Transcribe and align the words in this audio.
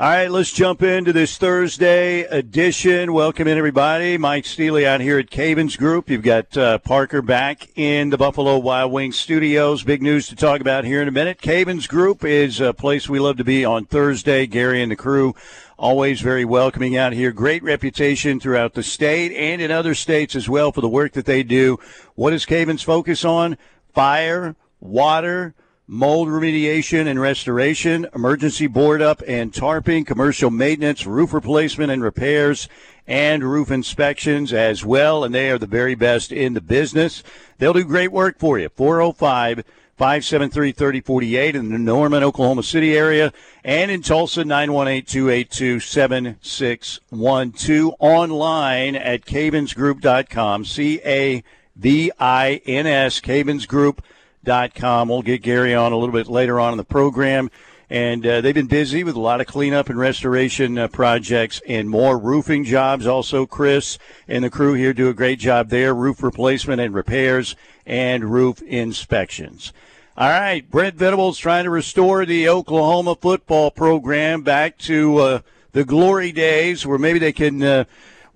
All 0.00 0.08
right, 0.08 0.30
let's 0.30 0.52
jump 0.52 0.84
into 0.84 1.12
this 1.12 1.38
Thursday 1.38 2.20
edition. 2.20 3.12
Welcome 3.12 3.48
in, 3.48 3.58
everybody. 3.58 4.16
Mike 4.16 4.46
Steely 4.46 4.86
out 4.86 5.00
here 5.00 5.18
at 5.18 5.28
Cavins 5.28 5.76
Group. 5.76 6.08
You've 6.08 6.22
got 6.22 6.56
uh, 6.56 6.78
Parker 6.78 7.20
back 7.20 7.76
in 7.76 8.10
the 8.10 8.16
Buffalo 8.16 8.58
Wild 8.58 8.92
Wings 8.92 9.18
studios. 9.18 9.82
Big 9.82 10.00
news 10.00 10.28
to 10.28 10.36
talk 10.36 10.60
about 10.60 10.84
here 10.84 11.02
in 11.02 11.08
a 11.08 11.10
minute. 11.10 11.40
Cavins 11.40 11.88
Group 11.88 12.22
is 12.22 12.60
a 12.60 12.72
place 12.72 13.08
we 13.08 13.18
love 13.18 13.38
to 13.38 13.44
be 13.44 13.64
on 13.64 13.86
Thursday. 13.86 14.46
Gary 14.46 14.82
and 14.82 14.92
the 14.92 14.94
crew 14.94 15.34
always 15.76 16.20
very 16.20 16.44
welcoming 16.44 16.96
out 16.96 17.12
here. 17.12 17.32
Great 17.32 17.64
reputation 17.64 18.38
throughout 18.38 18.74
the 18.74 18.84
state 18.84 19.32
and 19.32 19.60
in 19.60 19.72
other 19.72 19.96
states 19.96 20.36
as 20.36 20.48
well 20.48 20.70
for 20.70 20.80
the 20.80 20.88
work 20.88 21.14
that 21.14 21.26
they 21.26 21.42
do. 21.42 21.76
What 22.14 22.30
does 22.30 22.46
Cavins 22.46 22.84
focus 22.84 23.24
on? 23.24 23.58
Fire, 23.92 24.54
water, 24.78 25.56
mold 25.90 26.28
remediation 26.28 27.06
and 27.06 27.18
restoration, 27.18 28.06
emergency 28.14 28.66
board 28.66 29.00
up 29.00 29.22
and 29.26 29.50
tarping, 29.52 30.06
commercial 30.06 30.50
maintenance, 30.50 31.06
roof 31.06 31.32
replacement 31.32 31.90
and 31.90 32.04
repairs, 32.04 32.68
and 33.06 33.42
roof 33.42 33.70
inspections 33.70 34.52
as 34.52 34.84
well. 34.84 35.24
And 35.24 35.34
they 35.34 35.50
are 35.50 35.56
the 35.56 35.66
very 35.66 35.94
best 35.94 36.30
in 36.30 36.52
the 36.52 36.60
business. 36.60 37.22
They'll 37.56 37.72
do 37.72 37.84
great 37.84 38.12
work 38.12 38.38
for 38.38 38.58
you. 38.58 38.68
405 38.68 39.64
573 39.96 40.72
3048 40.72 41.56
in 41.56 41.70
the 41.70 41.78
Norman, 41.78 42.22
Oklahoma 42.22 42.62
City 42.62 42.94
area, 42.96 43.32
and 43.64 43.90
in 43.90 44.02
Tulsa, 44.02 44.44
918 44.44 45.06
282 45.06 45.80
7612. 45.80 47.94
Online 47.98 48.94
at 48.94 49.24
cavinsgroup.com, 49.24 50.66
C 50.66 51.00
A 51.04 51.42
V 51.74 52.12
I 52.20 52.60
N 52.66 52.86
S, 52.86 53.20
cavinsgroup.com 53.20 54.04
com. 54.74 55.08
We'll 55.08 55.22
get 55.22 55.42
Gary 55.42 55.74
on 55.74 55.92
a 55.92 55.96
little 55.96 56.12
bit 56.12 56.26
later 56.26 56.58
on 56.58 56.72
in 56.72 56.78
the 56.78 56.84
program. 56.84 57.50
And 57.90 58.26
uh, 58.26 58.40
they've 58.40 58.54
been 58.54 58.66
busy 58.66 59.02
with 59.04 59.14
a 59.14 59.20
lot 59.20 59.40
of 59.40 59.46
cleanup 59.46 59.88
and 59.88 59.98
restoration 59.98 60.76
uh, 60.78 60.88
projects 60.88 61.62
and 61.66 61.88
more 61.88 62.18
roofing 62.18 62.64
jobs. 62.64 63.06
Also, 63.06 63.46
Chris 63.46 63.98
and 64.26 64.44
the 64.44 64.50
crew 64.50 64.74
here 64.74 64.92
do 64.92 65.08
a 65.08 65.14
great 65.14 65.38
job 65.38 65.70
there 65.70 65.94
roof 65.94 66.22
replacement 66.22 66.80
and 66.80 66.94
repairs 66.94 67.56
and 67.86 68.24
roof 68.24 68.60
inspections. 68.62 69.72
All 70.18 70.28
right, 70.28 70.68
Brent 70.70 70.96
Venables 70.96 71.38
trying 71.38 71.64
to 71.64 71.70
restore 71.70 72.26
the 72.26 72.48
Oklahoma 72.48 73.14
football 73.14 73.70
program 73.70 74.42
back 74.42 74.76
to 74.78 75.18
uh, 75.18 75.40
the 75.72 75.84
glory 75.84 76.32
days 76.32 76.84
where 76.84 76.98
maybe 76.98 77.18
they 77.18 77.32
can 77.32 77.62
uh, 77.62 77.84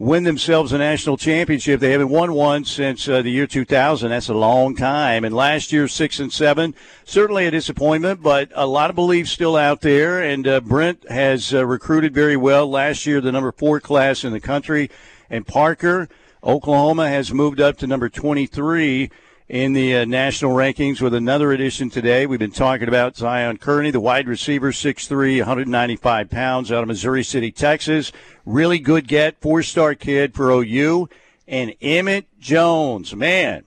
win 0.02 0.24
themselves 0.24 0.72
a 0.72 0.78
national 0.78 1.16
championship. 1.16 1.78
They 1.78 1.92
haven't 1.92 2.08
won 2.08 2.32
one 2.32 2.64
since 2.64 3.08
uh, 3.08 3.22
the 3.22 3.30
year 3.30 3.46
2000. 3.46 4.10
That's 4.10 4.28
a 4.28 4.34
long 4.34 4.74
time. 4.74 5.24
And 5.24 5.32
last 5.32 5.70
year, 5.70 5.86
six 5.86 6.18
and 6.18 6.32
seven, 6.32 6.74
certainly 7.04 7.46
a 7.46 7.52
disappointment, 7.52 8.20
but 8.20 8.50
a 8.56 8.66
lot 8.66 8.90
of 8.90 8.96
belief 8.96 9.28
still 9.28 9.54
out 9.54 9.80
there. 9.80 10.20
And 10.20 10.48
uh, 10.48 10.60
Brent 10.60 11.08
has 11.08 11.54
uh, 11.54 11.64
recruited 11.64 12.12
very 12.12 12.36
well. 12.36 12.68
Last 12.68 13.06
year, 13.06 13.20
the 13.20 13.30
number 13.30 13.52
four 13.52 13.78
class 13.78 14.24
in 14.24 14.32
the 14.32 14.40
country. 14.40 14.90
And 15.30 15.46
Parker, 15.46 16.08
Oklahoma 16.42 17.08
has 17.08 17.32
moved 17.32 17.60
up 17.60 17.76
to 17.78 17.86
number 17.86 18.08
23 18.08 19.08
in 19.48 19.72
the 19.72 19.96
uh, 19.96 20.04
national 20.04 20.52
rankings 20.52 21.00
with 21.00 21.14
another 21.14 21.52
edition 21.52 21.90
today. 21.90 22.26
We've 22.26 22.38
been 22.38 22.50
talking 22.50 22.88
about 22.88 23.16
Zion 23.16 23.58
Kearney, 23.58 23.90
the 23.90 24.00
wide 24.00 24.28
receiver, 24.28 24.72
6'3", 24.72 25.38
195 25.38 26.30
pounds 26.30 26.72
out 26.72 26.82
of 26.82 26.88
Missouri 26.88 27.22
City, 27.22 27.52
Texas. 27.52 28.12
Really 28.46 28.78
good 28.78 29.08
get, 29.08 29.40
four-star 29.40 29.94
kid 29.94 30.34
for 30.34 30.50
OU. 30.50 31.08
And 31.46 31.74
Emmett 31.80 32.26
Jones, 32.38 33.14
man, 33.14 33.64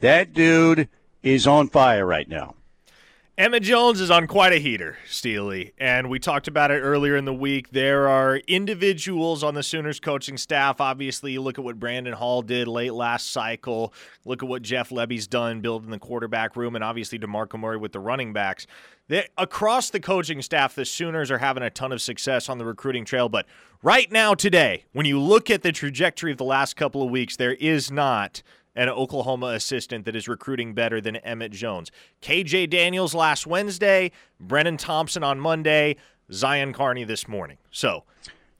that 0.00 0.32
dude 0.32 0.88
is 1.22 1.46
on 1.46 1.68
fire 1.68 2.04
right 2.04 2.28
now. 2.28 2.54
Emmett 3.42 3.64
Jones 3.64 4.00
is 4.00 4.08
on 4.08 4.28
quite 4.28 4.52
a 4.52 4.58
heater, 4.58 4.98
Steely, 5.04 5.72
and 5.76 6.08
we 6.08 6.20
talked 6.20 6.46
about 6.46 6.70
it 6.70 6.78
earlier 6.78 7.16
in 7.16 7.24
the 7.24 7.34
week. 7.34 7.70
There 7.70 8.08
are 8.08 8.36
individuals 8.36 9.42
on 9.42 9.54
the 9.54 9.64
Sooners 9.64 9.98
coaching 9.98 10.36
staff. 10.36 10.80
Obviously, 10.80 11.36
look 11.38 11.58
at 11.58 11.64
what 11.64 11.80
Brandon 11.80 12.12
Hall 12.12 12.42
did 12.42 12.68
late 12.68 12.94
last 12.94 13.32
cycle. 13.32 13.92
Look 14.24 14.44
at 14.44 14.48
what 14.48 14.62
Jeff 14.62 14.90
Lebby's 14.90 15.26
done 15.26 15.60
building 15.60 15.90
the 15.90 15.98
quarterback 15.98 16.54
room, 16.54 16.76
and 16.76 16.84
obviously 16.84 17.18
DeMarco 17.18 17.58
Murray 17.58 17.78
with 17.78 17.90
the 17.90 17.98
running 17.98 18.32
backs. 18.32 18.68
They, 19.08 19.26
across 19.36 19.90
the 19.90 19.98
coaching 19.98 20.40
staff, 20.40 20.76
the 20.76 20.84
Sooners 20.84 21.28
are 21.32 21.38
having 21.38 21.64
a 21.64 21.70
ton 21.70 21.90
of 21.90 22.00
success 22.00 22.48
on 22.48 22.58
the 22.58 22.64
recruiting 22.64 23.04
trail. 23.04 23.28
But 23.28 23.46
right 23.82 24.10
now, 24.12 24.34
today, 24.34 24.84
when 24.92 25.04
you 25.04 25.18
look 25.18 25.50
at 25.50 25.62
the 25.62 25.72
trajectory 25.72 26.30
of 26.30 26.38
the 26.38 26.44
last 26.44 26.76
couple 26.76 27.02
of 27.02 27.10
weeks, 27.10 27.34
there 27.34 27.54
is 27.54 27.90
not– 27.90 28.44
an 28.74 28.88
Oklahoma 28.88 29.48
assistant 29.48 30.04
that 30.04 30.16
is 30.16 30.28
recruiting 30.28 30.74
better 30.74 31.00
than 31.00 31.16
Emmett 31.16 31.52
Jones. 31.52 31.90
KJ 32.20 32.70
Daniels 32.70 33.14
last 33.14 33.46
Wednesday, 33.46 34.10
Brenen 34.42 34.78
Thompson 34.78 35.22
on 35.22 35.38
Monday, 35.40 35.96
Zion 36.32 36.72
Kearney 36.72 37.04
this 37.04 37.28
morning. 37.28 37.58
So, 37.70 38.04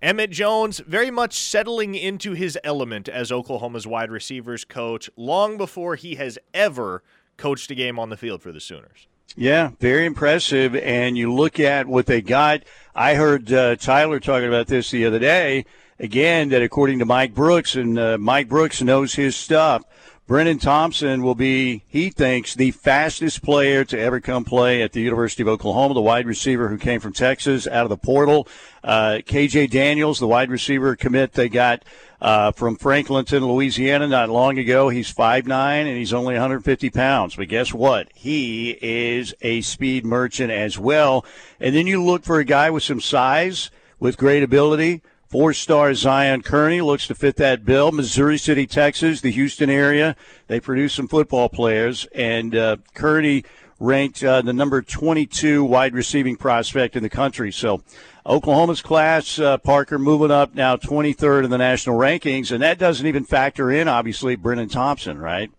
Emmett 0.02 0.30
Jones 0.30 0.80
very 0.80 1.10
much 1.10 1.38
settling 1.38 1.94
into 1.94 2.32
his 2.32 2.58
element 2.64 3.08
as 3.08 3.30
Oklahoma's 3.30 3.86
wide 3.86 4.10
receivers 4.10 4.64
coach 4.64 5.08
long 5.16 5.56
before 5.56 5.94
he 5.94 6.16
has 6.16 6.38
ever 6.52 7.04
coached 7.36 7.70
a 7.70 7.74
game 7.74 7.98
on 7.98 8.10
the 8.10 8.16
field 8.16 8.42
for 8.42 8.50
the 8.50 8.60
Sooners. 8.60 9.06
Yeah, 9.36 9.70
very 9.80 10.04
impressive. 10.04 10.76
And 10.76 11.16
you 11.16 11.32
look 11.32 11.58
at 11.60 11.86
what 11.86 12.06
they 12.06 12.20
got. 12.20 12.64
I 12.94 13.14
heard 13.14 13.52
uh, 13.52 13.76
Tyler 13.76 14.20
talking 14.20 14.48
about 14.48 14.66
this 14.66 14.90
the 14.90 15.06
other 15.06 15.18
day. 15.18 15.64
Again, 15.98 16.48
that 16.48 16.62
according 16.62 16.98
to 16.98 17.04
Mike 17.04 17.32
Brooks, 17.32 17.76
and 17.76 17.98
uh, 17.98 18.18
Mike 18.18 18.48
Brooks 18.48 18.82
knows 18.82 19.14
his 19.14 19.36
stuff. 19.36 19.84
Brenen 20.28 20.60
Thompson 20.60 21.24
will 21.24 21.34
be, 21.34 21.82
he 21.88 22.08
thinks, 22.08 22.54
the 22.54 22.70
fastest 22.70 23.42
player 23.42 23.84
to 23.84 23.98
ever 23.98 24.20
come 24.20 24.44
play 24.44 24.80
at 24.80 24.92
the 24.92 25.00
University 25.00 25.42
of 25.42 25.48
Oklahoma, 25.48 25.94
the 25.94 26.00
wide 26.00 26.26
receiver 26.26 26.68
who 26.68 26.78
came 26.78 27.00
from 27.00 27.12
Texas 27.12 27.66
out 27.66 27.82
of 27.82 27.88
the 27.88 27.96
portal. 27.96 28.46
Uh, 28.84 29.18
KJ 29.26 29.68
Daniels, 29.70 30.20
the 30.20 30.28
wide 30.28 30.48
receiver 30.48 30.94
commit 30.94 31.32
they 31.32 31.48
got 31.48 31.84
uh, 32.20 32.52
from 32.52 32.76
Franklinton, 32.76 33.40
Louisiana, 33.52 34.06
not 34.06 34.30
long 34.30 34.58
ago. 34.58 34.90
He's 34.90 35.12
5'9 35.12 35.50
and 35.50 35.96
he's 35.96 36.12
only 36.12 36.34
150 36.34 36.88
pounds. 36.90 37.34
But 37.34 37.48
guess 37.48 37.74
what? 37.74 38.08
He 38.14 38.78
is 38.80 39.34
a 39.42 39.60
speed 39.62 40.06
merchant 40.06 40.52
as 40.52 40.78
well. 40.78 41.26
And 41.58 41.74
then 41.74 41.88
you 41.88 42.02
look 42.02 42.22
for 42.22 42.38
a 42.38 42.44
guy 42.44 42.70
with 42.70 42.84
some 42.84 43.00
size, 43.00 43.72
with 43.98 44.16
great 44.16 44.44
ability. 44.44 45.02
Four 45.32 45.54
star 45.54 45.94
Zion 45.94 46.42
Kearney 46.42 46.82
looks 46.82 47.06
to 47.06 47.14
fit 47.14 47.36
that 47.36 47.64
bill. 47.64 47.90
Missouri 47.90 48.36
City, 48.36 48.66
Texas, 48.66 49.22
the 49.22 49.30
Houston 49.30 49.70
area, 49.70 50.14
they 50.46 50.60
produce 50.60 50.92
some 50.92 51.08
football 51.08 51.48
players. 51.48 52.06
And 52.14 52.54
uh, 52.54 52.76
Kearney 52.92 53.46
ranked 53.80 54.22
uh, 54.22 54.42
the 54.42 54.52
number 54.52 54.82
22 54.82 55.64
wide 55.64 55.94
receiving 55.94 56.36
prospect 56.36 56.96
in 56.96 57.02
the 57.02 57.08
country. 57.08 57.50
So 57.50 57.82
Oklahoma's 58.26 58.82
class, 58.82 59.38
uh, 59.38 59.56
Parker, 59.56 59.98
moving 59.98 60.30
up 60.30 60.54
now 60.54 60.76
23rd 60.76 61.44
in 61.44 61.50
the 61.50 61.56
national 61.56 61.98
rankings. 61.98 62.52
And 62.52 62.62
that 62.62 62.78
doesn't 62.78 63.06
even 63.06 63.24
factor 63.24 63.70
in, 63.70 63.88
obviously, 63.88 64.36
Brenen 64.36 64.70
Thompson, 64.70 65.16
right? 65.16 65.50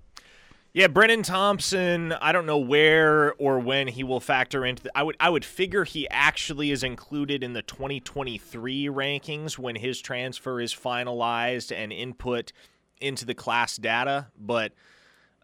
Yeah, 0.76 0.88
Brenen 0.88 1.24
Thompson. 1.24 2.14
I 2.14 2.32
don't 2.32 2.48
know 2.48 2.58
where 2.58 3.34
or 3.34 3.60
when 3.60 3.88
he 3.88 4.04
will 4.04 4.20
factor 4.20 4.66
into. 4.66 4.82
The, 4.82 4.98
I 4.98 5.04
would 5.04 5.16
I 5.20 5.30
would 5.30 5.46
figure 5.46 5.84
he 5.84 6.10
actually 6.10 6.72
is 6.72 6.84
included 6.84 7.44
in 7.44 7.54
the 7.54 7.62
2023 7.62 8.86
rankings 8.88 9.60
when 9.60 9.76
his 9.76 10.02
transfer 10.02 10.60
is 10.60 10.74
finalized 10.74 11.72
and 11.72 11.94
input 11.94 12.52
into 13.00 13.24
the 13.24 13.36
class 13.36 13.78
data. 13.78 14.30
But 14.36 14.74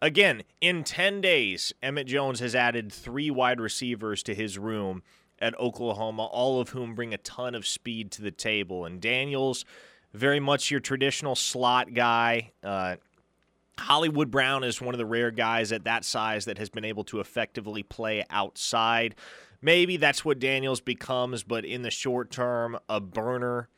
again, 0.02 0.42
in 0.60 0.82
10 0.82 1.20
days, 1.20 1.72
Emmett 1.80 2.08
Jones 2.08 2.40
has 2.40 2.56
added 2.56 2.92
three 2.92 3.30
wide 3.30 3.60
receivers 3.60 4.24
to 4.24 4.34
his 4.34 4.58
room 4.58 5.04
at 5.38 5.56
Oklahoma, 5.60 6.24
all 6.24 6.60
of 6.60 6.70
whom 6.70 6.96
bring 6.96 7.14
a 7.14 7.18
ton 7.18 7.54
of 7.54 7.68
speed 7.68 8.10
to 8.12 8.22
the 8.22 8.32
table. 8.32 8.84
And 8.84 9.00
Daniels, 9.00 9.64
very 10.12 10.40
much 10.40 10.72
your 10.72 10.80
traditional 10.80 11.36
slot 11.36 11.94
guy. 11.94 12.50
Uh, 12.64 12.96
Hollywood 13.80 14.30
Brown 14.30 14.62
is 14.62 14.80
one 14.80 14.94
of 14.94 14.98
the 14.98 15.06
rare 15.06 15.30
guys 15.30 15.72
at 15.72 15.84
that 15.84 16.04
size 16.04 16.44
that 16.44 16.58
has 16.58 16.68
been 16.68 16.84
able 16.84 17.04
to 17.04 17.20
effectively 17.20 17.82
play 17.82 18.24
outside. 18.30 19.16
Maybe 19.62 19.96
that's 19.96 20.24
what 20.24 20.38
Daniels 20.38 20.80
becomes, 20.80 21.42
but 21.42 21.64
in 21.64 21.82
the 21.82 21.90
short 21.90 22.30
term, 22.30 22.78
a 22.88 23.00
burner, 23.00 23.68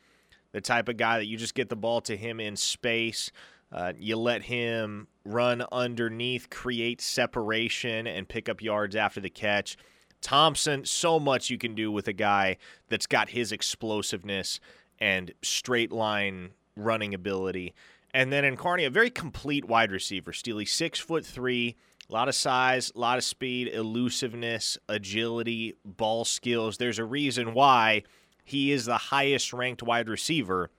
the 0.51 0.61
type 0.61 0.89
of 0.89 0.97
guy 0.97 1.17
that 1.17 1.25
you 1.25 1.37
just 1.37 1.55
get 1.55 1.69
the 1.69 1.75
ball 1.75 2.01
to 2.01 2.15
him 2.15 2.39
in 2.39 2.55
space. 2.55 3.31
Uh, 3.71 3.93
you 3.97 4.15
let 4.17 4.43
him 4.43 5.07
run 5.25 5.63
underneath, 5.71 6.49
create 6.49 7.01
separation, 7.01 8.05
and 8.05 8.29
pick 8.29 8.47
up 8.47 8.61
yards 8.61 8.95
after 8.95 9.19
the 9.19 9.29
catch. 9.29 9.77
Thompson, 10.21 10.85
so 10.85 11.19
much 11.19 11.49
you 11.49 11.57
can 11.57 11.75
do 11.75 11.91
with 11.91 12.07
a 12.07 12.13
guy 12.13 12.57
that's 12.87 13.07
got 13.07 13.29
his 13.29 13.51
explosiveness 13.51 14.59
and 14.99 15.33
straight 15.41 15.91
line 15.91 16.51
running 16.75 17.13
ability. 17.13 17.73
And 18.13 18.31
then 18.31 18.45
in 18.45 18.57
Kearney, 18.57 18.85
a 18.85 18.89
very 18.89 19.09
complete 19.09 19.65
wide 19.65 19.91
receiver. 19.91 20.33
Steely, 20.33 20.65
six 20.65 20.99
foot 20.99 21.25
three, 21.25 21.75
a 22.09 22.13
lot 22.13 22.27
of 22.27 22.35
size, 22.35 22.91
a 22.95 22.99
lot 22.99 23.17
of 23.17 23.23
speed, 23.23 23.69
elusiveness, 23.69 24.77
agility, 24.87 25.73
ball 25.83 26.25
skills. 26.25 26.77
There's 26.77 26.99
a 26.99 27.05
reason 27.05 27.53
why 27.53 28.03
he 28.43 28.71
is 28.71 28.85
the 28.85 28.97
highest 28.97 29.53
ranked 29.53 29.81
wide 29.81 30.09
receiver 30.09 30.69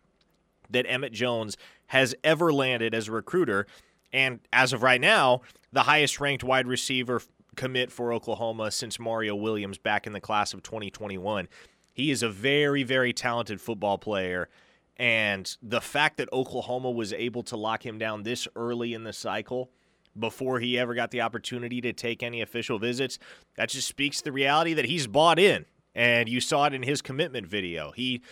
that 0.70 0.86
Emmett 0.88 1.12
Jones 1.12 1.56
has 1.86 2.14
ever 2.22 2.52
landed 2.52 2.94
as 2.94 3.08
a 3.08 3.12
recruiter. 3.12 3.66
And 4.12 4.40
as 4.52 4.72
of 4.72 4.82
right 4.82 5.00
now, 5.00 5.40
the 5.72 5.82
highest 5.82 6.20
ranked 6.20 6.44
wide 6.44 6.66
receiver 6.66 7.20
commit 7.56 7.90
for 7.90 8.12
Oklahoma 8.12 8.70
since 8.70 8.98
Mario 8.98 9.34
Williams 9.34 9.78
back 9.78 10.06
in 10.06 10.12
the 10.12 10.20
class 10.20 10.54
of 10.54 10.62
2021. 10.62 11.48
He 11.92 12.10
is 12.10 12.22
a 12.22 12.28
very, 12.28 12.82
very 12.82 13.12
talented 13.12 13.60
football 13.60 13.98
player. 13.98 14.48
And 14.96 15.56
the 15.62 15.80
fact 15.80 16.18
that 16.18 16.32
Oklahoma 16.32 16.90
was 16.90 17.12
able 17.12 17.42
to 17.44 17.56
lock 17.56 17.84
him 17.84 17.98
down 17.98 18.22
this 18.22 18.46
early 18.54 18.94
in 18.94 19.04
the 19.04 19.12
cycle 19.12 19.70
before 20.18 20.60
he 20.60 20.78
ever 20.78 20.94
got 20.94 21.10
the 21.10 21.20
opportunity 21.20 21.80
to 21.80 21.92
take 21.92 22.22
any 22.22 22.40
official 22.40 22.78
visits, 22.78 23.18
that 23.56 23.68
just 23.68 23.88
speaks 23.88 24.18
to 24.18 24.24
the 24.24 24.32
reality 24.32 24.74
that 24.74 24.84
he's 24.84 25.06
bought 25.08 25.38
in. 25.40 25.64
And 25.96 26.28
you 26.28 26.40
saw 26.40 26.66
it 26.66 26.74
in 26.74 26.82
his 26.84 27.02
commitment 27.02 27.46
video. 27.46 27.92
He 27.92 28.22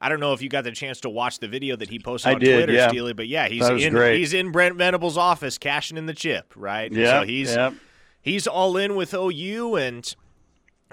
I 0.00 0.08
don't 0.08 0.20
know 0.20 0.32
if 0.32 0.40
you 0.40 0.48
got 0.48 0.64
the 0.64 0.72
chance 0.72 1.00
to 1.00 1.10
watch 1.10 1.40
the 1.40 1.48
video 1.48 1.76
that 1.76 1.90
he 1.90 1.98
posted 1.98 2.30
I 2.30 2.34
on 2.34 2.40
did, 2.40 2.56
Twitter, 2.56 2.72
yeah. 2.72 2.88
Steely, 2.88 3.12
but 3.12 3.28
yeah, 3.28 3.48
he's 3.48 3.68
in 3.68 3.92
great. 3.92 4.18
he's 4.18 4.32
in 4.32 4.50
Brent 4.50 4.76
Venables' 4.76 5.18
office 5.18 5.58
cashing 5.58 5.98
in 5.98 6.06
the 6.06 6.14
chip, 6.14 6.54
right? 6.56 6.90
Yeah, 6.90 7.20
So 7.20 7.26
he's 7.26 7.54
yeah. 7.54 7.72
he's 8.22 8.46
all 8.46 8.76
in 8.78 8.96
with 8.96 9.12
OU 9.12 9.76
and 9.76 10.16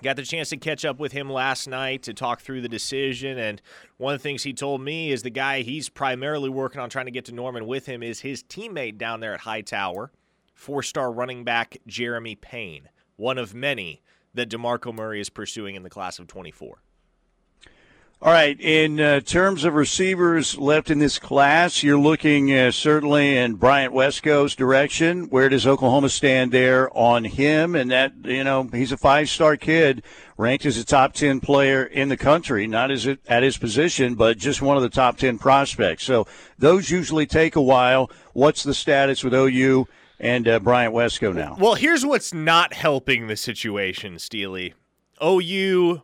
got 0.04 0.16
the 0.16 0.24
chance 0.24 0.50
to 0.50 0.58
catch 0.58 0.86
up 0.86 1.00
with 1.00 1.12
him 1.12 1.30
last 1.30 1.68
night 1.68 2.04
to 2.04 2.14
talk 2.14 2.42
through 2.42 2.62
the 2.62 2.70
decision 2.70 3.38
and 3.38 3.62
one 3.98 4.14
of 4.14 4.20
the 4.20 4.24
things 4.24 4.44
he 4.44 4.54
told 4.54 4.82
me 4.82 5.12
is 5.12 5.24
the 5.24 5.30
guy 5.30 5.62
he's 5.62 5.90
primarily 5.90 6.50
working 6.50 6.80
on 6.80 6.90
trying 6.90 7.06
to 7.06 7.12
get 7.12 7.26
to 7.26 7.32
Norman 7.32 7.66
with 7.66 7.86
him 7.86 8.04
is 8.04 8.20
his 8.20 8.44
teammate 8.44 8.98
down 8.98 9.20
there 9.20 9.34
at 9.34 9.42
Hightower, 9.42 10.12
four-star 10.54 11.12
running 11.12 11.44
back 11.44 11.78
Jeremy 11.88 12.36
Payne, 12.36 12.90
one 13.16 13.38
of 13.38 13.54
many 13.54 14.02
that 14.34 14.50
DeMarco 14.50 14.94
Murray 14.94 15.20
is 15.20 15.30
pursuing 15.30 15.76
in 15.76 15.84
the 15.84 15.90
class 15.90 16.20
of 16.20 16.28
24. 16.28 16.82
All 18.20 18.32
right. 18.32 18.60
In 18.60 19.00
uh, 19.00 19.20
terms 19.20 19.64
of 19.64 19.76
receivers 19.76 20.58
left 20.58 20.90
in 20.90 20.98
this 20.98 21.20
class, 21.20 21.84
you're 21.84 22.00
looking 22.00 22.52
uh, 22.52 22.72
certainly 22.72 23.38
in 23.38 23.56
Bryant 23.56 23.94
Wesco's 23.94 24.56
direction. 24.56 25.26
Where 25.26 25.50
does 25.50 25.68
Oklahoma 25.68 26.10
stand 26.10 26.52
there 26.52 26.90
on 26.98 27.26
him? 27.26 27.76
And 27.76 27.92
that, 27.92 28.14
you 28.24 28.44
know, 28.44 28.68
he's 28.74 28.92
a 28.92 28.98
five 28.98 29.30
star 29.30 29.56
kid, 29.56 30.02
ranked 30.36 30.66
as 30.66 30.80
a 30.80 30.84
top 30.84 31.14
10 31.14 31.42
player 31.42 31.84
in 31.84 32.10
the 32.10 32.18
country, 32.18 32.66
not 32.66 32.90
as 32.90 33.06
it, 33.06 33.20
at 33.28 33.44
his 33.44 33.58
position, 33.58 34.16
but 34.16 34.40
just 34.40 34.64
one 34.64 34.78
of 34.78 34.84
the 34.84 34.90
top 34.90 35.18
10 35.18 35.38
prospects. 35.38 36.04
So 36.04 36.26
those 36.58 36.90
usually 36.90 37.28
take 37.28 37.56
a 37.56 37.62
while. 37.62 38.10
What's 38.34 38.64
the 38.64 38.74
status 38.74 39.24
with 39.24 39.36
OU 39.36 39.88
and 40.20 40.48
uh, 40.48 40.60
Bryant 40.60 40.96
Wesco 40.96 41.36
now? 41.36 41.56
Well, 41.60 41.76
here's 41.76 42.04
what's 42.04 42.34
not 42.34 42.74
helping 42.74 43.28
the 43.28 43.38
situation, 43.38 44.18
Steely. 44.18 44.74
OU 45.24 46.02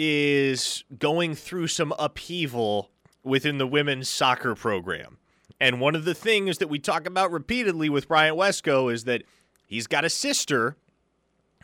is 0.00 0.84
going 0.96 1.34
through 1.34 1.66
some 1.66 1.92
upheaval 1.98 2.90
within 3.24 3.58
the 3.58 3.66
women's 3.66 4.08
soccer 4.08 4.54
program. 4.54 5.18
And 5.60 5.80
one 5.80 5.96
of 5.96 6.04
the 6.04 6.14
things 6.14 6.58
that 6.58 6.68
we 6.68 6.78
talk 6.78 7.04
about 7.04 7.32
repeatedly 7.32 7.88
with 7.88 8.06
Bryant 8.06 8.36
Wesco 8.36 8.92
is 8.92 9.04
that 9.04 9.24
he's 9.66 9.88
got 9.88 10.04
a 10.04 10.08
sister 10.10 10.76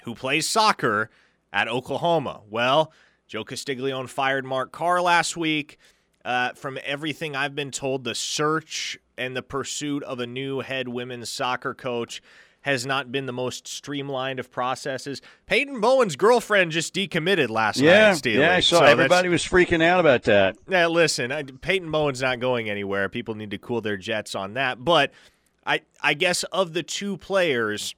who 0.03 0.17
plays 0.17 0.49
soccer 0.49 1.11
at 1.53 1.69
Oklahoma. 1.69 2.41
Well, 2.51 2.93
Joe 3.29 3.45
Castiglione 3.45 4.09
fired 4.09 4.45
Mark 4.45 4.73
Carr 4.73 5.01
last 5.01 5.37
week. 5.37 5.79
Uh, 6.25 6.53
from 6.55 6.79
everything 6.85 7.37
I've 7.37 7.55
been 7.55 7.71
told, 7.71 8.03
the 8.03 8.15
search 8.15 8.99
and 9.17 9.37
the 9.37 9.43
pursuit 9.43 10.03
of 10.03 10.19
a 10.19 10.27
new 10.27 10.61
head 10.61 10.89
women's 10.89 11.31
soccer 11.31 11.75
coach 11.75 12.21
has 12.65 12.87
not 12.87 13.13
been 13.13 13.27
the 13.27 13.33
most 13.33 13.69
streamlined 13.69 14.41
of 14.41 14.51
processes. 14.51 15.21
Peyton 15.45 15.83
Bowen's 15.83 16.17
girlfriend 16.17 16.73
just 16.73 16.95
decommitted 16.95 17.51
last 17.51 17.79
yeah, 17.79 18.09
night, 18.09 18.17
Steely. 18.17 18.41
yeah, 18.41 18.55
I 18.55 18.61
saw 18.61 18.79
So 18.79 18.85
everybody 18.87 19.29
was 19.29 19.45
freaking 19.45 19.83
out 19.83 20.01
about 20.01 20.23
that. 20.23 20.57
now, 20.67 20.89
listen, 20.89 21.31
I, 21.31 21.43
Peyton 21.43 21.91
Bowen's 21.91 22.23
not 22.23 22.41
going 22.41 22.71
anywhere. 22.71 23.11
People 23.11 23.35
need 23.35 23.51
to 23.51 23.59
cool 23.59 23.83
their 23.83 23.99
jets 23.99 24.35
on 24.35 24.55
that. 24.55 24.83
But 24.83 25.13
I, 25.67 25.83
I 26.03 26.15
guess 26.15 26.43
of 26.45 26.73
the 26.73 26.83
two 26.83 27.19
players 27.19 27.95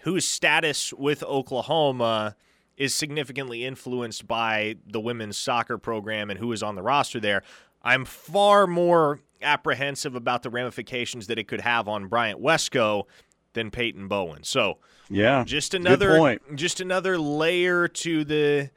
whose 0.00 0.26
status 0.26 0.92
with 0.92 1.22
Oklahoma 1.22 2.34
is 2.76 2.96
significantly 2.96 3.64
influenced 3.64 4.26
by 4.26 4.74
the 4.88 4.98
women's 4.98 5.38
soccer 5.38 5.78
program 5.78 6.30
and 6.30 6.40
who 6.40 6.50
is 6.50 6.64
on 6.64 6.74
the 6.74 6.82
roster 6.82 7.20
there, 7.20 7.44
I'm 7.80 8.04
far 8.04 8.66
more 8.66 9.20
apprehensive 9.40 10.16
about 10.16 10.42
the 10.42 10.50
ramifications 10.50 11.28
that 11.28 11.38
it 11.38 11.46
could 11.46 11.60
have 11.60 11.86
on 11.86 12.08
Bryant 12.08 12.42
Wesco 12.42 13.04
than 13.52 13.70
Peyton 13.70 14.08
Bowen. 14.08 14.44
So 14.44 14.78
Yeah, 15.08 15.44
just 15.44 15.74
another 15.74 16.16
point. 16.18 16.56
just 16.56 16.80
another 16.80 17.18
layer 17.18 17.88
to 17.88 18.24
the 18.24 18.70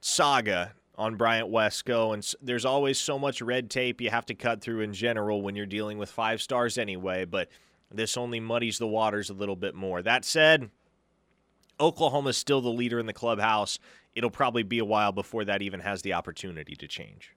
saga 0.00 0.72
on 0.96 1.16
Bryant 1.16 1.48
Wesco 1.48 2.12
and 2.14 2.34
there's 2.42 2.64
always 2.64 2.98
so 2.98 3.18
much 3.18 3.40
red 3.40 3.70
tape 3.70 4.00
you 4.00 4.10
have 4.10 4.26
to 4.26 4.34
cut 4.34 4.60
through 4.60 4.80
in 4.80 4.92
general 4.92 5.42
when 5.42 5.54
you're 5.54 5.66
dealing 5.66 5.96
with 5.98 6.10
five 6.10 6.42
stars 6.42 6.76
anyway 6.76 7.24
but 7.24 7.48
this 7.92 8.16
only 8.16 8.40
muddies 8.40 8.78
the 8.78 8.86
waters 8.86 9.30
a 9.30 9.34
little 9.34 9.54
bit 9.56 9.74
more 9.74 10.02
that 10.02 10.24
said 10.24 10.70
Oklahoma's 11.80 12.36
still 12.36 12.60
the 12.60 12.68
leader 12.68 12.98
in 12.98 13.06
the 13.06 13.12
clubhouse 13.12 13.78
it'll 14.16 14.30
probably 14.30 14.64
be 14.64 14.78
a 14.80 14.84
while 14.84 15.12
before 15.12 15.44
that 15.44 15.62
even 15.62 15.80
has 15.80 16.02
the 16.02 16.12
opportunity 16.14 16.74
to 16.74 16.88
change 16.88 17.34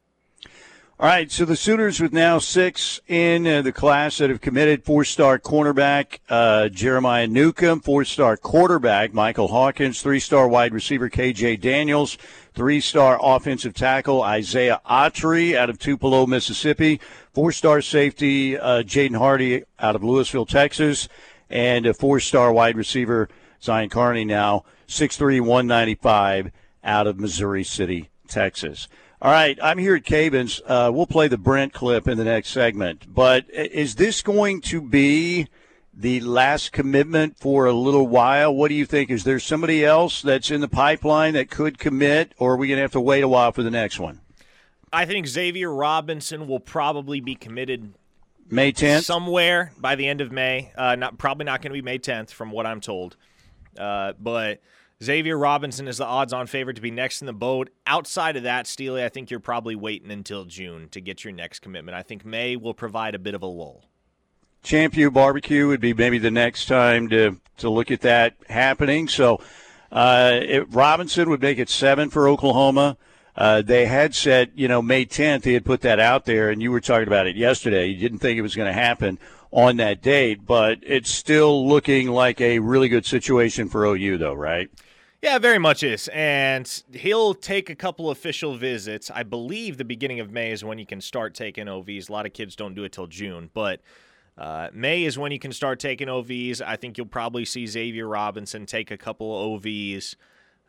All 1.02 1.08
right, 1.08 1.32
so 1.32 1.46
the 1.46 1.56
Sooners 1.56 2.00
with 2.00 2.14
now 2.14 2.38
six 2.38 3.02
in 3.08 3.48
uh, 3.48 3.64
the 3.64 3.72
class 3.72 4.20
that 4.20 4.30
have 4.30 4.40
committed 4.40 4.84
four-star 4.84 5.40
cornerback 5.40 6.20
uh, 6.30 6.70
Jeremiah 6.70 7.26
Newcomb, 7.26 7.80
four-star 7.80 8.38
quarterback 8.38 9.12
Michael 9.12 9.48
Hawkins, 9.48 10.04
three-star 10.04 10.48
wide 10.48 10.76
receiver 10.76 11.10
KJ 11.10 11.60
Daniels, 11.60 12.20
three-star 12.54 13.18
offensive 13.20 13.74
tackle 13.74 14.22
Isaiah 14.22 14.80
Autry 14.88 15.56
out 15.56 15.72
of 15.72 15.80
Tupelo, 15.80 16.28
Mississippi, 16.28 17.02
four-star 17.34 17.82
safety 17.82 18.56
uh, 18.56 18.84
Jaden 18.84 19.18
Hardy 19.18 19.64
out 19.80 19.96
of 19.96 20.04
Louisville, 20.04 20.46
Texas, 20.46 21.10
and 21.50 21.88
a 21.88 21.96
four-star 21.96 22.54
wide 22.54 22.78
receiver 22.78 23.28
Zion 23.60 23.90
Kearney 23.90 24.24
now 24.24 24.66
6'3", 24.88 25.42
195 25.42 26.52
out 26.84 27.08
of 27.08 27.20
Missouri 27.20 27.64
City, 27.64 28.12
Texas. 28.28 28.88
All 29.24 29.32
right, 29.32 29.60
I'm 29.62 29.78
here 29.78 29.96
at 29.96 30.04
Cavins. 30.04 30.62
Uh, 30.66 30.92
we'll 30.92 31.06
play 31.06 31.28
the 31.28 31.38
Brent 31.38 31.74
clip 31.74 32.08
in 32.08 32.18
the 32.18 32.24
next 32.24 32.50
segment. 32.50 33.14
But 33.14 33.46
is 33.52 33.94
this 33.94 34.24
going 34.24 34.62
to 34.62 34.82
be 34.82 35.48
the 35.94 36.22
last 36.22 36.72
commitment 36.72 37.38
for 37.38 37.68
a 37.68 37.74
little 37.74 38.08
while? 38.08 38.52
What 38.56 38.70
do 38.70 38.74
you 38.74 38.88
think? 38.88 39.12
Is 39.12 39.24
there 39.24 39.40
somebody 39.40 39.86
else 39.86 40.24
that's 40.24 40.50
in 40.50 40.60
the 40.60 40.68
pipeline 40.68 41.36
that 41.36 41.52
could 41.52 41.78
commit, 41.78 42.34
or 42.40 42.54
are 42.54 42.58
we 42.58 42.68
going 42.68 42.78
to 42.78 42.82
have 42.82 42.94
to 42.94 43.02
wait 43.02 43.24
a 43.24 43.28
while 43.28 43.52
for 43.52 43.62
the 43.62 43.70
next 43.70 44.00
one? 44.00 44.22
I 44.92 45.06
think 45.06 45.28
Xavier 45.28 45.72
Robinson 45.72 46.48
will 46.48 46.60
probably 46.60 47.22
be 47.22 47.36
committed 47.36 47.94
May 48.50 48.72
10th? 48.72 49.04
somewhere 49.04 49.72
by 49.78 49.94
the 49.94 50.08
end 50.08 50.22
of 50.22 50.32
May. 50.32 50.72
Uh, 50.76 50.96
not 50.96 51.20
probably 51.20 51.46
not 51.46 51.62
going 51.62 51.70
to 51.70 51.80
be 51.80 51.84
May 51.84 52.00
10th, 52.00 52.32
from 52.32 52.50
what 52.50 52.66
I'm 52.66 52.82
told. 52.82 53.18
Uh, 53.78 54.14
but 54.20 54.62
Xavier 55.04 55.38
Robinson 55.38 55.88
is 55.88 55.98
the 55.98 56.06
odds-on 56.06 56.46
favorite 56.46 56.76
to 56.76 56.82
be 56.82 56.92
next 56.92 57.22
in 57.22 57.26
the 57.26 57.34
boat. 57.34 57.70
Outside 57.88 58.38
of 58.38 58.44
that, 58.44 58.68
Steely, 58.68 59.04
I 59.04 59.10
think 59.10 59.32
you're 59.32 59.40
probably 59.40 59.76
waiting 59.76 60.12
until 60.12 60.46
June 60.46 60.90
to 60.90 61.02
get 61.02 61.24
your 61.24 61.34
next 61.34 61.60
commitment. 61.60 61.98
I 61.98 62.04
think 62.04 62.24
May 62.24 62.56
will 62.56 62.76
provide 62.76 63.16
a 63.16 63.20
bit 63.20 63.34
of 63.34 63.42
a 63.42 63.48
lull. 63.48 63.86
Champion 64.62 65.12
Barbecue 65.12 65.68
would 65.68 65.82
be 65.82 65.96
maybe 65.96 66.20
the 66.20 66.30
next 66.30 66.68
time 66.68 67.10
to, 67.10 67.40
to 67.58 67.70
look 67.70 67.90
at 67.90 68.02
that 68.02 68.36
happening. 68.48 69.08
So 69.08 69.42
uh, 69.92 70.40
it, 70.40 70.72
Robinson 70.72 71.32
would 71.32 71.42
make 71.42 71.58
it 71.58 71.70
seven 71.70 72.12
for 72.12 72.30
Oklahoma. 72.30 72.98
Uh, 73.36 73.64
they 73.64 73.88
had 73.88 74.14
said, 74.14 74.52
you 74.54 74.68
know, 74.68 74.84
May 74.84 75.06
10th, 75.06 75.42
they 75.42 75.54
had 75.54 75.66
put 75.66 75.82
that 75.82 76.00
out 76.00 76.26
there, 76.26 76.52
and 76.52 76.62
you 76.62 76.72
were 76.72 76.82
talking 76.82 77.08
about 77.08 77.26
it 77.26 77.36
yesterday. 77.36 77.88
You 77.88 77.98
didn't 77.98 78.20
think 78.20 78.38
it 78.38 78.44
was 78.44 78.56
going 78.56 78.68
to 78.68 78.74
happen 78.74 79.18
on 79.52 79.78
that 79.78 80.04
date, 80.04 80.46
but 80.46 80.78
it's 80.84 81.10
still 81.10 81.68
looking 81.68 82.10
like 82.10 82.40
a 82.40 82.60
really 82.60 82.88
good 82.88 83.06
situation 83.06 83.68
for 83.68 83.84
OU, 83.84 84.20
though, 84.20 84.34
right? 84.34 84.70
Yeah, 85.22 85.38
very 85.38 85.60
much 85.60 85.84
is. 85.84 86.10
And 86.14 86.84
he'll 86.94 87.36
take 87.36 87.70
a 87.70 87.76
couple 87.76 88.10
official 88.10 88.56
visits. 88.56 89.12
I 89.12 89.22
believe 89.22 89.78
the 89.78 89.86
beginning 89.86 90.20
of 90.20 90.32
May 90.32 90.52
is 90.52 90.64
when 90.64 90.80
you 90.80 90.86
can 90.86 91.00
start 91.00 91.36
taking 91.36 91.68
OVs. 91.68 92.10
A 92.10 92.12
lot 92.12 92.26
of 92.26 92.34
kids 92.34 92.56
don't 92.56 92.74
do 92.74 92.84
it 92.84 92.92
till 92.92 93.06
June, 93.06 93.52
but 93.54 93.82
uh, 94.36 94.70
May 94.74 95.04
is 95.04 95.20
when 95.20 95.32
you 95.32 95.38
can 95.38 95.54
start 95.54 95.80
taking 95.80 96.08
OVs. 96.08 96.60
I 96.62 96.76
think 96.76 96.98
you'll 96.98 97.06
probably 97.06 97.46
see 97.46 97.68
Xavier 97.68 98.08
Robinson 98.08 98.66
take 98.66 98.90
a 98.90 98.98
couple 98.98 99.60
OVs 99.60 100.16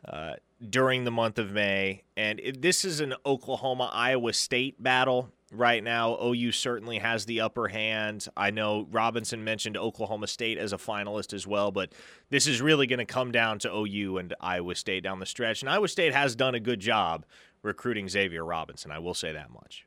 uh, 0.07 0.33
during 0.69 1.03
the 1.03 1.11
month 1.11 1.39
of 1.39 1.51
May. 1.51 2.03
And 2.15 2.39
this 2.59 2.85
is 2.85 2.99
an 2.99 3.15
Oklahoma 3.25 3.89
Iowa 3.91 4.33
State 4.33 4.81
battle 4.81 5.31
right 5.53 5.83
now. 5.83 6.17
OU 6.21 6.51
certainly 6.51 6.99
has 6.99 7.25
the 7.25 7.41
upper 7.41 7.67
hand. 7.67 8.27
I 8.35 8.51
know 8.51 8.87
Robinson 8.91 9.43
mentioned 9.43 9.77
Oklahoma 9.77 10.27
State 10.27 10.57
as 10.57 10.73
a 10.73 10.77
finalist 10.77 11.33
as 11.33 11.47
well, 11.47 11.71
but 11.71 11.93
this 12.29 12.47
is 12.47 12.61
really 12.61 12.87
going 12.87 12.99
to 12.99 13.05
come 13.05 13.31
down 13.31 13.59
to 13.59 13.73
OU 13.73 14.17
and 14.17 14.35
Iowa 14.39 14.75
State 14.75 15.03
down 15.03 15.19
the 15.19 15.25
stretch. 15.25 15.61
And 15.61 15.69
Iowa 15.69 15.87
State 15.87 16.13
has 16.13 16.35
done 16.35 16.55
a 16.55 16.59
good 16.59 16.79
job 16.79 17.25
recruiting 17.61 18.09
Xavier 18.09 18.43
Robinson. 18.43 18.91
I 18.91 18.99
will 18.99 19.13
say 19.13 19.31
that 19.31 19.51
much. 19.51 19.85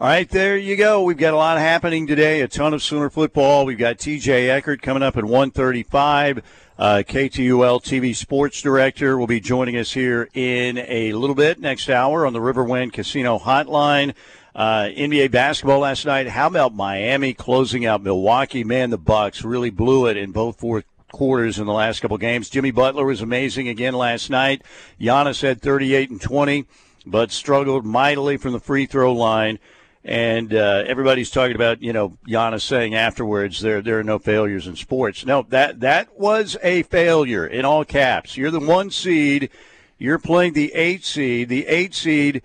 All 0.00 0.06
right, 0.06 0.28
there 0.28 0.56
you 0.56 0.76
go. 0.76 1.02
We've 1.02 1.16
got 1.16 1.34
a 1.34 1.36
lot 1.36 1.58
happening 1.58 2.06
today. 2.06 2.40
A 2.42 2.46
ton 2.46 2.72
of 2.72 2.84
Sooner 2.84 3.10
football. 3.10 3.66
We've 3.66 3.76
got 3.76 3.98
T.J. 3.98 4.48
Eckert 4.48 4.80
coming 4.80 5.02
up 5.02 5.16
at 5.16 5.24
1:35. 5.24 6.44
Uh, 6.78 7.02
KTUL 7.04 7.82
TV 7.82 8.14
sports 8.14 8.62
director 8.62 9.18
will 9.18 9.26
be 9.26 9.40
joining 9.40 9.76
us 9.76 9.94
here 9.94 10.28
in 10.32 10.78
a 10.78 11.12
little 11.12 11.34
bit 11.34 11.58
next 11.58 11.90
hour 11.90 12.24
on 12.24 12.32
the 12.32 12.38
Riverwind 12.38 12.92
Casino 12.92 13.36
Hotline. 13.36 14.14
Uh, 14.54 14.88
NBA 14.96 15.32
basketball 15.32 15.80
last 15.80 16.06
night. 16.06 16.28
How 16.28 16.46
about 16.46 16.76
Miami 16.76 17.34
closing 17.34 17.84
out 17.84 18.04
Milwaukee? 18.04 18.62
Man, 18.62 18.90
the 18.90 18.98
Bucks 18.98 19.42
really 19.42 19.70
blew 19.70 20.06
it 20.06 20.16
in 20.16 20.30
both 20.30 20.60
fourth 20.60 20.84
quarters 21.10 21.58
in 21.58 21.66
the 21.66 21.72
last 21.72 21.98
couple 21.98 22.16
games. 22.16 22.48
Jimmy 22.48 22.70
Butler 22.70 23.04
was 23.04 23.22
amazing 23.22 23.66
again 23.66 23.94
last 23.94 24.30
night. 24.30 24.62
Giannis 25.00 25.42
had 25.42 25.60
38 25.60 26.10
and 26.10 26.20
20, 26.20 26.64
but 27.04 27.32
struggled 27.32 27.84
mightily 27.84 28.36
from 28.36 28.52
the 28.52 28.60
free 28.60 28.86
throw 28.86 29.12
line. 29.12 29.58
And 30.04 30.54
uh, 30.54 30.84
everybody's 30.86 31.30
talking 31.30 31.56
about, 31.56 31.82
you 31.82 31.92
know, 31.92 32.16
Giannis 32.26 32.62
saying 32.62 32.94
afterwards 32.94 33.60
there 33.60 33.82
there 33.82 33.98
are 33.98 34.04
no 34.04 34.18
failures 34.18 34.66
in 34.66 34.76
sports. 34.76 35.26
No, 35.26 35.42
that 35.50 35.80
that 35.80 36.18
was 36.18 36.56
a 36.62 36.82
failure 36.84 37.46
in 37.46 37.64
all 37.64 37.84
caps. 37.84 38.36
You're 38.36 38.50
the 38.50 38.60
one 38.60 38.90
seed. 38.90 39.50
You're 39.98 40.18
playing 40.18 40.52
the 40.52 40.72
eight 40.74 41.04
seed. 41.04 41.48
The 41.48 41.66
eight 41.66 41.94
seed 41.94 42.42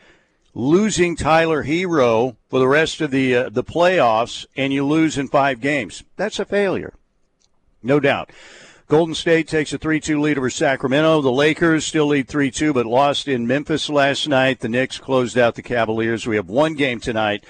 losing 0.53 1.15
Tyler 1.15 1.63
Herro 1.63 2.36
for 2.50 2.60
the 2.60 2.67
rest 2.67 3.01
of 3.01 3.12
the 3.12 3.36
uh, 3.36 3.50
the 3.50 3.63
playoffs, 3.63 4.45
and 4.55 4.74
you 4.74 4.86
lose 4.86 5.17
in 5.17 5.27
five 5.27 5.62
games. 5.62 6.03
That's 6.15 6.39
a 6.39 6.45
failure, 6.45 6.93
no 7.81 8.00
doubt. 8.00 8.31
Golden 8.93 9.15
State 9.15 9.47
takes 9.47 9.73
a 9.73 9.79
3 9.79 10.00
2 10.00 10.21
lead 10.21 10.38
over 10.38 10.51
Sacramento. 10.51 11.19
The 11.23 11.31
Lakers 11.31 11.83
still 11.83 12.05
lead 12.05 12.27
3 12.27 12.51
2, 12.51 12.73
but 12.73 12.85
lost 12.85 13.27
in 13.27 13.47
Memphis 13.47 13.89
last 13.89 14.27
night. 14.27 14.59
The 14.59 14.69
Knicks 14.69 15.00
closed 15.00 15.35
out 15.35 15.55
the 15.55 15.63
Cavaliers. 15.63 16.27
We 16.27 16.35
have 16.35 16.47
one 16.47 16.75
game 16.75 17.00
tonight. 17.00 17.43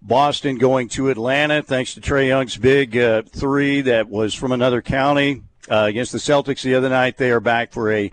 Boston 0.00 0.56
going 0.56 0.88
to 0.90 1.08
Atlanta 1.08 1.64
thanks 1.64 1.94
to 1.94 2.00
Trae 2.00 2.28
Young's 2.28 2.56
big 2.56 2.96
uh, 2.96 3.22
three 3.22 3.80
that 3.80 4.08
was 4.08 4.34
from 4.34 4.52
another 4.52 4.80
county 4.80 5.42
uh, 5.68 5.86
against 5.88 6.12
the 6.12 6.18
Celtics 6.18 6.62
the 6.62 6.76
other 6.76 6.90
night. 6.90 7.16
They 7.16 7.32
are 7.32 7.40
back 7.40 7.72
for 7.72 7.90
a 7.90 8.12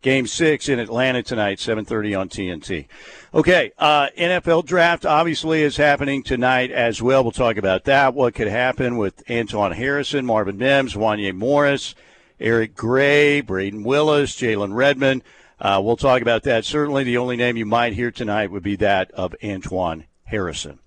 Game 0.00 0.26
six 0.26 0.70
in 0.70 0.78
Atlanta 0.78 1.22
tonight, 1.22 1.58
7:30 1.58 2.18
on 2.18 2.28
TNT. 2.30 2.86
Okay, 3.34 3.72
uh, 3.78 4.08
NFL 4.16 4.64
draft 4.64 5.04
obviously 5.04 5.62
is 5.62 5.76
happening 5.76 6.22
tonight 6.22 6.70
as 6.70 7.02
well. 7.02 7.22
We'll 7.22 7.30
talk 7.30 7.58
about 7.58 7.84
that. 7.84 8.14
What 8.14 8.34
could 8.34 8.48
happen 8.48 8.96
with 8.96 9.22
Anton 9.28 9.72
Harrison, 9.72 10.24
Marvin 10.24 10.56
Mims, 10.56 10.94
Wanya 10.94 11.34
Morris, 11.34 11.94
Eric 12.42 12.74
Gray, 12.74 13.42
Brayden 13.42 13.84
Willis, 13.84 14.36
Jalen 14.36 14.74
Redmond. 14.74 15.22
Uh, 15.60 15.80
we'll 15.82 15.96
talk 15.96 16.22
about 16.22 16.42
that. 16.42 16.64
Certainly, 16.64 17.04
the 17.04 17.18
only 17.18 17.36
name 17.36 17.56
you 17.56 17.66
might 17.66 17.92
hear 17.92 18.10
tonight 18.10 18.50
would 18.50 18.64
be 18.64 18.76
that 18.76 19.10
of 19.12 19.34
Antoine 19.44 20.04
Harrison. 20.24 20.80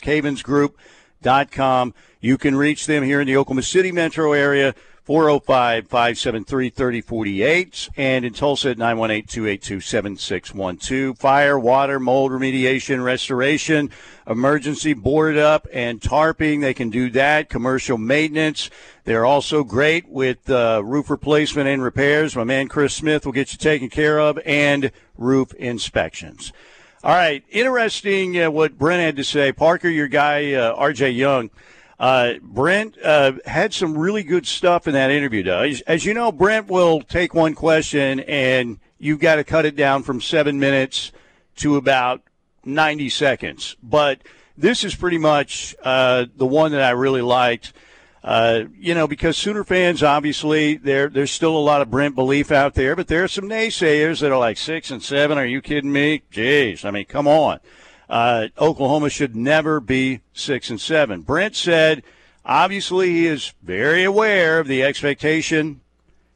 You 2.21 2.37
can 2.37 2.55
reach 2.55 2.85
them 2.87 3.03
here 3.03 3.21
in 3.21 3.27
the 3.27 3.37
Oklahoma 3.37 3.63
City 3.63 3.91
metro 3.91 4.33
area 4.33 4.73
405 5.05 5.87
573 5.87 6.69
3048, 6.71 7.89
and 7.95 8.25
in 8.25 8.33
Tulsa 8.33 8.71
at 8.71 8.79
918 8.79 9.27
282 9.27 9.79
7612. 9.79 11.17
Fire, 11.19 11.59
water, 11.59 11.99
mold 11.99 12.31
remediation, 12.31 13.03
restoration, 13.03 13.91
emergency 14.25 14.93
board 14.93 15.37
up, 15.37 15.67
and 15.71 16.01
tarping. 16.01 16.61
They 16.61 16.73
can 16.73 16.89
do 16.89 17.11
that. 17.11 17.49
Commercial 17.49 17.99
maintenance. 17.99 18.71
They're 19.03 19.25
also 19.25 19.63
great 19.63 20.09
with 20.09 20.49
uh, 20.49 20.81
roof 20.83 21.11
replacement 21.11 21.69
and 21.69 21.83
repairs. 21.83 22.35
My 22.35 22.43
man 22.43 22.67
Chris 22.67 22.95
Smith 22.95 23.25
will 23.25 23.33
get 23.33 23.51
you 23.51 23.59
taken 23.59 23.89
care 23.89 24.19
of, 24.19 24.39
and 24.43 24.91
roof 25.19 25.53
inspections. 25.53 26.51
All 27.03 27.13
right, 27.13 27.43
interesting 27.51 28.41
uh, 28.41 28.49
what 28.49 28.79
Brent 28.79 29.03
had 29.03 29.17
to 29.17 29.23
say. 29.23 29.51
Parker, 29.51 29.87
your 29.87 30.07
guy, 30.07 30.53
uh, 30.53 30.75
RJ 30.75 31.15
Young. 31.15 31.51
Uh, 31.99 32.33
Brent 32.41 32.97
uh, 33.01 33.33
had 33.45 33.73
some 33.73 33.97
really 33.97 34.23
good 34.23 34.45
stuff 34.45 34.87
in 34.87 34.93
that 34.93 35.11
interview, 35.11 35.43
though. 35.43 35.61
As, 35.61 35.81
as, 35.81 36.05
you 36.05 36.13
know, 36.13 36.31
Brent 36.31 36.67
will 36.67 37.01
take 37.01 37.33
one 37.33 37.55
question 37.55 38.19
and 38.21 38.79
you've 38.97 39.19
got 39.19 39.35
to 39.35 39.43
cut 39.43 39.65
it 39.65 39.75
down 39.75 40.03
from 40.03 40.19
seven 40.19 40.59
minutes 40.59 41.11
to 41.57 41.77
about 41.77 42.21
90 42.65 43.09
seconds. 43.09 43.77
But 43.81 44.19
this 44.57 44.83
is 44.83 44.93
pretty 44.93 45.17
much 45.17 45.75
uh, 45.83 46.25
the 46.35 46.45
one 46.45 46.73
that 46.73 46.81
I 46.81 46.91
really 46.91 47.21
liked. 47.21 47.71
Uh, 48.23 48.65
you 48.77 48.95
know, 48.95 49.07
because 49.07 49.37
Sooner 49.37 49.63
fans, 49.63 50.01
obviously, 50.01 50.77
there 50.77 51.09
there's 51.09 51.29
still 51.29 51.55
a 51.55 51.59
lot 51.59 51.83
of 51.83 51.91
Brent 51.91 52.15
belief 52.15 52.51
out 52.51 52.73
there, 52.73 52.95
but 52.95 53.07
there 53.07 53.23
are 53.23 53.27
some 53.27 53.47
naysayers 53.47 54.19
that 54.21 54.31
are 54.31 54.39
like 54.39 54.57
six 54.57 54.89
and 54.89 55.03
seven. 55.03 55.37
Are 55.37 55.45
you 55.45 55.61
kidding 55.61 55.91
me? 55.91 56.23
Jeez, 56.31 56.83
I 56.83 56.89
mean, 56.89 57.05
come 57.05 57.27
on 57.27 57.59
uh, 58.09 58.47
Oklahoma 58.59 59.09
should 59.09 59.35
never 59.35 59.79
be 59.79 60.21
six 60.33 60.69
and 60.69 60.79
seven. 60.79 61.21
Brent 61.21 61.55
said, 61.55 62.03
obviously, 62.45 63.11
he 63.11 63.27
is 63.27 63.53
very 63.63 64.03
aware 64.03 64.59
of 64.59 64.67
the 64.67 64.83
expectation 64.83 65.81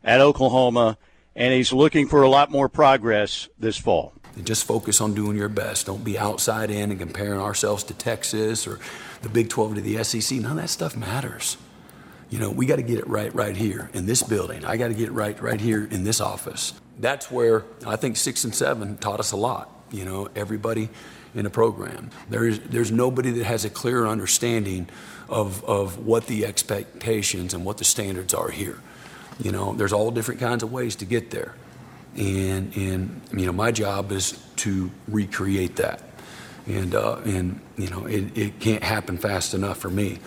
at 0.04 0.22
Oklahoma, 0.22 0.98
and 1.36 1.54
he's 1.54 1.72
looking 1.72 2.08
for 2.08 2.22
a 2.22 2.30
lot 2.30 2.52
more 2.52 2.70
progress 2.70 3.50
this 3.60 3.78
fall. 3.78 4.14
Just 4.44 4.66
focus 4.66 5.02
on 5.02 5.14
doing 5.14 5.36
your 5.36 5.50
best. 5.50 5.86
Don't 5.86 6.04
be 6.04 6.18
outside 6.18 6.72
in 6.72 6.92
and 6.92 7.00
comparing 7.00 7.40
ourselves 7.42 7.84
to 7.86 7.94
Texas 7.94 8.66
or 8.66 8.80
the 9.22 9.30
Big 9.30 9.50
12 9.50 9.76
to 9.76 9.82
the 9.82 10.04
SEC. 10.04 10.40
None 10.40 10.52
of 10.52 10.58
that 10.58 10.70
stuff 10.70 10.96
matters. 10.96 11.58
You 12.30 12.40
know, 12.40 12.52
we 12.52 12.66
got 12.66 12.78
to 12.78 12.84
get 12.84 13.00
it 13.00 13.08
right 13.08 13.34
right 13.34 13.58
here 13.58 13.90
in 13.94 14.06
this 14.06 14.24
building. 14.24 14.64
I 14.64 14.78
got 14.78 14.90
to 14.90 14.94
get 14.94 15.10
it 15.10 15.12
right 15.12 15.40
right 15.42 15.60
here 15.60 15.84
in 15.84 16.04
this 16.04 16.22
office. 16.22 16.74
That's 17.00 17.32
where 17.32 17.66
I 17.86 17.96
think 17.96 18.18
six 18.18 18.44
and 18.44 18.54
seven 18.54 18.98
taught 18.98 19.20
us 19.20 19.32
a 19.32 19.38
lot. 19.38 19.70
You 19.92 20.06
know, 20.06 20.30
everybody 20.36 20.90
in 21.36 21.46
a 21.46 21.50
program. 21.50 22.10
There 22.30 22.46
is, 22.46 22.60
there's 22.60 22.92
nobody 22.92 23.32
that 23.32 23.46
has 23.46 23.66
a 23.66 23.70
clear 23.70 24.08
understanding 24.08 24.90
of, 25.28 25.64
of 25.64 26.06
what 26.06 26.28
the 26.28 26.46
expectations 26.46 27.54
and 27.54 27.64
what 27.66 27.78
the 27.78 27.84
standards 27.84 28.34
are 28.34 28.50
here. 28.50 28.80
You 29.42 29.52
know, 29.52 29.74
there's 29.74 29.94
all 29.94 30.12
different 30.12 30.40
kinds 30.40 30.64
of 30.64 30.72
ways 30.72 30.96
to 30.98 31.06
get 31.06 31.32
there. 31.32 31.56
And, 32.16 32.76
and 32.76 33.22
you 33.32 33.46
know, 33.46 33.52
my 33.52 33.72
job 33.72 34.12
is 34.12 34.44
to 34.58 34.92
recreate 35.08 35.78
that. 35.78 36.02
And, 36.66 36.94
uh, 36.94 37.18
and 37.26 37.60
you 37.78 37.90
know, 37.90 38.06
it, 38.06 38.38
it 38.38 38.60
can't 38.60 38.84
happen 38.84 39.18
fast 39.18 39.54
enough 39.54 39.78
for 39.78 39.90
me. 39.90 40.20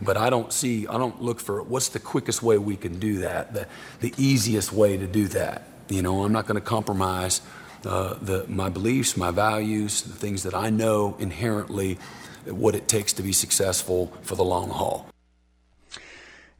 But 0.00 0.16
I 0.16 0.30
don't 0.30 0.52
see, 0.52 0.86
I 0.86 0.98
don't 0.98 1.22
look 1.22 1.40
for 1.40 1.62
what's 1.62 1.88
the 1.88 2.00
quickest 2.00 2.42
way 2.42 2.58
we 2.58 2.76
can 2.76 2.98
do 2.98 3.18
that, 3.18 3.54
the, 3.54 3.66
the 4.00 4.12
easiest 4.16 4.72
way 4.72 4.96
to 4.96 5.06
do 5.06 5.28
that. 5.28 5.66
You 5.88 6.02
know, 6.02 6.24
I'm 6.24 6.32
not 6.32 6.46
going 6.46 6.60
to 6.60 6.66
compromise 6.66 7.40
the, 7.82 8.46
my 8.48 8.68
beliefs, 8.68 9.16
my 9.16 9.30
values, 9.30 10.02
the 10.02 10.14
things 10.14 10.42
that 10.42 10.54
I 10.54 10.70
know 10.70 11.16
inherently 11.18 11.98
what 12.46 12.74
it 12.74 12.88
takes 12.88 13.12
to 13.14 13.22
be 13.22 13.32
successful 13.32 14.12
for 14.22 14.34
the 14.34 14.44
long 14.44 14.70
haul. 14.70 15.06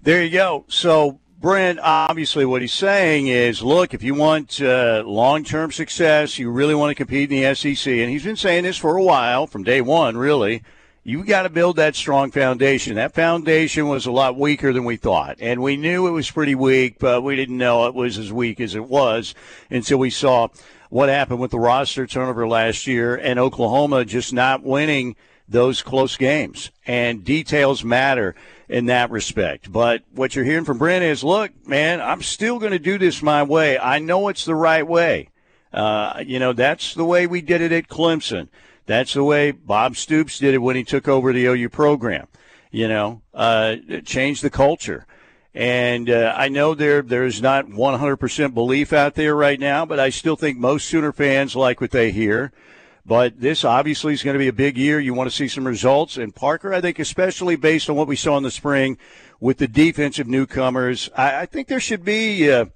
There 0.03 0.23
you 0.23 0.31
go. 0.31 0.65
So, 0.69 1.19
Brent, 1.41 1.81
obviously, 1.81 2.45
what 2.45 2.61
he's 2.61 2.73
saying 2.73 3.27
is 3.27 3.63
look, 3.63 3.95
if 3.95 4.03
you 4.03 4.15
want 4.15 4.61
uh, 4.61 5.03
long 5.05 5.45
term 5.45 5.73
success, 5.73 6.39
you 6.39 6.51
really 6.51 6.75
want 6.75 6.91
to 6.91 6.95
compete 6.95 7.33
in 7.33 7.43
the 7.43 7.55
SEC, 7.55 7.93
and 7.93 8.11
he's 8.11 8.25
been 8.25 8.37
saying 8.37 8.65
this 8.65 8.77
for 8.77 8.97
a 8.97 9.03
while, 9.03 9.47
from 9.47 9.65
day 9.65 9.81
one, 9.81 10.17
really. 10.17 10.63
you 11.05 11.25
got 11.25 11.43
to 11.43 11.51
build 11.51 11.77
that 11.77 11.97
strong 11.97 12.31
foundation. 12.31 12.95
That 12.95 13.15
foundation 13.15 13.89
was 13.89 14.07
a 14.07 14.13
lot 14.13 14.37
weaker 14.37 14.73
than 14.73 14.85
we 14.85 14.97
thought, 14.97 15.39
and 15.41 15.61
we 15.61 15.77
knew 15.77 16.07
it 16.07 16.13
was 16.13 16.31
pretty 16.31 16.55
weak, 16.55 16.99
but 16.99 17.23
we 17.23 17.35
didn't 17.35 17.59
know 17.59 17.87
it 17.87 17.95
was 17.95 18.19
as 18.19 18.33
weak 18.33 18.61
as 18.61 18.77
it 18.77 18.85
was 18.85 19.35
until 19.71 19.99
we 19.99 20.11
saw 20.11 20.49
what 20.93 21.09
happened 21.09 21.41
with 21.41 21.51
the 21.51 21.59
roster 21.59 22.07
turnover 22.07 22.47
last 22.47 22.87
year 22.87 23.17
and 23.17 23.39
Oklahoma 23.39 24.05
just 24.05 24.31
not 24.31 24.63
winning 24.63 25.17
those 25.49 25.81
close 25.81 26.19
games. 26.19 26.71
And 26.87 27.25
details 27.25 27.83
matter 27.83 28.35
in 28.69 28.85
that 28.87 29.11
respect. 29.11 29.73
But 29.73 30.03
what 30.13 30.37
you're 30.37 30.45
hearing 30.45 30.67
from 30.67 30.77
Brent 30.77 31.03
is, 31.03 31.25
look, 31.25 31.51
man, 31.67 32.03
I'm 32.03 32.21
still 32.21 32.59
going 32.59 32.73
to 32.73 32.79
do 32.79 32.99
this 32.99 33.23
my 33.23 33.43
way. 33.43 33.79
I 33.79 34.01
know 34.01 34.29
it's 34.29 34.45
the 34.45 34.55
right 34.55 34.87
way. 34.87 35.31
Uh, 35.73 36.25
you 36.27 36.39
know, 36.39 36.53
that's 36.53 36.93
the 36.93 37.07
way 37.07 37.27
we 37.27 37.41
did 37.41 37.63
it 37.63 37.73
at 37.73 37.89
Clemson. 37.89 38.49
That's 38.85 39.15
the 39.15 39.25
way 39.25 39.51
Bob 39.51 39.97
Stoops 39.97 40.39
did 40.39 40.53
it 40.53 40.59
when 40.59 40.77
he 40.77 40.85
took 40.85 41.09
over 41.09 41.33
the 41.33 41.47
OU 41.47 41.71
program. 41.71 42.27
You 42.71 42.89
know, 42.89 43.23
uh, 43.33 43.77
change 44.05 44.43
the 44.43 44.51
culture. 44.51 45.07
And 45.55 46.09
uh, 46.09 46.35
I 46.37 46.49
know 46.49 46.75
there 46.75 47.03
there's 47.03 47.43
not 47.43 47.67
100% 47.67 48.55
belief 48.55 48.93
out 48.93 49.15
there 49.15 49.35
right 49.35 49.61
now, 49.61 49.85
but 49.85 50.01
I 50.01 50.09
still 50.09 50.37
think 50.37 50.59
most 50.59 50.87
Sooner 50.89 51.13
fans 51.13 51.55
like 51.55 51.81
what 51.81 51.91
they 51.91 52.11
hear. 52.11 52.53
But 53.05 53.41
this 53.41 53.65
obviously 53.65 54.13
is 54.13 54.23
going 54.23 54.35
to 54.35 54.39
be 54.39 54.49
a 54.49 54.53
big 54.53 54.79
year. 54.79 55.01
You 55.01 55.13
want 55.13 55.29
to 55.29 55.37
see 55.37 55.49
some 55.49 55.67
results. 55.67 56.17
And 56.17 56.35
Parker, 56.35 56.73
I 56.73 56.81
think, 56.81 56.99
especially 56.99 57.57
based 57.57 57.91
on 57.91 57.97
what 57.97 58.07
we 58.07 58.17
saw 58.17 58.37
in 58.37 58.45
the 58.45 58.51
spring 58.51 58.97
with 59.41 59.59
the 59.59 59.67
defensive 59.67 60.29
newcomers, 60.29 61.11
I, 61.17 61.41
I 61.41 61.47
think 61.47 61.67
there 61.67 61.81
should 61.81 62.05
be, 62.05 62.51
uh, 62.51 62.67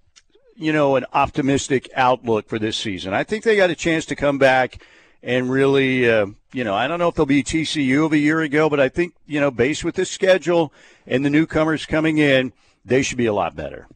you 0.56 0.73
know, 0.73 0.97
an 0.97 1.06
optimistic 1.12 1.88
outlook 1.95 2.49
for 2.49 2.59
this 2.59 2.76
season. 2.76 3.14
I 3.14 3.23
think 3.23 3.45
they 3.45 3.56
got 3.56 3.71
a 3.71 3.76
chance 3.76 4.04
to 4.06 4.16
come 4.16 4.37
back 4.37 4.83
and 5.23 5.49
really, 5.49 6.11
uh, 6.11 6.26
you 6.52 6.64
know, 6.64 6.75
I 6.75 6.88
don't 6.88 6.99
know 6.99 7.09
if 7.09 7.14
they'll 7.14 7.25
be 7.25 7.45
TCU 7.45 8.04
of 8.04 8.12
a 8.12 8.18
year 8.18 8.40
ago, 8.40 8.68
but 8.68 8.80
I 8.80 8.88
think, 8.88 9.14
you 9.26 9.40
know, 9.40 9.52
based 9.52 9.85
with 9.85 9.95
this 9.95 10.11
schedule 10.11 10.73
and 11.06 11.25
the 11.25 11.30
newcomers 11.30 11.87
coming 11.87 12.18
in, 12.18 12.52
they 12.87 13.02
should 13.02 13.19
be 13.19 13.26
a 13.26 13.35
lot 13.35 13.55
better. 13.55 13.88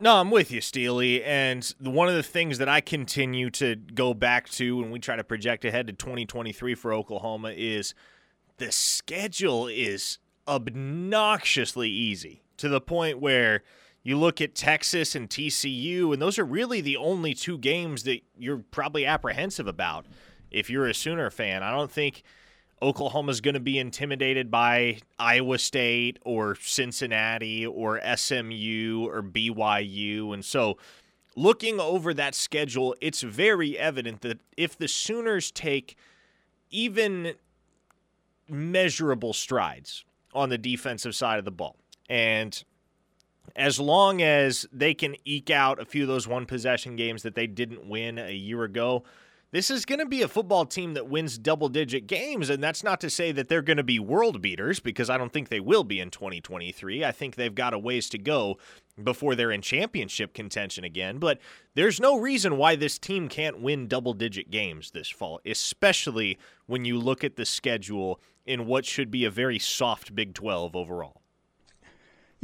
No, 0.00 0.16
I'm 0.16 0.30
with 0.30 0.50
you, 0.50 0.60
Steely. 0.60 1.22
And 1.22 1.64
one 1.80 2.08
of 2.08 2.14
the 2.14 2.22
things 2.22 2.58
that 2.58 2.68
I 2.68 2.80
continue 2.80 3.48
to 3.50 3.76
go 3.76 4.12
back 4.12 4.48
to 4.50 4.78
when 4.78 4.90
we 4.90 4.98
try 4.98 5.16
to 5.16 5.24
project 5.24 5.64
ahead 5.64 5.86
to 5.86 5.92
2023 5.92 6.74
for 6.74 6.92
Oklahoma 6.92 7.52
is 7.56 7.94
the 8.56 8.72
schedule 8.72 9.68
is 9.68 10.18
obnoxiously 10.48 11.88
easy 11.88 12.42
to 12.56 12.68
the 12.68 12.80
point 12.80 13.20
where 13.20 13.62
you 14.02 14.18
look 14.18 14.40
at 14.40 14.54
Texas 14.54 15.14
and 15.14 15.30
TCU, 15.30 16.12
and 16.12 16.20
those 16.20 16.38
are 16.38 16.44
really 16.44 16.80
the 16.80 16.96
only 16.96 17.32
two 17.32 17.56
games 17.56 18.02
that 18.02 18.20
you're 18.36 18.62
probably 18.70 19.06
apprehensive 19.06 19.66
about 19.66 20.06
if 20.50 20.68
you're 20.68 20.86
a 20.86 20.94
Sooner 20.94 21.30
fan. 21.30 21.62
I 21.62 21.70
don't 21.70 21.90
think 21.90 22.22
Oklahoma's 22.84 23.40
going 23.40 23.54
to 23.54 23.60
be 23.60 23.78
intimidated 23.78 24.50
by 24.50 24.98
Iowa 25.18 25.58
State 25.58 26.18
or 26.22 26.54
Cincinnati 26.56 27.64
or 27.64 27.98
SMU 28.14 29.06
or 29.08 29.22
BYU. 29.22 30.34
And 30.34 30.44
so, 30.44 30.76
looking 31.34 31.80
over 31.80 32.12
that 32.12 32.34
schedule, 32.34 32.94
it's 33.00 33.22
very 33.22 33.78
evident 33.78 34.20
that 34.20 34.40
if 34.58 34.76
the 34.76 34.86
Sooners 34.86 35.50
take 35.50 35.96
even 36.70 37.32
measurable 38.50 39.32
strides 39.32 40.04
on 40.34 40.50
the 40.50 40.58
defensive 40.58 41.16
side 41.16 41.38
of 41.38 41.46
the 41.46 41.50
ball, 41.50 41.76
and 42.10 42.64
as 43.56 43.80
long 43.80 44.20
as 44.20 44.66
they 44.70 44.92
can 44.92 45.16
eke 45.24 45.50
out 45.50 45.80
a 45.80 45.86
few 45.86 46.02
of 46.02 46.08
those 46.08 46.28
one 46.28 46.44
possession 46.44 46.96
games 46.96 47.22
that 47.22 47.34
they 47.34 47.46
didn't 47.46 47.88
win 47.88 48.18
a 48.18 48.32
year 48.32 48.64
ago, 48.64 49.04
this 49.54 49.70
is 49.70 49.84
going 49.84 50.00
to 50.00 50.06
be 50.06 50.20
a 50.20 50.26
football 50.26 50.66
team 50.66 50.94
that 50.94 51.08
wins 51.08 51.38
double 51.38 51.68
digit 51.68 52.08
games. 52.08 52.50
And 52.50 52.60
that's 52.60 52.82
not 52.82 53.00
to 53.02 53.08
say 53.08 53.30
that 53.30 53.48
they're 53.48 53.62
going 53.62 53.76
to 53.76 53.84
be 53.84 54.00
world 54.00 54.42
beaters 54.42 54.80
because 54.80 55.08
I 55.08 55.16
don't 55.16 55.32
think 55.32 55.48
they 55.48 55.60
will 55.60 55.84
be 55.84 56.00
in 56.00 56.10
2023. 56.10 57.04
I 57.04 57.12
think 57.12 57.36
they've 57.36 57.54
got 57.54 57.72
a 57.72 57.78
ways 57.78 58.08
to 58.08 58.18
go 58.18 58.58
before 59.00 59.36
they're 59.36 59.52
in 59.52 59.62
championship 59.62 60.34
contention 60.34 60.82
again. 60.82 61.18
But 61.18 61.38
there's 61.76 62.00
no 62.00 62.18
reason 62.18 62.56
why 62.56 62.74
this 62.74 62.98
team 62.98 63.28
can't 63.28 63.60
win 63.60 63.86
double 63.86 64.12
digit 64.12 64.50
games 64.50 64.90
this 64.90 65.08
fall, 65.08 65.40
especially 65.46 66.36
when 66.66 66.84
you 66.84 66.98
look 66.98 67.22
at 67.22 67.36
the 67.36 67.46
schedule 67.46 68.20
in 68.44 68.66
what 68.66 68.84
should 68.84 69.12
be 69.12 69.24
a 69.24 69.30
very 69.30 69.60
soft 69.60 70.16
Big 70.16 70.34
12 70.34 70.74
overall. 70.74 71.22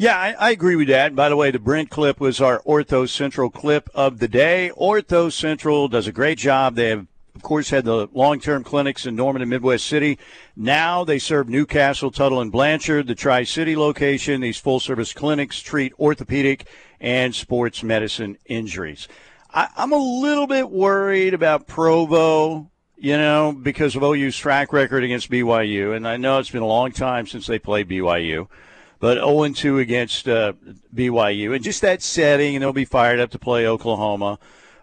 Yeah, 0.01 0.17
I, 0.17 0.33
I, 0.33 0.51
agree 0.53 0.77
with 0.77 0.89
that. 0.89 1.15
By 1.15 1.29
the 1.29 1.37
way, 1.37 1.51
the 1.51 1.59
Brent 1.59 1.91
clip 1.91 2.21
was 2.21 2.41
our 2.41 2.61
Ortho 2.61 3.07
Central 3.07 3.51
clip 3.51 3.91
of 3.95 4.19
the 4.19 4.29
day. 4.29 4.71
Ortho 4.75 5.31
Central 5.31 5.89
does 5.89 6.07
a 6.07 6.13
great 6.13 6.39
job. 6.39 6.75
They 6.75 6.89
have, 6.89 7.07
of 7.35 7.43
course, 7.43 7.69
had 7.69 7.85
the 7.85 8.09
long 8.15 8.41
term 8.41 8.65
clinics 8.65 9.05
in 9.05 9.15
Norman 9.15 9.43
and 9.43 9.51
Midwest 9.51 9.87
City. 9.87 10.19
Now 10.57 11.05
they 11.05 11.19
serve 11.19 11.51
Newcastle, 11.51 12.11
Tuttle, 12.11 12.41
and 12.41 12.51
Blanchard, 12.51 13.09
the 13.09 13.15
Tri 13.15 13.45
City 13.45 13.77
location. 13.77 14.41
These 14.41 14.57
full 14.57 14.81
service 14.81 15.13
clinics 15.13 15.61
treat 15.61 15.93
orthopedic 16.01 16.67
and 16.99 17.35
sports 17.35 17.83
medicine 17.83 18.39
injuries. 18.47 19.07
I, 19.53 19.69
I'm 19.77 19.93
a 19.93 19.99
little 19.99 20.47
bit 20.47 20.71
worried 20.71 21.35
about 21.35 21.67
Provo 21.67 22.71
you 22.97 23.19
know, 23.19 23.53
because 23.53 23.97
of 23.97 24.03
OU's 24.03 24.37
track 24.37 24.73
record 24.73 25.05
against 25.05 25.31
BYU. 25.31 25.95
And 25.95 26.09
I 26.09 26.17
know 26.17 26.39
it's 26.39 26.51
been 26.51 26.63
a 26.63 26.67
long 26.67 26.91
time 26.91 27.27
since 27.27 27.47
they 27.47 27.59
played 27.59 27.87
BYU 27.87 28.49
but 29.01 29.15
0 29.15 29.49
2 29.49 29.79
against 29.79 30.29
uh, 30.29 30.53
BYU. 30.95 31.55
And 31.55 31.65
just 31.65 31.81
that 31.81 32.03
setting, 32.03 32.55
and 32.55 32.63
they'll 32.63 32.73
be 32.73 32.85
fired 32.85 33.19
up 33.19 33.31
to 33.31 33.39
play 33.39 33.67
Oklahoma. 33.67 34.39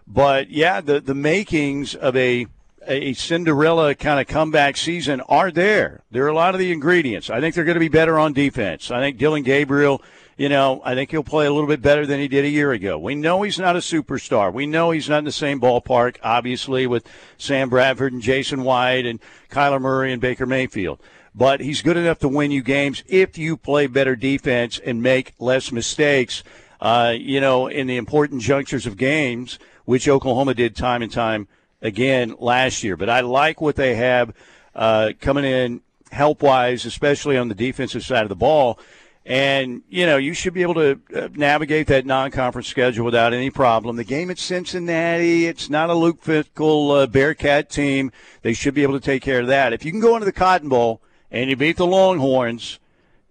But 0.06 0.50
yeah, 0.50 0.80
the, 0.80 1.00
the 1.00 1.14
makings 1.14 1.94
of 1.94 2.16
a 2.16 2.46
a 2.86 3.12
Cinderella 3.12 3.94
kind 3.94 4.18
of 4.18 4.26
comeback 4.26 4.76
season 4.76 5.20
are 5.22 5.50
there. 5.50 6.02
There 6.10 6.24
are 6.24 6.28
a 6.28 6.34
lot 6.34 6.54
of 6.54 6.58
the 6.58 6.72
ingredients. 6.72 7.28
I 7.28 7.38
think 7.38 7.54
they're 7.54 7.64
going 7.64 7.74
to 7.74 7.80
be 7.80 7.88
better 7.88 8.18
on 8.18 8.32
defense. 8.32 8.90
I 8.90 9.00
think 9.00 9.18
Dillon 9.18 9.42
Gabriel, 9.42 10.02
you 10.38 10.48
know, 10.48 10.80
I 10.84 10.94
think 10.94 11.10
he'll 11.10 11.22
play 11.22 11.44
a 11.44 11.52
little 11.52 11.68
bit 11.68 11.82
better 11.82 12.06
than 12.06 12.18
he 12.18 12.28
did 12.28 12.46
a 12.46 12.48
year 12.48 12.72
ago. 12.72 12.98
We 12.98 13.14
know 13.14 13.42
he's 13.42 13.58
not 13.58 13.76
a 13.76 13.80
superstar. 13.80 14.50
We 14.52 14.64
know 14.64 14.90
he's 14.90 15.08
not 15.08 15.18
in 15.18 15.24
the 15.26 15.32
same 15.32 15.60
ballpark, 15.60 16.16
obviously, 16.22 16.86
with 16.86 17.06
Sam 17.36 17.68
Bradford 17.68 18.14
and 18.14 18.22
Jason 18.22 18.62
White 18.62 19.04
and 19.04 19.20
Kyler 19.50 19.82
Murray 19.82 20.10
and 20.10 20.20
Baker 20.22 20.46
Mayfield 20.46 20.98
but 21.38 21.60
he's 21.60 21.82
good 21.82 21.96
enough 21.96 22.18
to 22.18 22.28
win 22.28 22.50
you 22.50 22.62
games 22.62 23.04
if 23.06 23.38
you 23.38 23.56
play 23.56 23.86
better 23.86 24.16
defense 24.16 24.80
and 24.84 25.00
make 25.00 25.34
less 25.38 25.70
mistakes. 25.70 26.42
Uh, 26.80 27.14
you 27.16 27.40
know, 27.40 27.68
in 27.68 27.86
the 27.86 27.96
important 27.96 28.42
junctures 28.42 28.86
of 28.86 28.96
games, 28.96 29.58
which 29.84 30.08
Oklahoma 30.08 30.54
did 30.54 30.74
time 30.74 31.00
and 31.00 31.12
time 31.12 31.46
again 31.80 32.34
last 32.38 32.82
year. 32.82 32.96
But 32.96 33.08
I 33.08 33.20
like 33.20 33.60
what 33.60 33.76
they 33.76 33.94
have 33.94 34.32
uh, 34.74 35.12
coming 35.20 35.44
in 35.44 35.80
help 36.10 36.42
wise, 36.42 36.84
especially 36.84 37.36
on 37.36 37.48
the 37.48 37.54
defensive 37.54 38.04
side 38.04 38.24
of 38.24 38.28
the 38.28 38.36
ball. 38.36 38.78
And, 39.24 39.82
you 39.88 40.06
know, 40.06 40.16
you 40.16 40.34
should 40.34 40.54
be 40.54 40.62
able 40.62 40.74
to 40.74 41.00
uh, 41.14 41.28
navigate 41.34 41.86
that 41.88 42.06
non 42.06 42.30
conference 42.32 42.66
schedule 42.66 43.04
without 43.04 43.32
any 43.32 43.50
problem. 43.50 43.96
The 43.96 44.04
game 44.04 44.30
at 44.30 44.38
Cincinnati, 44.38 45.46
it's 45.46 45.70
not 45.70 45.90
a 45.90 45.94
Luke 45.94 46.22
Fickell 46.22 47.02
uh, 47.02 47.06
Bearcat 47.06 47.70
team. 47.70 48.10
They 48.42 48.54
should 48.54 48.74
be 48.74 48.82
able 48.82 48.94
to 48.94 49.04
take 49.04 49.22
care 49.22 49.40
of 49.40 49.46
that. 49.48 49.72
If 49.72 49.84
you 49.84 49.92
can 49.92 50.00
go 50.00 50.14
into 50.14 50.24
the 50.24 50.32
Cotton 50.32 50.68
Bowl 50.68 51.02
and 51.30 51.50
you 51.50 51.56
beat 51.56 51.76
the 51.76 51.86
Longhorns, 51.86 52.78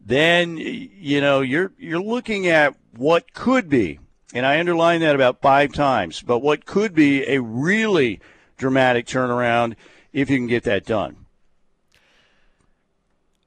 then 0.04 0.58
you 0.58 1.22
know 1.22 1.42
you're 1.42 1.72
you're 1.78 2.02
looking 2.02 2.48
at 2.48 2.76
what 2.96 3.34
could 3.34 3.70
be, 3.70 4.00
and 4.34 4.46
I 4.46 4.60
underline 4.60 5.02
that 5.02 5.16
about 5.16 5.42
five 5.42 5.74
times, 5.74 6.22
but 6.22 6.40
what 6.40 6.66
could 6.66 6.94
be 6.94 7.24
a 7.28 7.42
really 7.42 8.20
dramatic 8.58 9.06
turnaround 9.06 9.76
if 10.14 10.30
you 10.30 10.38
can 10.38 10.48
get 10.48 10.64
that 10.64 10.86
done. 10.86 11.26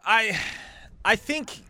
I 0.04 0.38
I 1.04 1.16
think 1.16 1.60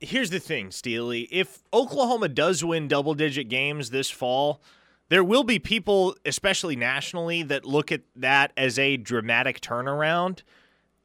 here's 0.00 0.30
the 0.30 0.40
thing, 0.40 0.70
Steely. 0.70 1.28
If 1.30 1.62
Oklahoma 1.72 2.28
does 2.28 2.64
win 2.64 2.88
double 2.88 3.14
digit 3.14 3.48
games 3.48 3.90
this 3.90 4.10
fall, 4.10 4.60
there 5.08 5.24
will 5.24 5.44
be 5.44 5.58
people, 5.58 6.16
especially 6.24 6.76
nationally, 6.76 7.42
that 7.44 7.64
look 7.64 7.90
at 7.90 8.02
that 8.16 8.52
as 8.56 8.78
a 8.78 8.96
dramatic 8.96 9.60
turnaround 9.60 10.42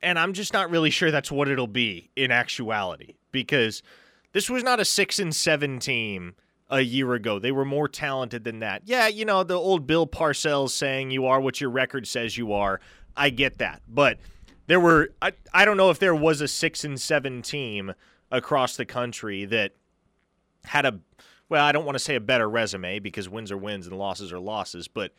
and 0.03 0.19
I'm 0.19 0.33
just 0.33 0.53
not 0.53 0.69
really 0.69 0.89
sure 0.89 1.09
that's 1.09 1.31
what 1.31 1.47
it'll 1.47 1.67
be 1.67 2.11
in 2.15 2.31
actuality 2.31 3.15
because 3.31 3.81
this 4.33 4.49
was 4.49 4.63
not 4.63 4.79
a 4.79 4.85
six 4.85 5.17
and 5.17 5.35
seven 5.35 5.79
team 5.79 6.35
a 6.69 6.81
year 6.81 7.13
ago. 7.13 7.39
They 7.39 7.51
were 7.51 7.65
more 7.65 7.87
talented 7.87 8.43
than 8.43 8.59
that. 8.59 8.83
Yeah, 8.85 9.07
you 9.07 9.25
know, 9.25 9.43
the 9.43 9.55
old 9.55 9.87
Bill 9.87 10.05
Parcells 10.07 10.71
saying 10.71 11.11
you 11.11 11.25
are 11.25 11.39
what 11.39 11.61
your 11.61 11.69
record 11.69 12.07
says 12.07 12.37
you 12.37 12.53
are. 12.53 12.79
I 13.15 13.29
get 13.29 13.59
that. 13.59 13.81
But 13.87 14.19
there 14.67 14.79
were 14.79 15.09
I, 15.21 15.33
I 15.53 15.65
don't 15.65 15.77
know 15.77 15.89
if 15.89 15.99
there 15.99 16.15
was 16.15 16.41
a 16.41 16.47
six 16.47 16.83
and 16.83 16.99
seven 16.99 17.41
team 17.41 17.93
across 18.31 18.75
the 18.75 18.85
country 18.85 19.45
that 19.45 19.73
had 20.65 20.85
a 20.85 20.99
well, 21.49 21.63
I 21.63 21.71
don't 21.71 21.85
want 21.85 21.95
to 21.95 22.03
say 22.03 22.15
a 22.15 22.19
better 22.19 22.49
resume 22.49 22.99
because 22.99 23.29
wins 23.29 23.51
are 23.51 23.57
wins 23.57 23.85
and 23.85 23.97
losses 23.97 24.33
are 24.33 24.39
losses, 24.39 24.87
but 24.87 25.13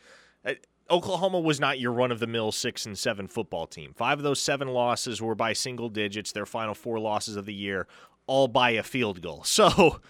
uh, 0.44 0.54
Oklahoma 0.90 1.40
was 1.40 1.60
not 1.60 1.80
your 1.80 1.92
run 1.92 2.12
of 2.12 2.20
the 2.20 2.26
mill 2.26 2.52
six 2.52 2.84
and 2.86 2.98
seven 2.98 3.26
football 3.26 3.66
team. 3.66 3.92
Five 3.94 4.18
of 4.18 4.24
those 4.24 4.40
seven 4.40 4.68
losses 4.68 5.22
were 5.22 5.34
by 5.34 5.52
single 5.52 5.88
digits, 5.88 6.32
their 6.32 6.46
final 6.46 6.74
four 6.74 6.98
losses 6.98 7.36
of 7.36 7.46
the 7.46 7.54
year, 7.54 7.86
all 8.26 8.48
by 8.48 8.70
a 8.70 8.82
field 8.82 9.20
goal. 9.22 9.44
So 9.54 10.00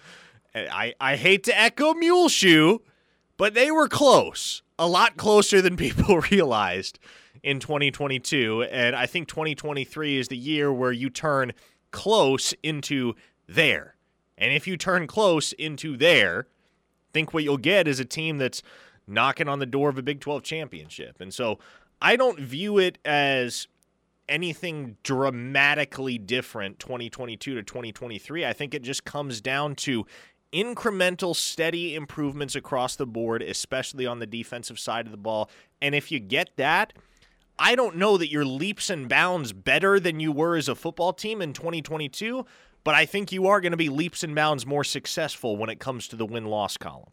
I, 0.53 0.93
I 0.99 1.15
hate 1.17 1.43
to 1.45 1.59
echo 1.59 1.93
Muleshoe, 1.93 2.79
but 3.37 3.53
they 3.53 3.71
were 3.71 3.87
close. 3.89 4.61
A 4.79 4.87
lot 4.87 5.17
closer 5.17 5.61
than 5.61 5.77
people 5.77 6.21
realized 6.31 6.99
in 7.43 7.59
2022. 7.59 8.63
And 8.63 8.95
I 8.95 9.05
think 9.05 9.27
2023 9.27 10.17
is 10.17 10.27
the 10.29 10.37
year 10.37 10.71
where 10.73 10.91
you 10.91 11.09
turn 11.09 11.53
close 11.91 12.53
into 12.63 13.13
there. 13.47 13.95
And 14.37 14.53
if 14.53 14.67
you 14.67 14.75
turn 14.75 15.07
close 15.07 15.53
into 15.53 15.95
there, 15.95 16.47
think 17.13 17.33
what 17.33 17.43
you'll 17.43 17.57
get 17.57 17.87
is 17.87 17.99
a 17.99 18.05
team 18.05 18.37
that's 18.37 18.61
knocking 19.07 19.47
on 19.47 19.59
the 19.59 19.65
door 19.65 19.89
of 19.89 19.97
a 19.97 20.03
Big 20.03 20.19
12 20.19 20.43
championship. 20.43 21.19
And 21.19 21.33
so 21.33 21.59
I 22.01 22.15
don't 22.15 22.39
view 22.39 22.77
it 22.77 22.97
as 23.05 23.67
anything 24.27 24.97
dramatically 25.03 26.17
different 26.17 26.79
2022 26.79 27.55
to 27.55 27.63
2023. 27.63 28.45
I 28.45 28.53
think 28.53 28.73
it 28.73 28.81
just 28.81 29.05
comes 29.05 29.41
down 29.41 29.75
to 29.75 30.05
incremental, 30.51 31.35
steady 31.35 31.95
improvements 31.95 32.55
across 32.55 32.95
the 32.95 33.05
board, 33.05 33.41
especially 33.41 34.05
on 34.05 34.19
the 34.19 34.25
defensive 34.25 34.79
side 34.79 35.05
of 35.05 35.11
the 35.11 35.17
ball. 35.17 35.49
And 35.81 35.93
if 35.93 36.11
you 36.11 36.19
get 36.19 36.51
that, 36.57 36.93
I 37.59 37.75
don't 37.75 37.95
know 37.97 38.17
that 38.17 38.31
you're 38.31 38.45
leaps 38.45 38.89
and 38.89 39.07
bounds 39.07 39.53
better 39.53 39.99
than 39.99 40.19
you 40.19 40.31
were 40.31 40.55
as 40.55 40.67
a 40.67 40.75
football 40.75 41.13
team 41.13 41.41
in 41.41 41.53
2022, 41.53 42.45
but 42.83 42.95
I 42.95 43.05
think 43.05 43.31
you 43.31 43.47
are 43.47 43.61
going 43.61 43.71
to 43.71 43.77
be 43.77 43.89
leaps 43.89 44.23
and 44.23 44.35
bounds 44.35 44.65
more 44.65 44.83
successful 44.83 45.55
when 45.57 45.69
it 45.69 45.79
comes 45.79 46.07
to 46.09 46.15
the 46.15 46.25
win 46.25 46.45
loss 46.45 46.77
column. 46.77 47.11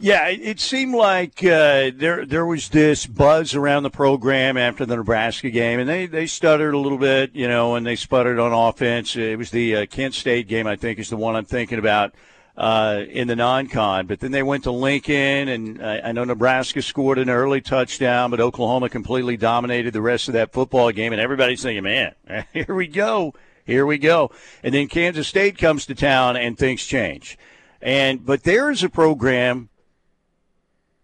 Yeah, 0.00 0.28
it 0.28 0.60
seemed 0.60 0.94
like 0.94 1.42
uh, 1.42 1.90
there 1.92 2.24
there 2.24 2.46
was 2.46 2.68
this 2.68 3.04
buzz 3.04 3.56
around 3.56 3.82
the 3.82 3.90
program 3.90 4.56
after 4.56 4.86
the 4.86 4.94
Nebraska 4.94 5.50
game, 5.50 5.80
and 5.80 5.88
they, 5.88 6.06
they 6.06 6.26
stuttered 6.26 6.72
a 6.72 6.78
little 6.78 6.98
bit, 6.98 7.34
you 7.34 7.48
know, 7.48 7.74
and 7.74 7.84
they 7.84 7.96
sputtered 7.96 8.38
on 8.38 8.52
offense. 8.52 9.16
It 9.16 9.36
was 9.36 9.50
the 9.50 9.74
uh, 9.74 9.86
Kent 9.86 10.14
State 10.14 10.46
game, 10.46 10.68
I 10.68 10.76
think, 10.76 11.00
is 11.00 11.10
the 11.10 11.16
one 11.16 11.34
I'm 11.34 11.44
thinking 11.44 11.80
about 11.80 12.14
uh, 12.56 13.02
in 13.10 13.26
the 13.26 13.34
non-con. 13.34 14.06
But 14.06 14.20
then 14.20 14.30
they 14.30 14.44
went 14.44 14.62
to 14.64 14.70
Lincoln, 14.70 15.48
and 15.48 15.84
I, 15.84 15.98
I 15.98 16.12
know 16.12 16.22
Nebraska 16.22 16.80
scored 16.80 17.18
an 17.18 17.28
early 17.28 17.60
touchdown, 17.60 18.30
but 18.30 18.38
Oklahoma 18.38 18.88
completely 18.88 19.36
dominated 19.36 19.92
the 19.92 20.00
rest 20.00 20.28
of 20.28 20.34
that 20.34 20.52
football 20.52 20.92
game, 20.92 21.12
and 21.12 21.20
everybody's 21.20 21.64
thinking, 21.64 21.82
man, 21.82 22.14
here 22.52 22.72
we 22.72 22.86
go, 22.86 23.34
here 23.64 23.84
we 23.84 23.98
go. 23.98 24.30
And 24.62 24.72
then 24.72 24.86
Kansas 24.86 25.26
State 25.26 25.58
comes 25.58 25.86
to 25.86 25.96
town, 25.96 26.36
and 26.36 26.56
things 26.56 26.86
change. 26.86 27.36
And 27.82 28.24
but 28.24 28.44
there 28.44 28.70
is 28.70 28.84
a 28.84 28.88
program 28.88 29.70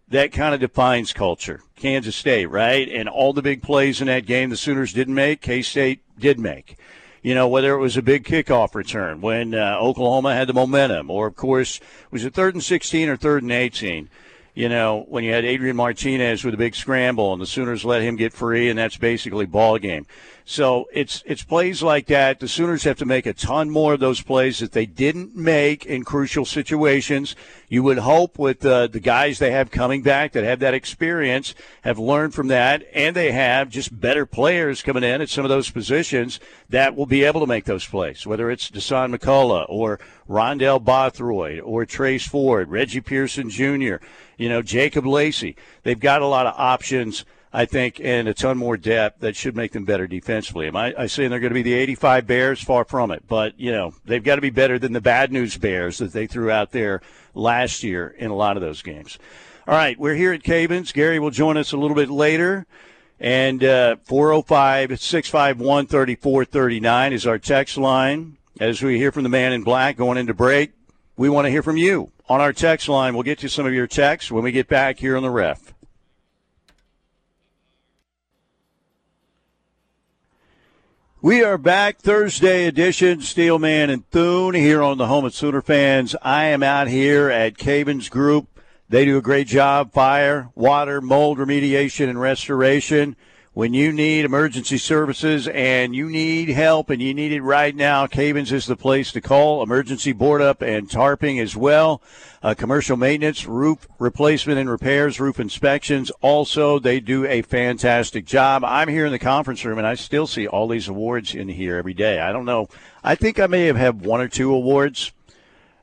that 0.09 0.31
kind 0.31 0.53
of 0.53 0.59
defines 0.59 1.13
culture. 1.13 1.61
Kansas 1.75 2.15
State, 2.15 2.47
right? 2.47 2.87
And 2.87 3.09
all 3.09 3.33
the 3.33 3.41
big 3.41 3.61
plays 3.61 4.01
in 4.01 4.07
that 4.07 4.25
game 4.25 4.49
the 4.49 4.57
Sooners 4.57 4.93
didn't 4.93 5.13
make, 5.13 5.41
K 5.41 5.61
State 5.61 6.01
did 6.17 6.39
make. 6.39 6.77
You 7.21 7.33
know, 7.33 7.47
whether 7.47 7.73
it 7.73 7.79
was 7.79 7.97
a 7.97 8.03
big 8.03 8.23
kickoff 8.23 8.75
return 8.75 9.19
when 9.19 9.55
uh, 9.55 9.77
Oklahoma 9.79 10.35
had 10.35 10.47
the 10.47 10.53
momentum, 10.53 11.09
or 11.09 11.25
of 11.25 11.35
course, 11.35 11.79
was 12.11 12.23
it 12.23 12.35
third 12.35 12.53
and 12.53 12.63
16 12.63 13.09
or 13.09 13.17
third 13.17 13.41
and 13.41 13.51
18? 13.51 14.09
You 14.53 14.69
know, 14.69 15.05
when 15.09 15.23
you 15.23 15.33
had 15.33 15.43
Adrian 15.43 15.75
Martinez 15.75 16.45
with 16.45 16.53
a 16.53 16.57
big 16.57 16.75
scramble 16.75 17.33
and 17.33 17.41
the 17.41 17.47
Sooners 17.47 17.83
let 17.83 18.03
him 18.03 18.15
get 18.15 18.31
free, 18.31 18.69
and 18.69 18.77
that's 18.77 18.95
basically 18.95 19.45
ball 19.45 19.79
game. 19.79 20.05
So 20.47 20.87
it's 20.93 21.23
it's 21.25 21.43
plays 21.43 21.81
like 21.81 22.05
that. 22.05 22.39
The 22.39 22.47
Sooners 22.47 22.83
have 22.83 22.99
to 22.99 23.05
make 23.05 23.25
a 23.25 23.33
ton 23.33 23.67
more 23.67 23.95
of 23.95 23.99
those 23.99 24.21
plays 24.21 24.59
that 24.59 24.73
they 24.73 24.85
didn't 24.85 25.35
make 25.35 25.87
in 25.87 26.03
crucial 26.03 26.45
situations. 26.45 27.35
You 27.67 27.81
would 27.81 27.97
hope 27.97 28.37
with 28.37 28.63
uh, 28.63 28.85
the 28.85 28.99
guys 28.99 29.39
they 29.39 29.49
have 29.49 29.71
coming 29.71 30.03
back 30.03 30.33
that 30.33 30.43
have 30.43 30.59
that 30.59 30.75
experience 30.75 31.55
have 31.81 31.97
learned 31.97 32.35
from 32.35 32.47
that, 32.49 32.85
and 32.93 33.15
they 33.15 33.31
have 33.31 33.71
just 33.71 33.99
better 33.99 34.27
players 34.27 34.83
coming 34.83 35.03
in 35.03 35.19
at 35.19 35.29
some 35.29 35.45
of 35.45 35.49
those 35.49 35.71
positions 35.71 36.39
that 36.69 36.95
will 36.95 37.07
be 37.07 37.23
able 37.23 37.41
to 37.41 37.47
make 37.47 37.65
those 37.65 37.87
plays. 37.87 38.27
Whether 38.27 38.51
it's 38.51 38.69
Dasan 38.69 39.15
McCullough 39.15 39.65
or 39.67 39.99
Rondell 40.29 40.83
Bothroyd 40.83 41.59
or 41.63 41.87
Trace 41.87 42.27
Ford, 42.27 42.69
Reggie 42.69 43.01
Pearson 43.01 43.49
Jr., 43.49 43.95
you 44.37 44.49
know 44.49 44.61
Jacob 44.61 45.07
Lacey. 45.07 45.55
They've 45.81 45.99
got 45.99 46.21
a 46.21 46.27
lot 46.27 46.45
of 46.45 46.53
options 46.55 47.25
I 47.55 47.63
think, 47.63 48.01
and 48.03 48.27
a 48.27 48.33
ton 48.33 48.57
more 48.57 48.75
depth 48.75 49.21
that 49.21 49.37
should 49.37 49.55
make 49.55 49.71
them 49.71 49.85
better 49.85 50.07
defensively. 50.07 50.67
Am 50.67 50.75
I, 50.75 50.93
I 50.97 51.05
saying 51.07 51.29
they're 51.29 51.39
going 51.39 51.51
to 51.51 51.53
be 51.53 51.63
the 51.63 51.73
85 51.73 52.27
Bears? 52.27 52.61
Far 52.61 52.83
from 52.83 53.11
it. 53.11 53.23
But, 53.29 53.57
you 53.57 53.71
know, 53.71 53.93
they've 54.03 54.21
got 54.23 54.35
to 54.35 54.41
be 54.41 54.49
better 54.49 54.77
than 54.77 54.91
the 54.91 54.99
bad 54.99 55.31
news 55.31 55.57
Bears 55.57 55.99
that 55.99 56.11
they 56.11 56.27
threw 56.27 56.51
out 56.51 56.73
there 56.73 57.01
last 57.33 57.81
year 57.81 58.13
in 58.17 58.29
a 58.29 58.35
lot 58.35 58.57
of 58.57 58.61
those 58.61 58.81
games. 58.81 59.17
All 59.67 59.73
right, 59.73 59.97
we're 59.97 60.15
here 60.15 60.33
at 60.33 60.43
Cavins. 60.43 60.93
Gary 60.93 61.17
will 61.17 61.31
join 61.31 61.55
us 61.55 61.71
a 61.71 61.77
little 61.77 61.95
bit 61.95 62.09
later. 62.09 62.65
And 63.21 63.63
uh, 63.63 63.95
405 64.03 64.99
651 64.99 65.87
3439 65.87 67.13
is 67.13 67.25
our 67.25 67.39
text 67.39 67.77
line. 67.77 68.35
As 68.59 68.83
we 68.83 68.97
hear 68.97 69.13
from 69.13 69.23
the 69.23 69.29
man 69.29 69.53
in 69.53 69.63
black 69.63 69.95
going 69.95 70.17
into 70.17 70.33
break, 70.33 70.73
we 71.15 71.29
want 71.29 71.45
to 71.45 71.51
hear 71.51 71.63
from 71.63 71.77
you 71.77 72.11
on 72.27 72.41
our 72.41 72.51
text 72.51 72.89
line. 72.89 73.13
We'll 73.13 73.23
get 73.23 73.43
you 73.43 73.49
some 73.49 73.65
of 73.65 73.73
your 73.73 73.87
texts 73.87 74.29
when 74.29 74.43
we 74.43 74.51
get 74.51 74.67
back 74.67 74.99
here 74.99 75.15
on 75.15 75.23
the 75.23 75.29
ref. 75.29 75.73
We 81.25 81.43
are 81.43 81.57
back 81.57 81.97
Thursday 81.97 82.67
edition, 82.67 83.21
Steelman 83.21 83.89
and 83.89 84.07
Thune 84.11 84.53
here 84.53 84.83
on 84.83 84.99
the 84.99 85.07
home 85.07 85.25
of 85.25 85.33
Sooner 85.33 85.63
fans. 85.63 86.15
I 86.21 86.43
am 86.43 86.61
out 86.61 86.87
here 86.87 87.31
at 87.31 87.57
Cavins 87.57 88.11
Group. 88.11 88.59
They 88.89 89.05
do 89.05 89.17
a 89.17 89.23
great 89.23 89.47
job, 89.47 89.91
fire, 89.91 90.49
water, 90.53 91.01
mold 91.01 91.39
remediation, 91.39 92.09
and 92.09 92.21
restoration. 92.21 93.15
When 93.55 93.73
you 93.73 93.93
need 93.93 94.25
emergency 94.25 94.77
services 94.77 95.47
and 95.47 95.95
you 95.95 96.09
need 96.09 96.49
help 96.49 96.89
and 96.89 97.01
you 97.01 97.13
need 97.13 97.31
it 97.31 97.41
right 97.41 97.73
now, 97.73 98.05
Cavins 98.05 98.51
is 98.51 98.65
the 98.65 98.75
place 98.75 99.13
to 99.13 99.21
call. 99.21 99.63
Emergency 99.63 100.11
board 100.11 100.41
up 100.41 100.61
and 100.61 100.89
tarping 100.89 101.41
as 101.41 101.55
well. 101.55 102.01
Uh, 102.43 102.53
commercial 102.53 102.97
maintenance, 102.97 103.45
roof 103.45 103.87
replacement 103.97 104.59
and 104.59 104.69
repairs, 104.69 105.21
roof 105.21 105.39
inspections. 105.39 106.11
Also, 106.19 106.79
they 106.79 106.99
do 106.99 107.25
a 107.25 107.43
fantastic 107.43 108.25
job. 108.25 108.65
I'm 108.65 108.89
here 108.89 109.05
in 109.05 109.13
the 109.13 109.19
conference 109.19 109.63
room 109.63 109.77
and 109.77 109.87
I 109.87 109.95
still 109.95 110.27
see 110.27 110.45
all 110.45 110.67
these 110.67 110.89
awards 110.89 111.33
in 111.33 111.47
here 111.47 111.77
every 111.77 111.93
day. 111.93 112.19
I 112.19 112.33
don't 112.33 112.43
know. 112.43 112.67
I 113.05 113.15
think 113.15 113.39
I 113.39 113.47
may 113.47 113.67
have 113.67 113.77
had 113.77 114.05
one 114.05 114.19
or 114.19 114.27
two 114.27 114.53
awards. 114.53 115.13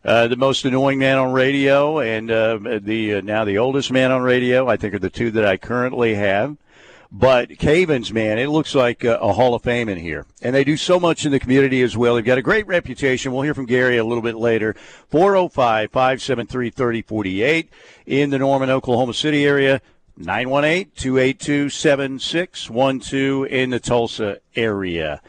Uh, 0.05 0.29
the 0.29 0.37
most 0.37 0.67
annoying 0.67 0.99
man 0.99 1.17
on 1.17 1.33
radio 1.33 2.01
and 2.01 2.31
uh, 2.31 2.59
the 2.83 3.15
uh, 3.15 3.21
now 3.23 3.47
the 3.47 3.57
oldest 3.57 3.91
man 3.91 4.11
on 4.11 4.21
radio. 4.21 4.69
I 4.69 4.77
think 4.77 4.93
are 4.93 4.99
the 4.99 5.09
two 5.09 5.31
that 5.31 5.47
I 5.47 5.57
currently 5.57 6.17
have. 6.17 6.59
But 7.15 7.51
Cavins, 7.51 8.11
man, 8.11 8.39
it 8.39 8.49
looks 8.49 8.75
like 8.75 9.05
a, 9.05 9.17
a, 9.17 9.35
Hall 9.35 9.55
of 9.55 9.63
Fame 9.63 9.91
in 9.91 9.99
here. 9.99 10.25
And 10.41 10.55
they 10.55 10.65
do 10.65 10.79
so 10.79 10.99
much 10.99 11.27
in 11.27 11.31
the 11.31 11.39
community 11.39 11.83
as 11.83 11.95
well. 11.95 12.15
They've 12.15 12.25
got 12.25 12.39
a 12.39 12.43
great 12.43 12.67
reputation. 12.67 13.33
We'll 13.33 13.43
hear 13.43 13.53
from 13.53 13.67
Gary 13.67 13.99
a 13.99 14.05
little 14.05 14.23
bit 14.23 14.37
later. 14.37 14.75
405 15.11 15.91
573 15.91 16.71
3048 16.71 17.71
in 18.07 18.31
the 18.31 18.39
Norman, 18.39 18.71
Oklahoma 18.71 19.13
City 19.13 19.45
area. 19.45 19.83
918 20.17 20.93
282 20.97 21.69
7612 21.69 23.47
in 23.47 23.71
the 23.71 23.81
Tulsa 23.81 24.39
area. 24.57 25.21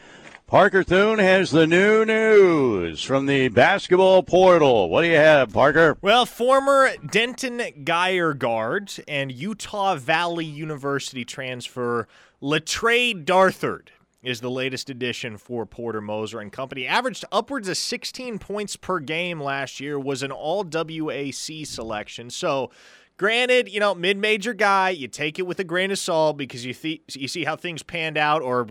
Parker 0.53 0.83
Thune 0.83 1.17
has 1.17 1.49
the 1.49 1.65
new 1.65 2.05
news 2.05 3.01
from 3.01 3.25
the 3.25 3.47
basketball 3.47 4.21
portal. 4.21 4.87
What 4.87 5.01
do 5.01 5.07
you 5.07 5.15
have, 5.15 5.51
Parker? 5.51 5.97
Well, 5.99 6.27
former 6.27 6.91
Denton 7.09 7.57
Guyer 7.83 8.37
guard 8.37 8.93
and 9.07 9.31
Utah 9.31 9.95
Valley 9.95 10.45
University 10.45 11.25
transfer 11.25 12.07
Le'Tre 12.39 13.25
Darthard 13.25 13.87
is 14.21 14.41
the 14.41 14.51
latest 14.51 14.91
addition 14.91 15.37
for 15.37 15.65
Porter 15.65 16.01
Moser 16.01 16.39
and 16.39 16.51
company. 16.51 16.85
Averaged 16.85 17.25
upwards 17.31 17.67
of 17.67 17.75
16 17.75 18.37
points 18.37 18.75
per 18.75 18.99
game 18.99 19.41
last 19.41 19.79
year, 19.79 19.99
was 19.99 20.21
an 20.21 20.31
all 20.31 20.63
WAC 20.63 21.65
selection. 21.65 22.29
So 22.29 22.69
Granted, 23.17 23.69
you 23.69 23.79
know, 23.79 23.93
mid-major 23.93 24.53
guy, 24.53 24.89
you 24.89 25.07
take 25.07 25.37
it 25.37 25.43
with 25.43 25.59
a 25.59 25.63
grain 25.63 25.91
of 25.91 25.99
salt 25.99 26.35
because 26.35 26.65
you 26.65 26.73
th- 26.73 27.01
you 27.15 27.27
see 27.27 27.43
how 27.43 27.55
things 27.55 27.83
panned 27.83 28.17
out, 28.17 28.41
or 28.41 28.67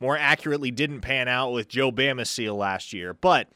more 0.00 0.18
accurately, 0.18 0.70
didn't 0.70 1.00
pan 1.00 1.28
out 1.28 1.52
with 1.52 1.68
Joe 1.68 1.90
Bamisile 1.90 2.56
last 2.56 2.92
year. 2.92 3.14
But 3.14 3.48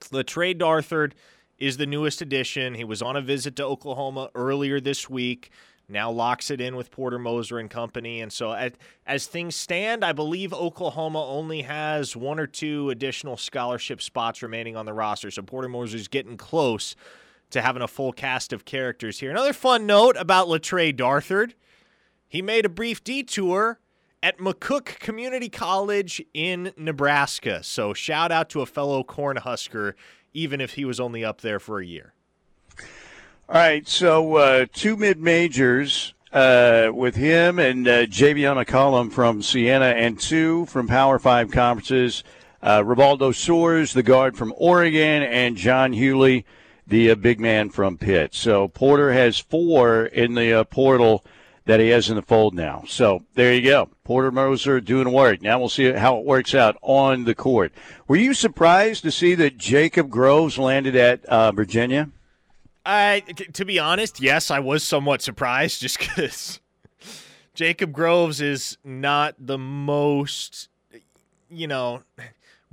Le'Tre 0.00 0.56
Darthard 0.56 1.12
is 1.58 1.76
the 1.76 1.86
newest 1.86 2.22
addition. 2.22 2.74
He 2.74 2.84
was 2.84 3.02
on 3.02 3.16
a 3.16 3.20
visit 3.20 3.56
to 3.56 3.64
Oklahoma 3.64 4.30
earlier 4.34 4.80
this 4.80 5.10
week. 5.10 5.50
Now 5.88 6.10
locks 6.10 6.50
it 6.50 6.60
in 6.60 6.76
with 6.76 6.90
Porter 6.90 7.18
Moser 7.18 7.58
and 7.58 7.68
company. 7.68 8.20
And 8.20 8.32
so, 8.32 8.52
as, 8.52 8.72
as 9.06 9.26
things 9.26 9.54
stand, 9.54 10.02
I 10.04 10.12
believe 10.12 10.54
Oklahoma 10.54 11.22
only 11.26 11.62
has 11.62 12.16
one 12.16 12.38
or 12.38 12.46
two 12.46 12.90
additional 12.90 13.36
scholarship 13.36 14.00
spots 14.00 14.42
remaining 14.42 14.76
on 14.76 14.86
the 14.86 14.94
roster. 14.94 15.30
So 15.30 15.42
Porter 15.42 15.68
Moser 15.68 15.96
is 15.96 16.08
getting 16.08 16.36
close 16.36 16.96
to 17.54 17.62
having 17.62 17.82
a 17.82 17.88
full 17.88 18.12
cast 18.12 18.52
of 18.52 18.64
characters 18.64 19.18
here. 19.18 19.30
Another 19.30 19.52
fun 19.52 19.86
note 19.86 20.16
about 20.16 20.46
Le'Tre 20.46 20.94
Darthard 20.94 21.54
he 22.34 22.42
made 22.42 22.66
a 22.66 22.68
brief 22.68 23.04
detour 23.04 23.78
at 24.20 24.38
McCook 24.38 24.98
Community 24.98 25.48
College 25.48 26.20
in 26.34 26.72
Nebraska. 26.76 27.62
So 27.62 27.94
shout 27.94 28.32
out 28.32 28.48
to 28.50 28.60
a 28.60 28.66
fellow 28.66 29.04
Cornhusker, 29.04 29.94
even 30.32 30.60
if 30.60 30.74
he 30.74 30.84
was 30.84 30.98
only 30.98 31.24
up 31.24 31.42
there 31.42 31.60
for 31.60 31.78
a 31.78 31.86
year. 31.86 32.12
All 33.48 33.54
right, 33.54 33.86
so 33.86 34.34
uh, 34.34 34.66
two 34.72 34.96
mid 34.96 35.20
majors 35.20 36.12
uh, 36.32 36.90
with 36.92 37.14
him 37.14 37.60
and 37.60 37.86
uh, 37.86 38.06
Javion 38.06 38.60
McCollum 38.64 39.12
from 39.12 39.40
Siena, 39.40 39.84
and 39.84 40.18
two 40.18 40.66
from 40.66 40.88
Power 40.88 41.20
Five 41.20 41.52
conferences. 41.52 42.24
Uh, 42.60 42.80
Rivaldo 42.80 43.30
Soares, 43.30 43.92
the 43.92 44.02
guard 44.02 44.36
from 44.36 44.52
Oregon, 44.56 45.22
and 45.22 45.56
John 45.56 45.92
Hugley 45.92 46.44
the 46.86 47.10
uh, 47.10 47.14
big 47.14 47.40
man 47.40 47.70
from 47.70 47.96
Pitt. 47.98 48.34
So 48.34 48.68
Porter 48.68 49.12
has 49.12 49.38
four 49.38 50.06
in 50.06 50.34
the 50.34 50.52
uh, 50.52 50.64
portal 50.64 51.24
that 51.66 51.80
he 51.80 51.88
has 51.88 52.10
in 52.10 52.16
the 52.16 52.22
fold 52.22 52.54
now. 52.54 52.84
So 52.86 53.24
there 53.34 53.54
you 53.54 53.62
go. 53.62 53.88
Porter 54.04 54.30
Moser 54.30 54.80
doing 54.80 55.10
work. 55.10 55.40
Now 55.40 55.58
we'll 55.58 55.68
see 55.68 55.90
how 55.92 56.18
it 56.18 56.24
works 56.24 56.54
out 56.54 56.76
on 56.82 57.24
the 57.24 57.34
court. 57.34 57.72
Were 58.06 58.16
you 58.16 58.34
surprised 58.34 59.02
to 59.04 59.10
see 59.10 59.34
that 59.36 59.56
Jacob 59.56 60.10
Groves 60.10 60.58
landed 60.58 60.94
at 60.94 61.24
uh, 61.24 61.52
Virginia? 61.52 62.10
I, 62.84 63.20
to 63.54 63.64
be 63.64 63.78
honest, 63.78 64.20
yes, 64.20 64.50
I 64.50 64.60
was 64.60 64.84
somewhat 64.84 65.22
surprised 65.22 65.80
just 65.80 65.98
because 65.98 66.60
Jacob 67.54 67.92
Groves 67.92 68.40
is 68.40 68.76
not 68.84 69.34
the 69.38 69.56
most, 69.56 70.68
you 71.48 71.66
know, 71.66 72.02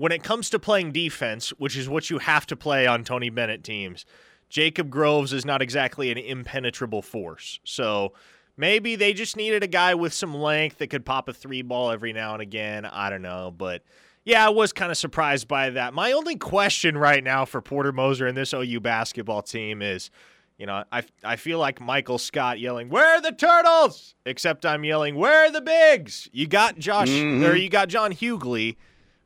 when 0.02 0.12
it 0.12 0.24
comes 0.24 0.50
to 0.50 0.58
playing 0.58 0.92
defense, 0.92 1.52
which 1.60 1.78
is 1.78 1.88
what 1.88 2.10
you 2.10 2.18
have 2.18 2.48
to 2.48 2.56
play 2.56 2.88
on 2.88 3.04
Tony 3.04 3.30
Bennett 3.30 3.64
teams, 3.64 4.04
Jacob 4.50 4.90
Groves 4.90 5.32
is 5.32 5.46
not 5.46 5.62
exactly 5.62 6.10
an 6.10 6.18
impenetrable 6.18 7.04
force. 7.04 7.60
So 7.66 8.14
maybe 8.58 8.96
they 8.96 9.14
just 9.14 9.38
needed 9.38 9.62
a 9.62 9.68
guy 9.68 9.94
with 9.94 10.12
some 10.12 10.34
length 10.34 10.80
that 10.80 10.88
could 10.88 11.06
pop 11.06 11.30
a 11.30 11.34
three 11.34 11.62
ball 11.62 11.92
every 11.92 12.14
now 12.14 12.34
and 12.34 12.42
again. 12.42 12.84
I 12.84 13.12
don't 13.12 13.22
know. 13.22 13.54
But 13.56 13.84
yeah, 14.26 14.44
I 14.44 14.50
was 14.50 14.74
kind 14.74 14.92
of 14.92 14.98
surprised 14.98 15.48
by 15.48 15.70
that. 15.70 15.94
My 15.94 16.14
only 16.14 16.36
question 16.36 16.98
right 16.98 17.24
now 17.24 17.46
for 17.46 17.62
Porter 17.62 17.92
Moser 17.92 18.26
and 18.26 18.36
this 18.36 18.56
OU 18.56 18.80
basketball 18.80 19.44
team 19.44 19.84
is. 19.84 20.10
You 20.58 20.68
know, 20.68 20.84
I, 20.92 21.04
I 21.24 21.38
feel 21.38 21.58
like 21.58 21.82
Michael 21.82 22.20
Scott 22.20 22.60
yelling, 22.60 22.90
"Where 22.90 23.16
are 23.16 23.22
the 23.22 23.32
turtles?" 23.32 24.14
Except 24.28 24.64
I'm 24.64 24.84
yelling, 24.84 25.16
"Where 25.16 25.48
are 25.48 25.52
the 25.52 25.62
bigs?" 25.62 26.30
You 26.32 26.46
got 26.46 26.78
Josh, 26.78 27.10
mm-hmm. 27.10 27.44
or 27.44 27.56
you 27.56 27.68
got 27.68 27.90
John 27.90 28.12
Hugley, 28.12 28.76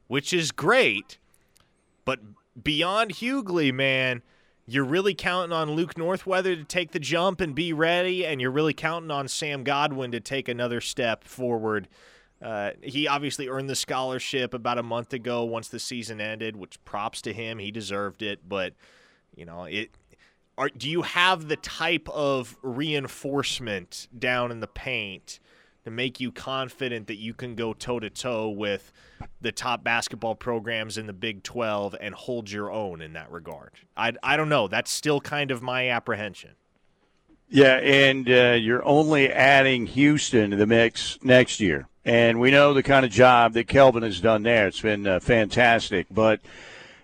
which 0.08 0.34
is 0.34 0.52
great, 0.52 1.18
but 2.06 2.20
beyond 2.62 3.12
Hugley, 3.16 3.74
man, 3.74 4.22
you're 4.68 4.86
really 4.86 5.14
counting 5.14 5.54
on 5.54 5.72
Luke 5.72 5.98
Northweather 5.98 6.56
to 6.56 6.64
take 6.64 6.92
the 6.92 7.00
jump 7.00 7.42
and 7.42 7.54
be 7.54 7.74
ready, 7.74 8.26
and 8.26 8.42
you're 8.42 8.52
really 8.52 8.74
counting 8.74 9.12
on 9.12 9.28
Sam 9.28 9.64
Godwin 9.64 10.12
to 10.12 10.20
take 10.20 10.48
another 10.48 10.82
step 10.82 11.24
forward. 11.24 11.88
Uh, 12.42 12.72
he 12.82 13.08
obviously 13.08 13.48
earned 13.48 13.70
the 13.70 13.76
scholarship 13.76 14.54
about 14.54 14.78
a 14.78 14.84
month 14.84 15.14
ago 15.14 15.44
once 15.44 15.68
the 15.68 15.80
season 15.80 16.20
ended, 16.20 16.56
which 16.56 16.84
props 16.84 17.22
to 17.24 17.34
him. 17.34 17.60
He 17.60 17.72
deserved 17.72 18.22
it, 18.22 18.48
but 18.48 18.74
you 19.36 19.46
know 19.46 19.66
it. 19.66 19.92
Are, 20.58 20.70
do 20.70 20.90
you 20.90 21.02
have 21.02 21.48
the 21.48 21.58
type 21.58 22.08
of 22.10 22.58
reinforcement 22.62 24.08
down 24.18 24.52
in 24.52 24.62
the 24.62 24.68
paint 24.68 25.40
to 25.86 25.92
make 25.92 26.20
you 26.20 26.32
confident 26.32 27.06
that 27.06 27.18
you 27.18 27.32
can 27.32 27.54
go 27.54 27.72
toe 27.72 28.00
to 28.00 28.10
toe 28.10 28.50
with 28.50 28.92
the 29.40 29.52
top 29.52 29.84
basketball 29.84 30.34
programs 30.34 30.98
in 30.98 31.06
the 31.06 31.14
Big 31.14 31.44
12 31.44 31.96
and 32.02 32.16
hold 32.16 32.52
your 32.52 32.72
own 32.72 33.02
in 33.02 33.14
that 33.14 33.32
regard. 33.32 33.70
I, 33.96 34.14
I 34.24 34.36
don't 34.36 34.50
know. 34.50 34.68
That's 34.68 34.90
still 34.90 35.22
kind 35.22 35.52
of 35.52 35.62
my 35.62 35.90
apprehension. 35.90 36.52
Yeah, 37.50 37.76
and 37.76 38.28
uh, 38.28 38.58
you're 38.60 38.84
only 38.84 39.32
adding 39.32 39.86
Houston 39.86 40.50
to 40.50 40.58
the 40.58 40.66
mix 40.66 41.20
next 41.22 41.60
year. 41.60 41.88
And 42.04 42.40
we 42.40 42.50
know 42.50 42.74
the 42.74 42.82
kind 42.82 43.06
of 43.06 43.12
job 43.12 43.54
that 43.54 43.68
Kelvin 43.68 44.02
has 44.02 44.20
done 44.20 44.42
there. 44.42 44.68
It's 44.68 44.82
been 44.82 45.06
uh, 45.06 45.20
fantastic. 45.20 46.08
But 46.10 46.40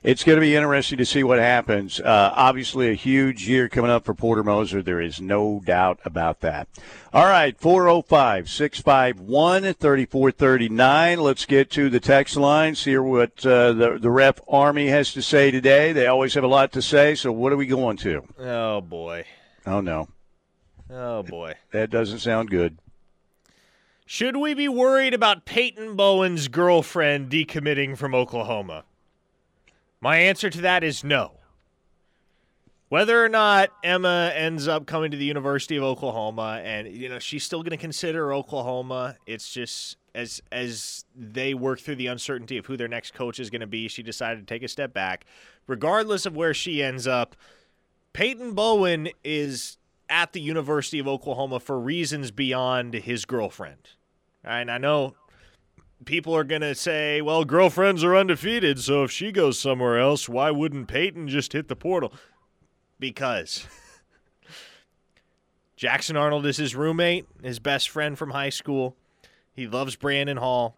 it's 0.03 0.23
going 0.23 0.37
to 0.37 0.41
be 0.41 0.55
interesting 0.55 0.97
to 0.97 1.05
see 1.05 1.23
what 1.23 1.37
happens. 1.37 1.99
Uh, 1.99 2.33
obviously, 2.35 2.89
a 2.89 2.95
huge 2.95 3.47
year 3.47 3.69
coming 3.69 3.91
up 3.91 4.03
for 4.03 4.15
Porter 4.15 4.43
Moser. 4.43 4.81
There 4.81 4.99
is 4.99 5.21
no 5.21 5.61
doubt 5.63 5.99
about 6.03 6.39
that. 6.39 6.67
All 7.13 7.25
right, 7.25 7.55
405 7.59 8.49
651 8.49 9.73
3439. 9.73 11.19
Let's 11.19 11.45
get 11.45 11.69
to 11.71 11.89
the 11.89 11.99
text 11.99 12.35
line, 12.35 12.73
see 12.73 12.97
what 12.97 13.45
uh, 13.45 13.73
the, 13.73 13.99
the 13.99 14.09
ref 14.09 14.39
Army 14.47 14.87
has 14.87 15.13
to 15.13 15.21
say 15.21 15.51
today. 15.51 15.93
They 15.93 16.07
always 16.07 16.33
have 16.33 16.43
a 16.43 16.47
lot 16.47 16.71
to 16.73 16.81
say, 16.81 17.13
so 17.13 17.31
what 17.31 17.53
are 17.53 17.57
we 17.57 17.67
going 17.67 17.97
to? 17.97 18.23
Oh, 18.39 18.81
boy. 18.81 19.25
Oh, 19.67 19.81
no. 19.81 20.09
Oh, 20.89 21.21
boy. 21.21 21.55
That 21.71 21.91
doesn't 21.91 22.19
sound 22.19 22.49
good. 22.49 22.79
Should 24.07 24.35
we 24.35 24.53
be 24.55 24.67
worried 24.67 25.13
about 25.13 25.45
Peyton 25.45 25.95
Bowen's 25.95 26.47
girlfriend 26.47 27.29
decommitting 27.29 27.95
from 27.97 28.15
Oklahoma? 28.15 28.83
My 30.01 30.17
answer 30.17 30.49
to 30.49 30.61
that 30.61 30.83
is 30.83 31.03
no. 31.03 31.33
Whether 32.89 33.23
or 33.23 33.29
not 33.29 33.69
Emma 33.83 34.33
ends 34.35 34.67
up 34.67 34.85
coming 34.85 35.11
to 35.11 35.17
the 35.17 35.23
University 35.25 35.77
of 35.77 35.83
Oklahoma 35.83 36.59
and 36.63 36.87
you 36.89 37.07
know 37.07 37.19
she's 37.19 37.43
still 37.43 37.61
going 37.61 37.71
to 37.71 37.77
consider 37.77 38.33
Oklahoma, 38.33 39.15
it's 39.25 39.53
just 39.53 39.95
as 40.13 40.41
as 40.51 41.05
they 41.15 41.53
work 41.53 41.79
through 41.79 41.95
the 41.95 42.07
uncertainty 42.07 42.57
of 42.57 42.65
who 42.65 42.75
their 42.75 42.89
next 42.89 43.13
coach 43.13 43.39
is 43.39 43.49
going 43.49 43.61
to 43.61 43.67
be, 43.67 43.87
she 43.87 44.03
decided 44.03 44.45
to 44.45 44.53
take 44.53 44.63
a 44.63 44.67
step 44.67 44.91
back. 44.93 45.25
Regardless 45.67 46.25
of 46.25 46.35
where 46.35 46.53
she 46.53 46.83
ends 46.83 47.07
up, 47.07 47.35
Peyton 48.11 48.53
Bowen 48.53 49.09
is 49.23 49.77
at 50.09 50.33
the 50.33 50.41
University 50.41 50.99
of 50.99 51.07
Oklahoma 51.07 51.59
for 51.61 51.79
reasons 51.79 52.31
beyond 52.31 52.93
his 52.93 53.23
girlfriend. 53.23 53.91
And 54.43 54.69
I 54.69 54.77
know 54.77 55.15
people 56.05 56.35
are 56.35 56.43
going 56.43 56.61
to 56.61 56.75
say, 56.75 57.21
well, 57.21 57.45
girlfriends 57.45 58.03
are 58.03 58.15
undefeated, 58.15 58.79
so 58.79 59.03
if 59.03 59.11
she 59.11 59.31
goes 59.31 59.59
somewhere 59.59 59.99
else, 59.99 60.27
why 60.27 60.51
wouldn't 60.51 60.87
Peyton 60.87 61.27
just 61.27 61.53
hit 61.53 61.67
the 61.67 61.75
portal? 61.75 62.13
Because 62.99 63.67
Jackson 65.75 66.15
Arnold 66.15 66.45
is 66.45 66.57
his 66.57 66.75
roommate, 66.75 67.25
his 67.41 67.59
best 67.59 67.89
friend 67.89 68.17
from 68.17 68.31
high 68.31 68.49
school. 68.49 68.95
He 69.53 69.67
loves 69.67 69.95
Brandon 69.95 70.37
Hall. 70.37 70.77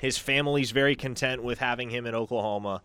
His 0.00 0.18
family's 0.18 0.72
very 0.72 0.96
content 0.96 1.42
with 1.44 1.58
having 1.58 1.90
him 1.90 2.06
in 2.06 2.14
Oklahoma. 2.14 2.82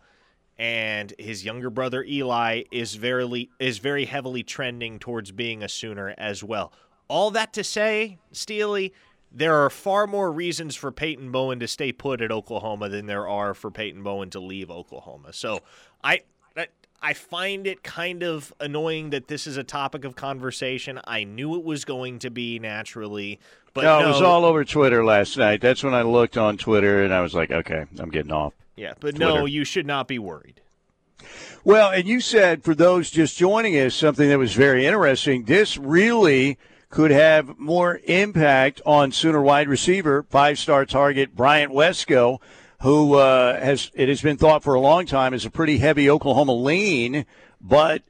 And 0.60 1.14
his 1.20 1.46
younger 1.46 1.70
brother 1.70 2.04
Eli 2.04 2.64
is 2.72 2.96
very 2.96 3.50
is 3.60 3.78
very 3.78 4.06
heavily 4.06 4.44
trending 4.44 5.00
towards 5.00 5.32
being 5.32 5.62
a 5.64 5.70
Sooner 5.70 6.16
as 6.18 6.44
well. 6.44 6.72
All 7.08 7.32
that 7.32 7.54
to 7.54 7.64
say, 7.64 8.20
Steely, 8.32 8.94
there 9.32 9.64
are 9.64 9.70
far 9.70 10.08
more 10.08 10.32
reasons 10.32 10.76
for 10.76 10.92
Peyton 10.92 11.32
Bowen 11.32 11.60
to 11.60 11.68
stay 11.68 11.92
put 11.92 12.22
at 12.22 12.32
Oklahoma 12.32 12.90
than 12.90 13.06
there 13.06 13.28
are 13.28 13.54
for 13.54 13.70
Peyton 13.70 14.04
Bowen 14.04 14.30
to 14.32 14.40
leave 14.40 14.72
Oklahoma. 14.72 15.34
So 15.34 15.62
I 16.04 16.22
I 17.02 17.14
find 17.14 17.68
it 17.68 17.84
kind 17.84 18.24
of 18.24 18.54
annoying 18.60 19.12
that 19.12 19.28
this 19.28 19.46
is 19.46 19.58
a 19.58 19.64
topic 19.64 20.04
of 20.04 20.16
conversation. 20.16 21.00
I 21.06 21.24
knew 21.24 21.56
it 21.56 21.64
was 21.64 21.86
going 21.86 22.20
to 22.20 22.32
be 22.32 22.58
naturally, 22.60 23.40
but 23.74 23.84
no, 23.84 24.00
no, 24.00 24.06
it 24.06 24.12
was 24.14 24.22
all 24.22 24.46
over 24.46 24.66
Twitter 24.66 25.06
last 25.06 25.38
night. 25.38 25.62
That's 25.62 25.84
when 25.84 25.94
I 25.94 26.02
looked 26.02 26.38
on 26.38 26.58
Twitter 26.58 27.04
and 27.04 27.14
I 27.14 27.22
was 27.22 27.36
like, 27.36 27.52
okay, 27.52 27.86
I'm 28.00 28.10
getting 28.10 28.32
off. 28.32 28.54
Yeah, 28.76 28.94
but 29.00 29.16
Twitter. 29.16 29.34
no, 29.34 29.46
you 29.46 29.64
should 29.64 29.86
not 29.86 30.08
be 30.08 30.18
worried. 30.18 30.62
Well, 31.64 31.92
and 31.92 32.08
you 32.08 32.20
said 32.20 32.64
for 32.64 32.74
those 32.74 33.12
just 33.12 33.38
joining 33.38 33.76
us 33.76 33.94
something 33.94 34.30
that 34.30 34.40
was 34.40 34.54
very 34.54 34.86
interesting. 34.86 35.44
This 35.44 35.78
really 35.78 36.58
could 36.90 37.12
have 37.12 37.58
more 37.58 38.00
impact 38.06 38.82
on 38.86 39.12
Sooner 39.12 39.42
wide 39.42 39.68
receiver, 39.68 40.24
five 40.30 40.58
star 40.58 40.86
target 40.86 41.36
Bryant 41.36 41.74
Wesco, 41.74 42.40
who 42.82 43.16
uh, 43.16 43.60
has, 43.60 43.92
it 43.94 44.10
has 44.10 44.22
been 44.22 44.38
thought 44.38 44.64
for 44.64 44.74
a 44.74 44.80
long 44.80 45.06
time, 45.06 45.34
is 45.34 45.46
a 45.46 45.50
pretty 45.50 45.80
heavy 45.80 46.10
Oklahoma 46.10 46.54
lean, 46.54 47.26
but 47.60 48.04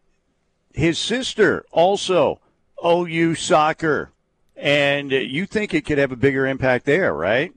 his 0.74 1.00
sister 1.00 1.66
also 1.72 2.40
OU 2.86 3.36
soccer. 3.36 4.12
And 4.56 5.12
you 5.12 5.46
think 5.46 5.74
it 5.74 5.86
could 5.86 5.98
have 5.98 6.12
a 6.12 6.16
bigger 6.16 6.46
impact 6.48 6.86
there, 6.86 7.14
right? 7.14 7.54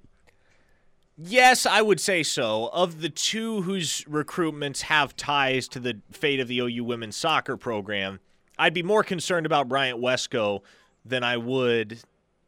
Yes, 1.16 1.66
I 1.66 1.83
would 1.83 2.00
say 2.00 2.22
so. 2.22 2.70
Of 2.72 3.02
the 3.02 3.11
two 3.11 3.62
whose 3.62 4.04
recruitments 4.04 4.83
have 4.83 5.16
ties 5.16 5.68
to 5.68 5.80
the 5.80 6.00
fate 6.11 6.40
of 6.40 6.48
the 6.48 6.61
OU 6.61 6.85
women's 6.85 7.16
soccer 7.16 7.59
program, 7.59 8.20
I'd 8.59 8.74
be 8.74 8.83
more 8.83 9.02
concerned 9.02 9.46
about 9.46 9.68
Bryant 9.68 10.00
Wesco 10.00 10.61
than 11.04 11.22
I 11.22 11.36
would 11.36 12.00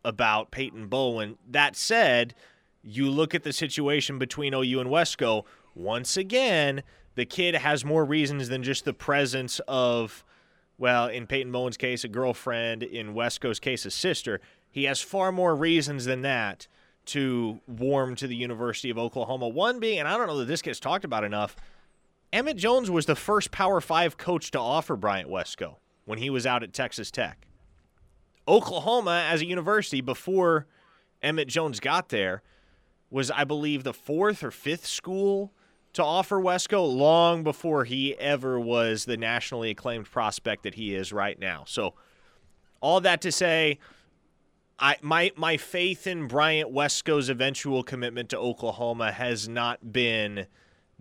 about 0.04 0.50
Peyton 0.50 0.88
Bowen. 0.88 1.36
That 1.48 1.76
said, 1.76 2.34
you 2.82 3.10
look 3.10 3.34
at 3.34 3.44
the 3.44 3.52
situation 3.52 4.18
between 4.18 4.54
OU 4.54 4.80
and 4.80 4.90
Wesco, 4.90 5.44
once 5.74 6.16
again, 6.16 6.82
the 7.14 7.24
kid 7.24 7.54
has 7.54 7.84
more 7.84 8.04
reasons 8.04 8.48
than 8.48 8.62
just 8.62 8.84
the 8.84 8.92
presence 8.92 9.60
of, 9.68 10.24
well, 10.78 11.06
in 11.06 11.26
Peyton 11.26 11.52
Bowen's 11.52 11.76
case, 11.76 12.04
a 12.04 12.08
girlfriend, 12.08 12.82
in 12.82 13.14
Wesco's 13.14 13.60
case, 13.60 13.84
a 13.86 13.90
sister. 13.90 14.40
He 14.70 14.84
has 14.84 15.00
far 15.00 15.30
more 15.32 15.54
reasons 15.54 16.04
than 16.04 16.22
that 16.22 16.66
to 17.04 17.60
warm 17.66 18.14
to 18.16 18.26
the 18.26 18.36
University 18.36 18.90
of 18.90 18.98
Oklahoma. 18.98 19.48
One 19.48 19.80
being, 19.80 19.98
and 19.98 20.08
I 20.08 20.16
don't 20.16 20.26
know 20.26 20.38
that 20.38 20.46
this 20.46 20.62
gets 20.62 20.80
talked 20.80 21.04
about 21.04 21.24
enough, 21.24 21.56
Emmett 22.32 22.56
Jones 22.56 22.90
was 22.90 23.06
the 23.06 23.16
first 23.16 23.50
Power 23.50 23.80
Five 23.80 24.16
coach 24.16 24.50
to 24.52 24.58
offer 24.58 24.96
Bryant 24.96 25.28
Wesco 25.28 25.76
when 26.04 26.18
he 26.18 26.30
was 26.30 26.46
out 26.46 26.62
at 26.62 26.72
Texas 26.72 27.10
Tech. 27.10 27.46
Oklahoma, 28.46 29.26
as 29.28 29.40
a 29.40 29.46
university, 29.46 30.00
before 30.00 30.66
Emmett 31.22 31.48
Jones 31.48 31.80
got 31.80 32.08
there, 32.08 32.42
was, 33.10 33.30
I 33.30 33.44
believe, 33.44 33.84
the 33.84 33.92
fourth 33.92 34.42
or 34.42 34.50
fifth 34.50 34.86
school 34.86 35.52
to 35.92 36.02
offer 36.02 36.40
Wesco 36.40 36.90
long 36.90 37.44
before 37.44 37.84
he 37.84 38.18
ever 38.18 38.58
was 38.58 39.04
the 39.04 39.16
nationally 39.16 39.70
acclaimed 39.70 40.10
prospect 40.10 40.62
that 40.62 40.74
he 40.74 40.94
is 40.94 41.12
right 41.12 41.38
now. 41.38 41.64
So, 41.66 41.94
all 42.80 43.00
that 43.02 43.20
to 43.22 43.30
say, 43.30 43.78
I 44.78 44.96
my 45.02 45.30
my 45.36 45.56
faith 45.56 46.06
in 46.06 46.26
Bryant 46.26 46.72
Wesco's 46.72 47.28
eventual 47.28 47.82
commitment 47.82 48.30
to 48.30 48.38
Oklahoma 48.38 49.12
has 49.12 49.48
not 49.48 49.92
been 49.92 50.46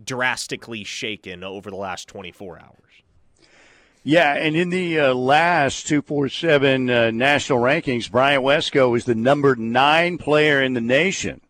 drastically 0.02 0.84
shaken 0.84 1.42
over 1.42 1.70
the 1.70 1.76
last 1.76 2.08
24 2.08 2.60
hours. 2.60 2.81
Yeah, 4.04 4.34
and 4.34 4.56
in 4.56 4.70
the 4.70 4.98
uh, 4.98 5.14
last 5.14 5.86
247 5.86 6.90
uh, 6.90 7.10
national 7.12 7.60
rankings, 7.60 8.10
Bryant 8.10 8.42
Wesco 8.42 8.90
was 8.90 9.04
the 9.04 9.14
number 9.14 9.54
nine 9.54 10.18
player 10.18 10.60
in 10.60 10.74
the 10.74 10.80
nation. 10.80 11.40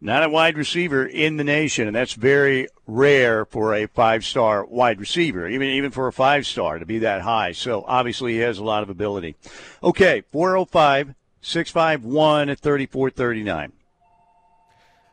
Not 0.00 0.24
a 0.24 0.28
wide 0.28 0.56
receiver 0.56 1.06
in 1.06 1.36
the 1.36 1.44
nation, 1.44 1.86
and 1.86 1.94
that's 1.94 2.14
very 2.14 2.66
rare 2.86 3.44
for 3.44 3.74
a 3.74 3.86
five 3.86 4.24
star 4.24 4.64
wide 4.64 4.98
receiver, 4.98 5.46
even 5.46 5.68
even 5.68 5.90
for 5.92 6.08
a 6.08 6.12
five 6.12 6.44
star 6.46 6.78
to 6.78 6.86
be 6.86 6.98
that 7.00 7.20
high. 7.20 7.52
So 7.52 7.84
obviously 7.86 8.32
he 8.32 8.38
has 8.38 8.58
a 8.58 8.64
lot 8.64 8.82
of 8.82 8.90
ability. 8.90 9.36
Okay, 9.82 10.22
405 10.32 11.14
651 11.42 12.56
3439. 12.56 13.72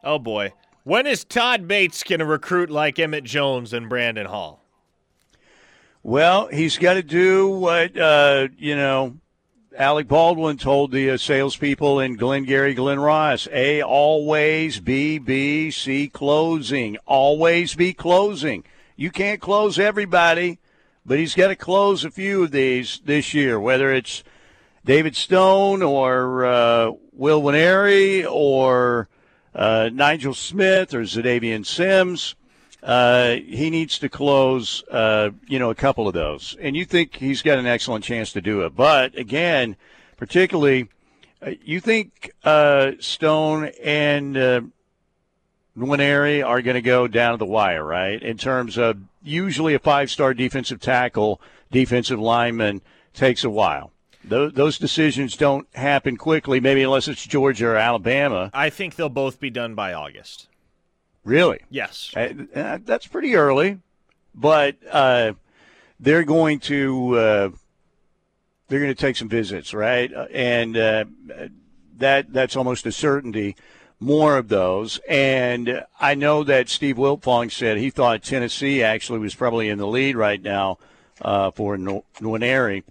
Oh 0.04 0.18
boy. 0.18 0.54
When 0.84 1.06
is 1.06 1.24
Todd 1.24 1.68
Bates 1.68 2.02
going 2.04 2.20
to 2.20 2.26
recruit 2.26 2.72
like 2.72 2.98
Emmett 2.98 3.26
Jones 3.26 3.74
and 3.74 3.90
Brandon 3.90 4.26
Hall? 4.26 4.59
Well, 6.04 6.48
he's 6.48 6.78
got 6.78 6.94
to 6.94 7.04
do 7.04 7.50
what 7.50 7.98
uh, 7.98 8.48
you 8.58 8.76
know. 8.76 9.18
Alec 9.78 10.10
Baldwin 10.10 10.58
told 10.58 10.92
the 10.92 11.12
uh, 11.12 11.18
salespeople 11.18 12.02
in 12.02 12.16
Glengarry, 12.16 12.74
Glen 12.74 13.00
Ross: 13.00 13.48
A, 13.52 13.82
always 13.82 14.80
B, 14.80 15.20
B, 15.20 15.72
C, 15.72 16.08
closing. 16.08 16.98
Always 17.06 17.76
be 17.76 17.94
closing. 17.94 18.64
You 18.96 19.12
can't 19.12 19.40
close 19.42 19.78
everybody, 19.78 20.60
but 21.06 21.20
he's 21.20 21.36
got 21.36 21.50
to 21.50 21.56
close 21.56 22.04
a 22.04 22.12
few 22.12 22.44
of 22.44 22.52
these 22.52 23.02
this 23.06 23.34
year. 23.34 23.60
Whether 23.60 23.94
it's 23.94 24.24
David 24.86 25.16
Stone 25.18 25.82
or 25.82 26.46
uh, 26.46 26.92
Williams 27.12 27.46
Nwaneri 27.46 28.26
or 28.30 29.10
uh, 29.54 29.90
Nigel 29.92 30.34
Smith 30.34 30.94
or 30.94 31.02
Xadavien 31.02 31.66
Sims 31.66 32.36
uh, 32.82 33.36
he 33.36 33.70
needs 33.70 34.00
to 34.00 34.10
close, 34.10 34.84
uh, 34.90 35.32
you 35.48 35.60
know, 35.60 35.70
a 35.70 35.76
couple 35.76 36.08
of 36.08 36.14
those. 36.14 36.56
And 36.62 36.76
you 36.76 36.86
think 36.86 37.16
he's 37.16 37.42
got 37.42 37.60
an 37.60 37.66
excellent 37.66 38.04
chance 38.06 38.32
to 38.34 38.42
do 38.42 38.62
it. 38.62 38.76
But 38.76 39.18
again, 39.18 39.76
particularly, 40.18 40.90
uh, 41.42 41.52
you 41.64 41.80
think 41.80 42.32
uh, 42.44 42.92
Stone 43.00 43.72
and 43.84 44.38
uh, 44.38 44.62
Nwaneri 45.78 46.46
are 46.46 46.62
going 46.62 46.76
to 46.76 46.82
go 46.82 47.08
down 47.08 47.34
to 47.34 47.38
the 47.38 47.46
wire, 47.46 47.84
right? 47.84 48.22
In 48.22 48.38
terms 48.38 48.78
of 48.78 48.98
usually 49.24 49.74
a 49.74 49.80
five 49.80 50.10
star 50.10 50.34
defensive 50.34 50.80
tackle, 50.80 51.42
defensive 51.72 52.20
lineman 52.20 52.82
takes 53.14 53.44
a 53.44 53.50
while. 53.50 53.92
Those 54.24 54.78
decisions 54.78 55.36
don't 55.38 55.68
happen 55.74 56.16
quickly, 56.16 56.60
maybe 56.60 56.84
unless 56.84 57.08
it's 57.08 57.26
Georgia 57.26 57.68
or 57.68 57.78
Alabama. 57.78 58.52
I 58.54 58.70
think 58.70 58.96
they'll 58.96 59.10
both 59.10 59.40
be 59.40 59.50
done 59.50 59.74
by 59.74 59.94
August. 59.94 60.49
Really? 61.24 61.60
Yes. 61.70 62.12
Uh, 62.16 62.80
that's 62.84 63.08
pretty 63.08 63.36
early, 63.36 63.80
but 64.34 64.76
uh, 64.90 65.34
they're 66.00 66.24
going 66.24 66.60
to 66.62 67.18
uh, 67.18 67.50
they're 68.68 68.80
going 68.80 68.94
to 68.94 69.00
take 69.00 69.18
some 69.18 69.30
visits, 69.30 69.74
right? 69.74 70.12
Uh, 70.14 70.28
and 70.32 70.78
uh, 70.78 71.06
that 71.98 72.32
that's 72.32 72.56
almost 72.56 72.86
a 72.86 72.92
certainty. 72.92 73.56
More 74.02 74.38
of 74.38 74.48
those, 74.48 75.02
and 75.10 75.84
I 76.00 76.16
know 76.16 76.46
that 76.46 76.70
Steve 76.70 76.96
Wiltfong 76.96 77.52
said 77.52 77.78
he 77.78 77.90
thought 77.90 78.24
Tennessee 78.24 78.82
actually 78.82 79.20
was 79.20 79.36
probably 79.36 79.68
in 79.68 79.78
the 79.78 79.88
lead 79.88 80.16
right 80.16 80.42
now 80.42 80.78
uh, 81.22 81.52
for 81.52 81.76
Nwaneri 81.76 82.84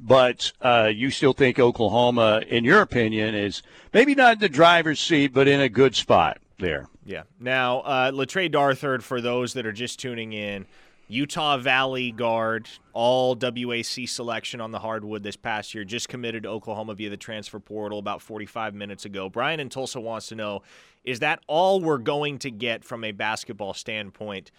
but 0.00 0.52
uh, 0.62 0.90
you 0.92 1.10
still 1.10 1.32
think 1.32 1.58
Oklahoma, 1.58 2.42
in 2.48 2.64
your 2.64 2.80
opinion, 2.80 3.34
is 3.34 3.62
maybe 3.92 4.14
not 4.14 4.34
in 4.34 4.38
the 4.38 4.48
driver's 4.48 4.98
seat, 4.98 5.32
but 5.34 5.46
in 5.46 5.60
a 5.60 5.68
good 5.68 5.94
spot 5.94 6.38
there. 6.58 6.88
Yeah. 7.10 7.24
Now, 7.40 7.80
uh, 7.80 8.12
Le'Tre 8.12 8.48
Darthard, 8.48 9.02
for 9.02 9.20
those 9.20 9.54
that 9.54 9.66
are 9.66 9.72
just 9.72 9.98
tuning 9.98 10.32
in, 10.32 10.64
Utah 11.08 11.56
Valley 11.56 12.12
guard, 12.12 12.68
all 12.92 13.34
WAC 13.34 14.08
selection 14.08 14.60
on 14.60 14.70
the 14.70 14.78
hardwood 14.78 15.24
this 15.24 15.34
past 15.34 15.74
year, 15.74 15.82
just 15.82 16.08
committed 16.08 16.44
to 16.44 16.48
Oklahoma 16.48 16.94
via 16.94 17.10
the 17.10 17.16
transfer 17.16 17.58
portal 17.58 17.98
about 17.98 18.22
45 18.22 18.76
minutes 18.76 19.06
ago. 19.06 19.28
Brian 19.28 19.58
in 19.58 19.68
Tulsa 19.68 20.00
wants 20.00 20.28
to 20.28 20.36
know 20.36 20.62
is 21.02 21.18
that 21.18 21.40
all 21.48 21.80
we're 21.80 21.98
going 21.98 22.38
to 22.38 22.50
get 22.50 22.84
from 22.84 23.02
a 23.02 23.10
basketball 23.10 23.74
standpoint? 23.74 24.52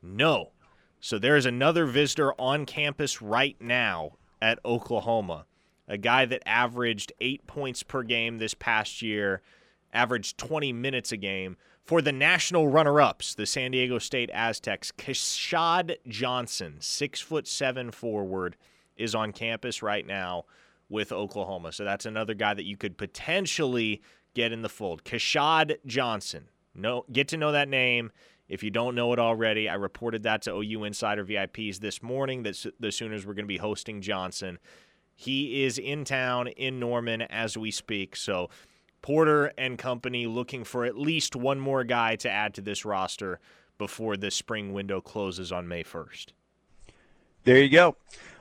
No. 0.00 0.52
So 1.00 1.18
there 1.18 1.36
is 1.36 1.46
another 1.46 1.84
visitor 1.84 2.32
on 2.40 2.64
campus 2.64 3.20
right 3.20 3.56
now 3.60 4.12
at 4.40 4.60
Oklahoma, 4.64 5.46
a 5.88 5.98
guy 5.98 6.26
that 6.26 6.44
averaged 6.46 7.12
eight 7.20 7.44
points 7.48 7.82
per 7.82 8.04
game 8.04 8.38
this 8.38 8.54
past 8.54 9.02
year, 9.02 9.42
averaged 9.92 10.38
20 10.38 10.72
minutes 10.72 11.10
a 11.10 11.16
game 11.16 11.56
for 11.88 12.02
the 12.02 12.12
national 12.12 12.68
runner-ups, 12.68 13.34
the 13.34 13.46
San 13.46 13.70
Diego 13.70 13.98
State 13.98 14.28
Aztecs, 14.34 14.92
Keshad 14.92 15.96
Johnson, 16.06 16.76
six 16.80 17.18
foot 17.18 17.48
seven 17.48 17.90
forward, 17.90 18.58
is 18.98 19.14
on 19.14 19.32
campus 19.32 19.82
right 19.82 20.06
now 20.06 20.44
with 20.90 21.12
Oklahoma. 21.12 21.72
So 21.72 21.84
that's 21.84 22.04
another 22.04 22.34
guy 22.34 22.52
that 22.52 22.66
you 22.66 22.76
could 22.76 22.98
potentially 22.98 24.02
get 24.34 24.52
in 24.52 24.60
the 24.60 24.68
fold. 24.68 25.02
Keshad 25.02 25.78
Johnson. 25.86 26.50
No, 26.74 27.06
get 27.10 27.28
to 27.28 27.38
know 27.38 27.52
that 27.52 27.70
name. 27.70 28.12
If 28.50 28.62
you 28.62 28.70
don't 28.70 28.94
know 28.94 29.14
it 29.14 29.18
already, 29.18 29.66
I 29.66 29.74
reported 29.76 30.24
that 30.24 30.42
to 30.42 30.56
OU 30.56 30.84
Insider 30.84 31.24
VIPs 31.24 31.78
this 31.78 32.02
morning 32.02 32.42
that 32.42 32.66
the 32.78 32.92
Sooners 32.92 33.24
were 33.24 33.32
going 33.32 33.46
to 33.46 33.48
be 33.48 33.56
hosting 33.56 34.02
Johnson. 34.02 34.58
He 35.14 35.64
is 35.64 35.78
in 35.78 36.04
town 36.04 36.48
in 36.48 36.78
Norman 36.78 37.22
as 37.22 37.56
we 37.56 37.70
speak. 37.70 38.14
So 38.14 38.50
Porter 39.02 39.52
and 39.58 39.78
company 39.78 40.26
looking 40.26 40.64
for 40.64 40.84
at 40.84 40.98
least 40.98 41.36
one 41.36 41.60
more 41.60 41.84
guy 41.84 42.16
to 42.16 42.30
add 42.30 42.54
to 42.54 42.60
this 42.60 42.84
roster 42.84 43.40
before 43.78 44.16
the 44.16 44.30
spring 44.30 44.72
window 44.72 45.00
closes 45.00 45.52
on 45.52 45.68
May 45.68 45.84
1st. 45.84 46.28
There 47.44 47.58
you 47.58 47.68
go. 47.68 47.96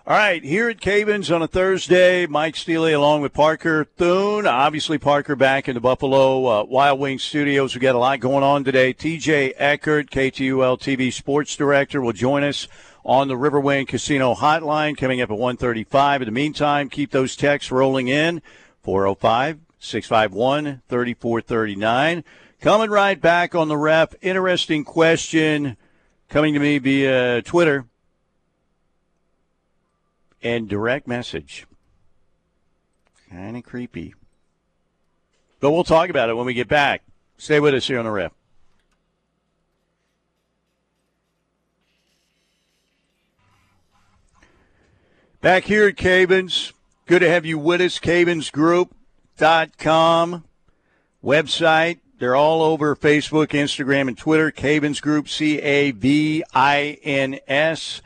All 0.06 0.16
right, 0.16 0.42
here 0.42 0.70
at 0.70 0.80
Cavins 0.80 1.36
on 1.36 1.42
a 1.42 1.48
Thursday, 1.48 2.26
Mike 2.28 2.56
Steely 2.56 2.94
along 2.94 3.22
with 3.22 3.34
Parker 3.34 3.84
Thune. 3.84 4.48
Obviously, 4.48 4.98
Parker 4.98 5.36
back 5.36 5.68
in 5.68 5.76
the 5.76 5.82
Buffalo 5.82 6.46
uh, 6.46 6.64
Wild 6.64 7.00
Wings 7.00 7.24
studios. 7.24 7.76
We 7.76 7.82
got 7.82 7.94
a 7.94 8.00
lot 8.00 8.22
going 8.22 8.44
on 8.44 8.64
today. 8.64 8.94
TJ 8.94 9.54
Eckert, 9.58 10.10
KTUL 10.10 10.80
TV 10.80 11.12
sports 11.12 11.58
director, 11.58 12.02
will 12.02 12.14
join 12.14 12.44
us 12.44 12.70
on 13.04 13.28
the 13.28 13.36
Riverwind 13.36 13.90
Casino 13.90 14.34
hotline 14.34 14.98
coming 14.98 15.22
up 15.22 15.30
at 15.30 15.38
135. 15.38 16.22
In 16.22 16.26
the 16.26 16.32
meantime, 16.32 16.90
keep 16.90 17.12
those 17.12 17.36
texts 17.36 17.70
rolling 17.70 18.08
in. 18.08 18.42
405 18.84 19.60
651 19.80 20.82
3439. 20.88 22.24
Coming 22.60 22.90
right 22.90 23.20
back 23.20 23.54
on 23.54 23.68
the 23.68 23.78
ref. 23.78 24.16
Interesting 24.22 24.84
question 24.84 25.78
coming 26.30 26.54
to 26.54 26.60
me 26.60 26.80
via 26.80 27.42
Twitter 27.44 27.86
and 30.42 30.68
direct 30.68 31.08
message. 31.08 31.68
Kind 33.30 33.58
of 33.58 33.64
creepy. 33.64 34.16
But 35.60 35.72
we'll 35.72 35.84
talk 35.84 36.10
about 36.10 36.30
it 36.30 36.36
when 36.36 36.46
we 36.46 36.54
get 36.54 36.68
back. 36.68 37.04
Stay 37.38 37.60
with 37.60 37.74
us 37.74 37.88
here 37.88 38.00
on 38.00 38.06
the 38.06 38.12
ref. 38.12 38.32
Back 45.42 45.66
here 45.66 45.88
at 45.88 45.96
Cavins. 45.96 46.74
Good 47.06 47.20
to 47.20 47.30
have 47.30 47.46
you 47.46 47.60
with 47.60 47.80
us, 47.80 48.00
Cavins 48.00 48.52
Group 48.52 48.97
com 49.78 50.44
website. 51.24 52.00
They're 52.20 52.36
all 52.36 52.64
over 52.64 52.96
Facebook, 52.96 53.50
Instagram, 53.50 54.08
and 54.08 54.18
Twitter. 54.18 54.52
Cavins 54.52 55.02
Group, 55.02 55.30
C 55.30 55.60
A 55.60 55.92
V 55.92 56.44
I 56.54 56.98
N 57.04 57.40
S. 57.48 58.02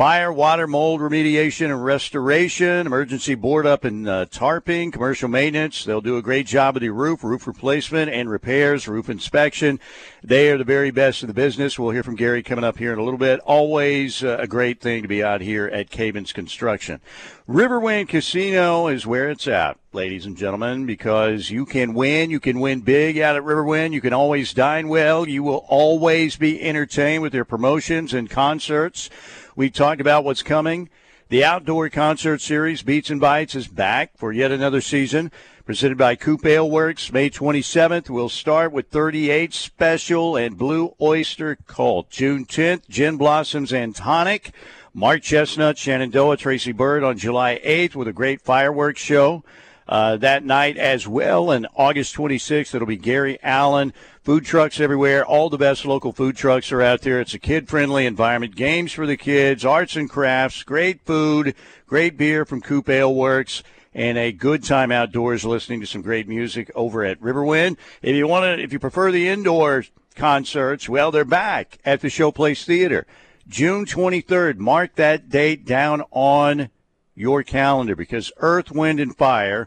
Fire, 0.00 0.32
water, 0.32 0.66
mold 0.66 1.02
remediation 1.02 1.66
and 1.66 1.84
restoration, 1.84 2.86
emergency 2.86 3.34
board 3.34 3.66
up 3.66 3.84
and 3.84 4.08
uh, 4.08 4.24
tarping, 4.24 4.90
commercial 4.90 5.28
maintenance. 5.28 5.84
They'll 5.84 6.00
do 6.00 6.16
a 6.16 6.22
great 6.22 6.46
job 6.46 6.74
of 6.74 6.80
the 6.80 6.88
roof, 6.88 7.22
roof 7.22 7.46
replacement 7.46 8.10
and 8.10 8.30
repairs, 8.30 8.88
roof 8.88 9.10
inspection. 9.10 9.78
They 10.24 10.50
are 10.50 10.56
the 10.56 10.64
very 10.64 10.90
best 10.90 11.22
in 11.22 11.26
the 11.26 11.34
business. 11.34 11.78
We'll 11.78 11.90
hear 11.90 12.02
from 12.02 12.16
Gary 12.16 12.42
coming 12.42 12.64
up 12.64 12.78
here 12.78 12.94
in 12.94 12.98
a 12.98 13.02
little 13.02 13.18
bit. 13.18 13.40
Always 13.40 14.24
uh, 14.24 14.38
a 14.40 14.46
great 14.46 14.80
thing 14.80 15.02
to 15.02 15.08
be 15.08 15.22
out 15.22 15.42
here 15.42 15.66
at 15.66 15.90
Cavins 15.90 16.32
Construction. 16.32 17.02
Riverwind 17.46 18.08
Casino 18.08 18.86
is 18.86 19.06
where 19.06 19.28
it's 19.28 19.48
at, 19.48 19.76
ladies 19.92 20.24
and 20.24 20.34
gentlemen, 20.34 20.86
because 20.86 21.50
you 21.50 21.66
can 21.66 21.92
win. 21.92 22.30
You 22.30 22.40
can 22.40 22.58
win 22.58 22.80
big 22.80 23.18
out 23.18 23.36
at 23.36 23.42
Riverwind. 23.42 23.92
You 23.92 24.00
can 24.00 24.14
always 24.14 24.54
dine 24.54 24.88
well. 24.88 25.28
You 25.28 25.42
will 25.42 25.66
always 25.68 26.36
be 26.36 26.62
entertained 26.62 27.22
with 27.22 27.32
their 27.32 27.44
promotions 27.44 28.14
and 28.14 28.30
concerts. 28.30 29.10
We 29.56 29.70
talked 29.70 30.00
about 30.00 30.24
what's 30.24 30.42
coming. 30.42 30.88
The 31.28 31.44
outdoor 31.44 31.88
concert 31.88 32.40
series, 32.40 32.82
Beats 32.82 33.10
and 33.10 33.20
Bites, 33.20 33.54
is 33.54 33.68
back 33.68 34.16
for 34.16 34.32
yet 34.32 34.52
another 34.52 34.80
season. 34.80 35.30
Presented 35.64 35.98
by 35.98 36.16
Coop 36.16 36.44
Ale 36.44 36.68
Works, 36.68 37.12
May 37.12 37.30
27th. 37.30 38.10
We'll 38.10 38.28
start 38.28 38.72
with 38.72 38.88
38 38.88 39.52
Special 39.54 40.36
and 40.36 40.56
Blue 40.56 40.94
Oyster 41.00 41.56
Cult. 41.66 42.10
June 42.10 42.44
10th, 42.46 42.88
Gin 42.88 43.16
Blossoms 43.16 43.72
and 43.72 43.94
Tonic. 43.94 44.52
Mark 44.92 45.22
Chesnutt, 45.22 45.78
Shenandoah, 45.78 46.36
Tracy 46.36 46.72
Byrd 46.72 47.04
on 47.04 47.18
July 47.18 47.60
8th 47.64 47.94
with 47.94 48.08
a 48.08 48.12
great 48.12 48.40
fireworks 48.40 49.00
show. 49.00 49.44
Uh, 49.86 50.16
that 50.16 50.44
night 50.44 50.76
as 50.76 51.06
well. 51.06 51.50
And 51.50 51.66
August 51.74 52.14
26th, 52.14 52.74
it'll 52.74 52.86
be 52.86 52.96
Gary 52.96 53.38
Allan, 53.42 53.92
Food 54.30 54.44
trucks 54.44 54.78
everywhere. 54.78 55.26
All 55.26 55.50
the 55.50 55.58
best 55.58 55.84
local 55.84 56.12
food 56.12 56.36
trucks 56.36 56.70
are 56.70 56.80
out 56.80 57.00
there. 57.00 57.20
It's 57.20 57.34
a 57.34 57.38
kid 57.40 57.68
friendly 57.68 58.06
environment. 58.06 58.54
Games 58.54 58.92
for 58.92 59.04
the 59.04 59.16
kids, 59.16 59.64
arts 59.64 59.96
and 59.96 60.08
crafts, 60.08 60.62
great 60.62 61.00
food, 61.04 61.56
great 61.88 62.16
beer 62.16 62.44
from 62.44 62.60
Coop 62.60 62.88
Ale 62.88 63.12
Works, 63.12 63.64
and 63.92 64.16
a 64.16 64.30
good 64.30 64.62
time 64.62 64.92
outdoors 64.92 65.44
listening 65.44 65.80
to 65.80 65.86
some 65.88 66.00
great 66.00 66.28
music 66.28 66.70
over 66.76 67.04
at 67.04 67.20
Riverwind. 67.20 67.76
If 68.02 68.14
you 68.14 68.28
want 68.28 68.44
to, 68.44 68.62
if 68.62 68.72
you 68.72 68.78
prefer 68.78 69.10
the 69.10 69.28
indoor 69.28 69.84
concerts, 70.14 70.88
well, 70.88 71.10
they're 71.10 71.24
back 71.24 71.80
at 71.84 72.00
the 72.00 72.06
Showplace 72.06 72.64
Theater. 72.64 73.08
June 73.48 73.84
23rd. 73.84 74.58
Mark 74.58 74.94
that 74.94 75.28
date 75.28 75.66
down 75.66 76.04
on 76.12 76.70
your 77.16 77.42
calendar 77.42 77.96
because 77.96 78.30
Earth, 78.36 78.70
Wind, 78.70 79.00
and 79.00 79.16
Fire 79.16 79.66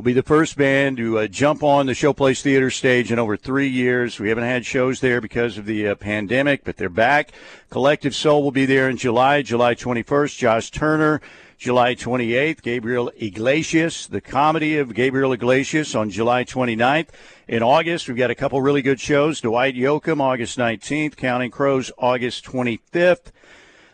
will 0.00 0.04
be 0.04 0.12
the 0.14 0.22
first 0.22 0.56
band 0.56 0.96
to 0.96 1.18
uh, 1.18 1.26
jump 1.26 1.62
on 1.62 1.84
the 1.84 1.92
Showplace 1.92 2.40
Theater 2.40 2.70
stage 2.70 3.12
in 3.12 3.18
over 3.18 3.36
three 3.36 3.68
years. 3.68 4.18
We 4.18 4.30
haven't 4.30 4.44
had 4.44 4.64
shows 4.64 5.00
there 5.00 5.20
because 5.20 5.58
of 5.58 5.66
the 5.66 5.88
uh, 5.88 5.94
pandemic, 5.94 6.64
but 6.64 6.78
they're 6.78 6.88
back. 6.88 7.32
Collective 7.68 8.14
Soul 8.14 8.42
will 8.42 8.50
be 8.50 8.64
there 8.64 8.88
in 8.88 8.96
July, 8.96 9.42
July 9.42 9.74
21st. 9.74 10.38
Josh 10.38 10.70
Turner, 10.70 11.20
July 11.58 11.94
28th. 11.94 12.62
Gabriel 12.62 13.12
Iglesias, 13.20 14.06
the 14.06 14.22
comedy 14.22 14.78
of 14.78 14.94
Gabriel 14.94 15.34
Iglesias 15.34 15.94
on 15.94 16.08
July 16.08 16.44
29th. 16.44 17.08
In 17.46 17.62
August, 17.62 18.08
we've 18.08 18.16
got 18.16 18.30
a 18.30 18.34
couple 18.34 18.62
really 18.62 18.80
good 18.80 19.00
shows. 19.00 19.42
Dwight 19.42 19.74
Yoakam, 19.74 20.22
August 20.22 20.56
19th. 20.56 21.14
Counting 21.16 21.50
Crows, 21.50 21.92
August 21.98 22.42
25th 22.46 23.32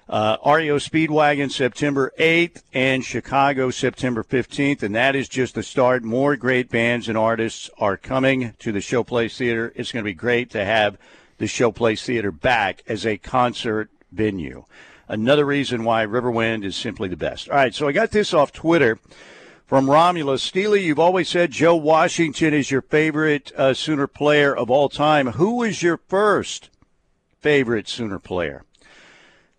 uh, 0.09 0.37
REO 0.47 0.79
Speedwagon 0.79 1.51
September 1.51 2.13
8th 2.19 2.63
and 2.73 3.05
Chicago 3.05 3.71
September 3.71 4.23
15th. 4.23 4.83
And 4.83 4.95
that 4.95 5.17
is 5.17 5.29
just 5.29 5.55
the 5.55 5.63
start. 5.63 6.05
More 6.05 6.37
great 6.37 6.71
bands 6.71 7.09
and 7.09 7.19
artists 7.19 7.71
are 7.79 7.97
coming 7.97 8.55
to 8.61 8.73
the 8.73 8.79
Showplace 8.79 9.37
Theater. 9.37 9.73
It's 9.75 9.93
going 9.93 10.05
to 10.05 10.09
be 10.09 10.15
great 10.15 10.51
to 10.51 10.65
have 10.65 10.97
the 11.39 11.47
Showplace 11.47 12.05
Theater 12.05 12.31
back 12.31 12.83
as 12.87 13.05
a 13.05 13.19
concert 13.19 13.91
venue. 14.13 14.65
Another 15.09 15.45
reason 15.45 15.85
why 15.85 16.05
Riverwind 16.05 16.65
is 16.65 16.75
simply 16.75 17.09
the 17.09 17.17
best. 17.17 17.49
All 17.49 17.57
right, 17.57 17.75
so 17.75 17.87
I 17.87 17.93
got 17.93 18.11
this 18.11 18.35
off 18.35 18.53
Twitter 18.53 18.99
from 19.67 19.91
Romulus. 19.91 20.43
Steely, 20.43 20.83
you've 20.85 20.99
always 20.99 21.29
said 21.29 21.51
Joe 21.51 21.77
Washington 21.77 22.55
is 22.55 22.71
your 22.71 22.83
favorite 22.83 23.53
uh, 23.57 23.75
Sooner 23.75 24.07
player 24.07 24.57
of 24.57 24.71
all 24.71 24.89
time. 24.89 25.29
Who 25.33 25.57
was 25.57 25.83
your 25.83 25.99
first 26.09 26.71
favorite 27.41 27.89
Sooner 27.89 28.19
player? 28.19 28.66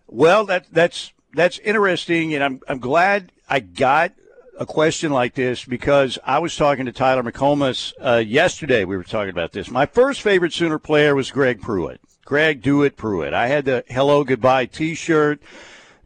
Well, 0.08 0.46
that 0.46 0.66
that's 0.72 1.12
that's 1.34 1.58
interesting, 1.58 2.34
and 2.34 2.42
I'm 2.42 2.60
I'm 2.66 2.78
glad 2.78 3.30
I 3.48 3.60
got 3.60 4.12
a 4.58 4.64
question 4.64 5.12
like 5.12 5.34
this 5.34 5.64
because 5.64 6.18
I 6.24 6.38
was 6.38 6.56
talking 6.56 6.86
to 6.86 6.92
Tyler 6.92 7.22
McComas 7.22 7.92
uh, 8.00 8.16
yesterday. 8.16 8.84
We 8.84 8.96
were 8.96 9.04
talking 9.04 9.30
about 9.30 9.52
this. 9.52 9.70
My 9.70 9.84
first 9.84 10.22
favorite 10.22 10.54
Sooner 10.54 10.78
player 10.78 11.14
was 11.14 11.30
Greg 11.30 11.60
Pruitt. 11.60 12.00
Greg 12.24 12.62
Do 12.62 12.82
It 12.82 12.96
Pruitt. 12.96 13.34
I 13.34 13.48
had 13.48 13.66
the 13.66 13.84
Hello 13.88 14.24
Goodbye 14.24 14.66
T-shirt. 14.66 15.40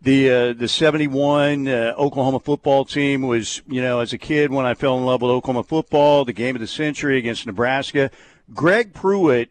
The 0.03 0.31
uh, 0.31 0.53
the 0.53 0.67
'71 0.67 1.69
uh, 1.69 1.95
Oklahoma 1.97 2.41
football 2.41 2.85
team 2.85 3.23
was, 3.23 3.63
you 3.69 3.81
know, 3.81 4.01
as 4.01 4.13
a 4.13 4.19
kid 4.19 4.51
when 4.51 4.67
I 4.67 4.75
fell 4.75 4.99
in 4.99 5.05
love 5.05 5.23
with 5.23 5.31
Oklahoma 5.31 5.63
football, 5.63 6.25
the 6.25 6.33
game 6.33 6.57
of 6.57 6.61
the 6.61 6.67
century 6.67 7.19
against 7.19 7.47
Nebraska. 7.47 8.11
Greg 8.53 8.93
Pruitt 8.95 9.51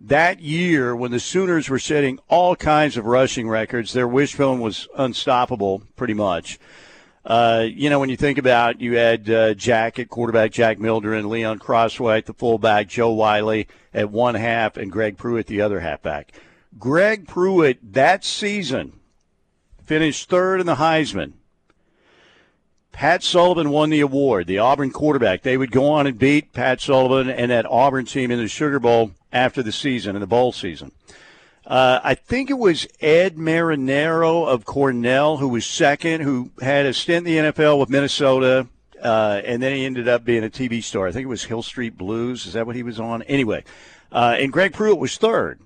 that 0.00 0.40
year 0.40 0.96
when 0.96 1.10
the 1.10 1.20
Sooners 1.20 1.68
were 1.68 1.78
setting 1.78 2.18
all 2.28 2.56
kinds 2.56 2.96
of 2.96 3.04
rushing 3.04 3.48
records, 3.48 3.92
their 3.92 4.08
wishbone 4.08 4.60
was 4.60 4.88
unstoppable, 4.96 5.82
pretty 5.96 6.14
much. 6.14 6.58
Uh, 7.24 7.66
you 7.70 7.90
know, 7.90 8.00
when 8.00 8.08
you 8.08 8.16
think 8.16 8.38
about 8.38 8.80
you 8.80 8.96
had 8.96 9.28
uh, 9.28 9.52
Jack 9.52 9.98
at 9.98 10.08
quarterback, 10.08 10.52
Jack 10.52 10.78
Mildren, 10.78 11.28
Leon 11.28 11.58
Crosswhite 11.58 12.18
at 12.18 12.26
the 12.26 12.32
fullback, 12.32 12.88
Joe 12.88 13.12
Wylie 13.12 13.68
at 13.92 14.10
one 14.10 14.34
half, 14.34 14.78
and 14.78 14.90
Greg 14.90 15.18
Pruitt 15.18 15.46
the 15.46 15.60
other 15.60 15.80
halfback. 15.80 16.32
Greg 16.78 17.28
Pruitt 17.28 17.92
that 17.92 18.24
season 18.24 19.00
finished 19.84 20.30
third 20.30 20.60
in 20.60 20.66
the 20.66 20.76
Heisman. 20.76 21.34
Pat 22.92 23.22
Sullivan 23.22 23.70
won 23.70 23.90
the 23.90 24.00
award, 24.00 24.46
the 24.46 24.58
Auburn 24.58 24.90
quarterback. 24.90 25.42
They 25.42 25.56
would 25.56 25.70
go 25.70 25.90
on 25.90 26.06
and 26.06 26.18
beat 26.18 26.52
Pat 26.52 26.80
Sullivan 26.80 27.28
and 27.28 27.50
that 27.50 27.66
Auburn 27.66 28.06
team 28.06 28.30
in 28.30 28.38
the 28.38 28.48
Sugar 28.48 28.78
Bowl 28.78 29.12
after 29.32 29.62
the 29.62 29.72
season, 29.72 30.16
in 30.16 30.20
the 30.20 30.26
bowl 30.26 30.52
season. 30.52 30.92
Uh, 31.66 32.00
I 32.02 32.14
think 32.14 32.50
it 32.50 32.58
was 32.58 32.88
Ed 33.00 33.36
Marinaro 33.36 34.48
of 34.48 34.64
Cornell 34.64 35.36
who 35.36 35.48
was 35.48 35.66
second, 35.66 36.22
who 36.22 36.50
had 36.60 36.86
a 36.86 36.92
stint 36.92 37.26
in 37.26 37.44
the 37.44 37.52
NFL 37.52 37.78
with 37.78 37.90
Minnesota, 37.90 38.66
uh, 39.02 39.40
and 39.44 39.62
then 39.62 39.76
he 39.76 39.84
ended 39.84 40.08
up 40.08 40.24
being 40.24 40.44
a 40.44 40.50
TV 40.50 40.82
star. 40.82 41.06
I 41.06 41.12
think 41.12 41.24
it 41.24 41.28
was 41.28 41.44
Hill 41.44 41.62
Street 41.62 41.96
Blues. 41.96 42.46
Is 42.46 42.54
that 42.54 42.66
what 42.66 42.76
he 42.76 42.82
was 42.82 42.98
on? 42.98 43.22
Anyway, 43.22 43.64
uh, 44.10 44.36
and 44.38 44.52
Greg 44.52 44.72
Pruitt 44.72 44.98
was 44.98 45.16
third. 45.16 45.60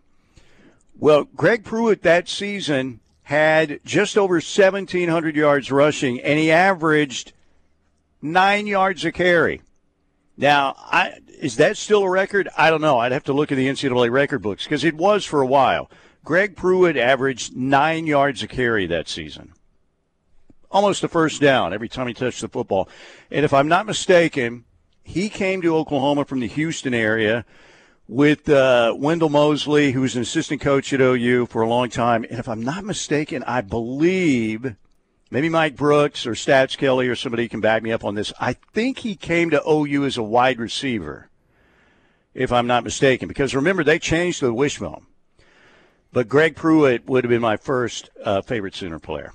Well, 0.99 1.25
Greg 1.37 1.65
Pruitt 1.65 2.03
that 2.03 2.29
season 2.29 3.01
had 3.25 3.81
just 3.85 4.19
over 4.19 4.35
1,700 4.35 5.37
yards 5.37 5.73
rushing, 5.73 6.21
and 6.21 6.39
he 6.39 6.51
averaged 6.51 7.33
nine 8.21 8.67
yards 8.67 9.05
a 9.05 9.13
carry. 9.13 9.63
Now, 10.37 10.75
I, 10.79 11.19
is 11.41 11.57
that 11.57 11.77
still 11.77 12.03
a 12.03 12.11
record? 12.11 12.49
I 12.57 12.71
don't 12.71 12.81
know. 12.81 12.99
I'd 12.99 13.13
have 13.13 13.25
to 13.25 13.33
look 13.33 13.53
at 13.53 13.57
the 13.57 13.69
NCAA 13.69 14.11
record 14.11 14.43
books 14.43 14.65
because 14.65 14.85
it 14.85 14.95
was 14.95 15.25
for 15.25 15.41
a 15.41 15.47
while. 15.47 15.91
Greg 16.25 16.57
Pruitt 16.57 16.97
averaged 16.97 17.55
nine 17.55 18.07
yards 18.07 18.43
a 18.43 18.49
carry 18.49 18.87
that 18.87 19.09
season. 19.09 19.53
Almost 20.71 21.05
a 21.05 21.09
first 21.09 21.41
down 21.41 21.73
every 21.73 21.89
time 21.89 22.09
he 22.09 22.15
touched 22.15 22.41
the 22.41 22.49
football. 22.49 22.89
And 23.31 23.45
if 23.45 23.53
I'm 23.53 23.69
not 23.69 23.87
mistaken, 23.87 24.65
he 25.03 25.29
came 25.29 25.61
to 25.63 25.77
Oklahoma 25.77 26.25
from 26.25 26.41
the 26.41 26.49
Houston 26.49 26.95
area 26.95 27.45
with 28.09 28.49
uh, 28.49 28.95
Wendell 28.97 29.29
Mosley, 29.29 29.93
who 29.93 30.01
was 30.01 30.17
an 30.17 30.23
assistant 30.23 30.61
coach 30.61 30.93
at 30.93 31.01
OU 31.01 31.47
for 31.47 31.63
a 31.63 31.69
long 31.69 31.91
time. 31.91 32.25
And 32.25 32.39
if 32.39 32.49
I'm 32.49 32.63
not 32.63 32.85
mistaken, 32.85 33.45
I 33.45 33.61
believe 33.61 34.77
maybe 35.31 35.49
Mike 35.49 35.77
Brooks 35.77 36.27
or 36.27 36.33
Stats 36.33 36.77
Kelly 36.77 37.09
or 37.09 37.17
somebody 37.17 37.49
can 37.49 37.61
back 37.61 37.83
me 37.83 37.93
up 37.93 38.05
on 38.05 38.15
this. 38.15 38.33
I 38.41 38.55
think 38.73 38.99
he 38.99 39.17
came 39.17 39.51
to 39.51 39.63
OU 39.69 40.05
as 40.05 40.17
a 40.17 40.23
wide 40.23 40.59
receiver, 40.59 41.29
if 42.35 42.53
I'm 42.53 42.67
not 42.67 42.85
mistaken, 42.85 43.29
because 43.29 43.55
remember 43.55 43.85
they 43.85 43.99
changed 43.99 44.41
the 44.41 44.53
wishbone. 44.53 45.07
But 46.13 46.29
Greg 46.29 46.55
Pruitt 46.55 47.07
would 47.07 47.25
have 47.25 47.31
been 47.31 47.41
my 47.41 47.57
first 47.57 48.11
uh, 48.25 48.41
favorite 48.41 48.75
Sooner 48.75 49.01
player. 49.01 49.33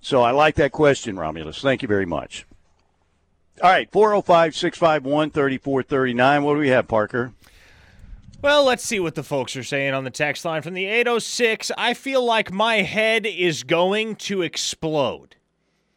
So 0.00 0.22
I 0.22 0.30
like 0.30 0.54
that 0.56 0.72
question, 0.72 1.18
Romulus. 1.18 1.60
Thank 1.60 1.82
you 1.82 1.88
very 1.88 2.06
much. 2.06 2.46
All 3.62 3.70
right, 3.70 3.90
405 3.90 4.54
651 4.54 5.30
3439. 5.30 6.42
What 6.44 6.54
do 6.54 6.60
we 6.60 6.68
have, 6.68 6.86
Parker? 6.86 7.32
Well, 8.40 8.64
let's 8.64 8.84
see 8.84 9.00
what 9.00 9.16
the 9.16 9.24
folks 9.24 9.56
are 9.56 9.64
saying 9.64 9.94
on 9.94 10.04
the 10.04 10.10
text 10.10 10.44
line 10.44 10.62
from 10.62 10.74
the 10.74 10.86
806. 10.86 11.72
I 11.76 11.92
feel 11.92 12.24
like 12.24 12.52
my 12.52 12.82
head 12.82 13.26
is 13.26 13.64
going 13.64 14.14
to 14.16 14.42
explode. 14.42 15.34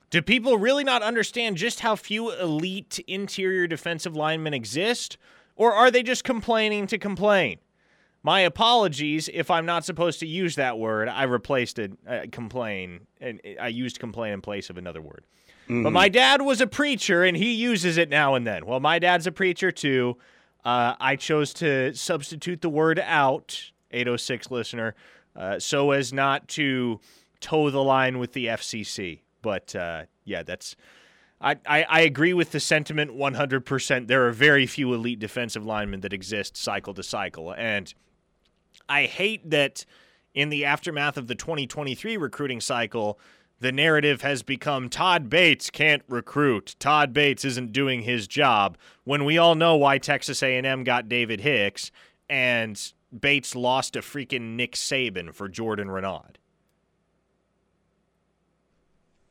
Do 0.09 0.23
people 0.23 0.57
really 0.57 0.83
not 0.83 1.03
understand 1.03 1.57
just 1.57 1.81
how 1.81 1.95
few 1.95 2.31
elite 2.31 2.97
interior 3.07 3.67
defensive 3.67 4.15
linemen 4.15 4.55
exist? 4.55 5.19
Or 5.55 5.71
are 5.71 5.91
they 5.91 6.01
just 6.01 6.23
complaining 6.23 6.87
to 6.87 6.97
complain? 6.97 7.59
My 8.23 8.39
apologies 8.39 9.29
if 9.31 9.51
I'm 9.51 9.67
not 9.67 9.85
supposed 9.85 10.19
to 10.21 10.27
use 10.27 10.55
that 10.55 10.79
word. 10.79 11.09
I 11.09 11.23
replaced 11.23 11.77
it, 11.77 11.91
uh, 12.07 12.21
complain, 12.31 13.01
and 13.19 13.39
I 13.59 13.67
used 13.67 13.99
complain 13.99 14.33
in 14.33 14.41
place 14.41 14.71
of 14.71 14.79
another 14.79 15.01
word. 15.01 15.25
Mm-hmm. 15.65 15.83
But 15.83 15.91
my 15.91 16.09
dad 16.09 16.41
was 16.41 16.59
a 16.59 16.67
preacher 16.67 17.23
and 17.23 17.37
he 17.37 17.53
uses 17.53 17.97
it 17.97 18.09
now 18.09 18.33
and 18.33 18.47
then. 18.47 18.65
Well, 18.65 18.79
my 18.79 18.97
dad's 18.97 19.27
a 19.27 19.31
preacher 19.31 19.71
too. 19.71 20.17
Uh, 20.63 20.95
I 20.99 21.15
chose 21.15 21.53
to 21.55 21.93
substitute 21.95 22.61
the 22.61 22.69
word 22.69 22.99
out, 22.99 23.71
806 23.91 24.51
listener, 24.51 24.95
uh, 25.35 25.59
so 25.59 25.91
as 25.91 26.13
not 26.13 26.47
to 26.49 26.99
toe 27.39 27.69
the 27.69 27.83
line 27.83 28.19
with 28.19 28.33
the 28.33 28.47
FCC. 28.47 29.21
But 29.41 29.75
uh, 29.75 30.03
yeah, 30.23 30.43
that's. 30.43 30.75
I, 31.43 31.57
I, 31.65 31.83
I, 31.89 32.01
agree 32.01 32.33
with 32.33 32.51
the 32.51 32.59
sentiment 32.59 33.17
100%. 33.17 34.05
There 34.05 34.27
are 34.27 34.31
very 34.31 34.67
few 34.67 34.93
elite 34.93 35.17
defensive 35.17 35.65
linemen 35.65 36.01
that 36.01 36.13
exist 36.13 36.55
cycle 36.55 36.93
to 36.93 37.01
cycle. 37.01 37.51
And 37.51 37.91
I 38.87 39.05
hate 39.05 39.49
that 39.49 39.83
in 40.35 40.49
the 40.49 40.65
aftermath 40.65 41.17
of 41.17 41.25
the 41.25 41.33
2023 41.33 42.15
recruiting 42.17 42.61
cycle, 42.61 43.19
the 43.61 43.71
narrative 43.71 44.23
has 44.23 44.41
become 44.41 44.89
Todd 44.89 45.29
Bates 45.29 45.69
can't 45.69 46.01
recruit. 46.09 46.75
Todd 46.79 47.13
Bates 47.13 47.45
isn't 47.45 47.71
doing 47.71 48.01
his 48.01 48.27
job 48.27 48.75
when 49.03 49.23
we 49.23 49.37
all 49.37 49.53
know 49.53 49.75
why 49.75 49.99
Texas 49.99 50.41
A&M 50.41 50.83
got 50.83 51.07
David 51.07 51.41
Hicks 51.41 51.91
and 52.27 52.91
Bates 53.17 53.55
lost 53.55 53.95
a 53.95 53.99
freaking 53.99 54.55
Nick 54.55 54.73
Saban 54.73 55.31
for 55.33 55.47
Jordan 55.47 55.91
Renaud. 55.91 56.37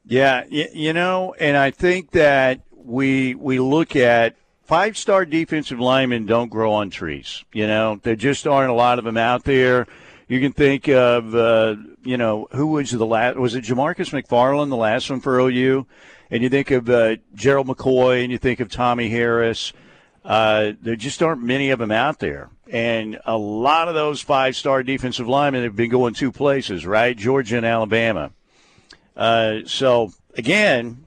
Yeah, 0.07 0.45
you 0.49 0.93
know, 0.93 1.35
and 1.39 1.57
I 1.57 1.73
think 1.73 2.13
that 2.13 2.61
we 2.73 3.35
we 3.35 3.59
look 3.61 3.95
at 3.95 4.35
five 4.63 4.97
star 4.97 5.25
defensive 5.25 5.79
linemen 5.79 6.27
don't 6.27 6.49
grow 6.49 6.73
on 6.73 6.91
trees. 6.91 7.45
You 7.53 7.67
know, 7.67 8.01
there 8.03 8.17
just 8.17 8.47
aren't 8.47 8.71
a 8.71 8.75
lot 8.75 8.99
of 8.99 9.05
them 9.05 9.17
out 9.17 9.45
there. 9.45 9.87
You 10.31 10.39
can 10.39 10.53
think 10.53 10.89
of, 10.89 11.35
uh, 11.35 11.75
you 12.05 12.17
know, 12.17 12.47
who 12.53 12.69
was 12.69 12.93
the 12.93 13.05
last? 13.05 13.37
Was 13.37 13.57
it 13.57 13.65
Jamarcus 13.65 14.13
McFarland, 14.13 14.69
the 14.69 14.77
last 14.77 15.11
one 15.11 15.19
for 15.19 15.41
OU? 15.41 15.89
And 16.31 16.45
you 16.45 16.49
think 16.49 16.71
of 16.71 16.89
uh, 16.89 17.17
Gerald 17.35 17.67
McCoy, 17.67 18.23
and 18.23 18.31
you 18.31 18.39
think 18.39 18.61
of 18.61 18.71
Tommie 18.71 19.09
Harris. 19.09 19.73
Uh, 20.25 20.75
there 20.81 20.95
just 20.95 21.21
aren't 21.21 21.43
many 21.43 21.71
of 21.71 21.81
them 21.81 21.91
out 21.91 22.21
there. 22.21 22.49
And 22.71 23.19
a 23.25 23.37
lot 23.37 23.89
of 23.89 23.95
those 23.95 24.21
five 24.21 24.55
star 24.55 24.85
defensive 24.85 25.27
linemen 25.27 25.65
have 25.65 25.75
been 25.75 25.91
going 25.91 26.15
two 26.15 26.31
places, 26.31 26.87
right? 26.87 27.17
Georgia 27.17 27.57
and 27.57 27.67
Alabama. 27.67 28.31
Uh, 29.17 29.63
so, 29.67 30.13
again, 30.37 31.07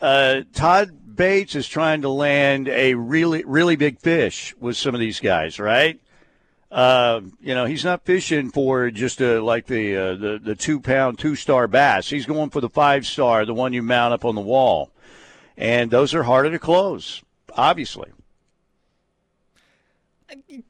uh, 0.00 0.42
Todd 0.54 1.16
Bates 1.16 1.56
is 1.56 1.66
trying 1.66 2.02
to 2.02 2.08
land 2.08 2.68
a 2.68 2.94
really, 2.94 3.42
really 3.44 3.74
big 3.74 3.98
fish 3.98 4.54
with 4.60 4.76
some 4.76 4.94
of 4.94 5.00
these 5.00 5.18
guys, 5.18 5.58
right? 5.58 5.98
Uh, 6.72 7.20
you 7.42 7.54
know, 7.54 7.66
he's 7.66 7.84
not 7.84 8.06
fishing 8.06 8.50
for 8.50 8.90
just 8.90 9.20
a, 9.20 9.42
like 9.42 9.66
the, 9.66 9.94
uh, 9.94 10.14
the 10.14 10.40
the 10.42 10.54
two 10.54 10.80
pound, 10.80 11.18
two 11.18 11.36
star 11.36 11.68
bass. 11.68 12.08
He's 12.08 12.24
going 12.24 12.48
for 12.48 12.62
the 12.62 12.70
five 12.70 13.04
star, 13.06 13.44
the 13.44 13.52
one 13.52 13.74
you 13.74 13.82
mount 13.82 14.14
up 14.14 14.24
on 14.24 14.34
the 14.34 14.40
wall, 14.40 14.90
and 15.54 15.90
those 15.90 16.14
are 16.14 16.22
harder 16.22 16.50
to 16.50 16.58
close, 16.58 17.22
obviously. 17.54 18.10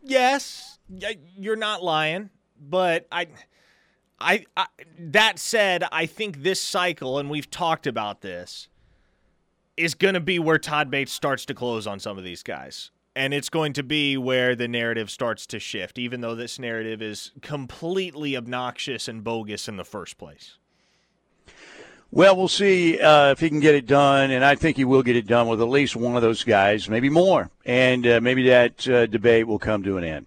Yes, 0.02 0.80
you're 1.36 1.54
not 1.54 1.84
lying, 1.84 2.30
but 2.60 3.06
I, 3.12 3.28
I, 4.20 4.44
I, 4.56 4.66
that 4.98 5.38
said, 5.38 5.84
I 5.92 6.06
think 6.06 6.42
this 6.42 6.60
cycle, 6.60 7.18
and 7.20 7.30
we've 7.30 7.48
talked 7.48 7.86
about 7.86 8.22
this, 8.22 8.66
is 9.76 9.94
going 9.94 10.14
to 10.14 10.20
be 10.20 10.40
where 10.40 10.58
Todd 10.58 10.90
Bates 10.90 11.12
starts 11.12 11.46
to 11.46 11.54
close 11.54 11.86
on 11.86 12.00
some 12.00 12.18
of 12.18 12.24
these 12.24 12.42
guys. 12.42 12.90
And 13.14 13.34
it's 13.34 13.50
going 13.50 13.74
to 13.74 13.82
be 13.82 14.16
where 14.16 14.56
the 14.56 14.68
narrative 14.68 15.10
starts 15.10 15.46
to 15.48 15.58
shift, 15.58 15.98
even 15.98 16.22
though 16.22 16.34
this 16.34 16.58
narrative 16.58 17.02
is 17.02 17.32
completely 17.42 18.36
obnoxious 18.36 19.06
and 19.06 19.22
bogus 19.22 19.68
in 19.68 19.76
the 19.76 19.84
first 19.84 20.16
place. 20.16 20.56
Well, 22.10 22.36
we'll 22.36 22.48
see 22.48 23.00
uh, 23.00 23.30
if 23.30 23.40
he 23.40 23.48
can 23.48 23.60
get 23.60 23.74
it 23.74 23.86
done, 23.86 24.30
and 24.30 24.44
I 24.44 24.54
think 24.54 24.76
he 24.76 24.84
will 24.84 25.02
get 25.02 25.16
it 25.16 25.26
done 25.26 25.48
with 25.48 25.62
at 25.62 25.68
least 25.68 25.96
one 25.96 26.14
of 26.14 26.20
those 26.20 26.44
guys, 26.44 26.86
maybe 26.86 27.08
more, 27.08 27.50
and 27.64 28.06
uh, 28.06 28.20
maybe 28.20 28.48
that 28.48 28.86
uh, 28.86 29.06
debate 29.06 29.46
will 29.46 29.58
come 29.58 29.82
to 29.84 29.96
an 29.96 30.04
end. 30.04 30.26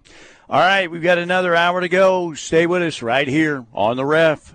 All 0.49 0.59
right, 0.59 0.89
we've 0.89 1.03
got 1.03 1.19
another 1.19 1.55
hour 1.55 1.81
to 1.81 1.87
go. 1.87 2.33
Stay 2.33 2.65
with 2.65 2.81
us 2.81 3.03
right 3.03 3.27
here 3.27 3.67
on 3.71 3.97
the 3.97 4.05
ref. 4.05 4.54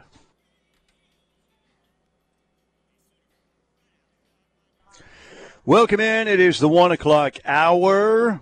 Welcome 5.67 6.01
in. 6.01 6.27
It 6.27 6.41
is 6.41 6.59
the 6.59 6.71
one 6.71 6.91
o'clock 6.91 7.37
hour. 7.45 8.41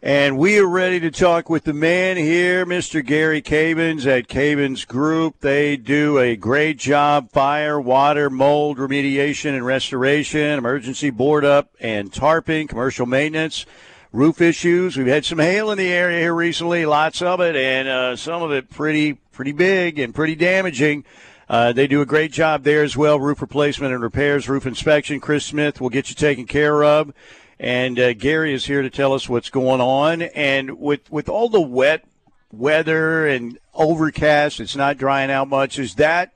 And 0.00 0.38
we 0.38 0.60
are 0.60 0.68
ready 0.68 1.00
to 1.00 1.10
talk 1.10 1.50
with 1.50 1.64
the 1.64 1.72
man 1.72 2.16
here, 2.16 2.64
Mr. 2.64 3.04
Gary 3.04 3.42
Cavins 3.42 4.06
at 4.06 4.28
Cavins 4.28 4.86
Group. 4.86 5.40
They 5.40 5.76
do 5.76 6.20
a 6.20 6.36
great 6.36 6.78
job 6.78 7.32
fire, 7.32 7.80
water, 7.80 8.30
mold 8.30 8.78
remediation 8.78 9.50
and 9.50 9.66
restoration, 9.66 10.58
emergency 10.58 11.10
board 11.10 11.44
up 11.44 11.74
and 11.80 12.12
tarping, 12.12 12.68
commercial 12.68 13.06
maintenance, 13.06 13.66
roof 14.12 14.40
issues. 14.40 14.96
We've 14.96 15.08
had 15.08 15.24
some 15.24 15.40
hail 15.40 15.72
in 15.72 15.78
the 15.78 15.92
area 15.92 16.20
here 16.20 16.34
recently, 16.34 16.86
lots 16.86 17.20
of 17.22 17.40
it, 17.40 17.56
and 17.56 17.88
uh, 17.88 18.14
some 18.14 18.40
of 18.40 18.52
it 18.52 18.70
pretty 18.70 19.14
pretty 19.32 19.52
big 19.52 19.98
and 19.98 20.14
pretty 20.14 20.36
damaging. 20.36 21.04
Uh, 21.48 21.72
they 21.72 21.86
do 21.86 22.00
a 22.00 22.06
great 22.06 22.32
job 22.32 22.62
there 22.62 22.82
as 22.82 22.96
well. 22.96 23.20
Roof 23.20 23.40
replacement 23.40 23.92
and 23.92 24.02
repairs, 24.02 24.48
roof 24.48 24.66
inspection. 24.66 25.20
Chris 25.20 25.44
Smith 25.44 25.80
will 25.80 25.90
get 25.90 26.08
you 26.08 26.14
taken 26.14 26.46
care 26.46 26.84
of. 26.84 27.12
And 27.58 27.98
uh, 27.98 28.14
Gary 28.14 28.54
is 28.54 28.66
here 28.66 28.82
to 28.82 28.90
tell 28.90 29.12
us 29.12 29.28
what's 29.28 29.50
going 29.50 29.80
on. 29.80 30.22
And 30.22 30.78
with 30.78 31.10
with 31.10 31.28
all 31.28 31.48
the 31.48 31.60
wet 31.60 32.04
weather 32.52 33.26
and 33.26 33.58
overcast, 33.74 34.60
it's 34.60 34.76
not 34.76 34.98
drying 34.98 35.30
out 35.30 35.48
much. 35.48 35.78
Is 35.78 35.94
that 35.96 36.32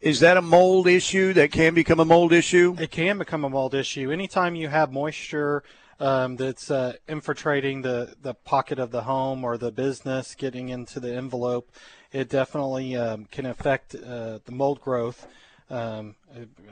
is 0.00 0.20
that 0.20 0.36
a 0.36 0.42
mold 0.42 0.86
issue 0.86 1.32
that 1.32 1.50
can 1.50 1.74
become 1.74 2.00
a 2.00 2.04
mold 2.04 2.32
issue? 2.32 2.76
It 2.78 2.90
can 2.90 3.18
become 3.18 3.44
a 3.44 3.50
mold 3.50 3.74
issue. 3.74 4.10
Anytime 4.10 4.54
you 4.54 4.68
have 4.68 4.92
moisture 4.92 5.62
um, 6.02 6.36
that's 6.36 6.68
uh, 6.70 6.94
infiltrating 7.06 7.82
the, 7.82 8.16
the 8.20 8.34
pocket 8.34 8.80
of 8.80 8.90
the 8.90 9.02
home 9.02 9.44
or 9.44 9.56
the 9.56 9.70
business, 9.70 10.34
getting 10.34 10.68
into 10.68 10.98
the 10.98 11.14
envelope, 11.14 11.70
it 12.10 12.28
definitely 12.28 12.96
um, 12.96 13.26
can 13.26 13.46
affect 13.46 13.94
uh, 13.94 14.40
the 14.44 14.52
mold 14.52 14.80
growth. 14.80 15.28
Um, 15.70 16.16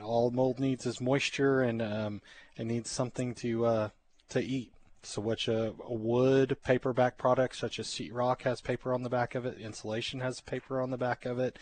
all 0.03 0.31
mold 0.31 0.59
needs 0.59 0.85
is 0.85 0.99
moisture, 0.99 1.61
and 1.61 1.81
um, 1.81 2.21
it 2.57 2.65
needs 2.65 2.89
something 2.89 3.33
to 3.35 3.65
uh, 3.65 3.89
to 4.29 4.43
eat. 4.43 4.73
So, 5.03 5.21
which 5.21 5.49
uh, 5.49 5.71
a 5.83 5.93
wood 5.93 6.57
paperback 6.63 7.17
product 7.17 7.55
such 7.55 7.79
as 7.79 7.87
sheetrock 7.87 8.43
has 8.43 8.61
paper 8.61 8.93
on 8.93 9.01
the 9.01 9.09
back 9.09 9.33
of 9.33 9.45
it, 9.45 9.57
insulation 9.57 10.19
has 10.19 10.41
paper 10.41 10.79
on 10.79 10.91
the 10.91 10.97
back 10.97 11.25
of 11.25 11.39
it. 11.39 11.57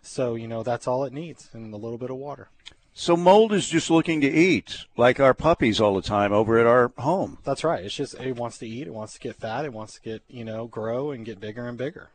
So, 0.00 0.34
you 0.34 0.48
know, 0.48 0.64
that's 0.64 0.88
all 0.88 1.04
it 1.04 1.12
needs, 1.12 1.50
and 1.52 1.72
a 1.72 1.76
little 1.76 1.98
bit 1.98 2.10
of 2.10 2.16
water. 2.16 2.48
So 2.94 3.16
mold 3.16 3.52
is 3.52 3.68
just 3.68 3.90
looking 3.90 4.20
to 4.20 4.30
eat, 4.30 4.84
like 4.96 5.18
our 5.18 5.32
puppies 5.34 5.80
all 5.80 5.94
the 5.94 6.02
time 6.02 6.32
over 6.32 6.58
at 6.58 6.66
our 6.66 6.92
home. 6.98 7.38
That's 7.42 7.64
right. 7.64 7.84
It's 7.84 7.94
just 7.94 8.14
it 8.20 8.36
wants 8.36 8.58
to 8.58 8.68
eat, 8.68 8.86
it 8.86 8.94
wants 8.94 9.14
to 9.14 9.20
get 9.20 9.36
fat, 9.36 9.64
it 9.64 9.72
wants 9.72 9.94
to 9.94 10.00
get 10.02 10.22
you 10.28 10.44
know 10.44 10.66
grow 10.66 11.10
and 11.10 11.24
get 11.24 11.40
bigger 11.40 11.66
and 11.66 11.78
bigger 11.78 12.10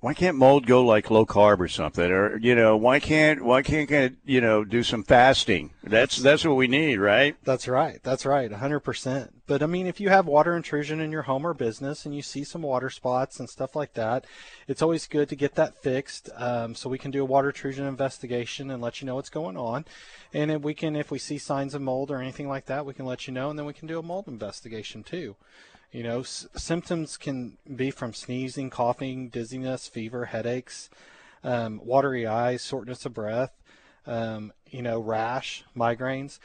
why 0.00 0.14
can't 0.14 0.36
mold 0.36 0.66
go 0.66 0.84
like 0.84 1.10
low 1.10 1.26
carb 1.26 1.58
or 1.58 1.68
something? 1.68 2.10
Or 2.10 2.36
you 2.38 2.54
know 2.54 2.76
why 2.76 3.00
can't 3.00 3.44
why 3.44 3.62
can't 3.62 4.18
you 4.24 4.40
know 4.40 4.64
do 4.64 4.82
some 4.82 5.02
fasting? 5.02 5.70
That's 5.82 6.16
that's 6.16 6.44
what 6.44 6.56
we 6.56 6.68
need 6.68 6.96
right? 6.96 7.36
That's 7.44 7.68
right. 7.68 8.00
That's 8.02 8.24
right. 8.24 8.50
100% 8.50 9.30
but 9.48 9.62
i 9.62 9.66
mean 9.66 9.86
if 9.86 9.98
you 9.98 10.10
have 10.10 10.26
water 10.26 10.54
intrusion 10.54 11.00
in 11.00 11.10
your 11.10 11.22
home 11.22 11.44
or 11.44 11.54
business 11.54 12.04
and 12.04 12.14
you 12.14 12.22
see 12.22 12.44
some 12.44 12.62
water 12.62 12.90
spots 12.90 13.40
and 13.40 13.48
stuff 13.48 13.74
like 13.74 13.94
that 13.94 14.24
it's 14.68 14.82
always 14.82 15.06
good 15.06 15.28
to 15.28 15.34
get 15.34 15.54
that 15.54 15.74
fixed 15.82 16.28
um, 16.36 16.74
so 16.74 16.88
we 16.88 16.98
can 16.98 17.10
do 17.10 17.22
a 17.22 17.24
water 17.24 17.48
intrusion 17.48 17.86
investigation 17.86 18.70
and 18.70 18.82
let 18.82 19.00
you 19.00 19.06
know 19.06 19.14
what's 19.14 19.30
going 19.30 19.56
on. 19.56 19.84
And 20.34 20.50
if 20.50 20.62
we 20.62 20.74
can 20.74 20.94
if 20.94 21.10
we 21.10 21.18
see 21.18 21.38
signs 21.38 21.74
of 21.74 21.80
mold 21.80 22.10
or 22.10 22.20
anything 22.20 22.48
like 22.48 22.66
that 22.66 22.84
we 22.84 22.94
can 22.94 23.06
let 23.06 23.26
you 23.26 23.32
know 23.32 23.48
and 23.50 23.58
then 23.58 23.66
we 23.66 23.72
can 23.72 23.88
do 23.88 23.98
a 23.98 24.02
mold 24.02 24.28
investigation 24.28 25.02
too 25.02 25.34
you 25.92 26.02
know, 26.02 26.20
s- 26.20 26.46
symptoms 26.56 27.16
can 27.16 27.58
be 27.74 27.90
from 27.90 28.12
sneezing, 28.14 28.70
coughing, 28.70 29.28
dizziness, 29.28 29.88
fever, 29.88 30.26
headaches, 30.26 30.90
um, 31.44 31.80
watery 31.84 32.26
eyes, 32.26 32.64
shortness 32.64 33.06
of 33.06 33.14
breath, 33.14 33.52
um, 34.06 34.52
you 34.70 34.82
know, 34.82 34.98
rash, 35.00 35.64
migraines. 35.76 36.38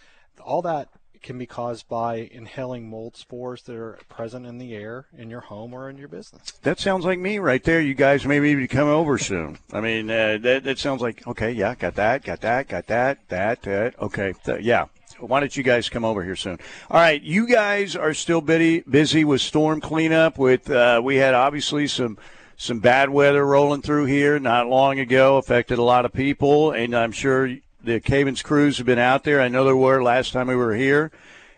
All 0.44 0.62
that 0.64 0.90
can 1.22 1.38
be 1.38 1.46
caused 1.46 1.88
by 1.88 2.30
inhaling 2.32 2.90
mold 2.90 3.16
spores 3.16 3.64
that 3.64 3.76
are 3.76 3.98
present 4.10 4.46
in 4.46 4.58
the 4.58 4.76
air 4.76 5.06
in 5.18 5.30
your 5.30 5.40
home 5.40 5.74
or 5.74 5.90
in 5.90 5.98
your 5.98 6.10
business. 6.10 6.52
That 6.64 6.80
sounds 6.80 7.06
like 7.06 7.18
me 7.18 7.40
right 7.40 7.64
there. 7.64 7.80
You 7.80 7.94
guys 7.94 8.26
maybe 8.26 8.50
even 8.50 8.68
come 8.68 8.90
over 8.90 9.18
soon. 9.18 9.58
I 9.72 9.80
mean, 9.80 10.10
uh, 10.12 10.38
that, 10.42 10.64
that 10.66 10.80
sounds 10.80 11.02
like, 11.02 11.26
okay, 11.26 11.52
yeah, 11.52 11.76
got 11.76 11.96
that, 11.96 12.24
got 12.26 12.42
that, 12.42 12.68
got 12.68 12.88
that, 12.88 13.30
that, 13.30 13.62
that. 13.64 14.00
Okay, 14.02 14.34
yeah, 14.60 14.86
why 15.28 15.40
don't 15.40 15.56
you 15.56 15.64
guys 15.64 15.90
come 15.90 16.04
over 16.04 16.24
here 16.24 16.36
soon? 16.36 16.60
All 16.92 17.00
right, 17.00 17.22
you 17.22 17.48
guys 17.48 17.96
are 17.96 18.14
still 18.14 18.42
busy 18.42 18.82
busy 18.82 19.24
with 19.24 19.42
storm 19.42 19.80
cleanup. 19.80 20.38
With 20.38 20.70
uh, 20.70 21.02
we 21.04 21.16
had 21.16 21.34
obviously 21.34 21.88
some 21.88 22.18
some 22.58 22.80
bad 22.80 23.10
weather 23.10 23.46
rolling 23.46 23.82
through 23.82 24.06
here 24.06 24.40
not 24.40 24.68
long 24.68 25.00
ago, 25.00 25.38
affected 25.38 25.80
a 25.80 25.84
lot 25.84 26.06
of 26.06 26.14
people, 26.14 26.72
and 26.72 26.96
I'm 26.96 27.12
sure 27.12 27.48
the 27.84 28.00
Cavins 28.00 28.44
crews 28.44 28.78
have 28.78 28.86
been 28.86 29.00
out 29.00 29.24
there. 29.24 29.42
I 29.42 29.48
know 29.48 29.66
they 29.66 29.74
were 29.74 30.04
last 30.04 30.34
time 30.34 30.48
we 30.48 30.56
were 30.56 30.76
here, 30.76 31.12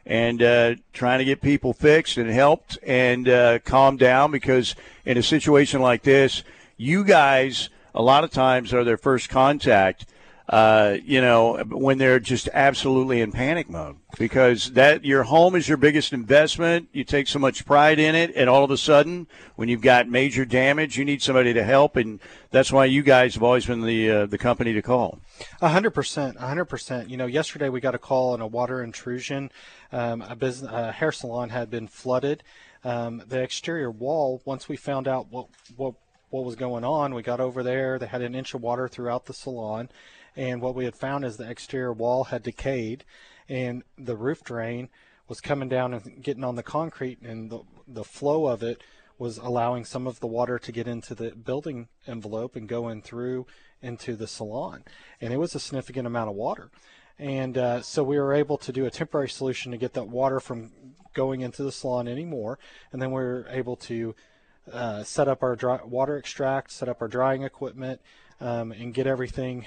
and 0.05 0.41
uh, 0.41 0.75
trying 0.93 1.19
to 1.19 1.25
get 1.25 1.41
people 1.41 1.73
fixed 1.73 2.17
and 2.17 2.29
helped 2.29 2.77
and 2.85 3.27
uh, 3.27 3.59
calmed 3.59 3.99
down 3.99 4.31
because 4.31 4.75
in 5.05 5.17
a 5.17 5.23
situation 5.23 5.81
like 5.81 6.03
this, 6.03 6.43
you 6.77 7.03
guys 7.03 7.69
a 7.93 8.01
lot 8.01 8.23
of 8.23 8.29
times 8.29 8.73
are 8.73 8.83
their 8.83 8.97
first 8.97 9.29
contact 9.29 10.05
uh, 10.47 10.97
you 11.03 11.21
know, 11.21 11.57
when 11.69 11.97
they're 11.97 12.19
just 12.19 12.47
absolutely 12.53 13.19
in 13.19 13.31
panic 13.31 13.67
mode 13.67 13.95
because 14.19 14.71
that 14.73 15.03
your 15.03 15.23
home 15.23 15.55
is 15.55 15.67
your 15.67 15.77
biggest 15.77 16.13
investment. 16.13 16.87
You 16.93 17.03
take 17.03 17.27
so 17.27 17.39
much 17.39 17.65
pride 17.65 17.97
in 17.97 18.13
it, 18.13 18.31
and 18.35 18.47
all 18.47 18.63
of 18.63 18.69
a 18.69 18.77
sudden, 18.77 19.25
when 19.55 19.69
you've 19.69 19.81
got 19.81 20.07
major 20.07 20.45
damage, 20.45 20.97
you 20.97 21.05
need 21.05 21.23
somebody 21.23 21.53
to 21.53 21.63
help, 21.63 21.95
and 21.95 22.19
that's 22.51 22.71
why 22.71 22.85
you 22.85 23.01
guys 23.01 23.33
have 23.33 23.41
always 23.41 23.65
been 23.65 23.81
the 23.81 24.11
uh, 24.11 24.25
the 24.27 24.37
company 24.37 24.73
to 24.73 24.83
call. 24.83 25.19
A 25.61 25.69
hundred 25.69 25.91
percent, 25.91 26.37
a 26.37 26.47
hundred 26.47 26.65
percent. 26.65 27.09
You 27.09 27.17
know, 27.17 27.25
yesterday 27.25 27.69
we 27.69 27.81
got 27.81 27.95
a 27.95 27.99
call 27.99 28.33
on 28.33 28.41
a 28.41 28.47
water 28.47 28.83
intrusion. 28.83 29.51
Um, 29.91 30.21
a 30.21 30.35
business, 30.35 30.71
a 30.71 30.91
hair 30.91 31.11
salon 31.11 31.49
had 31.49 31.71
been 31.71 31.87
flooded. 31.87 32.43
Um, 32.83 33.23
the 33.27 33.41
exterior 33.41 33.89
wall. 33.89 34.43
Once 34.45 34.69
we 34.69 34.77
found 34.77 35.07
out 35.07 35.31
what 35.31 35.47
what 35.75 35.95
what 36.29 36.45
was 36.45 36.55
going 36.55 36.83
on, 36.83 37.15
we 37.15 37.23
got 37.23 37.39
over 37.39 37.63
there. 37.63 37.97
They 37.97 38.05
had 38.05 38.21
an 38.21 38.35
inch 38.35 38.53
of 38.53 38.61
water 38.61 38.87
throughout 38.87 39.25
the 39.25 39.33
salon 39.33 39.89
and 40.35 40.61
what 40.61 40.75
we 40.75 40.85
had 40.85 40.95
found 40.95 41.25
is 41.25 41.37
the 41.37 41.49
exterior 41.49 41.93
wall 41.93 42.25
had 42.25 42.43
decayed, 42.43 43.03
and 43.47 43.83
the 43.97 44.15
roof 44.15 44.43
drain 44.43 44.89
was 45.27 45.41
coming 45.41 45.69
down 45.69 45.93
and 45.93 46.23
getting 46.23 46.43
on 46.43 46.55
the 46.55 46.63
concrete, 46.63 47.21
and 47.21 47.49
the 47.49 47.59
the 47.87 48.03
flow 48.03 48.47
of 48.47 48.63
it 48.63 48.81
was 49.17 49.37
allowing 49.37 49.85
some 49.85 50.07
of 50.07 50.19
the 50.19 50.27
water 50.27 50.59
to 50.59 50.71
get 50.71 50.87
into 50.87 51.15
the 51.15 51.31
building 51.31 51.87
envelope 52.05 52.55
and 52.55 52.67
go 52.67 52.89
in 52.89 53.01
through 53.01 53.45
into 53.81 54.15
the 54.15 54.27
salon, 54.27 54.83
and 55.21 55.33
it 55.33 55.37
was 55.37 55.55
a 55.55 55.59
significant 55.59 56.07
amount 56.07 56.29
of 56.29 56.35
water. 56.35 56.69
And 57.17 57.57
uh, 57.57 57.81
so 57.81 58.03
we 58.03 58.19
were 58.19 58.33
able 58.33 58.57
to 58.57 58.73
do 58.73 58.85
a 58.85 58.91
temporary 58.91 59.29
solution 59.29 59.71
to 59.71 59.77
get 59.77 59.93
that 59.93 60.09
water 60.09 60.41
from 60.41 60.71
going 61.13 61.41
into 61.41 61.63
the 61.63 61.71
salon 61.71 62.07
anymore, 62.07 62.59
and 62.91 63.01
then 63.01 63.11
we 63.11 63.21
were 63.21 63.47
able 63.49 63.77
to 63.77 64.15
uh, 64.71 65.03
set 65.03 65.27
up 65.27 65.43
our 65.43 65.55
dry, 65.55 65.79
water 65.83 66.17
extract, 66.17 66.71
set 66.71 66.89
up 66.89 67.01
our 67.01 67.07
drying 67.07 67.43
equipment, 67.43 68.01
um, 68.41 68.71
and 68.71 68.93
get 68.93 69.07
everything. 69.07 69.65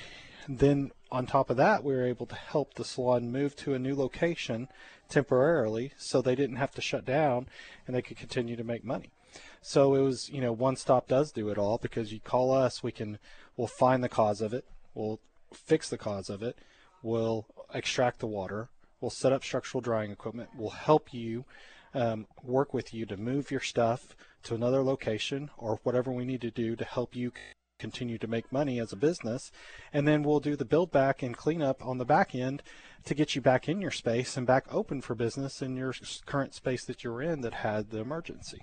Then 0.49 0.93
on 1.13 1.27
top 1.27 1.51
of 1.51 1.59
that, 1.59 1.85
we 1.85 1.95
were 1.95 2.07
able 2.07 2.27
to 2.27 2.35
help 2.35 2.75
the 2.75 2.85
salon 2.85 3.31
move 3.31 3.55
to 3.57 3.75
a 3.75 3.79
new 3.79 3.95
location 3.95 4.69
temporarily, 5.09 5.93
so 5.99 6.23
they 6.23 6.35
didn't 6.35 6.57
have 6.57 6.73
to 6.73 6.81
shut 6.81 7.05
down, 7.05 7.49
and 7.87 7.95
they 7.95 8.03
could 8.03 8.17
continue 8.17 8.57
to 8.57 8.65
make 8.65 8.83
money. 8.83 9.13
So 9.61 9.95
it 9.95 10.01
was, 10.01 10.31
you 10.31 10.41
know, 10.41 10.53
one 10.53 10.77
stop 10.77 11.07
does 11.07 11.33
do 11.33 11.51
it 11.51 11.59
all 11.59 11.77
because 11.79 12.13
you 12.13 12.21
call 12.21 12.53
us, 12.53 12.83
we 12.83 12.93
can, 12.93 13.19
we'll 13.57 13.67
find 13.67 14.03
the 14.03 14.09
cause 14.09 14.41
of 14.41 14.55
it, 14.55 14.65
we'll 14.95 15.21
fix 15.53 15.91
the 15.91 15.99
cause 15.99 16.31
of 16.31 16.43
it, 16.43 16.59
we'll 17.03 17.47
extract 17.75 18.21
the 18.21 18.27
water, 18.27 18.71
we'll 19.01 19.11
set 19.11 19.33
up 19.33 19.45
structural 19.45 19.83
drying 19.83 20.11
equipment, 20.11 20.51
we'll 20.57 20.71
help 20.71 21.13
you 21.13 21.45
um, 21.95 22.27
work 22.43 22.73
with 22.73 22.95
you 22.95 23.05
to 23.07 23.17
move 23.17 23.51
your 23.51 23.61
stuff 23.61 24.17
to 24.45 24.55
another 24.55 24.83
location 24.83 25.51
or 25.59 25.81
whatever 25.83 26.11
we 26.11 26.25
need 26.25 26.41
to 26.41 26.51
do 26.51 26.77
to 26.77 26.85
help 26.85 27.15
you 27.15 27.33
continue 27.79 28.19
to 28.19 28.27
make 28.27 28.53
money 28.53 28.81
as 28.81 28.93
a 28.93 28.97
business. 28.97 29.53
And 29.93 30.07
then 30.07 30.23
we'll 30.23 30.41
do 30.41 30.57
the 30.57 30.65
build 30.65 30.91
back 30.91 31.23
and 31.23 31.37
clean 31.37 31.63
up 31.63 31.85
on 31.85 31.99
the 31.99 32.05
back 32.05 32.35
end 32.35 32.63
to 33.05 33.15
get 33.15 33.35
you 33.35 33.41
back 33.41 33.69
in 33.69 33.81
your 33.81 33.91
space 33.91 34.37
and 34.37 34.47
back 34.47 34.67
open 34.71 35.01
for 35.01 35.15
business 35.15 35.63
in 35.63 35.77
your 35.77 35.95
current 36.27 36.55
space 36.55 36.85
that 36.85 37.05
you're 37.05 37.23
in 37.23 37.41
that 37.43 37.55
had 37.55 37.91
the 37.91 37.99
emergency. 37.99 38.63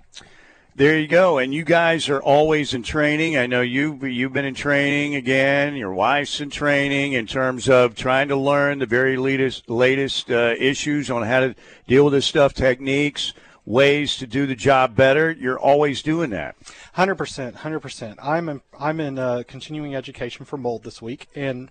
There 0.74 0.98
you 0.98 1.08
go. 1.08 1.38
And 1.38 1.54
you 1.54 1.64
guys 1.64 2.10
are 2.10 2.20
always 2.20 2.74
in 2.74 2.82
training. 2.82 3.38
I 3.38 3.46
know 3.46 3.62
you've 3.62 4.02
you've 4.02 4.34
been 4.34 4.44
in 4.44 4.54
training 4.54 5.14
again. 5.14 5.74
Your 5.74 5.94
wife's 5.94 6.38
in 6.42 6.50
training 6.50 7.14
in 7.14 7.26
terms 7.26 7.70
of 7.70 7.94
trying 7.94 8.28
to 8.28 8.36
learn 8.36 8.80
the 8.80 8.86
very 8.86 9.16
latest 9.16 9.70
latest 9.70 10.30
uh, 10.30 10.54
issues 10.58 11.10
on 11.10 11.22
how 11.22 11.40
to 11.40 11.54
deal 11.88 12.04
with 12.04 12.12
this 12.12 12.26
stuff, 12.26 12.52
techniques, 12.52 13.32
ways 13.66 14.16
to 14.16 14.26
do 14.26 14.46
the 14.46 14.54
job 14.54 14.94
better. 14.94 15.30
You're 15.30 15.58
always 15.58 16.00
doing 16.00 16.30
that. 16.30 16.56
Hundred 16.94 17.16
percent, 17.16 17.56
hundred 17.56 17.80
percent. 17.80 18.18
I'm 18.22 18.48
in, 18.48 18.62
I'm 18.78 19.00
in 19.00 19.18
uh, 19.18 19.42
continuing 19.46 19.94
education 19.94 20.46
for 20.46 20.56
mold 20.56 20.84
this 20.84 21.02
week, 21.02 21.28
and 21.34 21.68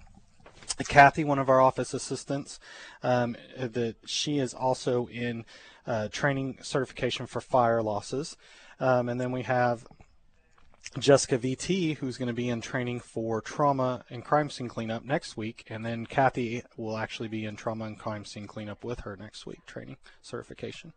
Kathy, 0.88 1.24
one 1.24 1.40
of 1.40 1.50
our 1.50 1.62
office 1.62 1.94
assistants, 1.94 2.60
um, 3.02 3.36
that 3.58 3.96
she 4.06 4.40
is 4.40 4.54
also 4.54 5.08
in 5.08 5.46
uh, 5.88 6.10
training 6.10 6.60
certification 6.62 7.26
for 7.26 7.40
fire 7.40 7.82
losses. 7.82 8.36
Um, 8.80 9.08
and 9.08 9.22
then 9.22 9.32
we 9.32 9.44
have 9.44 9.86
Jessica 11.00 11.38
VT, 11.38 11.98
who's 11.98 12.18
going 12.18 12.28
to 12.28 12.34
be 12.34 12.50
in 12.50 12.60
training 12.60 13.00
for 13.00 13.42
trauma 13.42 14.04
and 14.10 14.24
crime 14.24 14.50
scene 14.50 14.68
cleanup 14.68 15.06
next 15.06 15.38
week, 15.38 15.64
and 15.70 15.86
then 15.86 16.06
Kathy 16.06 16.64
will 16.76 16.98
actually 16.98 17.30
be 17.30 17.46
in 17.46 17.56
trauma 17.56 17.86
and 17.86 17.98
crime 17.98 18.26
scene 18.26 18.48
cleanup 18.48 18.84
with 18.84 19.02
her 19.02 19.16
next 19.16 19.46
week, 19.46 19.66
training 19.66 19.98
certification. 20.22 20.94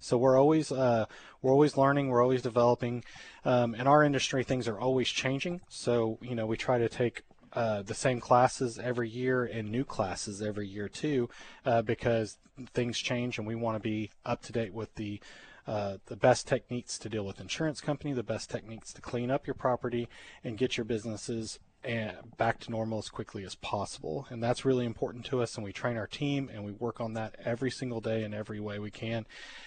So 0.00 0.16
we're 0.16 0.38
always 0.38 0.72
uh, 0.72 1.06
we're 1.42 1.52
always 1.52 1.76
learning, 1.76 2.08
we're 2.08 2.22
always 2.22 2.42
developing. 2.42 3.04
Um, 3.44 3.74
in 3.74 3.86
our 3.86 4.02
industry, 4.02 4.44
things 4.44 4.68
are 4.68 4.78
always 4.78 5.08
changing. 5.08 5.60
So 5.68 6.18
you 6.20 6.34
know, 6.34 6.46
we 6.46 6.56
try 6.56 6.78
to 6.78 6.88
take 6.88 7.22
uh, 7.52 7.82
the 7.82 7.94
same 7.94 8.20
classes 8.20 8.78
every 8.78 9.08
year 9.08 9.44
and 9.44 9.70
new 9.70 9.84
classes 9.84 10.42
every 10.42 10.66
year 10.66 10.88
too, 10.88 11.28
uh, 11.64 11.82
because 11.82 12.38
things 12.72 12.98
change 12.98 13.38
and 13.38 13.46
we 13.46 13.54
want 13.54 13.76
to 13.76 13.80
be 13.80 14.10
up 14.24 14.42
to 14.42 14.52
date 14.52 14.74
with 14.74 14.94
the 14.96 15.20
uh, 15.66 15.96
the 16.06 16.16
best 16.16 16.46
techniques 16.46 16.98
to 16.98 17.08
deal 17.08 17.24
with 17.24 17.40
insurance 17.40 17.80
company, 17.80 18.12
the 18.12 18.22
best 18.22 18.50
techniques 18.50 18.92
to 18.92 19.00
clean 19.00 19.30
up 19.30 19.46
your 19.46 19.54
property 19.54 20.08
and 20.42 20.58
get 20.58 20.76
your 20.76 20.84
businesses 20.84 21.58
and 21.84 22.36
back 22.36 22.60
to 22.60 22.70
normal 22.70 22.98
as 22.98 23.08
quickly 23.08 23.44
as 23.44 23.54
possible. 23.56 24.26
And 24.30 24.42
that's 24.42 24.64
really 24.64 24.86
important 24.86 25.24
to 25.26 25.42
us. 25.42 25.56
And 25.56 25.64
we 25.64 25.72
train 25.72 25.96
our 25.96 26.06
team 26.06 26.50
and 26.52 26.64
we 26.64 26.72
work 26.72 27.00
on 27.00 27.14
that 27.14 27.36
every 27.44 27.70
single 27.70 28.00
day 28.00 28.24
in 28.24 28.32
every 28.32 28.60
way 28.60 28.78
we 28.78 28.90
can. 28.90 29.26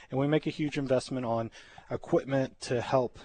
And 0.09 0.19
we 0.19 0.27
make 0.27 0.47
a 0.47 0.51
huge 0.51 0.77
investment 0.77 1.25
on 1.25 1.51
equipment 1.91 2.59
to 2.61 2.81
help 2.81 3.19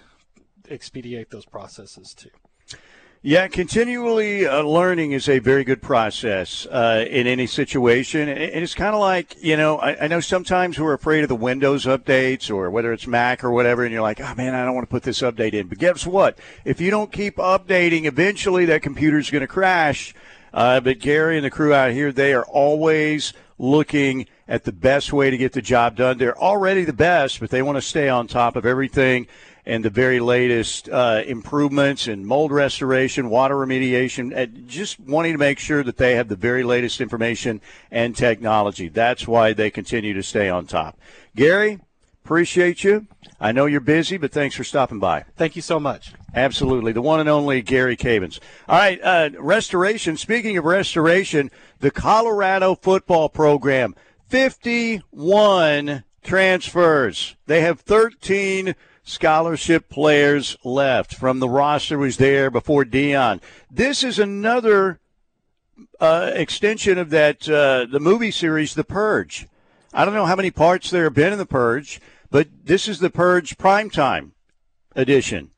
expedite 0.69 1.29
those 1.31 1.45
processes 1.45 2.13
too. 2.13 2.77
Yeah, 3.25 3.47
continually 3.47 4.45
uh, 4.45 4.63
learning 4.63 5.13
is 5.13 5.29
a 5.29 5.39
very 5.39 5.63
good 5.63 5.81
process 5.81 6.65
uh, 6.65 7.05
in 7.09 7.25
any 7.25 7.47
situation. 7.47 8.27
And 8.27 8.37
it's 8.37 8.75
kind 8.75 8.93
of 8.93 8.99
like, 8.99 9.41
you 9.41 9.55
know, 9.55 9.77
I, 9.77 10.03
I, 10.03 10.07
know 10.07 10.19
sometimes 10.19 10.77
we're 10.77 10.93
afraid 10.93 11.23
of 11.23 11.29
the 11.29 11.35
Windows 11.35 11.85
updates 11.85 12.53
or 12.53 12.69
whether 12.69 12.91
it's 12.91 13.07
Mac 13.07 13.45
or 13.45 13.51
whatever, 13.51 13.85
and 13.85 13.93
you're 13.93 14.01
like, 14.01 14.19
oh 14.19 14.35
man, 14.35 14.53
I 14.53 14.65
don't 14.65 14.75
want 14.75 14.89
to 14.89 14.91
put 14.91 15.03
this 15.03 15.21
update 15.21 15.53
in. 15.53 15.67
But 15.67 15.77
guess 15.77 16.05
what? 16.05 16.37
If 16.65 16.81
you 16.81 16.91
don't 16.91 17.13
keep 17.13 17.37
updating, 17.37 18.03
eventually 18.03 18.65
that 18.65 18.81
computer's 18.81 19.31
going 19.31 19.39
to 19.39 19.47
crash. 19.47 20.13
Uh, 20.53 20.81
but 20.81 20.99
Gary 20.99 21.37
and 21.37 21.45
the 21.45 21.49
crew 21.49 21.73
out 21.73 21.91
here, 21.91 22.11
they 22.11 22.33
are 22.33 22.43
always 22.43 23.31
looking 23.57 24.27
at 24.49 24.65
the 24.65 24.73
best 24.73 25.13
way 25.13 25.29
to 25.29 25.37
get 25.37 25.53
the 25.53 25.61
job 25.61 25.95
done. 25.95 26.17
They're 26.17 26.37
already 26.37 26.83
the 26.83 26.91
best, 26.91 27.39
but 27.39 27.51
they 27.51 27.61
want 27.61 27.77
to 27.77 27.81
stay 27.81 28.09
on 28.09 28.27
top 28.27 28.57
of 28.57 28.65
everything 28.65 29.27
and 29.65 29.83
the 29.83 29.89
very 29.89 30.19
latest 30.19 30.89
uh, 30.89 31.21
improvements 31.25 32.07
in 32.07 32.25
mold 32.25 32.51
restoration, 32.51 33.29
water 33.29 33.55
remediation, 33.55 34.35
and 34.35 34.67
just 34.67 34.99
wanting 34.99 35.33
to 35.33 35.37
make 35.37 35.59
sure 35.59 35.83
that 35.83 35.97
they 35.97 36.15
have 36.15 36.27
the 36.27 36.35
very 36.35 36.63
latest 36.63 36.99
information 36.99 37.61
and 37.91 38.15
technology. 38.15 38.89
That's 38.89 39.27
why 39.27 39.53
they 39.53 39.69
continue 39.69 40.13
to 40.13 40.23
stay 40.23 40.49
on 40.49 40.65
top. 40.65 40.99
Gary, 41.35 41.79
appreciate 42.23 42.83
you. 42.83 43.07
I 43.39 43.51
know 43.51 43.65
you're 43.65 43.81
busy, 43.81 44.17
but 44.17 44.31
thanks 44.31 44.55
for 44.55 44.63
stopping 44.63 44.99
by. 44.99 45.25
Thank 45.35 45.55
you 45.55 45.61
so 45.61 45.79
much. 45.79 46.13
Absolutely. 46.35 46.91
The 46.93 47.01
one 47.01 47.19
and 47.19 47.29
only 47.29 47.61
Gary 47.61 47.95
Cavins. 47.95 48.39
All 48.67 48.77
right, 48.77 48.99
uh, 49.03 49.29
restoration. 49.37 50.17
Speaking 50.17 50.57
of 50.57 50.65
restoration, 50.65 51.51
the 51.79 51.91
Colorado 51.91 52.75
football 52.75 53.29
program, 53.29 53.95
51 54.29 56.03
transfers. 56.23 57.35
They 57.45 57.61
have 57.61 57.81
13 57.81 58.75
scholarship 59.03 59.89
players 59.89 60.57
left 60.63 61.15
from 61.15 61.39
the 61.39 61.49
roster 61.49 61.97
was 61.97 62.17
there 62.17 62.49
before 62.49 62.85
Deion. 62.85 63.41
This 63.69 64.03
is 64.03 64.17
another 64.17 64.99
uh, 65.99 66.31
extension 66.33 66.97
of 66.97 67.09
that 67.09 67.47
uh, 67.49 67.85
the 67.91 67.99
movie 67.99 68.31
series, 68.31 68.73
The 68.73 68.83
Purge. 68.83 69.47
I 69.93 70.05
don't 70.05 70.13
know 70.13 70.25
how 70.25 70.35
many 70.35 70.51
parts 70.51 70.89
there 70.89 71.03
have 71.03 71.13
been 71.13 71.33
in 71.33 71.39
The 71.39 71.45
Purge, 71.45 72.01
but 72.31 72.47
this 72.63 72.87
is 72.87 72.99
The 72.99 73.09
Purge 73.09 73.57
primetime 73.57 74.31
edition 74.95 75.51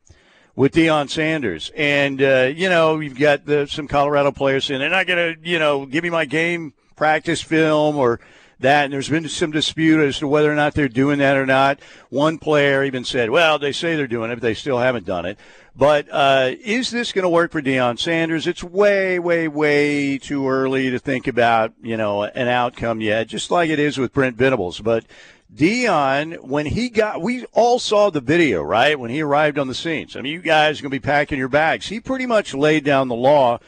with 0.55 0.73
Deion 0.73 1.09
Sanders. 1.09 1.71
And, 1.75 2.21
uh, 2.21 2.51
you 2.55 2.69
know, 2.69 2.99
you've 2.99 3.19
got 3.19 3.45
the, 3.45 3.67
some 3.67 3.87
Colorado 3.87 4.31
players 4.31 4.65
saying 4.65 4.79
they're 4.79 4.89
not 4.89 5.07
going 5.07 5.35
to, 5.35 5.49
you 5.49 5.59
know, 5.59 5.85
give 5.85 6.03
me 6.03 6.09
my 6.09 6.25
game 6.25 6.73
practice 6.95 7.41
film 7.41 7.97
or– 7.97 8.19
that, 8.59 8.85
and 8.85 8.93
there's 8.93 9.09
been 9.09 9.27
some 9.27 9.51
dispute 9.51 10.01
as 10.01 10.19
to 10.19 10.27
whether 10.27 10.51
or 10.51 10.55
not 10.55 10.73
they're 10.73 10.87
doing 10.87 11.19
that 11.19 11.37
or 11.37 11.45
not. 11.45 11.79
One 12.09 12.37
player 12.37 12.83
even 12.83 13.03
said, 13.03 13.29
"Well, 13.29 13.59
they 13.59 13.71
say 13.71 13.95
they're 13.95 14.07
doing 14.07 14.31
it, 14.31 14.35
but 14.35 14.41
they 14.41 14.53
still 14.53 14.79
haven't 14.79 15.05
done 15.05 15.25
it." 15.25 15.37
But 15.75 16.07
uh, 16.09 16.51
is 16.63 16.89
this 16.89 17.11
going 17.11 17.23
to 17.23 17.29
work 17.29 17.51
for 17.51 17.61
Deion 17.61 17.99
Sanders? 17.99 18.47
It's 18.47 18.63
way, 18.63 19.19
way, 19.19 19.47
way 19.49 20.17
too 20.17 20.47
early 20.47 20.89
to 20.89 20.99
think 20.99 21.27
about, 21.27 21.73
you 21.81 21.97
know, 21.97 22.23
an 22.23 22.47
outcome 22.47 23.01
yet. 23.01 23.27
Just 23.27 23.51
like 23.51 23.69
it 23.69 23.79
is 23.79 23.97
with 23.97 24.13
Brent 24.13 24.37
Venables, 24.37 24.79
but. 24.79 25.05
Deion, 25.53 26.41
when 26.41 26.65
he 26.65 26.89
got, 26.89 27.21
we 27.21 27.45
all 27.53 27.79
saw 27.79 28.09
the 28.09 28.19
video, 28.19 28.61
right? 28.61 28.99
When 28.99 29.09
he 29.09 29.21
arrived 29.21 29.57
on 29.57 29.69
the 29.69 29.75
scenes. 29.75 30.17
I 30.17 30.21
mean, 30.21 30.33
you 30.33 30.41
guys 30.41 30.79
are 30.79 30.81
going 30.81 30.91
to 30.91 30.99
be 30.99 30.99
packing 30.99 31.37
your 31.37 31.47
bags. 31.47 31.87
He 31.87 32.01
pretty 32.01 32.25
much 32.25 32.53
laid 32.53 32.83
down 32.83 33.07
the 33.07 33.15
law. 33.15 33.59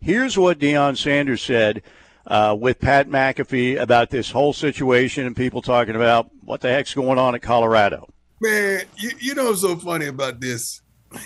Here's 0.00 0.38
what 0.38 0.58
Deion 0.58 0.96
Sanders 0.96 1.42
said 1.42 1.82
uh, 2.26 2.56
with 2.58 2.80
Pat 2.80 3.08
McAfee 3.08 3.80
about 3.80 4.10
this 4.10 4.30
whole 4.30 4.52
situation 4.52 5.26
and 5.26 5.36
people 5.36 5.62
talking 5.62 5.96
about 5.96 6.30
what 6.44 6.60
the 6.60 6.68
heck's 6.68 6.94
going 6.94 7.18
on 7.18 7.34
at 7.34 7.42
Colorado. 7.42 8.08
Man, 8.40 8.82
you, 8.96 9.10
you 9.18 9.34
know 9.34 9.46
what's 9.46 9.60
so 9.60 9.76
funny 9.76 10.06
about 10.06 10.40
this? 10.40 10.80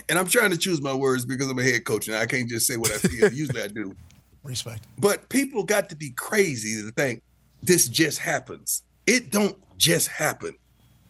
And 0.08 0.18
I'm 0.18 0.26
trying 0.26 0.50
to 0.50 0.58
choose 0.58 0.82
my 0.82 0.92
words 0.92 1.24
because 1.24 1.50
I'm 1.50 1.58
a 1.58 1.62
head 1.62 1.84
coach 1.84 2.08
and 2.08 2.16
I 2.16 2.26
can't 2.26 2.48
just 2.48 2.66
say 2.66 2.76
what 2.76 2.90
I 2.90 2.98
feel. 2.98 3.32
Usually 3.32 3.62
I 3.62 3.68
do. 3.68 3.94
Respect. 4.42 4.84
But 4.98 5.28
people 5.28 5.64
got 5.64 5.88
to 5.90 5.96
be 5.96 6.10
crazy 6.10 6.82
to 6.82 6.90
think 6.92 7.22
this 7.62 7.88
just 7.88 8.18
happens. 8.18 8.82
It 9.06 9.30
don't 9.30 9.56
just 9.78 10.08
happen. 10.08 10.54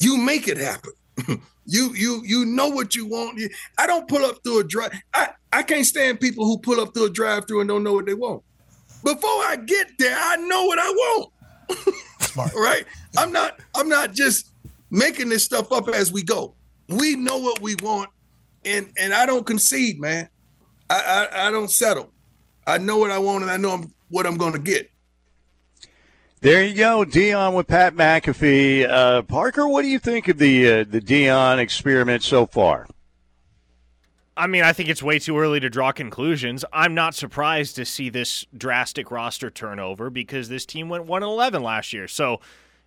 You 0.01 0.17
make 0.17 0.49
it 0.49 0.57
happen. 0.57 0.93
you 1.67 1.93
you 1.95 2.23
you 2.25 2.47
know 2.47 2.69
what 2.69 2.95
you 2.95 3.07
want. 3.07 3.41
I 3.77 3.87
don't 3.87 4.09
pull 4.09 4.25
up 4.25 4.43
through 4.45 4.61
a 4.61 4.65
drive. 4.65 4.93
I, 5.13 5.31
I 5.53 5.63
can't 5.63 5.85
stand 5.85 6.21
people 6.21 6.47
who 6.47 6.59
pull 6.59 6.81
up 6.81 6.95
through 6.95 7.07
a 7.07 7.11
drive 7.11 7.47
through 7.47 7.61
and 7.61 7.69
don't 7.69 7.83
know 7.83 7.95
what 7.95 8.07
they 8.07 8.15
want 8.15 8.43
before 9.03 9.45
I 9.45 9.57
get 9.65 9.87
there, 9.99 10.17
I 10.19 10.37
know 10.37 10.67
what 10.67 10.79
I 10.79 10.91
want. 10.91 11.33
Smart. 12.21 12.53
right? 12.57 12.85
I'm 13.17 13.33
not 13.33 13.59
I'm 13.75 13.89
not 13.89 14.13
just 14.13 14.51
making 14.91 15.29
this 15.29 15.45
stuff 15.45 15.73
up 15.73 15.89
as 15.89 16.13
we 16.13 16.23
go. 16.23 16.55
We 16.89 17.17
know 17.17 17.39
what 17.39 17.61
we 17.61 17.77
want, 17.77 18.11
and 18.65 18.91
and 18.99 19.13
I 19.13 19.27
don't 19.27 19.47
concede, 19.47 20.01
man. 20.01 20.29
I 20.91 21.29
I, 21.31 21.49
I 21.49 21.51
don't 21.51 21.71
settle. 21.71 22.11
I 22.67 22.79
know 22.79 22.99
what 22.99 23.11
I 23.11 23.19
want, 23.19 23.43
and 23.43 23.51
I 23.51 23.57
know 23.57 23.71
I'm, 23.71 23.95
what 24.11 24.27
I'm 24.27 24.37
going 24.37 24.53
to 24.53 24.59
get. 24.59 24.91
There 26.41 26.63
you 26.63 26.75
go, 26.75 27.05
Deion 27.05 27.55
with 27.55 27.67
Pat 27.67 27.95
McAfee. 27.95 28.89
Uh, 28.89 29.23
Parker, 29.23 29.67
what 29.67 29.83
do 29.83 29.89
you 29.89 29.99
think 29.99 30.29
of 30.29 30.39
the 30.39 30.69
uh, 30.69 30.85
the 30.89 31.01
Deion 31.01 31.59
experiment 31.59 32.23
so 32.23 32.47
far? 32.47 32.87
I 34.39 34.47
mean, 34.47 34.63
I 34.63 34.73
think 34.73 34.89
it's 34.89 35.03
way 35.03 35.19
too 35.19 35.37
early 35.37 35.59
to 35.59 35.69
draw 35.69 35.91
conclusions. 35.91 36.65
I'm 36.73 36.95
not 36.95 37.17
surprised 37.17 37.75
to 37.77 37.85
see 37.85 38.09
this 38.09 38.47
drastic 38.57 39.11
roster 39.11 39.51
turnover 39.51 40.11
because 40.11 40.49
this 40.49 40.65
team 40.65 40.89
went 40.89 41.07
1 41.07 41.23
11 41.25 41.61
last 41.63 41.93
year. 41.93 42.07
So, 42.07 42.41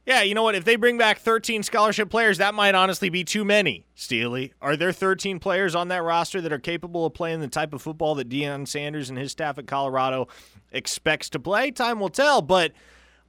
Yeah, 0.06 0.24
you 0.24 0.34
know 0.34 0.42
what? 0.42 0.56
If 0.56 0.64
they 0.64 0.78
bring 0.78 0.98
back 0.98 1.20
13 1.20 1.62
scholarship 1.62 2.10
players, 2.10 2.40
that 2.40 2.56
might 2.56 2.74
honestly 2.74 3.10
be 3.10 3.24
too 3.24 3.46
many. 3.46 3.86
Steely, 3.94 4.54
are 4.60 4.76
there 4.76 4.92
13 4.92 5.40
players 5.40 5.76
on 5.76 5.90
that 5.90 6.02
roster 6.02 6.42
that 6.42 6.52
are 6.52 6.58
capable 6.58 7.06
of 7.06 7.14
playing 7.14 7.40
the 7.42 7.48
type 7.48 7.72
of 7.74 7.84
football 7.84 8.16
that 8.16 8.30
Deion 8.30 8.68
Sanders 8.68 9.10
and 9.10 9.20
his 9.20 9.32
staff 9.32 9.60
at 9.60 9.68
Colorado 9.68 10.28
expects 10.72 11.30
to 11.32 11.40
play? 11.40 11.70
Time 11.70 12.00
will 12.00 12.10
tell, 12.10 12.42
but 12.42 12.72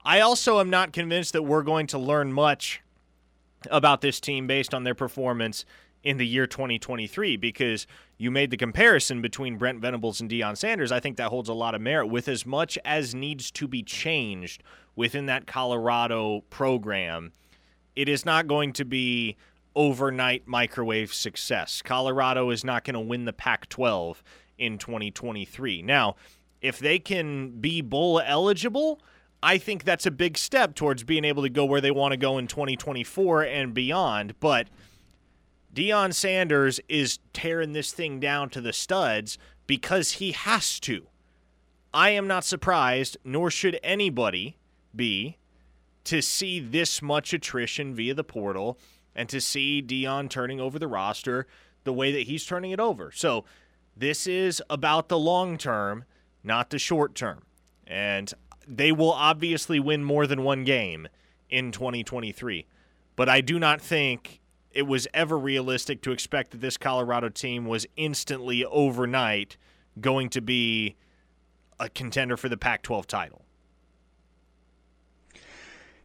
I 0.04 0.20
also 0.20 0.60
am 0.60 0.70
not 0.70 0.94
convinced 0.94 1.34
that 1.34 1.42
we're 1.42 1.62
going 1.62 1.88
to 1.88 1.98
learn 1.98 2.32
much 2.32 2.80
about 3.70 4.00
this 4.00 4.18
team 4.18 4.46
based 4.46 4.72
on 4.72 4.84
their 4.84 4.94
performance 4.94 5.64
in 6.02 6.16
the 6.16 6.26
year 6.26 6.46
2023 6.46 7.36
because 7.36 7.86
you 8.18 8.30
made 8.30 8.50
the 8.50 8.56
comparison 8.56 9.22
between 9.22 9.56
Brent 9.56 9.80
Venables 9.80 10.20
and 10.20 10.30
Deion 10.30 10.56
Sanders. 10.56 10.92
I 10.92 11.00
think 11.00 11.16
that 11.16 11.28
holds 11.28 11.48
a 11.48 11.54
lot 11.54 11.74
of 11.74 11.80
merit 11.80 12.06
with 12.06 12.28
as 12.28 12.44
much 12.44 12.78
as 12.84 13.14
needs 13.14 13.50
to 13.52 13.68
be 13.68 13.82
changed 13.82 14.62
within 14.96 15.26
that 15.26 15.46
Colorado 15.46 16.42
program. 16.50 17.32
It 17.94 18.08
is 18.08 18.24
not 18.24 18.46
going 18.46 18.72
to 18.74 18.84
be 18.84 19.36
overnight 19.74 20.46
microwave 20.46 21.14
success. 21.14 21.82
Colorado 21.82 22.50
is 22.50 22.64
not 22.64 22.84
going 22.84 22.94
to 22.94 23.00
win 23.00 23.24
the 23.24 23.32
Pac 23.32 23.68
12 23.68 24.22
in 24.58 24.78
2023. 24.78 25.82
Now, 25.82 26.16
if 26.60 26.78
they 26.78 26.98
can 26.98 27.60
be 27.60 27.80
bowl 27.80 28.20
eligible, 28.20 29.00
I 29.42 29.58
think 29.58 29.84
that's 29.84 30.06
a 30.06 30.10
big 30.10 30.38
step 30.38 30.74
towards 30.74 31.02
being 31.04 31.24
able 31.24 31.42
to 31.42 31.48
go 31.48 31.64
where 31.64 31.80
they 31.80 31.90
want 31.90 32.12
to 32.12 32.16
go 32.16 32.38
in 32.38 32.46
2024 32.46 33.42
and 33.42 33.74
beyond. 33.74 34.38
But 34.38 34.68
Deion 35.74 36.12
Sanders 36.12 36.80
is 36.88 37.18
tearing 37.32 37.72
this 37.72 37.92
thing 37.92 38.20
down 38.20 38.50
to 38.50 38.60
the 38.60 38.72
studs 38.72 39.38
because 39.66 40.12
he 40.12 40.32
has 40.32 40.78
to. 40.80 41.06
I 41.94 42.10
am 42.10 42.26
not 42.26 42.44
surprised, 42.44 43.16
nor 43.24 43.50
should 43.50 43.78
anybody 43.82 44.58
be, 44.94 45.38
to 46.04 46.20
see 46.20 46.60
this 46.60 47.00
much 47.00 47.32
attrition 47.32 47.94
via 47.94 48.14
the 48.14 48.24
portal 48.24 48.78
and 49.14 49.28
to 49.28 49.40
see 49.40 49.82
Deion 49.82 50.28
turning 50.28 50.60
over 50.60 50.78
the 50.78 50.88
roster 50.88 51.46
the 51.84 51.92
way 51.92 52.12
that 52.12 52.22
he's 52.22 52.44
turning 52.44 52.70
it 52.70 52.80
over. 52.80 53.10
So 53.12 53.44
this 53.96 54.26
is 54.26 54.62
about 54.68 55.08
the 55.08 55.18
long 55.18 55.56
term, 55.56 56.04
not 56.42 56.70
the 56.70 56.78
short 56.78 57.14
term. 57.14 57.42
And 57.86 58.32
they 58.66 58.92
will 58.92 59.12
obviously 59.12 59.80
win 59.80 60.04
more 60.04 60.26
than 60.26 60.42
one 60.42 60.64
game 60.64 61.08
in 61.50 61.72
2023. 61.72 62.66
But 63.16 63.28
I 63.28 63.40
do 63.40 63.58
not 63.58 63.80
think 63.80 64.40
it 64.74 64.82
was 64.82 65.08
ever 65.12 65.38
realistic 65.38 66.02
to 66.02 66.12
expect 66.12 66.52
that 66.52 66.60
this 66.60 66.76
Colorado 66.76 67.28
team 67.28 67.66
was 67.66 67.86
instantly 67.96 68.64
overnight 68.64 69.56
going 70.00 70.28
to 70.30 70.40
be 70.40 70.96
a 71.78 71.88
contender 71.88 72.36
for 72.36 72.48
the 72.48 72.56
Pac 72.56 72.82
12 72.82 73.06
title. 73.06 73.42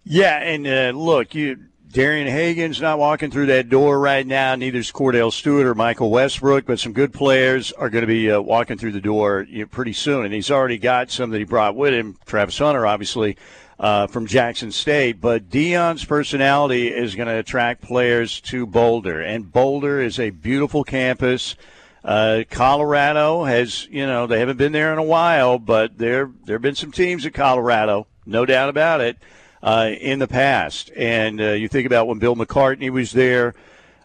Yeah, 0.04 0.38
and 0.38 0.66
uh, 0.66 0.98
look, 0.98 1.36
you 1.36 1.58
Darian 1.90 2.28
Hagan's 2.28 2.82
not 2.82 3.00
walking 3.00 3.32
through 3.32 3.46
that 3.46 3.70
door 3.70 3.98
right 3.98 4.28
now. 4.28 4.56
Neither 4.56 4.80
is 4.80 4.92
Kordell 4.92 5.32
Stewart 5.32 5.66
or 5.66 5.74
Michael 5.74 6.12
Westbrook, 6.12 6.66
but 6.66 6.80
some 6.80 6.92
good 6.92 7.14
players 7.14 7.72
are 7.72 7.90
going 7.90 8.02
to 8.02 8.08
be 8.08 8.30
uh, 8.30 8.42
walking 8.42 8.78
through 8.78 8.92
the 8.92 9.02
door 9.02 9.46
you 9.50 9.60
know, 9.60 9.68
pretty 9.68 9.94
soon. 9.94 10.26
And 10.26 10.34
he's 10.34 10.52
already 10.52 10.78
got 10.78 11.12
some 11.12 11.30
that 11.30 11.38
he 11.38 11.46
brought 11.46 11.78
with 11.78 11.94
him. 11.94 12.18
Travis 12.26 12.58
Hunter, 12.58 12.86
obviously, 12.86 13.38
uh, 13.80 14.08
from 14.08 14.26
Jackson 14.26 14.72
State. 14.72 15.22
But 15.22 15.50
Deion's 15.50 16.06
personality 16.06 16.88
is 16.88 17.16
going 17.16 17.28
to 17.28 17.38
attract 17.38 17.82
players 17.82 18.42
to 18.42 18.66
Boulder, 18.66 19.22
and 19.22 19.52
Boulder 19.52 20.02
is 20.02 20.20
a 20.20 20.30
beautiful 20.30 20.84
campus. 20.84 21.56
Uh, 22.04 22.44
Colorado 22.50 23.44
has, 23.44 23.88
you 23.88 24.06
know, 24.06 24.28
they 24.28 24.40
haven't 24.40 24.58
been 24.58 24.72
there 24.72 24.94
in 24.94 25.00
a 25.00 25.04
while, 25.04 25.60
but 25.60 25.98
there 25.98 26.32
there 26.46 26.56
have 26.56 26.62
been 26.62 26.76
some 26.76 26.92
teams 26.92 27.26
at 27.26 27.34
Colorado, 27.34 28.08
no 28.26 28.46
doubt 28.46 28.70
about 28.70 29.02
it 29.02 29.18
uh, 29.62 29.92
in 30.00 30.20
the 30.20 30.28
past. 30.28 30.92
And 30.96 31.42
uh, 31.42 31.52
you 31.52 31.68
think 31.68 31.86
about 31.86 32.08
when 32.08 32.20
Bill 32.20 32.36
McCartney 32.36 32.90
was 32.90 33.12
there, 33.12 33.56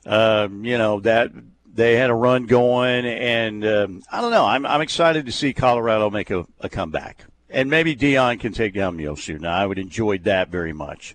um, 0.05 0.65
you 0.65 0.79
know 0.79 1.01
that 1.01 1.31
they 1.75 1.97
had 1.97 2.11
a 2.11 2.15
run 2.15 2.47
going, 2.47 3.07
and 3.07 3.65
um, 3.65 4.03
I 4.11 4.21
don't 4.21 4.31
know. 4.31 4.47
I'm 4.47 4.67
I'm 4.67 4.81
excited 4.81 5.27
to 5.27 5.33
see 5.33 5.53
Colorado 5.53 6.11
make 6.11 6.31
a, 6.31 6.45
a 6.61 6.69
comeback, 6.69 7.25
and 7.53 7.71
maybe 7.71 7.95
Deion 7.95 8.41
can 8.41 8.53
take 8.53 8.75
down 8.75 8.97
Muleshoe. 8.97 9.39
Now 9.39 9.55
I 9.55 9.67
would 9.67 9.79
enjoy 9.79 10.19
that 10.19 10.49
very 10.49 10.73
much, 10.73 11.15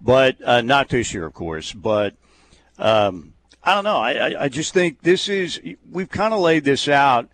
but 0.00 0.36
uh, 0.44 0.60
not 0.60 0.88
this 0.88 1.12
year, 1.12 1.26
of 1.26 1.34
course. 1.34 1.72
But 1.72 2.14
um, 2.78 3.34
I 3.62 3.74
don't 3.74 3.84
know. 3.84 3.98
I, 3.98 4.44
I, 4.44 4.48
just 4.48 4.72
think 4.72 5.02
this 5.02 5.28
is 5.28 5.60
we've 5.90 6.08
kind 6.08 6.32
of 6.32 6.40
laid 6.40 6.64
this 6.64 6.88
out 6.88 7.28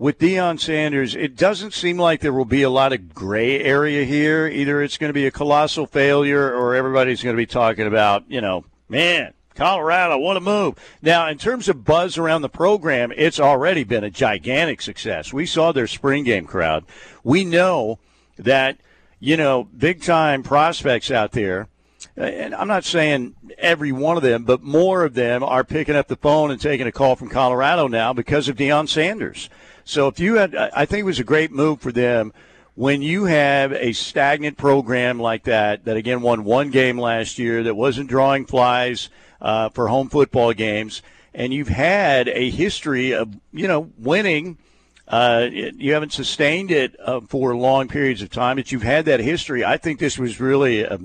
with 0.00 0.18
Deion 0.18 0.58
Sanders, 0.58 1.14
it 1.14 1.36
doesn't 1.36 1.74
seem 1.74 1.98
like 1.98 2.20
there 2.20 2.32
will 2.32 2.46
be 2.46 2.62
a 2.62 2.70
lot 2.70 2.94
of 2.94 3.14
gray 3.14 3.60
area 3.60 4.02
here. 4.02 4.46
Either 4.46 4.82
it's 4.82 4.96
going 4.96 5.10
to 5.10 5.14
be 5.14 5.26
a 5.26 5.30
colossal 5.30 5.84
failure 5.84 6.54
or 6.54 6.74
everybody's 6.74 7.22
going 7.22 7.36
to 7.36 7.40
be 7.40 7.44
talking 7.44 7.86
about, 7.86 8.24
you 8.26 8.40
know, 8.40 8.64
man, 8.88 9.34
Colorado, 9.60 10.16
what 10.16 10.38
a 10.38 10.40
move. 10.40 10.76
Now, 11.02 11.28
in 11.28 11.36
terms 11.36 11.68
of 11.68 11.84
buzz 11.84 12.16
around 12.16 12.40
the 12.40 12.48
program, 12.48 13.12
it's 13.14 13.38
already 13.38 13.84
been 13.84 14.04
a 14.04 14.10
gigantic 14.10 14.80
success. 14.80 15.34
We 15.34 15.44
saw 15.44 15.70
their 15.70 15.86
spring 15.86 16.24
game 16.24 16.46
crowd. 16.46 16.86
We 17.22 17.44
know 17.44 17.98
that, 18.38 18.78
you 19.18 19.36
know, 19.36 19.64
big 19.64 20.02
time 20.02 20.42
prospects 20.42 21.10
out 21.10 21.32
there 21.32 21.68
and 22.16 22.54
I'm 22.54 22.68
not 22.68 22.84
saying 22.84 23.34
every 23.58 23.92
one 23.92 24.16
of 24.16 24.22
them, 24.22 24.44
but 24.44 24.62
more 24.62 25.04
of 25.04 25.12
them 25.12 25.42
are 25.42 25.62
picking 25.62 25.94
up 25.94 26.08
the 26.08 26.16
phone 26.16 26.50
and 26.50 26.58
taking 26.58 26.86
a 26.86 26.92
call 26.92 27.14
from 27.14 27.28
Colorado 27.28 27.86
now 27.86 28.14
because 28.14 28.48
of 28.48 28.56
Deion 28.56 28.88
Sanders. 28.88 29.50
So 29.84 30.08
if 30.08 30.18
you 30.18 30.36
had, 30.36 30.54
I 30.54 30.86
think 30.86 31.00
it 31.00 31.04
was 31.04 31.20
a 31.20 31.24
great 31.24 31.52
move 31.52 31.82
for 31.82 31.92
them 31.92 32.32
when 32.74 33.02
you 33.02 33.26
have 33.26 33.72
a 33.72 33.92
stagnant 33.92 34.56
program 34.56 35.20
like 35.20 35.44
that, 35.44 35.84
that 35.84 35.98
again 35.98 36.22
won 36.22 36.44
one 36.44 36.70
game 36.70 36.98
last 36.98 37.38
year, 37.38 37.62
that 37.64 37.74
wasn't 37.74 38.08
drawing 38.08 38.46
flies 38.46 39.10
uh, 39.40 39.68
for 39.70 39.88
home 39.88 40.08
football 40.08 40.52
games, 40.52 41.02
and 41.34 41.52
you've 41.52 41.68
had 41.68 42.28
a 42.28 42.50
history 42.50 43.12
of, 43.12 43.34
you 43.52 43.68
know, 43.68 43.90
winning. 43.98 44.58
Uh, 45.06 45.48
you 45.50 45.92
haven't 45.92 46.12
sustained 46.12 46.70
it 46.70 46.94
uh, 47.00 47.20
for 47.20 47.56
long 47.56 47.88
periods 47.88 48.22
of 48.22 48.30
time, 48.30 48.56
but 48.56 48.70
you've 48.70 48.82
had 48.82 49.06
that 49.06 49.20
history. 49.20 49.64
I 49.64 49.76
think 49.76 49.98
this 49.98 50.18
was 50.18 50.40
really 50.40 50.82
a, 50.82 51.00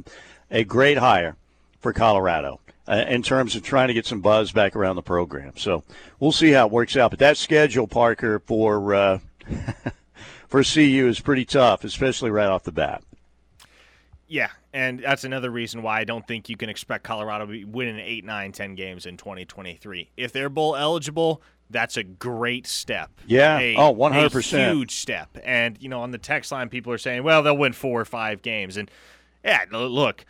a 0.52 0.64
great 0.64 0.98
hire 0.98 1.36
for 1.80 1.92
Colorado 1.92 2.60
uh, 2.88 3.06
in 3.08 3.24
terms 3.24 3.56
of 3.56 3.64
trying 3.64 3.88
to 3.88 3.94
get 3.94 4.06
some 4.06 4.22
buzz 4.22 4.52
back 4.52 4.76
around 4.76 4.96
the 4.96 5.02
program. 5.02 5.54
So 5.58 5.84
we'll 6.20 6.32
see 6.32 6.52
how 6.52 6.68
it 6.68 6.72
works 6.72 6.96
out. 6.96 7.12
But 7.12 7.20
that 7.20 7.38
schedule, 7.38 7.88
Parker, 7.88 8.40
for 8.40 8.94
uh, 8.94 9.20
for 10.48 10.64
CU 10.64 11.08
is 11.08 11.20
pretty 11.20 11.46
tough, 11.46 11.84
especially 11.84 12.32
right 12.32 12.48
off 12.48 12.64
the 12.64 12.72
bat. 12.72 13.04
Yeah, 14.28 14.50
and 14.76 15.00
that's 15.00 15.24
another 15.24 15.50
reason 15.50 15.82
why 15.82 16.02
I 16.02 16.04
don't 16.04 16.28
think 16.28 16.50
you 16.50 16.58
can 16.58 16.70
expect 16.70 17.06
Colorado 17.06 17.46
to 17.46 17.52
be 17.54 17.64
winning 17.64 17.98
8, 17.98 18.26
9, 18.26 18.52
10 18.52 18.76
games 18.76 19.06
in 19.06 19.16
2023. 19.16 20.12
If 20.18 20.34
they're 20.34 20.50
bowl 20.50 20.76
eligible, 20.76 21.42
that's 21.70 21.96
a 21.96 22.04
great 22.04 22.68
step. 22.68 23.10
Yeah. 23.26 23.58
A, 23.58 23.78
oh, 23.78 23.96
100%. 23.96 24.54
A 24.54 24.74
huge 24.74 24.92
step. 24.92 25.30
And, 25.46 25.78
you 25.80 25.88
know, 25.88 26.02
on 26.02 26.12
the 26.12 26.18
text 26.18 26.52
line, 26.52 26.68
people 26.68 26.92
are 26.92 26.98
saying, 26.98 27.24
well, 27.24 27.42
they'll 27.42 27.56
win 27.56 27.72
four 27.72 28.02
or 28.02 28.04
five 28.04 28.42
games. 28.42 28.76
And, 28.76 28.92
yeah, 29.46 29.64
look, 29.72 30.26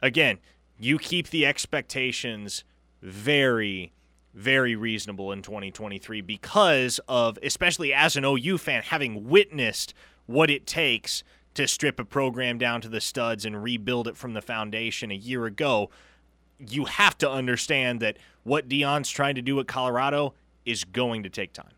again, 0.00 0.38
you 0.78 0.96
keep 0.96 1.30
the 1.30 1.44
expectations 1.44 2.62
very 3.02 3.92
very 4.32 4.76
reasonable 4.76 5.32
in 5.32 5.42
2023 5.42 6.20
because 6.20 7.00
of 7.08 7.36
especially 7.42 7.92
as 7.92 8.14
an 8.14 8.24
OU 8.24 8.58
fan 8.58 8.80
having 8.80 9.28
witnessed 9.28 9.92
what 10.26 10.48
it 10.48 10.68
takes 10.68 11.24
to 11.54 11.66
strip 11.66 11.98
a 11.98 12.04
program 12.04 12.58
down 12.58 12.80
to 12.80 12.88
the 12.88 13.00
studs 13.00 13.44
and 13.44 13.62
rebuild 13.62 14.08
it 14.08 14.16
from 14.16 14.34
the 14.34 14.42
foundation 14.42 15.10
a 15.10 15.14
year 15.14 15.46
ago 15.46 15.90
you 16.68 16.84
have 16.84 17.16
to 17.18 17.30
understand 17.30 18.00
that 18.00 18.18
what 18.42 18.68
Deion's 18.68 19.08
trying 19.08 19.34
to 19.36 19.42
do 19.42 19.58
at 19.60 19.66
Colorado 19.66 20.34
is 20.64 20.84
going 20.84 21.22
to 21.22 21.30
take 21.30 21.52
time 21.52 21.72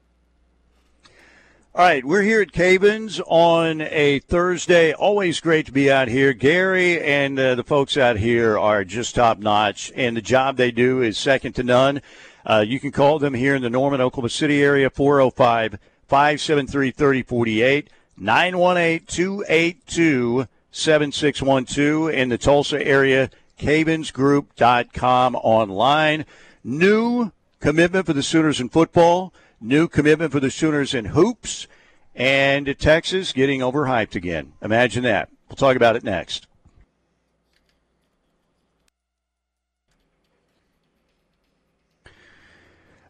all 1.74 1.86
right, 1.86 2.04
we're 2.04 2.20
here 2.20 2.42
at 2.42 2.52
Cavins 2.52 3.18
on 3.26 3.80
a 3.80 4.18
Thursday. 4.18 4.92
Always 4.92 5.40
great 5.40 5.64
to 5.64 5.72
be 5.72 5.90
out 5.90 6.08
here. 6.08 6.34
Gary 6.34 7.00
and 7.00 7.38
uh, 7.38 7.54
the 7.54 7.64
folks 7.64 7.96
out 7.96 8.18
here 8.18 8.58
are 8.58 8.84
just 8.84 9.14
top 9.14 9.38
notch, 9.38 9.90
and 9.96 10.14
the 10.14 10.20
job 10.20 10.58
they 10.58 10.70
do 10.70 11.00
is 11.00 11.16
second 11.16 11.54
to 11.54 11.62
none. 11.62 12.02
Uh, 12.44 12.62
you 12.66 12.78
can 12.78 12.90
call 12.90 13.18
them 13.18 13.32
here 13.32 13.54
in 13.54 13.62
the 13.62 13.70
Norman, 13.70 14.02
Oklahoma 14.02 14.28
City 14.28 14.62
area, 14.62 14.90
405 14.90 15.78
573 16.08 16.90
3048, 16.90 17.88
918 18.22 19.06
282 19.06 20.46
7612. 20.70 22.10
In 22.10 22.28
the 22.28 22.38
Tulsa 22.38 22.86
area, 22.86 23.30
cavinsgroup.com 23.58 25.36
online. 25.36 26.24
New 26.64 27.32
commitment 27.60 28.06
for 28.06 28.12
the 28.12 28.22
Sooners 28.22 28.60
in 28.60 28.68
football 28.68 29.32
new 29.62 29.88
commitment 29.88 30.32
for 30.32 30.40
the 30.40 30.50
Sooners 30.50 30.92
in 30.92 31.06
hoops, 31.06 31.66
and 32.14 32.76
Texas 32.78 33.32
getting 33.32 33.60
overhyped 33.60 34.14
again. 34.14 34.52
Imagine 34.60 35.04
that. 35.04 35.30
We'll 35.48 35.56
talk 35.56 35.76
about 35.76 35.96
it 35.96 36.04
next. 36.04 36.46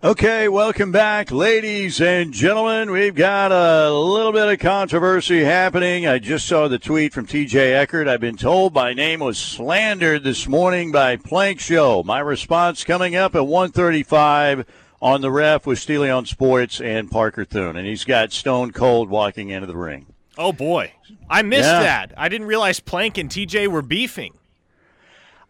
Okay, 0.04 0.48
welcome 0.48 0.90
back, 0.90 1.30
ladies 1.30 2.00
and 2.00 2.32
gentlemen. 2.32 2.90
We've 2.90 3.14
got 3.14 3.52
a 3.52 3.88
little 3.94 4.32
bit 4.32 4.48
of 4.48 4.58
controversy 4.58 5.44
happening. 5.44 6.08
I 6.08 6.18
just 6.18 6.48
saw 6.48 6.66
the 6.66 6.80
tweet 6.80 7.12
from 7.12 7.24
TJ 7.24 7.54
Eckert. 7.72 8.08
I've 8.08 8.20
been 8.20 8.36
told 8.36 8.74
my 8.74 8.94
name 8.94 9.20
was 9.20 9.38
slandered 9.38 10.24
this 10.24 10.48
morning 10.48 10.90
by 10.90 11.14
Plank 11.18 11.60
Show. 11.60 12.02
My 12.02 12.18
response 12.18 12.82
coming 12.82 13.14
up 13.14 13.36
at 13.36 13.46
135 13.46 14.66
on 15.00 15.20
the 15.20 15.30
ref 15.30 15.66
with 15.68 15.78
Steely 15.78 16.10
on 16.10 16.26
Sports 16.26 16.80
and 16.80 17.08
Parker 17.08 17.44
Thune. 17.44 17.76
And 17.76 17.86
he's 17.86 18.04
got 18.04 18.32
Stone 18.32 18.72
Cold 18.72 19.08
walking 19.08 19.50
into 19.50 19.68
the 19.68 19.76
ring. 19.76 20.06
Oh, 20.36 20.52
boy. 20.52 20.94
I 21.30 21.42
missed 21.42 21.68
Yeah. 21.68 21.80
that. 21.80 22.12
I 22.16 22.28
didn't 22.28 22.48
realize 22.48 22.80
Plank 22.80 23.18
and 23.18 23.30
TJ 23.30 23.68
were 23.68 23.82
beefing. 23.82 24.34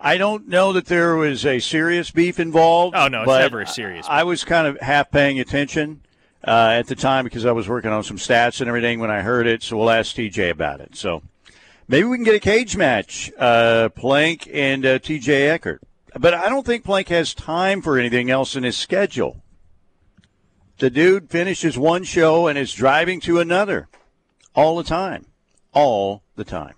I 0.04 0.18
don't 0.18 0.48
know 0.48 0.72
that 0.72 0.86
there 0.86 1.14
was 1.14 1.46
a 1.46 1.60
serious 1.60 2.10
beef 2.10 2.40
involved. 2.40 2.96
Oh, 2.96 3.06
no, 3.06 3.22
it's 3.22 3.28
never 3.28 3.60
a 3.60 3.66
serious 3.66 4.04
I, 4.08 4.20
I 4.20 4.24
was 4.24 4.42
kind 4.42 4.66
of 4.66 4.80
half 4.80 5.12
paying 5.12 5.38
attention 5.38 6.02
uh, 6.46 6.70
at 6.72 6.88
the 6.88 6.96
time 6.96 7.22
because 7.24 7.46
I 7.46 7.52
was 7.52 7.68
working 7.68 7.92
on 7.92 8.02
some 8.02 8.16
stats 8.16 8.60
and 8.60 8.66
everything 8.66 8.98
when 8.98 9.12
I 9.12 9.20
heard 9.22 9.46
it. 9.46 9.62
So 9.62 9.76
we'll 9.76 9.90
ask 9.90 10.16
TJ 10.16 10.50
about 10.50 10.80
it. 10.80 10.96
So 10.96 11.22
maybe 11.86 12.04
we 12.04 12.16
can 12.16 12.24
get 12.24 12.34
a 12.34 12.40
cage 12.40 12.76
match, 12.76 13.30
uh, 13.38 13.90
Plank 13.90 14.48
and 14.52 14.84
uh, 14.84 14.98
TJ 14.98 15.48
Eckert. 15.48 15.80
But 16.18 16.34
I 16.34 16.48
don't 16.48 16.66
think 16.66 16.84
Plank 16.84 17.06
has 17.08 17.32
time 17.32 17.80
for 17.80 17.96
anything 17.96 18.28
else 18.28 18.56
in 18.56 18.64
his 18.64 18.76
schedule. 18.76 19.42
The 20.78 20.90
dude 20.90 21.30
finishes 21.30 21.78
one 21.78 22.02
show 22.02 22.48
and 22.48 22.58
is 22.58 22.74
driving 22.74 23.20
to 23.20 23.38
another 23.38 23.88
all 24.52 24.76
the 24.76 24.82
time. 24.82 25.26
All 25.72 26.24
the 26.34 26.44
time. 26.44 26.74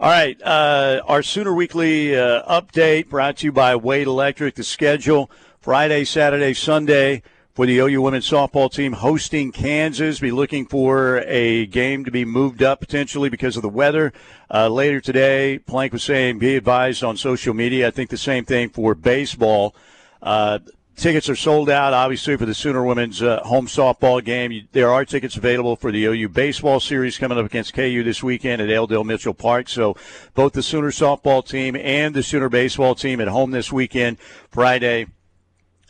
All 0.00 0.08
right, 0.08 0.40
uh, 0.44 1.02
our 1.06 1.24
Sooner 1.24 1.52
Weekly 1.52 2.16
uh, 2.16 2.44
update 2.44 3.08
brought 3.08 3.38
to 3.38 3.46
you 3.46 3.52
by 3.52 3.74
Wade 3.74 4.06
Electric. 4.06 4.54
The 4.54 4.62
schedule 4.62 5.28
Friday, 5.60 6.04
Saturday, 6.04 6.54
Sunday 6.54 7.24
for 7.52 7.66
the 7.66 7.78
OU 7.78 8.02
women's 8.02 8.30
softball 8.30 8.72
team 8.72 8.92
hosting 8.92 9.50
Kansas. 9.50 10.20
Be 10.20 10.30
looking 10.30 10.66
for 10.66 11.24
a 11.26 11.66
game 11.66 12.04
to 12.04 12.12
be 12.12 12.24
moved 12.24 12.62
up 12.62 12.78
potentially 12.78 13.28
because 13.28 13.56
of 13.56 13.62
the 13.62 13.68
weather. 13.68 14.12
Uh, 14.48 14.68
later 14.68 15.00
today, 15.00 15.58
Plank 15.58 15.92
was 15.92 16.04
saying 16.04 16.38
be 16.38 16.54
advised 16.54 17.02
on 17.02 17.16
social 17.16 17.52
media. 17.52 17.88
I 17.88 17.90
think 17.90 18.10
the 18.10 18.16
same 18.16 18.44
thing 18.44 18.68
for 18.68 18.94
baseball. 18.94 19.74
Uh, 20.22 20.60
Tickets 20.98 21.28
are 21.28 21.36
sold 21.36 21.70
out, 21.70 21.94
obviously, 21.94 22.36
for 22.36 22.44
the 22.44 22.52
Sooner 22.52 22.82
women's 22.82 23.22
uh, 23.22 23.40
home 23.44 23.68
softball 23.68 24.22
game. 24.22 24.50
You, 24.50 24.64
there 24.72 24.90
are 24.90 25.04
tickets 25.04 25.36
available 25.36 25.76
for 25.76 25.92
the 25.92 26.04
OU 26.06 26.30
baseball 26.30 26.80
series 26.80 27.16
coming 27.18 27.38
up 27.38 27.46
against 27.46 27.72
KU 27.72 28.02
this 28.02 28.20
weekend 28.20 28.60
at 28.60 28.68
L. 28.68 28.88
Dale 28.88 29.04
Mitchell 29.04 29.32
Park. 29.32 29.68
So 29.68 29.96
both 30.34 30.54
the 30.54 30.62
Sooner 30.62 30.90
softball 30.90 31.46
team 31.46 31.76
and 31.76 32.16
the 32.16 32.24
Sooner 32.24 32.48
baseball 32.48 32.96
team 32.96 33.20
at 33.20 33.28
home 33.28 33.52
this 33.52 33.70
weekend, 33.70 34.18
Friday, 34.50 35.06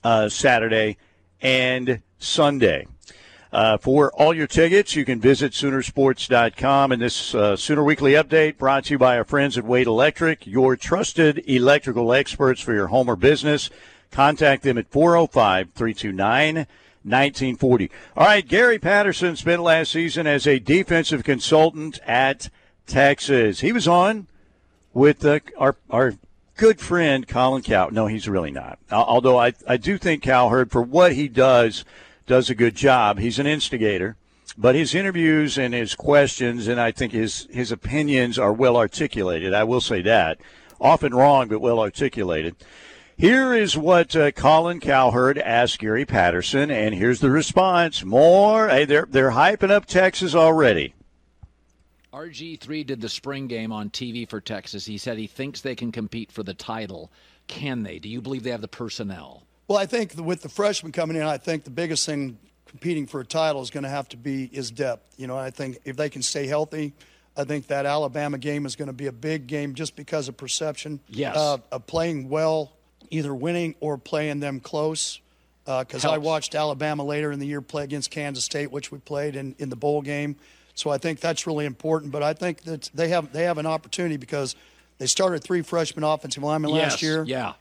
uh, 0.04 0.28
Saturday, 0.28 0.98
and 1.40 2.02
Sunday. 2.18 2.86
Uh, 3.50 3.78
for 3.78 4.12
all 4.12 4.34
your 4.34 4.46
tickets, 4.46 4.94
you 4.94 5.06
can 5.06 5.22
visit 5.22 5.52
Soonersports.com. 5.52 6.92
And 6.92 7.00
this 7.00 7.34
uh, 7.34 7.56
Sooner 7.56 7.82
Weekly 7.82 8.12
Update 8.12 8.58
brought 8.58 8.84
to 8.84 8.90
you 8.92 8.98
by 8.98 9.16
our 9.16 9.24
friends 9.24 9.56
at 9.56 9.64
Wade 9.64 9.86
Electric, 9.86 10.46
your 10.46 10.76
trusted 10.76 11.42
electrical 11.48 12.12
experts 12.12 12.60
for 12.60 12.74
your 12.74 12.88
home 12.88 13.08
or 13.08 13.16
business. 13.16 13.70
Contact 14.10 14.62
them 14.62 14.78
at 14.78 14.90
405 14.90 15.70
329 15.74 16.66
1940. 17.04 17.90
All 18.16 18.26
right, 18.26 18.46
Gary 18.46 18.78
Patterson 18.78 19.36
spent 19.36 19.62
last 19.62 19.92
season 19.92 20.26
as 20.26 20.46
a 20.46 20.58
defensive 20.58 21.24
consultant 21.24 22.00
at 22.06 22.50
Texas. 22.86 23.60
He 23.60 23.72
was 23.72 23.88
on 23.88 24.26
with 24.92 25.24
uh, 25.24 25.40
our, 25.56 25.76
our 25.90 26.14
good 26.56 26.80
friend 26.80 27.26
Colin 27.26 27.62
Cow. 27.62 27.88
No, 27.90 28.06
he's 28.06 28.28
really 28.28 28.50
not. 28.50 28.78
Although 28.90 29.38
I, 29.38 29.54
I 29.66 29.76
do 29.76 29.96
think 29.96 30.22
Cowherd, 30.22 30.70
for 30.70 30.82
what 30.82 31.12
he 31.12 31.28
does, 31.28 31.84
does 32.26 32.50
a 32.50 32.54
good 32.54 32.74
job. 32.74 33.18
He's 33.18 33.38
an 33.38 33.46
instigator, 33.46 34.16
but 34.56 34.74
his 34.74 34.94
interviews 34.94 35.56
and 35.56 35.72
his 35.72 35.94
questions, 35.94 36.66
and 36.66 36.80
I 36.80 36.90
think 36.90 37.12
his, 37.12 37.46
his 37.50 37.72
opinions 37.72 38.38
are 38.38 38.52
well 38.52 38.76
articulated. 38.76 39.54
I 39.54 39.64
will 39.64 39.80
say 39.80 40.02
that. 40.02 40.38
Often 40.80 41.14
wrong, 41.14 41.48
but 41.48 41.60
well 41.60 41.80
articulated. 41.80 42.56
Here 43.18 43.52
is 43.52 43.76
what 43.76 44.14
uh, 44.14 44.30
Colin 44.30 44.78
Cowherd 44.78 45.38
asked 45.38 45.80
Gary 45.80 46.04
Patterson, 46.04 46.70
and 46.70 46.94
here's 46.94 47.18
the 47.18 47.32
response. 47.32 48.04
More, 48.04 48.68
hey, 48.68 48.84
they're 48.84 49.08
they're 49.10 49.32
hyping 49.32 49.72
up 49.72 49.86
Texas 49.86 50.36
already. 50.36 50.94
RG3 52.12 52.86
did 52.86 53.00
the 53.00 53.08
spring 53.08 53.48
game 53.48 53.72
on 53.72 53.90
TV 53.90 54.28
for 54.28 54.40
Texas. 54.40 54.86
He 54.86 54.98
said 54.98 55.18
he 55.18 55.26
thinks 55.26 55.60
they 55.60 55.74
can 55.74 55.90
compete 55.90 56.30
for 56.30 56.44
the 56.44 56.54
title. 56.54 57.10
Can 57.48 57.82
they? 57.82 57.98
Do 57.98 58.08
you 58.08 58.20
believe 58.20 58.44
they 58.44 58.52
have 58.52 58.60
the 58.60 58.68
personnel? 58.68 59.42
Well, 59.66 59.78
I 59.78 59.86
think 59.86 60.14
with 60.16 60.42
the 60.42 60.48
freshmen 60.48 60.92
coming 60.92 61.16
in, 61.16 61.24
I 61.24 61.38
think 61.38 61.64
the 61.64 61.70
biggest 61.70 62.06
thing 62.06 62.38
competing 62.66 63.08
for 63.08 63.18
a 63.18 63.26
title 63.26 63.62
is 63.62 63.70
going 63.70 63.82
to 63.82 63.90
have 63.90 64.08
to 64.10 64.16
be 64.16 64.44
is 64.52 64.70
depth. 64.70 65.18
You 65.18 65.26
know, 65.26 65.36
I 65.36 65.50
think 65.50 65.78
if 65.84 65.96
they 65.96 66.08
can 66.08 66.22
stay 66.22 66.46
healthy, 66.46 66.94
I 67.36 67.42
think 67.42 67.66
that 67.66 67.84
Alabama 67.84 68.38
game 68.38 68.64
is 68.64 68.76
going 68.76 68.86
to 68.86 68.92
be 68.92 69.08
a 69.08 69.12
big 69.12 69.48
game 69.48 69.74
just 69.74 69.96
because 69.96 70.28
of 70.28 70.36
perception. 70.36 71.00
Yes. 71.08 71.36
Uh, 71.36 71.58
of 71.72 71.86
playing 71.88 72.28
well, 72.28 72.77
either 73.10 73.34
winning 73.34 73.74
or 73.80 73.98
playing 73.98 74.40
them 74.40 74.60
close. 74.60 75.20
Because 75.64 76.06
I 76.06 76.16
watched 76.16 76.54
Alabama 76.54 77.04
later 77.04 77.30
in 77.30 77.40
the 77.40 77.46
year 77.46 77.60
play 77.60 77.84
against 77.84 78.10
Kansas 78.10 78.42
State, 78.44 78.72
which 78.72 78.90
we 78.90 78.98
played 78.98 79.36
in, 79.36 79.54
in 79.58 79.68
the 79.68 79.76
bowl 79.76 80.00
game. 80.00 80.36
So 80.74 80.88
I 80.88 80.96
think 80.96 81.20
that's 81.20 81.46
really 81.46 81.66
important. 81.66 82.10
But 82.10 82.22
I 82.22 82.32
think 82.32 82.62
that 82.62 82.88
they 82.94 83.08
have 83.08 83.32
they 83.32 83.42
have 83.44 83.58
an 83.58 83.66
opportunity 83.66 84.16
because 84.16 84.56
they 84.96 85.06
started 85.06 85.44
three 85.44 85.60
freshman 85.60 86.04
offensive 86.04 86.42
linemen 86.42 86.70
last 86.70 87.02
year 87.02 87.22
Yeah. 87.24 87.52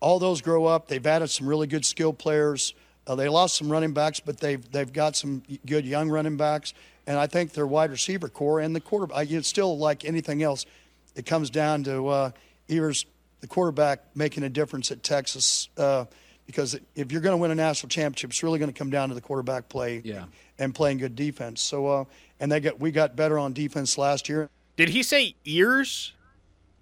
all 0.00 0.18
those 0.18 0.42
grow 0.42 0.66
up. 0.66 0.88
They've 0.88 1.06
added 1.06 1.30
some 1.30 1.48
really 1.48 1.66
good 1.66 1.86
skill 1.86 2.12
players. 2.12 2.74
Uh, 3.06 3.14
they 3.14 3.28
lost 3.28 3.56
some 3.56 3.70
running 3.72 3.92
backs, 3.94 4.20
but 4.20 4.38
they've 4.38 4.70
they've 4.70 4.92
got 4.92 5.16
some 5.16 5.42
good 5.64 5.86
young 5.86 6.10
running 6.10 6.36
backs, 6.36 6.74
and 7.06 7.16
I 7.18 7.26
think 7.26 7.52
their 7.54 7.66
wide 7.66 7.90
receiver 7.90 8.28
core 8.28 8.60
and 8.60 8.76
the 8.76 8.80
quarterback. 8.80 9.30
It's 9.30 9.48
still 9.48 9.78
like 9.78 10.04
anything 10.04 10.42
else. 10.42 10.66
It 11.14 11.24
comes 11.24 11.48
down 11.48 11.84
to 11.84 12.08
uh, 12.08 12.30
either 12.68 12.92
the 13.40 13.46
quarterback 13.46 14.00
making 14.14 14.42
a 14.44 14.48
difference 14.48 14.90
at 14.90 15.02
Texas, 15.02 15.68
uh, 15.76 16.04
because 16.46 16.78
if 16.94 17.10
you're 17.12 17.20
going 17.20 17.32
to 17.34 17.36
win 17.38 17.50
a 17.50 17.54
national 17.54 17.88
championship, 17.88 18.30
it's 18.30 18.42
really 18.42 18.58
going 18.58 18.72
to 18.72 18.78
come 18.78 18.90
down 18.90 19.08
to 19.08 19.14
the 19.14 19.20
quarterback 19.20 19.68
play 19.68 20.00
Yeah. 20.04 20.24
and 20.58 20.74
playing 20.74 20.98
good 20.98 21.16
defense. 21.16 21.60
So, 21.60 21.86
uh, 21.86 22.04
and 22.40 22.50
they 22.52 22.60
got 22.60 22.78
we 22.80 22.90
got 22.92 23.16
better 23.16 23.38
on 23.38 23.52
defense 23.52 23.98
last 23.98 24.28
year. 24.28 24.48
Did 24.76 24.90
he 24.90 25.02
say 25.02 25.34
ears? 25.44 26.12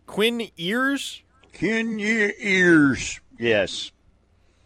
Quinn 0.06 0.48
ears? 0.58 1.22
Can 1.52 1.98
your 1.98 2.32
ears? 2.38 3.20
Yes. 3.38 3.90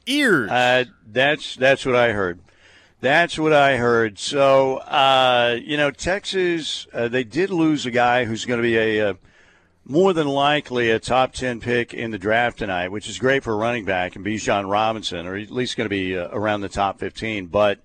Ears. 0.07 0.51
Uh, 0.51 0.85
that's 1.13 1.57
that's 1.57 1.85
what 1.85 1.95
I 1.95 2.13
heard. 2.13 2.41
That's 3.01 3.39
what 3.39 3.53
I 3.53 3.77
heard. 3.77 4.19
So 4.19 4.79
uh, 4.79 5.59
you 5.63 5.77
know, 5.77 5.91
Texas 5.91 6.87
uh, 6.93 7.09
they 7.09 7.25
did 7.25 7.51
lose 7.51 7.87
a 7.87 7.91
guy 7.91 8.25
who's 8.25 8.45
going 8.47 8.59
to 8.59 8.63
be 8.63 8.77
a 8.77 9.11
uh, 9.11 9.15
more 9.89 10.13
than 10.13 10.29
likely 10.29 10.91
a 10.91 11.01
top 11.01 11.33
ten 11.33 11.61
pick 11.61 11.95
in 11.95 12.11
the 12.11 12.19
draft 12.19 12.59
tonight, 12.59 12.93
which 12.93 13.09
is 13.09 13.19
great 13.19 13.43
for 13.43 13.57
running 13.57 13.87
back 13.87 14.15
and 14.15 14.25
Bijan 14.25 14.71
Robinson, 14.71 15.27
or 15.27 15.35
at 15.35 15.51
least 15.51 15.77
going 15.77 15.87
to 15.87 15.91
be 15.91 16.17
uh, 16.17 16.29
around 16.31 16.61
the 16.61 16.69
top 16.69 17.01
fifteen. 17.01 17.47
But 17.47 17.81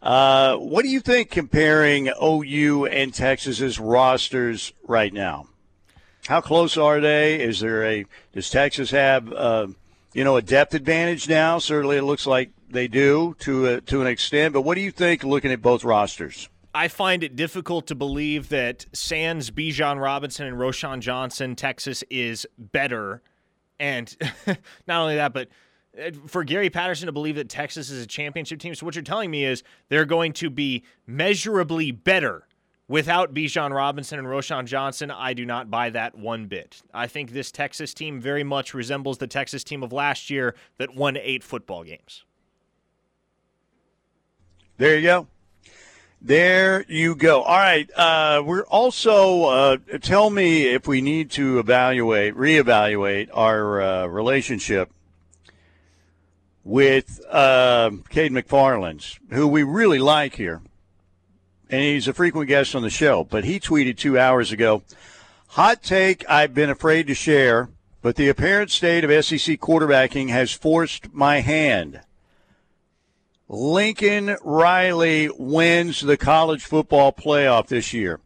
uh, 0.00 0.56
what 0.56 0.82
do 0.82 0.88
you 0.88 1.00
think 1.00 1.30
comparing 1.30 2.10
OU 2.22 2.86
and 2.86 3.12
Texas's 3.12 3.78
rosters 3.78 4.72
right 4.86 5.12
now? 5.12 5.48
How 6.28 6.40
close 6.40 6.76
are 6.76 7.00
they? 7.00 7.40
Is 7.40 7.58
there 7.58 7.84
a 7.84 8.06
does 8.32 8.48
Texas 8.48 8.92
have 8.92 9.32
uh, 9.32 9.66
you 10.14 10.22
know 10.22 10.36
a 10.36 10.42
depth 10.42 10.74
advantage 10.74 11.28
now? 11.28 11.58
Certainly, 11.58 11.96
it 11.96 12.02
looks 12.02 12.26
like 12.26 12.50
they 12.70 12.86
do 12.86 13.34
to 13.40 13.66
a, 13.66 13.80
to 13.82 14.00
an 14.00 14.06
extent. 14.06 14.54
But 14.54 14.62
what 14.62 14.76
do 14.76 14.80
you 14.80 14.92
think 14.92 15.24
looking 15.24 15.50
at 15.50 15.60
both 15.60 15.82
rosters? 15.82 16.48
I 16.74 16.88
find 16.88 17.22
it 17.22 17.36
difficult 17.36 17.86
to 17.88 17.94
believe 17.94 18.48
that 18.48 18.86
Sans, 18.92 19.50
Bijan 19.50 20.00
Robinson, 20.00 20.46
and 20.46 20.56
Roschon 20.56 21.00
Johnson, 21.00 21.54
Texas 21.54 22.02
is 22.08 22.46
better. 22.58 23.22
And 23.78 24.16
not 24.86 25.02
only 25.02 25.16
that, 25.16 25.34
but 25.34 25.48
uh, 26.00 26.10
for 26.26 26.44
Gary 26.44 26.70
Patterson 26.70 27.06
to 27.06 27.12
believe 27.12 27.36
that 27.36 27.50
Texas 27.50 27.90
is 27.90 28.02
a 28.02 28.06
championship 28.06 28.58
team. 28.58 28.74
So 28.74 28.86
what 28.86 28.94
you're 28.94 29.04
telling 29.04 29.30
me 29.30 29.44
is 29.44 29.62
they're 29.90 30.06
going 30.06 30.32
to 30.34 30.48
be 30.48 30.84
measurably 31.06 31.90
better 31.90 32.46
without 32.88 33.34
Bijan 33.34 33.74
Robinson 33.74 34.18
and 34.18 34.28
Roschon 34.28 34.64
Johnson. 34.64 35.10
I 35.10 35.34
do 35.34 35.44
not 35.44 35.70
buy 35.70 35.90
that 35.90 36.16
one 36.16 36.46
bit. 36.46 36.82
I 36.94 37.06
think 37.06 37.32
this 37.32 37.52
Texas 37.52 37.92
team 37.92 38.18
very 38.18 38.44
much 38.44 38.72
resembles 38.72 39.18
the 39.18 39.26
Texas 39.26 39.62
team 39.62 39.82
of 39.82 39.92
last 39.92 40.30
year 40.30 40.54
that 40.78 40.94
won 40.94 41.18
eight 41.18 41.44
football 41.44 41.84
games. 41.84 42.24
There 44.78 44.96
you 44.96 45.02
go. 45.02 45.26
There 46.24 46.84
you 46.86 47.16
go. 47.16 47.42
All 47.42 47.56
right. 47.56 47.90
Uh, 47.96 48.44
we're 48.46 48.62
also 48.66 49.44
uh, 49.46 49.76
tell 50.00 50.30
me 50.30 50.72
if 50.72 50.86
we 50.86 51.00
need 51.00 51.32
to 51.32 51.58
evaluate, 51.58 52.36
reevaluate 52.36 53.28
our 53.34 53.82
uh, 53.82 54.06
relationship 54.06 54.92
with 56.62 57.20
uh, 57.28 57.90
Cade 58.08 58.30
McFarland's, 58.30 59.18
who 59.30 59.48
we 59.48 59.64
really 59.64 59.98
like 59.98 60.36
here, 60.36 60.62
and 61.68 61.80
he's 61.80 62.06
a 62.06 62.14
frequent 62.14 62.46
guest 62.46 62.76
on 62.76 62.82
the 62.82 62.90
show. 62.90 63.24
But 63.24 63.42
he 63.42 63.58
tweeted 63.58 63.96
two 63.96 64.16
hours 64.16 64.52
ago, 64.52 64.84
"Hot 65.48 65.82
take 65.82 66.24
I've 66.30 66.54
been 66.54 66.70
afraid 66.70 67.08
to 67.08 67.14
share, 67.14 67.68
but 68.00 68.14
the 68.14 68.28
apparent 68.28 68.70
state 68.70 69.02
of 69.02 69.24
SEC 69.24 69.58
quarterbacking 69.58 70.28
has 70.28 70.52
forced 70.52 71.12
my 71.12 71.40
hand." 71.40 72.02
Lincoln 73.52 74.34
Riley 74.42 75.28
wins 75.38 76.00
the 76.00 76.16
college 76.16 76.64
football 76.64 77.12
playoff 77.12 77.66
this 77.66 77.92
year. 77.92 78.18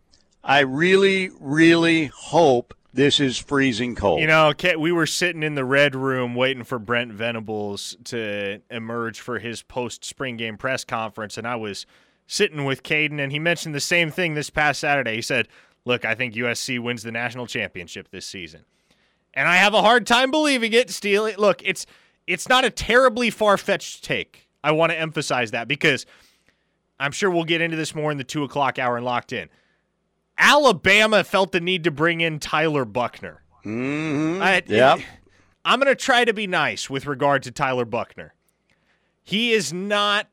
I 0.45 0.61
really, 0.61 1.31
really 1.41 2.07
hope 2.07 2.73
this 2.95 3.19
is 3.19 3.37
freezing 3.37 3.97
cold. 3.97 4.21
You 4.21 4.29
know, 4.29 4.53
we 4.79 4.93
were 4.93 5.05
sitting 5.05 5.43
in 5.43 5.57
the 5.57 5.65
red 5.65 5.97
room 5.97 6.37
waiting 6.37 6.63
for 6.63 6.79
Brent 6.79 7.13
Venables 7.13 7.97
to 8.05 8.63
emerge 8.71 9.19
for 9.19 9.41
his 9.41 9.63
post 9.63 10.05
spring 10.05 10.37
game 10.37 10.57
press 10.57 10.85
conference, 10.85 11.37
and 11.37 11.47
I 11.47 11.57
was 11.57 11.87
sitting 12.29 12.65
with 12.65 12.85
Caden, 12.85 13.21
and 13.21 13.33
he 13.33 13.41
mentioned 13.41 13.75
the 13.75 13.81
same 13.81 14.13
thing 14.13 14.35
this 14.35 14.49
past 14.49 14.79
Saturday. 14.79 15.17
He 15.17 15.23
said, 15.23 15.49
Look, 15.85 16.05
I 16.05 16.15
think 16.15 16.35
USC 16.35 16.79
wins 16.79 17.03
the 17.03 17.11
national 17.11 17.49
championship 17.49 18.11
this 18.13 18.27
season. 18.27 18.65
And 19.35 19.49
I 19.49 19.57
have 19.57 19.75
a 19.75 19.83
hard 19.83 20.07
time 20.07 20.31
believing 20.31 20.73
it, 20.73 20.91
Steely. 20.91 21.35
Look, 21.37 21.63
it's 21.65 21.85
it's 22.29 22.49
not 22.49 22.65
a 22.65 22.71
terribly 22.71 23.31
far 23.31 23.57
fetched 23.57 24.05
take. 24.05 24.46
I 24.67 24.73
want 24.73 24.91
to 24.91 24.99
emphasize 24.99 25.53
that 25.53 25.69
because 25.69 26.07
I'm 26.99 27.13
sure 27.13 27.31
we'll 27.31 27.45
get 27.45 27.61
into 27.61 27.77
this 27.77 27.95
more 27.95 28.11
in 28.11 28.19
the 28.19 28.25
two 28.25 28.43
o'clock 28.43 28.81
hour 28.81 28.97
and 28.97 29.07
locked 29.07 29.33
in. 29.33 29.49
Alabama 30.37 31.23
felt 31.23 31.53
the 31.53 31.61
need 31.61 31.85
to 31.85 31.93
bring 31.93 32.21
in 32.21 32.41
Tyler 32.41 32.85
Buchner. 32.85 33.43
Mm-hmm. 33.65 34.43
I, 34.43 34.65
yep. 34.67 34.99
I'm 35.65 35.79
going 35.79 35.95
to 35.95 35.95
try 35.95 36.25
to 36.25 36.35
be 36.35 36.49
nice 36.49 36.91
with 36.91 37.07
regard 37.07 37.45
to 37.45 37.53
Tyler 37.53 37.85
Buchner. 37.85 38.35
He 39.23 39.53
is 39.53 39.73
not 39.73 40.27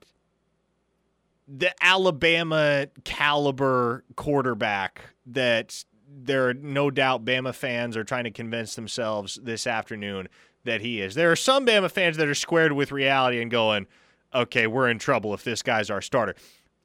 the 1.48 1.72
Alabama 1.80 2.88
caliber 3.04 4.04
quarterback 4.16 5.02
that 5.28 5.86
there 6.08 6.50
are 6.50 6.54
no 6.56 6.90
doubt 6.90 7.24
Bama 7.24 7.54
fans 7.54 7.96
are 7.96 8.04
trying 8.04 8.24
to 8.24 8.32
convince 8.32 8.74
themselves 8.74 9.40
this 9.44 9.68
afternoon 9.68 10.28
that 10.64 10.82
he 10.82 11.02
is. 11.02 11.14
There 11.14 11.32
are 11.32 11.36
some 11.36 11.68
Bama 11.68 11.92
fans 11.92 12.18
that 12.18 12.28
are 12.28 12.34
squared 12.34 12.72
with 12.72 12.92
reality 12.92 13.40
and 13.40 13.52
going, 13.52 13.86
okay, 14.34 14.68
we're 14.68 14.90
in 14.90 15.00
trouble 15.00 15.34
if 15.34 15.44
this 15.44 15.62
guy's 15.62 15.90
our 15.90 16.02
starter. 16.02 16.36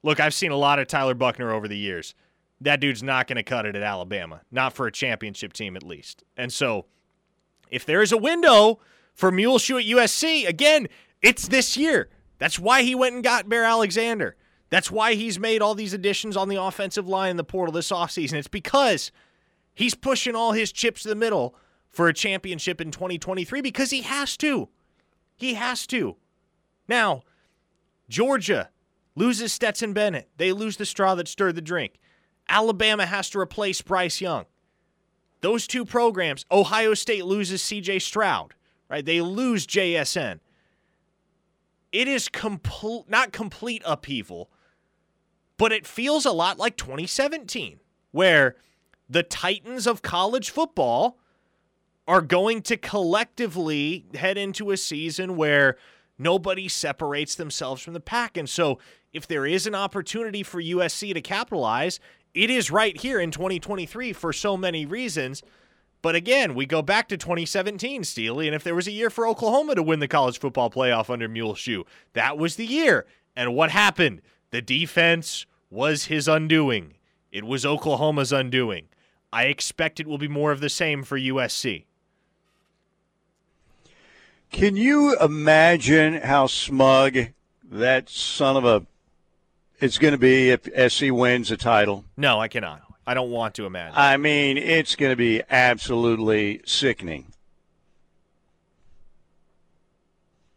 Look, 0.02 0.20
I've 0.20 0.34
seen 0.34 0.50
a 0.50 0.56
lot 0.56 0.78
of 0.78 0.86
Tyler 0.86 1.14
Buchner 1.14 1.52
over 1.52 1.68
the 1.68 1.76
years. 1.76 2.14
That 2.60 2.80
dude's 2.80 3.02
not 3.02 3.26
going 3.26 3.36
to 3.36 3.42
cut 3.42 3.66
it 3.66 3.76
at 3.76 3.82
Alabama, 3.82 4.42
not 4.50 4.72
for 4.72 4.86
a 4.86 4.92
championship 4.92 5.52
team 5.52 5.76
at 5.76 5.82
least. 5.82 6.24
And 6.36 6.52
so, 6.52 6.86
if 7.70 7.84
there 7.84 8.02
is 8.02 8.12
a 8.12 8.16
window 8.16 8.80
for 9.14 9.30
Muleshoe 9.30 9.78
at 9.78 9.84
USC, 9.84 10.46
again, 10.46 10.88
it's 11.22 11.48
this 11.48 11.76
year. 11.76 12.08
That's 12.38 12.58
why 12.58 12.82
he 12.82 12.94
went 12.94 13.14
and 13.14 13.24
got 13.24 13.48
Bear 13.48 13.64
Alexander. 13.64 14.36
That's 14.70 14.90
why 14.90 15.14
he's 15.14 15.38
made 15.38 15.62
all 15.62 15.74
these 15.74 15.94
additions 15.94 16.36
on 16.36 16.48
the 16.48 16.60
offensive 16.60 17.08
line 17.08 17.32
in 17.32 17.36
the 17.36 17.44
portal 17.44 17.72
this 17.72 17.90
offseason. 17.90 18.34
It's 18.34 18.48
because 18.48 19.10
he's 19.74 19.94
pushing 19.94 20.34
all 20.34 20.52
his 20.52 20.72
chips 20.72 21.02
to 21.02 21.08
the 21.08 21.14
middle 21.14 21.54
for 21.88 22.08
a 22.08 22.14
championship 22.14 22.80
in 22.80 22.90
2023 22.90 23.60
because 23.60 23.90
he 23.90 24.02
has 24.02 24.36
to. 24.38 24.68
He 25.36 25.54
has 25.54 25.86
to. 25.88 26.16
Now, 26.86 27.22
Georgia 28.08 28.70
loses 29.14 29.52
Stetson 29.52 29.92
Bennett. 29.92 30.28
They 30.36 30.52
lose 30.52 30.76
the 30.76 30.86
straw 30.86 31.14
that 31.16 31.28
stirred 31.28 31.56
the 31.56 31.60
drink. 31.60 31.94
Alabama 32.48 33.06
has 33.06 33.28
to 33.30 33.38
replace 33.38 33.82
Bryce 33.82 34.20
Young. 34.20 34.46
Those 35.40 35.66
two 35.66 35.84
programs, 35.84 36.44
Ohio 36.50 36.94
State 36.94 37.24
loses 37.24 37.62
CJ 37.62 38.02
Stroud, 38.02 38.54
right? 38.88 39.04
They 39.04 39.20
lose 39.20 39.66
JSN. 39.66 40.40
It 41.92 42.08
is 42.08 42.28
complete 42.28 43.08
not 43.08 43.32
complete 43.32 43.82
upheaval, 43.84 44.50
but 45.56 45.72
it 45.72 45.86
feels 45.86 46.26
a 46.26 46.32
lot 46.32 46.58
like 46.58 46.76
2017 46.76 47.80
where 48.10 48.56
the 49.08 49.22
titans 49.22 49.86
of 49.86 50.02
college 50.02 50.50
football 50.50 51.18
are 52.06 52.20
going 52.22 52.62
to 52.62 52.76
collectively 52.76 54.06
head 54.14 54.38
into 54.38 54.70
a 54.70 54.76
season 54.76 55.36
where 55.36 55.76
nobody 56.18 56.68
separates 56.68 57.34
themselves 57.34 57.82
from 57.82 57.94
the 57.94 58.00
pack. 58.00 58.36
And 58.36 58.48
so, 58.48 58.78
if 59.12 59.26
there 59.26 59.46
is 59.46 59.66
an 59.66 59.74
opportunity 59.74 60.42
for 60.42 60.60
USC 60.60 61.14
to 61.14 61.20
capitalize, 61.20 61.98
it 62.34 62.50
is 62.50 62.70
right 62.70 62.96
here 62.96 63.20
in 63.20 63.30
2023 63.30 64.12
for 64.12 64.32
so 64.32 64.56
many 64.56 64.84
reasons. 64.84 65.42
But 66.02 66.14
again, 66.14 66.54
we 66.54 66.66
go 66.66 66.82
back 66.82 67.08
to 67.08 67.16
2017, 67.16 68.04
Steely, 68.04 68.46
and 68.46 68.54
if 68.54 68.62
there 68.62 68.74
was 68.74 68.86
a 68.86 68.92
year 68.92 69.10
for 69.10 69.26
Oklahoma 69.26 69.74
to 69.74 69.82
win 69.82 69.98
the 69.98 70.06
college 70.06 70.38
football 70.38 70.70
playoff 70.70 71.10
under 71.10 71.28
Mule 71.28 71.48
Muleshoe, 71.48 71.84
that 72.12 72.38
was 72.38 72.56
the 72.56 72.66
year. 72.66 73.06
And 73.34 73.54
what 73.54 73.70
happened? 73.70 74.22
The 74.50 74.62
defense 74.62 75.46
was 75.70 76.04
his 76.04 76.28
undoing. 76.28 76.94
It 77.32 77.44
was 77.44 77.66
Oklahoma's 77.66 78.32
undoing. 78.32 78.88
I 79.32 79.44
expect 79.44 80.00
it 80.00 80.06
will 80.06 80.18
be 80.18 80.28
more 80.28 80.52
of 80.52 80.60
the 80.60 80.70
same 80.70 81.02
for 81.02 81.18
USC. 81.18 81.84
Can 84.50 84.76
you 84.76 85.16
imagine 85.18 86.14
how 86.14 86.46
smug 86.46 87.18
that 87.70 88.08
son 88.08 88.56
of 88.56 88.64
a 88.64 88.86
it's 89.80 89.98
going 89.98 90.12
to 90.12 90.18
be 90.18 90.50
if 90.50 90.92
SC 90.92 91.12
wins 91.12 91.50
a 91.50 91.56
title? 91.56 92.04
No, 92.16 92.40
I 92.40 92.48
cannot. 92.48 92.82
I 93.06 93.14
don't 93.14 93.30
want 93.30 93.54
to 93.54 93.66
imagine. 93.66 93.94
I 93.96 94.16
mean, 94.16 94.58
it's 94.58 94.96
going 94.96 95.12
to 95.12 95.16
be 95.16 95.42
absolutely 95.48 96.60
sickening. 96.66 97.32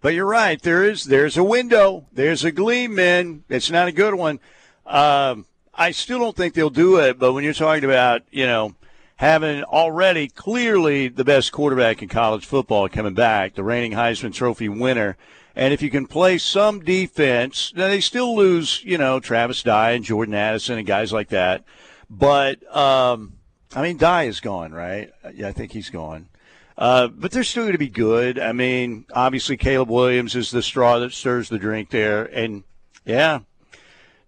But 0.01 0.15
you're 0.15 0.25
right. 0.25 0.61
There 0.61 0.83
is 0.83 1.05
there's 1.05 1.37
a 1.37 1.43
window. 1.43 2.07
There's 2.11 2.43
a 2.43 2.51
gleam, 2.51 2.97
in. 2.97 3.43
It's 3.49 3.69
not 3.69 3.87
a 3.87 3.91
good 3.91 4.15
one. 4.15 4.39
Um, 4.85 5.45
I 5.73 5.91
still 5.91 6.19
don't 6.19 6.35
think 6.35 6.55
they'll 6.55 6.71
do 6.71 6.97
it. 6.97 7.19
But 7.19 7.33
when 7.33 7.43
you're 7.43 7.53
talking 7.53 7.85
about, 7.85 8.23
you 8.31 8.47
know, 8.47 8.75
having 9.21 9.63
already 9.65 10.27
clearly 10.27 11.07
the 11.07 11.23
best 11.23 11.51
quarterback 11.51 12.01
in 12.01 12.09
college 12.09 12.43
football 12.43 12.89
coming 12.89 13.13
back, 13.13 13.53
the 13.53 13.63
reigning 13.63 13.91
Heisman 13.91 14.33
Trophy 14.33 14.67
winner. 14.67 15.15
And 15.55 15.71
if 15.71 15.83
you 15.83 15.91
can 15.91 16.07
play 16.07 16.39
some 16.39 16.79
defense, 16.79 17.71
now 17.75 17.87
they 17.87 18.01
still 18.01 18.35
lose, 18.35 18.83
you 18.83 18.97
know, 18.97 19.19
Travis 19.19 19.61
Dye 19.61 19.91
and 19.91 20.03
Jordan 20.03 20.33
Addison 20.33 20.79
and 20.79 20.87
guys 20.87 21.13
like 21.13 21.29
that. 21.29 21.63
But, 22.09 22.63
um, 22.75 23.33
I 23.75 23.83
mean, 23.83 23.97
Dye 23.97 24.23
is 24.23 24.39
gone, 24.39 24.71
right? 24.71 25.11
Yeah, 25.35 25.49
I 25.49 25.51
think 25.51 25.71
he's 25.71 25.91
gone. 25.91 26.27
Uh, 26.75 27.07
but 27.07 27.29
they're 27.29 27.43
still 27.43 27.65
going 27.65 27.73
to 27.73 27.77
be 27.77 27.89
good. 27.89 28.39
I 28.39 28.53
mean, 28.53 29.05
obviously, 29.13 29.55
Caleb 29.55 29.91
Williams 29.91 30.35
is 30.35 30.49
the 30.49 30.63
straw 30.63 30.97
that 30.97 31.13
stirs 31.13 31.47
the 31.47 31.59
drink 31.59 31.91
there. 31.91 32.23
And, 32.23 32.63
yeah, 33.05 33.41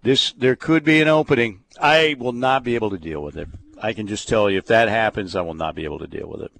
this 0.03 0.33
there 0.33 0.55
could 0.55 0.83
be 0.83 1.01
an 1.01 1.07
opening. 1.07 1.63
I 1.81 2.15
will 2.19 2.31
not 2.31 2.63
be 2.63 2.75
able 2.75 2.91
to 2.91 2.99
deal 2.99 3.23
with 3.23 3.37
it. 3.37 3.47
I 3.83 3.91
can 3.91 4.07
just 4.07 4.29
tell 4.29 4.49
you 4.49 4.57
if 4.57 4.67
that 4.67 4.87
happens, 4.87 5.35
I 5.35 5.41
will 5.41 5.53
not 5.53 5.75
be 5.75 5.83
able 5.83 5.99
to 5.99 6.07
deal 6.07 6.29
with 6.29 6.41
it. 6.41 6.51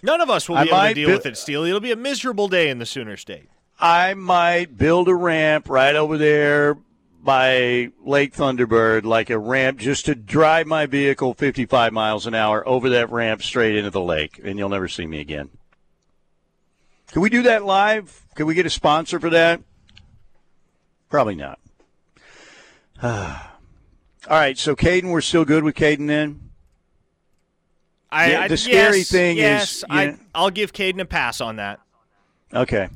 None 0.00 0.20
of 0.20 0.30
us 0.30 0.48
will 0.48 0.62
be 0.62 0.70
I 0.70 0.86
able 0.86 0.88
to 0.88 0.94
deal 0.94 1.10
with 1.10 1.26
it, 1.26 1.36
Steely. 1.36 1.70
It'll 1.70 1.80
be 1.80 1.90
a 1.90 1.96
miserable 1.96 2.46
day 2.46 2.70
in 2.70 2.78
the 2.78 2.86
Sooner 2.86 3.16
State. 3.16 3.48
I 3.80 4.14
might 4.14 4.78
build 4.78 5.08
a 5.08 5.14
ramp 5.14 5.68
right 5.68 5.96
over 5.96 6.16
there 6.16 6.78
by 7.20 7.90
Lake 8.04 8.32
Thunderbird, 8.32 9.02
like 9.02 9.28
a 9.28 9.40
ramp 9.40 9.80
just 9.80 10.06
to 10.06 10.14
drive 10.14 10.68
my 10.68 10.86
vehicle 10.86 11.34
55 11.34 11.92
miles 11.92 12.28
an 12.28 12.34
hour 12.36 12.66
over 12.66 12.88
that 12.90 13.10
ramp 13.10 13.42
straight 13.42 13.74
into 13.74 13.90
the 13.90 14.00
lake, 14.00 14.40
and 14.42 14.56
you'll 14.56 14.68
never 14.68 14.86
see 14.86 15.04
me 15.04 15.18
again. 15.20 15.50
Can 17.10 17.22
we 17.22 17.28
do 17.28 17.42
that 17.42 17.64
live? 17.64 18.24
Can 18.36 18.46
we 18.46 18.54
get 18.54 18.66
a 18.66 18.70
sponsor 18.70 19.18
for 19.18 19.30
that? 19.30 19.62
Probably 21.10 21.34
not. 21.34 21.58
All 24.28 24.38
right, 24.38 24.58
so 24.58 24.76
Caden, 24.76 25.10
we're 25.10 25.22
still 25.22 25.46
good 25.46 25.64
with 25.64 25.74
Caden 25.74 26.06
then. 26.06 26.50
I, 28.10 28.30
yeah, 28.30 28.48
the 28.48 28.58
scary 28.58 28.98
yes, 28.98 29.10
thing 29.10 29.36
yes, 29.38 29.76
is, 29.78 29.84
I, 29.88 30.16
I'll 30.34 30.50
give 30.50 30.72
Caden 30.72 31.00
a 31.00 31.06
pass 31.06 31.40
on 31.40 31.56
that. 31.56 31.80
Okay. 32.52 32.88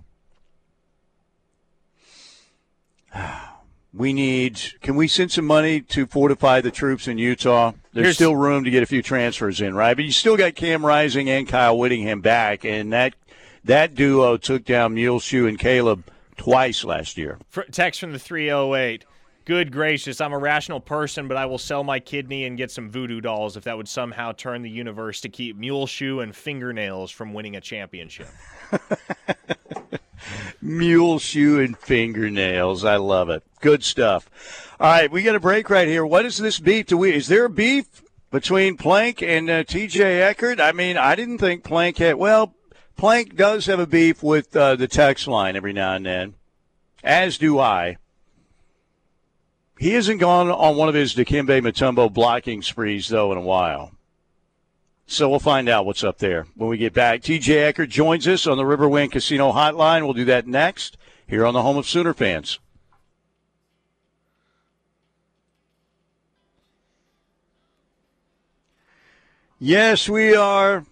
We 3.94 4.14
need. 4.14 4.58
Can 4.80 4.96
we 4.96 5.06
send 5.06 5.30
some 5.30 5.44
money 5.44 5.82
to 5.82 6.06
fortify 6.06 6.62
the 6.62 6.70
troops 6.70 7.08
in 7.08 7.18
Utah? 7.18 7.72
There's 7.92 8.06
Here's, 8.06 8.16
still 8.16 8.34
room 8.34 8.64
to 8.64 8.70
get 8.70 8.82
a 8.82 8.86
few 8.86 9.02
transfers 9.02 9.60
in, 9.60 9.74
right? 9.74 9.94
But 9.94 10.06
you 10.06 10.12
still 10.12 10.38
got 10.38 10.54
Cam 10.54 10.84
Rising 10.84 11.28
and 11.28 11.46
Kyle 11.46 11.76
Whittingham 11.76 12.22
back, 12.22 12.64
and 12.64 12.90
that 12.94 13.14
that 13.64 13.94
duo 13.94 14.38
took 14.38 14.64
down 14.64 14.94
Muleshoe 14.94 15.46
and 15.46 15.58
Caleb 15.58 16.10
twice 16.38 16.84
last 16.84 17.18
year. 17.18 17.38
Text 17.70 18.00
from 18.00 18.12
the 18.12 18.18
308. 18.18 19.04
Good 19.44 19.72
gracious, 19.72 20.20
I'm 20.20 20.32
a 20.32 20.38
rational 20.38 20.78
person, 20.78 21.26
but 21.26 21.36
I 21.36 21.46
will 21.46 21.58
sell 21.58 21.82
my 21.82 21.98
kidney 21.98 22.44
and 22.44 22.56
get 22.56 22.70
some 22.70 22.88
voodoo 22.88 23.20
dolls 23.20 23.56
if 23.56 23.64
that 23.64 23.76
would 23.76 23.88
somehow 23.88 24.30
turn 24.32 24.62
the 24.62 24.70
universe 24.70 25.20
to 25.22 25.28
keep 25.28 25.56
Muleshoe 25.56 26.20
and 26.20 26.34
fingernails 26.34 27.10
from 27.10 27.34
winning 27.34 27.56
a 27.56 27.60
championship. 27.60 28.28
Muleshoe 30.62 31.58
and 31.58 31.76
fingernails. 31.76 32.84
I 32.84 32.96
love 32.96 33.30
it. 33.30 33.42
Good 33.60 33.82
stuff. 33.82 34.76
All 34.78 34.86
right, 34.86 35.10
we 35.10 35.24
got 35.24 35.34
a 35.34 35.40
break 35.40 35.68
right 35.68 35.88
here. 35.88 36.06
What 36.06 36.24
is 36.24 36.38
this 36.38 36.60
beef? 36.60 36.86
Do 36.86 36.98
we? 36.98 37.12
Is 37.12 37.26
there 37.26 37.46
a 37.46 37.50
beef 37.50 38.04
between 38.30 38.76
Plank 38.76 39.22
and 39.22 39.50
uh, 39.50 39.64
T.J. 39.64 40.22
Eckert? 40.22 40.60
I 40.60 40.70
mean, 40.70 40.96
I 40.96 41.16
didn't 41.16 41.38
think 41.38 41.64
Plank 41.64 41.98
had. 41.98 42.14
Well, 42.14 42.54
Plank 42.96 43.34
does 43.34 43.66
have 43.66 43.80
a 43.80 43.86
beef 43.88 44.22
with 44.22 44.54
uh, 44.54 44.76
the 44.76 44.86
text 44.86 45.26
line 45.26 45.56
every 45.56 45.72
now 45.72 45.94
and 45.94 46.06
then, 46.06 46.34
as 47.02 47.38
do 47.38 47.58
I. 47.58 47.96
He 49.82 49.94
hasn't 49.94 50.20
gone 50.20 50.48
on 50.48 50.76
one 50.76 50.88
of 50.88 50.94
his 50.94 51.12
Dikembe 51.12 51.60
Mutombo 51.60 52.08
blocking 52.08 52.62
sprees, 52.62 53.08
though, 53.08 53.32
in 53.32 53.38
a 53.38 53.40
while. 53.40 53.90
So 55.08 55.28
we'll 55.28 55.40
find 55.40 55.68
out 55.68 55.86
what's 55.86 56.04
up 56.04 56.18
there 56.18 56.46
when 56.54 56.70
we 56.70 56.76
get 56.78 56.94
back. 56.94 57.20
TJ 57.20 57.64
Eckert 57.64 57.90
joins 57.90 58.28
us 58.28 58.46
on 58.46 58.58
the 58.58 58.62
Riverwind 58.62 59.10
Casino 59.10 59.50
Hotline. 59.50 60.04
We'll 60.04 60.12
do 60.12 60.24
that 60.26 60.46
next 60.46 60.98
here 61.26 61.44
on 61.44 61.52
the 61.52 61.62
home 61.62 61.76
of 61.76 61.88
Sooner 61.88 62.14
fans. 62.14 62.60
Yes, 69.58 70.08
we 70.08 70.36
are. 70.36 70.86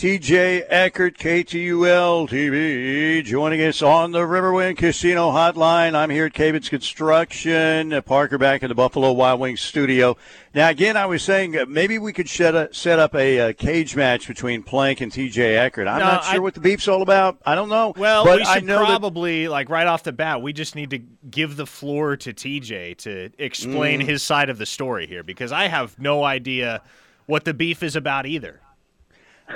TJ 0.00 0.64
Eckert, 0.70 1.18
KTUL 1.18 2.26
TV, 2.26 3.22
joining 3.22 3.60
us 3.60 3.82
on 3.82 4.12
the 4.12 4.20
Riverwind 4.20 4.78
Casino 4.78 5.30
Hotline. 5.30 5.94
I'm 5.94 6.08
here 6.08 6.24
at 6.24 6.32
Cavins 6.32 6.70
Construction. 6.70 7.92
Uh, 7.92 8.00
Parker 8.00 8.38
back 8.38 8.62
in 8.62 8.70
the 8.70 8.74
Buffalo 8.74 9.12
Wild 9.12 9.40
Wings 9.40 9.60
studio. 9.60 10.16
Now, 10.54 10.70
again, 10.70 10.96
I 10.96 11.04
was 11.04 11.22
saying 11.22 11.54
uh, 11.54 11.66
maybe 11.68 11.98
we 11.98 12.14
could 12.14 12.30
set, 12.30 12.54
a, 12.54 12.72
set 12.72 12.98
up 12.98 13.14
a, 13.14 13.50
a, 13.50 13.52
cage 13.52 13.94
match 13.94 14.26
between 14.26 14.62
Plank 14.62 15.02
and 15.02 15.12
TJ 15.12 15.58
Eckert. 15.58 15.86
I'm 15.86 15.98
No, 15.98 16.06
not 16.06 16.24
sure 16.24 16.36
I- 16.36 16.38
what 16.38 16.54
the 16.54 16.60
beef's 16.60 16.88
all 16.88 17.02
about. 17.02 17.36
I 17.44 17.54
don't 17.54 17.68
know. 17.68 17.92
Well, 17.94 18.24
but 18.24 18.38
we 18.38 18.44
I 18.44 18.54
should 18.54 18.64
know 18.64 18.78
that- 18.78 18.86
probably 18.86 19.48
like 19.48 19.68
right 19.68 19.86
off 19.86 20.02
the 20.02 20.12
bat, 20.12 20.40
we 20.40 20.54
just 20.54 20.74
need 20.76 20.88
to 20.92 20.98
give 21.30 21.56
the 21.56 21.66
floor 21.66 22.16
to 22.16 22.32
TJ 22.32 22.96
to 23.00 23.28
explain 23.36 24.00
Mm. 24.00 24.04
his 24.04 24.22
side 24.22 24.48
of 24.48 24.56
the 24.56 24.64
story 24.64 25.06
here 25.06 25.22
because 25.22 25.52
I 25.52 25.66
have 25.68 25.98
no 25.98 26.24
idea 26.24 26.80
what 27.26 27.44
the 27.44 27.52
beef 27.52 27.82
is 27.82 27.96
about 27.96 28.24
either. 28.24 28.60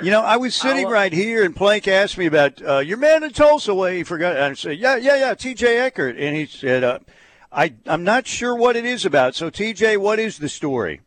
You 0.01 0.11
know, 0.11 0.21
I 0.21 0.37
was 0.37 0.53
sitting 0.55 0.87
right 0.87 1.11
here, 1.11 1.43
and 1.43 1.55
Plank 1.55 1.87
asked 1.87 2.17
me 2.17 2.25
about 2.25 2.61
uh, 2.61 2.79
your 2.79 2.97
man 2.97 3.23
in 3.23 3.31
Tulsa. 3.31 3.73
Way 3.73 3.97
he 3.97 4.03
forgot. 4.03 4.37
I 4.37 4.53
said, 4.53 4.77
"Yeah, 4.77 4.97
yeah, 4.97 5.15
yeah, 5.15 5.33
T.J. 5.33 5.79
Eckert," 5.79 6.17
and 6.17 6.35
he 6.35 6.45
said, 6.45 6.83
uh, 6.83 6.99
"I, 7.51 7.73
I'm 7.85 8.03
not 8.03 8.27
sure 8.27 8.55
what 8.55 8.75
it 8.75 8.85
is 8.85 9.05
about." 9.05 9.35
So, 9.35 9.49
T.J., 9.49 9.97
what 9.97 10.19
is 10.19 10.37
the 10.37 10.49
story? 10.49 11.01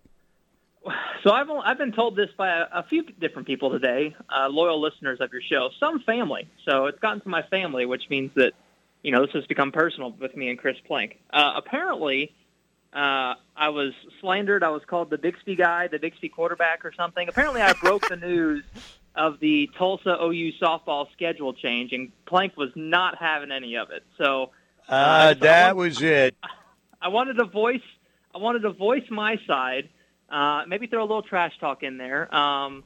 So 1.23 1.33
I've 1.33 1.51
I've 1.51 1.79
been 1.79 1.93
told 1.93 2.17
this 2.17 2.31
by 2.37 2.49
a, 2.49 2.67
a 2.73 2.83
few 2.89 3.03
different 3.03 3.47
people 3.47 3.71
today, 3.71 4.15
uh, 4.35 4.49
loyal 4.49 4.81
listeners 4.81 5.21
of 5.21 5.33
your 5.33 5.43
show, 5.43 5.71
some 5.81 6.01
family. 6.01 6.49
So 6.65 6.87
it's 6.87 6.99
gotten 7.01 7.21
to 7.21 7.29
my 7.29 7.43
family, 7.43 7.87
which 7.87 8.09
means 8.09 8.31
that 8.37 8.53
you 9.03 9.13
know 9.13 9.27
this 9.27 9.35
has 9.35 9.47
become 9.47 9.73
personal 9.73 10.13
with 10.13 10.37
me 10.37 10.49
and 10.49 10.59
Chris 10.59 10.77
Plank. 10.87 11.19
Uh, 11.31 11.53
apparently, 11.57 12.33
uh, 12.99 13.35
I 13.57 13.69
was 13.69 13.93
slandered. 14.21 14.63
I 14.65 14.71
was 14.71 14.83
called 14.87 15.11
the 15.11 15.19
Bixby 15.19 15.55
guy, 15.57 15.87
the 15.89 15.99
Bixby 15.99 16.29
quarterback, 16.29 16.85
or 16.85 16.93
something. 16.93 17.29
Apparently, 17.29 17.63
I 17.63 17.73
broke 17.75 18.09
the 18.09 18.17
news 18.17 18.65
of 19.15 19.41
the 19.41 19.69
Tulsa 19.79 20.17
OU 20.21 20.53
softball 20.61 21.11
schedule 21.13 21.53
change, 21.53 21.93
and 21.93 22.11
Plank 22.27 22.57
was 22.57 22.71
not 22.75 23.17
having 23.19 23.51
any 23.53 23.77
of 23.77 23.91
it. 23.91 24.05
So 24.17 24.51
Uh, 24.89 25.35
so 25.35 25.41
that 25.41 25.77
want- 25.77 25.89
was 25.89 26.03
it. 26.03 26.35
I 27.01 27.09
wanted 27.09 27.35
to 27.35 27.45
voice 27.45 27.83
I 28.35 28.39
wanted 28.39 28.61
to 28.63 28.71
voice 28.71 29.05
my 29.11 29.39
side. 29.47 29.89
Uh, 30.29 30.65
maybe 30.67 30.87
throw 30.89 31.01
a 31.01 31.07
little 31.07 31.23
trash 31.23 31.53
talk 31.59 31.83
in 31.83 31.97
there. 31.97 32.33
Um, 32.35 32.85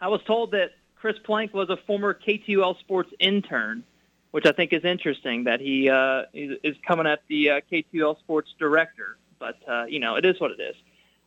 I 0.00 0.08
was 0.08 0.20
told 0.26 0.50
that 0.52 0.70
Chris 0.96 1.16
Plank 1.24 1.54
was 1.54 1.68
a 1.70 1.76
former 1.86 2.12
KTUL 2.14 2.78
Sports 2.80 3.10
intern, 3.20 3.84
which 4.32 4.46
I 4.46 4.52
think 4.52 4.72
is 4.72 4.84
interesting 4.84 5.44
that 5.44 5.60
he 5.60 5.88
uh, 5.88 6.22
is 6.34 6.58
is 6.64 6.76
coming 6.86 7.06
at 7.06 7.20
the 7.28 7.50
uh, 7.50 7.60
KTUL 7.70 8.18
Sports 8.18 8.54
director. 8.58 9.16
But 9.42 9.58
uh, 9.68 9.86
you 9.88 9.98
know, 9.98 10.14
it 10.14 10.24
is 10.24 10.40
what 10.40 10.52
it 10.52 10.60
is. 10.60 10.76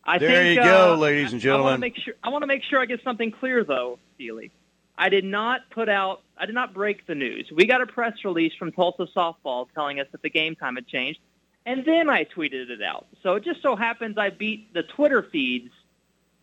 I 0.06 0.20
There 0.20 0.30
think, 0.30 0.58
you 0.60 0.64
go, 0.64 0.94
uh, 0.94 0.98
ladies 0.98 1.34
and 1.34 1.44
I, 1.44 1.50
I 1.50 1.60
want 1.60 1.64
gentlemen. 1.64 1.74
to 1.74 1.80
make 1.80 1.98
sure 1.98 2.14
I 2.24 2.30
want 2.30 2.44
to 2.44 2.48
make 2.48 2.64
sure 2.64 2.80
I 2.80 2.86
get 2.86 3.04
something 3.04 3.32
clear 3.32 3.64
though, 3.66 4.00
Steely. 4.16 4.52
I 4.98 5.10
did 5.10 5.26
not 5.26 5.62
put 5.72 5.90
out 5.90 6.22
I 6.38 6.46
did 6.46 6.56
not 6.56 6.74
break 6.74 7.06
the 7.08 7.16
news. 7.16 7.52
We 7.54 7.66
got 7.66 7.82
a 7.82 7.86
press 7.88 8.14
release 8.24 8.54
from 8.58 8.72
Tulsa 8.72 9.08
softball 9.16 9.68
telling 9.76 10.00
us 10.00 10.08
that 10.14 10.22
the 10.22 10.30
game 10.30 10.56
time 10.56 10.76
had 10.76 10.88
changed, 10.88 11.20
and 11.66 11.84
then 11.86 12.10
I 12.10 12.24
tweeted 12.24 12.70
it 12.70 12.82
out. 12.82 13.08
So 13.22 13.34
it 13.36 13.44
just 13.44 13.62
so 13.62 13.76
happens 13.76 14.18
I 14.18 14.30
beat 14.30 14.74
the 14.74 14.84
Twitter 14.84 15.22
feeds 15.22 15.72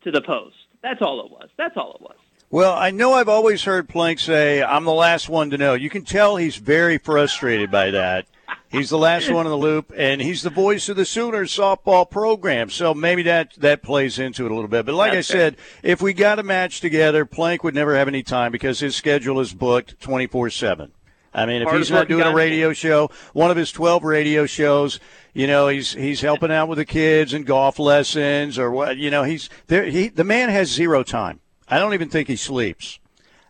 to 0.05 0.11
the 0.11 0.21
post. 0.21 0.57
That's 0.83 1.01
all 1.01 1.25
it 1.25 1.31
was. 1.31 1.49
That's 1.57 1.77
all 1.77 1.95
it 1.95 2.03
was. 2.03 2.17
Well, 2.51 2.75
I 2.75 2.91
know 2.91 3.15
I've 3.15 3.31
always 3.31 3.65
heard 3.65 3.89
Plank 3.89 4.19
say, 4.19 4.63
I'm 4.63 4.85
the 4.85 4.93
last 4.93 5.31
one 5.31 5.49
to 5.51 5.57
know. 5.57 5.73
You 5.73 5.89
can 5.89 6.05
tell 6.05 6.37
he's 6.37 6.57
very 6.57 6.99
frustrated 6.99 7.71
by 7.71 7.93
that. 7.93 8.27
He's 8.71 8.89
the 8.89 8.99
last 8.99 9.31
one 9.31 9.45
in 9.45 9.51
the 9.51 9.57
loop, 9.57 9.93
and 9.95 10.23
he's 10.23 10.43
the 10.43 10.51
voice 10.51 10.89
of 10.89 10.97
the 10.97 11.05
Sooners 11.05 11.55
softball 11.55 12.09
program. 12.09 12.71
So 12.71 12.95
maybe 12.95 13.23
that, 13.25 13.53
that 13.59 13.83
plays 13.83 14.19
into 14.19 14.47
it 14.47 14.51
a 14.51 14.55
little 14.55 14.69
bit. 14.69 14.87
But 14.87 14.95
like 14.95 15.13
That's 15.13 15.31
I 15.31 15.35
said, 15.35 15.57
if 15.83 16.01
we 16.01 16.15
got 16.15 16.39
a 16.39 16.43
match 16.43 16.81
together, 16.81 17.27
Plank 17.27 17.65
would 17.65 17.75
never 17.75 17.95
have 17.95 18.09
any 18.09 18.23
time 18.23 18.51
because 18.51 18.81
his 18.81 18.97
schedule 18.97 19.41
is 19.41 19.53
booked 19.53 20.01
24 20.01 20.51
7. 20.51 20.93
I 21.35 21.47
mean, 21.47 21.63
if 21.63 21.71
he's 21.71 21.91
not 21.91 22.09
doing 22.09 22.27
a 22.27 22.35
radio 22.35 22.73
show, 22.73 23.11
one 23.33 23.51
of 23.51 23.57
his 23.57 23.73
12 23.73 24.05
radio 24.05 24.45
shows, 24.45 25.01
you 25.33 25.47
know, 25.47 25.69
he's 25.69 25.93
he's 25.93 26.21
helping 26.21 26.53
out 26.53 26.69
with 26.69 26.77
the 26.77 26.85
kids 26.85 27.33
and 27.33 27.47
golf 27.47 27.79
lessons 27.79 28.59
or 28.59 28.71
what, 28.71 28.99
you 28.99 29.11
know, 29.11 29.23
he's 29.23 29.49
there. 29.67 29.85
He 29.85 30.09
the 30.09 30.25
man 30.25 30.51
has 30.51 30.71
zero 30.71 31.03
time. 31.03 31.41
I 31.69 31.79
don't 31.79 31.95
even 31.95 32.11
think 32.11 32.29
he 32.29 32.37
sleeps. 32.37 32.99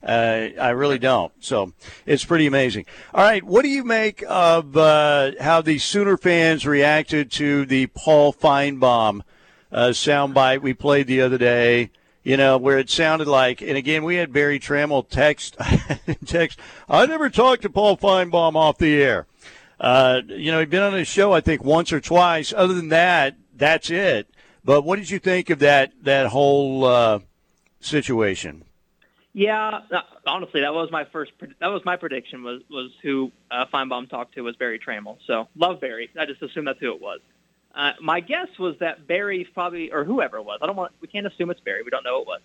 Uh, 0.02 0.48
I 0.60 0.70
really 0.70 0.98
don't. 0.98 1.32
So 1.40 1.72
it's 2.06 2.24
pretty 2.24 2.46
amazing. 2.46 2.86
All 3.14 3.22
right, 3.22 3.44
what 3.44 3.62
do 3.62 3.68
you 3.68 3.84
make 3.84 4.24
of 4.28 4.76
uh, 4.76 5.32
how 5.40 5.62
the 5.62 5.78
Sooner 5.78 6.16
fans 6.16 6.66
reacted 6.66 7.30
to 7.32 7.64
the 7.64 7.86
Paul 7.86 8.32
Finebaum 8.32 9.22
uh, 9.70 9.88
soundbite 9.88 10.60
we 10.60 10.74
played 10.74 11.06
the 11.06 11.20
other 11.20 11.38
day? 11.38 11.90
You 12.24 12.36
know, 12.36 12.56
where 12.56 12.78
it 12.78 12.88
sounded 12.88 13.26
like, 13.26 13.60
and 13.60 13.76
again, 13.76 14.04
we 14.04 14.14
had 14.16 14.32
Barry 14.32 14.60
Tramel 14.60 15.08
text, 15.08 15.56
text. 16.26 16.58
I 16.88 17.04
never 17.06 17.28
talked 17.28 17.62
to 17.62 17.70
Paul 17.70 17.96
Finebaum 17.96 18.54
off 18.54 18.78
the 18.78 19.02
air. 19.02 19.26
Uh, 19.80 20.22
you 20.28 20.52
know, 20.52 20.60
he'd 20.60 20.70
been 20.70 20.82
on 20.82 20.92
his 20.92 21.08
show, 21.08 21.32
I 21.32 21.40
think, 21.40 21.64
once 21.64 21.92
or 21.92 22.00
twice. 22.00 22.52
Other 22.56 22.74
than 22.74 22.90
that, 22.90 23.36
that's 23.56 23.90
it. 23.90 24.28
But 24.64 24.82
what 24.82 25.00
did 25.00 25.10
you 25.10 25.18
think 25.18 25.50
of 25.50 25.58
that 25.58 25.92
that 26.02 26.28
whole 26.28 26.84
uh, 26.84 27.18
situation? 27.80 28.64
Yeah, 29.34 29.80
honestly, 30.26 30.60
that 30.60 30.74
was 30.74 30.90
my 30.90 31.06
first. 31.10 31.32
That 31.60 31.68
was 31.68 31.82
my 31.86 31.96
prediction. 31.96 32.42
Was 32.42 32.60
was 32.68 32.90
who 33.02 33.32
uh, 33.50 33.64
Finebaum 33.72 34.10
talked 34.10 34.34
to 34.34 34.42
was 34.42 34.56
Barry 34.56 34.78
Tramel. 34.78 35.16
So 35.26 35.48
love 35.56 35.80
Barry. 35.80 36.10
I 36.18 36.26
just 36.26 36.42
assumed 36.42 36.66
that's 36.66 36.80
who 36.80 36.94
it 36.94 37.00
was. 37.00 37.20
Uh, 37.74 37.92
my 38.02 38.20
guess 38.20 38.48
was 38.58 38.76
that 38.80 39.06
Barry 39.06 39.48
probably 39.54 39.90
or 39.90 40.04
whoever 40.04 40.36
it 40.36 40.44
was. 40.44 40.58
I 40.60 40.66
don't 40.66 40.76
want. 40.76 40.92
We 41.00 41.08
can't 41.08 41.26
assume 41.26 41.50
it's 41.50 41.60
Barry. 41.60 41.82
We 41.82 41.90
don't 41.90 42.04
know 42.04 42.20
it 42.20 42.26
was. 42.26 42.40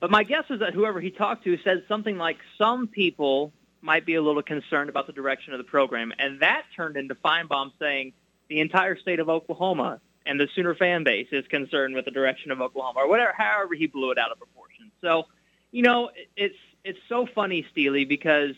But 0.00 0.10
my 0.10 0.24
guess 0.24 0.44
is 0.48 0.60
that 0.60 0.72
whoever 0.72 1.00
he 1.00 1.10
talked 1.10 1.44
to 1.44 1.58
said 1.62 1.84
something 1.86 2.16
like 2.16 2.38
some 2.56 2.86
people 2.86 3.52
might 3.82 4.06
be 4.06 4.14
a 4.14 4.22
little 4.22 4.42
concerned 4.42 4.88
about 4.88 5.06
the 5.06 5.12
direction 5.12 5.52
of 5.52 5.58
the 5.58 5.64
program, 5.64 6.12
and 6.18 6.40
that 6.40 6.62
turned 6.74 6.96
into 6.96 7.14
Finebaum 7.14 7.72
saying 7.78 8.14
the 8.48 8.60
entire 8.60 8.96
state 8.96 9.20
of 9.20 9.28
Oklahoma 9.28 10.00
and 10.24 10.40
the 10.40 10.48
Sooner 10.54 10.74
fan 10.74 11.04
base 11.04 11.28
is 11.32 11.46
concerned 11.48 11.94
with 11.94 12.06
the 12.06 12.10
direction 12.10 12.50
of 12.50 12.60
Oklahoma, 12.62 13.00
or 13.00 13.08
whatever. 13.08 13.34
However, 13.36 13.74
he 13.74 13.86
blew 13.86 14.10
it 14.10 14.18
out 14.18 14.32
of 14.32 14.38
proportion. 14.38 14.90
So 15.02 15.24
you 15.72 15.82
know, 15.82 16.10
it's 16.36 16.56
it's 16.84 16.98
so 17.08 17.26
funny, 17.26 17.66
Steely, 17.70 18.04
because 18.04 18.54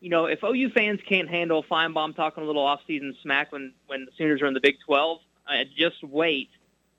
you 0.00 0.10
know 0.10 0.26
if 0.26 0.42
OU 0.44 0.70
fans 0.70 1.00
can't 1.06 1.28
handle 1.28 1.62
Finebaum 1.62 2.14
talking 2.14 2.42
a 2.42 2.46
little 2.46 2.62
off-season 2.62 3.16
smack 3.22 3.52
when 3.52 3.72
when 3.86 4.04
the 4.04 4.12
Sooners 4.16 4.42
are 4.42 4.46
in 4.46 4.54
the 4.54 4.60
Big 4.60 4.76
12, 4.84 5.20
uh, 5.46 5.52
just 5.76 6.02
wait 6.02 6.50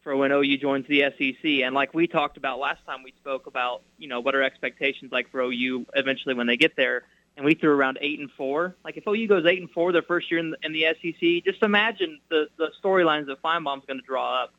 for 0.03 0.16
when 0.16 0.32
OU 0.32 0.57
joins 0.57 0.86
the 0.88 1.01
SEC. 1.18 1.45
And 1.64 1.74
like 1.74 1.93
we 1.93 2.07
talked 2.07 2.38
about 2.38 2.59
last 2.59 2.86
time, 2.86 3.03
we 3.03 3.14
spoke 3.20 3.47
about 3.47 3.84
you 3.97 4.07
know 4.07 4.20
what 4.20 4.36
are 4.36 4.43
expectations 4.43 5.11
like 5.11 5.30
for 5.32 5.41
OU 5.41 5.86
eventually 5.95 6.36
when 6.36 6.47
they 6.47 6.57
get 6.57 6.76
there. 6.76 7.03
And 7.36 7.43
we 7.43 7.55
threw 7.55 7.72
around 7.72 7.97
eight 7.99 8.20
and 8.20 8.30
four. 8.32 8.76
Like 8.84 8.95
if 8.95 9.07
OU 9.07 9.28
goes 9.28 9.45
eight 9.47 9.59
and 9.59 9.72
four 9.72 9.91
their 9.91 10.03
first 10.03 10.30
year 10.30 10.39
in 10.39 10.51
the, 10.51 10.57
in 10.61 10.72
the 10.72 10.86
SEC, 11.01 11.43
just 11.43 11.64
imagine 11.64 12.20
the 12.30 12.47
the 12.57 12.70
storylines 12.84 13.28
that 13.28 13.41
Finebaum's 13.41 13.86
going 13.86 13.99
to 13.99 14.05
draw 14.05 14.43
up 14.43 14.53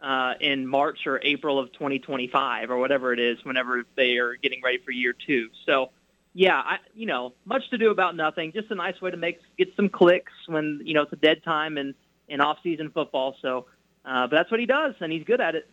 uh, 0.00 0.34
in 0.40 0.66
March 0.66 1.06
or 1.06 1.20
April 1.22 1.58
of 1.58 1.72
2025 1.72 2.70
or 2.70 2.78
whatever 2.78 3.12
it 3.12 3.18
is, 3.18 3.38
whenever 3.44 3.84
they 3.96 4.16
are 4.18 4.36
getting 4.36 4.60
ready 4.62 4.78
for 4.78 4.90
year 4.90 5.14
two. 5.26 5.48
So, 5.66 5.90
yeah, 6.34 6.56
I, 6.56 6.78
you 6.94 7.06
know, 7.06 7.34
much 7.44 7.68
to 7.70 7.78
do 7.78 7.90
about 7.90 8.14
nothing. 8.14 8.52
Just 8.52 8.70
a 8.70 8.74
nice 8.74 9.00
way 9.00 9.10
to 9.10 9.16
make 9.16 9.40
get 9.56 9.74
some 9.76 9.88
clicks 9.88 10.32
when 10.46 10.80
you 10.84 10.94
know 10.94 11.02
it's 11.02 11.12
a 11.12 11.16
dead 11.16 11.42
time 11.42 11.78
in 11.78 11.94
in 12.28 12.40
off 12.40 12.58
season 12.62 12.90
football. 12.90 13.36
So, 13.42 13.66
uh, 14.04 14.26
but 14.28 14.36
that's 14.36 14.50
what 14.50 14.60
he 14.60 14.66
does, 14.66 14.94
and 15.00 15.10
he's 15.10 15.24
good 15.24 15.40
at 15.40 15.54
it. 15.54 15.68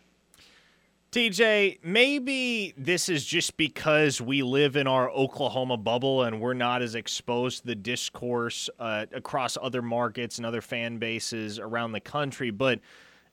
TJ, 1.12 1.78
maybe 1.82 2.74
this 2.76 3.08
is 3.08 3.24
just 3.24 3.56
because 3.56 4.20
we 4.20 4.42
live 4.42 4.76
in 4.76 4.86
our 4.86 5.08
Oklahoma 5.08 5.78
bubble 5.78 6.24
and 6.24 6.42
we're 6.42 6.52
not 6.52 6.82
as 6.82 6.94
exposed 6.94 7.60
to 7.60 7.68
the 7.68 7.74
discourse 7.74 8.68
uh, 8.78 9.06
across 9.14 9.56
other 9.62 9.80
markets 9.80 10.36
and 10.36 10.44
other 10.44 10.60
fan 10.60 10.98
bases 10.98 11.58
around 11.58 11.92
the 11.92 12.00
country. 12.00 12.50
But 12.50 12.80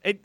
it, 0.01 0.23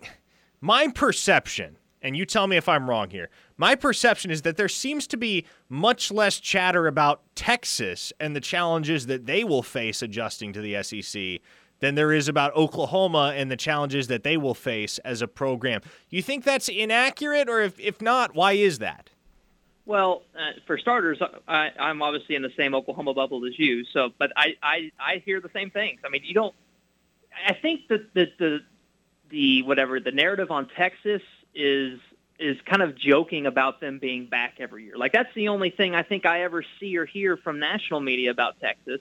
my 0.60 0.88
perception, 0.88 1.76
and 2.02 2.16
you 2.16 2.24
tell 2.24 2.46
me 2.46 2.56
if 2.56 2.68
I'm 2.68 2.88
wrong 2.88 3.10
here, 3.10 3.28
my 3.56 3.74
perception 3.74 4.30
is 4.30 4.42
that 4.42 4.56
there 4.56 4.68
seems 4.68 5.06
to 5.08 5.16
be 5.16 5.44
much 5.68 6.10
less 6.10 6.38
chatter 6.40 6.86
about 6.86 7.22
Texas 7.34 8.12
and 8.20 8.34
the 8.34 8.40
challenges 8.40 9.06
that 9.06 9.26
they 9.26 9.44
will 9.44 9.62
face 9.62 10.02
adjusting 10.02 10.52
to 10.52 10.60
the 10.60 10.82
SEC 10.82 11.40
than 11.80 11.94
there 11.94 12.12
is 12.12 12.28
about 12.28 12.54
Oklahoma 12.56 13.34
and 13.36 13.50
the 13.50 13.56
challenges 13.56 14.08
that 14.08 14.24
they 14.24 14.36
will 14.36 14.54
face 14.54 14.98
as 14.98 15.22
a 15.22 15.28
program. 15.28 15.80
You 16.10 16.22
think 16.22 16.44
that's 16.44 16.68
inaccurate, 16.68 17.48
or 17.48 17.60
if, 17.60 17.78
if 17.78 18.00
not, 18.00 18.34
why 18.34 18.52
is 18.52 18.78
that? 18.78 19.10
Well, 19.86 20.22
uh, 20.34 20.60
for 20.66 20.76
starters, 20.76 21.18
I, 21.46 21.70
I'm 21.78 22.02
obviously 22.02 22.34
in 22.34 22.42
the 22.42 22.52
same 22.56 22.74
Oklahoma 22.74 23.14
bubble 23.14 23.46
as 23.46 23.58
you. 23.58 23.84
So, 23.92 24.10
but 24.18 24.32
I, 24.36 24.56
I, 24.62 24.90
I 25.00 25.22
hear 25.24 25.40
the 25.40 25.48
same 25.54 25.70
things. 25.70 26.00
I 26.04 26.10
mean, 26.10 26.22
you 26.24 26.34
don't. 26.34 26.54
I 27.46 27.54
think 27.54 27.88
that 27.88 28.12
the 28.12 28.26
the 28.38 28.58
the 29.30 29.62
whatever 29.62 30.00
the 30.00 30.12
narrative 30.12 30.50
on 30.50 30.68
Texas 30.68 31.22
is 31.54 31.98
is 32.38 32.56
kind 32.66 32.82
of 32.82 32.96
joking 32.96 33.46
about 33.46 33.80
them 33.80 33.98
being 33.98 34.26
back 34.26 34.54
every 34.60 34.84
year. 34.84 34.96
Like 34.96 35.12
that's 35.12 35.32
the 35.34 35.48
only 35.48 35.70
thing 35.70 35.94
I 35.94 36.02
think 36.02 36.24
I 36.24 36.42
ever 36.42 36.64
see 36.78 36.96
or 36.96 37.04
hear 37.04 37.36
from 37.36 37.58
national 37.58 38.00
media 38.00 38.30
about 38.30 38.60
Texas. 38.60 39.00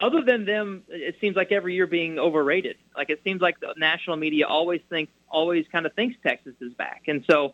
other 0.00 0.22
than 0.22 0.44
them, 0.46 0.84
it 0.88 1.16
seems 1.20 1.36
like 1.36 1.52
every 1.52 1.74
year 1.74 1.86
being 1.86 2.18
overrated. 2.18 2.76
Like 2.96 3.10
it 3.10 3.20
seems 3.24 3.40
like 3.40 3.60
the 3.60 3.74
national 3.76 4.16
media 4.16 4.46
always 4.46 4.80
thinks, 4.88 5.12
always 5.28 5.66
kind 5.70 5.84
of 5.84 5.92
thinks 5.94 6.16
Texas 6.22 6.54
is 6.60 6.72
back, 6.74 7.04
and 7.08 7.24
so 7.28 7.52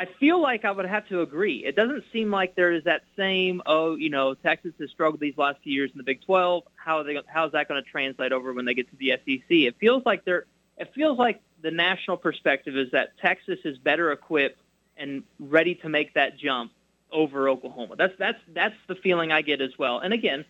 I 0.00 0.06
feel 0.18 0.40
like 0.40 0.64
I 0.64 0.70
would 0.70 0.86
have 0.86 1.06
to 1.08 1.20
agree. 1.20 1.62
It 1.62 1.76
doesn't 1.76 2.04
seem 2.10 2.30
like 2.30 2.54
there 2.54 2.72
is 2.72 2.84
that 2.84 3.02
same, 3.18 3.60
oh, 3.66 3.96
you 3.96 4.08
know, 4.08 4.32
Texas 4.32 4.72
has 4.80 4.88
struggled 4.88 5.20
these 5.20 5.36
last 5.36 5.58
few 5.62 5.74
years 5.74 5.90
in 5.92 5.98
the 5.98 6.04
Big 6.04 6.22
12. 6.22 6.62
How 6.74 7.00
are 7.00 7.04
they? 7.04 7.18
How 7.26 7.44
is 7.44 7.52
that 7.52 7.68
going 7.68 7.84
to 7.84 7.90
translate 7.90 8.32
over 8.32 8.54
when 8.54 8.64
they 8.64 8.72
get 8.72 8.88
to 8.88 8.96
the 8.96 9.10
SEC? 9.10 9.44
It 9.50 9.76
feels 9.78 10.02
like 10.06 10.24
they're. 10.24 10.46
It 10.80 10.92
feels 10.94 11.18
like 11.18 11.40
the 11.62 11.70
national 11.70 12.16
perspective 12.16 12.76
is 12.76 12.90
that 12.92 13.10
Texas 13.18 13.58
is 13.64 13.78
better 13.78 14.10
equipped 14.12 14.58
and 14.96 15.22
ready 15.38 15.74
to 15.76 15.88
make 15.88 16.14
that 16.14 16.38
jump 16.38 16.72
over 17.12 17.48
Oklahoma. 17.48 17.96
That's 17.96 18.14
that's 18.18 18.38
that's 18.54 18.74
the 18.88 18.94
feeling 18.96 19.30
I 19.30 19.42
get 19.42 19.60
as 19.60 19.70
well. 19.78 19.98
And 19.98 20.14
again, 20.14 20.44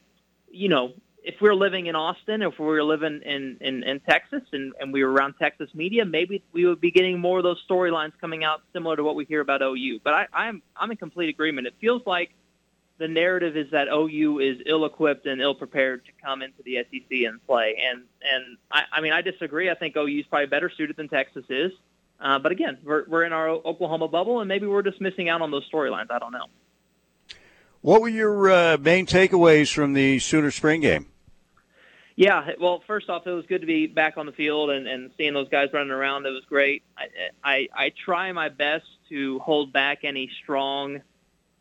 you 0.50 0.68
know, 0.68 0.92
if 1.24 1.40
we 1.40 1.48
are 1.48 1.54
living 1.54 1.86
in 1.86 1.96
Austin, 1.96 2.42
if 2.42 2.58
we 2.58 2.64
were 2.64 2.82
living 2.82 3.20
in, 3.24 3.58
in, 3.60 3.82
in 3.82 4.00
Texas 4.00 4.42
and, 4.52 4.72
and 4.80 4.92
we 4.92 5.04
were 5.04 5.10
around 5.10 5.34
Texas 5.38 5.68
media, 5.74 6.04
maybe 6.04 6.42
we 6.52 6.64
would 6.64 6.80
be 6.80 6.90
getting 6.90 7.18
more 7.18 7.38
of 7.38 7.44
those 7.44 7.62
storylines 7.68 8.12
coming 8.20 8.44
out 8.44 8.62
similar 8.72 8.96
to 8.96 9.04
what 9.04 9.16
we 9.16 9.24
hear 9.24 9.40
about 9.40 9.62
OU. 9.62 10.00
But 10.04 10.14
I, 10.14 10.26
I'm 10.32 10.62
I'm 10.76 10.90
in 10.90 10.96
complete 10.96 11.28
agreement. 11.28 11.66
It 11.66 11.74
feels 11.80 12.02
like 12.06 12.30
the 13.00 13.08
narrative 13.08 13.56
is 13.56 13.70
that 13.70 13.88
OU 13.88 14.38
is 14.40 14.58
ill-equipped 14.66 15.26
and 15.26 15.40
ill-prepared 15.40 16.04
to 16.04 16.12
come 16.22 16.42
into 16.42 16.62
the 16.62 16.76
SEC 16.76 17.10
and 17.26 17.44
play. 17.46 17.82
And 17.90 18.02
and 18.22 18.58
I, 18.70 18.84
I 18.92 19.00
mean 19.00 19.12
I 19.12 19.22
disagree. 19.22 19.70
I 19.70 19.74
think 19.74 19.96
OU 19.96 20.20
is 20.20 20.26
probably 20.26 20.46
better 20.46 20.70
suited 20.70 20.96
than 20.96 21.08
Texas 21.08 21.44
is. 21.48 21.72
Uh, 22.20 22.38
but 22.38 22.52
again, 22.52 22.76
we're 22.84 23.04
we're 23.08 23.24
in 23.24 23.32
our 23.32 23.48
Oklahoma 23.48 24.06
bubble, 24.06 24.40
and 24.40 24.48
maybe 24.48 24.66
we're 24.66 24.82
just 24.82 25.00
missing 25.00 25.30
out 25.30 25.40
on 25.40 25.50
those 25.50 25.68
storylines. 25.70 26.10
I 26.10 26.18
don't 26.18 26.32
know. 26.32 26.46
What 27.80 28.02
were 28.02 28.10
your 28.10 28.50
uh, 28.50 28.76
main 28.78 29.06
takeaways 29.06 29.72
from 29.72 29.94
the 29.94 30.18
Sooner 30.18 30.50
spring 30.50 30.82
game? 30.82 31.06
Yeah, 32.16 32.50
well, 32.60 32.82
first 32.86 33.08
off, 33.08 33.26
it 33.26 33.30
was 33.30 33.46
good 33.46 33.62
to 33.62 33.66
be 33.66 33.86
back 33.86 34.18
on 34.18 34.26
the 34.26 34.32
field 34.32 34.68
and, 34.68 34.86
and 34.86 35.10
seeing 35.16 35.32
those 35.32 35.48
guys 35.48 35.70
running 35.72 35.90
around. 35.90 36.26
It 36.26 36.30
was 36.30 36.44
great. 36.44 36.82
I, 36.98 37.06
I 37.42 37.68
I 37.74 37.92
try 38.04 38.30
my 38.32 38.50
best 38.50 38.84
to 39.08 39.38
hold 39.38 39.72
back 39.72 40.00
any 40.04 40.30
strong 40.42 41.00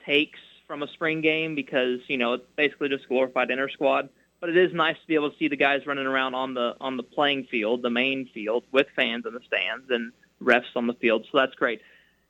takes 0.05 0.39
from 0.69 0.83
a 0.83 0.87
spring 0.89 1.19
game 1.19 1.55
because 1.55 1.99
you 2.07 2.15
know 2.15 2.33
it's 2.33 2.45
basically 2.55 2.89
just 2.89 3.09
glorified 3.09 3.49
inter 3.49 3.67
squad. 3.67 4.07
But 4.39 4.51
it 4.51 4.55
is 4.55 4.71
nice 4.71 4.95
to 4.95 5.07
be 5.07 5.15
able 5.15 5.31
to 5.31 5.37
see 5.37 5.49
the 5.49 5.57
guys 5.57 5.85
running 5.87 6.05
around 6.05 6.35
on 6.35 6.53
the 6.53 6.75
on 6.79 6.95
the 6.95 7.03
playing 7.03 7.47
field, 7.49 7.81
the 7.81 7.89
main 7.89 8.29
field, 8.33 8.63
with 8.71 8.85
fans 8.95 9.25
in 9.25 9.33
the 9.33 9.41
stands 9.47 9.89
and 9.89 10.13
refs 10.41 10.75
on 10.75 10.85
the 10.85 10.93
field. 10.93 11.25
So 11.29 11.39
that's 11.39 11.55
great. 11.55 11.81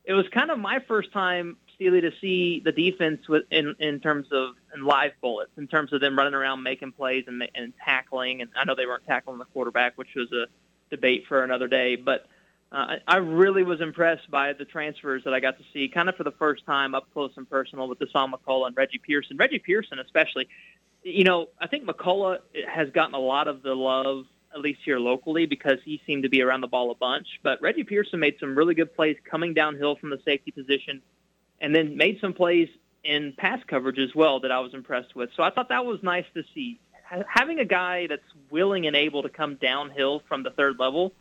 It 0.06 0.14
was 0.14 0.26
kind 0.30 0.50
of 0.50 0.58
my 0.58 0.80
first 0.88 1.12
time 1.12 1.58
Steely 1.76 2.02
to 2.02 2.12
see 2.22 2.62
the 2.64 2.72
defense 2.72 3.28
with, 3.28 3.44
in 3.52 3.76
in 3.78 4.00
terms 4.00 4.28
of 4.32 4.56
in 4.74 4.86
live 4.86 5.12
bullets, 5.22 5.52
in 5.58 5.68
terms 5.68 5.92
of 5.92 6.00
them 6.00 6.18
running 6.18 6.34
around 6.34 6.64
making 6.64 6.94
plays 6.94 7.26
and 7.28 7.44
and 7.54 7.74
tackling. 7.84 8.42
And 8.42 8.50
I 8.56 8.64
know 8.64 8.74
they 8.74 8.86
weren't 8.86 9.06
tackling 9.06 9.38
the 9.38 9.46
quarterback, 9.46 9.98
which 9.98 10.16
was 10.16 10.32
a 10.32 10.46
debate 10.90 11.26
for 11.28 11.44
another 11.44 11.68
day. 11.68 11.98
But 11.98 12.26
uh, 12.72 12.96
I 13.08 13.18
really 13.18 13.64
was 13.64 13.82
impressed 13.82 14.30
by 14.30 14.54
the 14.54 14.66
transfers 14.66 15.24
that 15.24 15.34
I 15.34 15.40
got 15.40 15.58
to 15.58 15.64
see, 15.74 15.88
kind 15.88 16.10
of 16.10 16.16
for 16.16 16.24
the 16.24 16.32
first 16.32 16.66
time 16.66 16.94
up 16.94 17.12
close 17.14 17.32
and 17.36 17.50
personal 17.50 17.88
with 17.88 18.00
Dasan 18.00 18.32
McCullough 18.32 18.68
and 18.68 18.78
Reggie 18.78 19.00
Pearson. 19.00 19.38
Reggie 19.38 19.60
Pearson, 19.60 20.00
especially. 20.00 20.48
You 21.04 21.24
know, 21.24 21.48
I 21.60 21.68
think 21.68 21.86
McCullough 21.86 22.40
has 22.68 22.90
gotten 22.92 23.16
a 23.16 23.20
lot 23.20 23.48
of 23.48 23.64
the 23.64 23.74
love 23.74 24.26
at 24.54 24.62
least 24.62 24.80
here 24.84 25.00
locally, 25.00 25.46
because 25.46 25.78
he 25.86 26.02
seemed 26.08 26.24
to 26.24 26.30
be 26.30 26.42
around 26.42 26.62
the 26.62 26.68
ball 26.68 26.92
a 26.92 26.96
bunch. 26.96 27.28
But 27.44 27.62
Reggie 27.62 27.84
Pearson 27.84 28.20
made 28.20 28.38
some 28.40 28.58
really 28.58 28.74
good 28.74 28.96
plays 28.96 29.16
coming 29.30 29.54
downhill 29.54 29.96
from 29.96 30.10
the 30.10 30.20
safety 30.26 30.52
position, 30.52 31.02
and 31.62 31.74
then 31.74 31.98
made 31.98 32.20
some 32.20 32.34
plays 32.34 32.68
in 33.04 33.34
pass 33.38 33.60
coverage 33.68 34.00
as 34.00 34.14
well 34.16 34.40
that 34.42 34.52
I 34.52 34.60
was 34.60 34.74
impressed 34.74 35.16
with. 35.16 35.30
So 35.36 35.44
I 35.44 35.52
thought 35.52 35.70
that 35.70 35.86
was 35.86 36.02
nice 36.02 36.26
to 36.34 36.44
see. 36.54 36.80
Having 37.28 37.60
a 37.60 37.66
guy 37.66 38.08
that's 38.08 38.22
willing 38.50 38.88
and 38.88 38.96
able 38.96 39.24
to 39.24 39.30
come 39.30 39.56
downhill 39.56 40.22
from 40.28 40.44
the 40.44 40.52
third 40.52 40.80
level, 40.80 41.14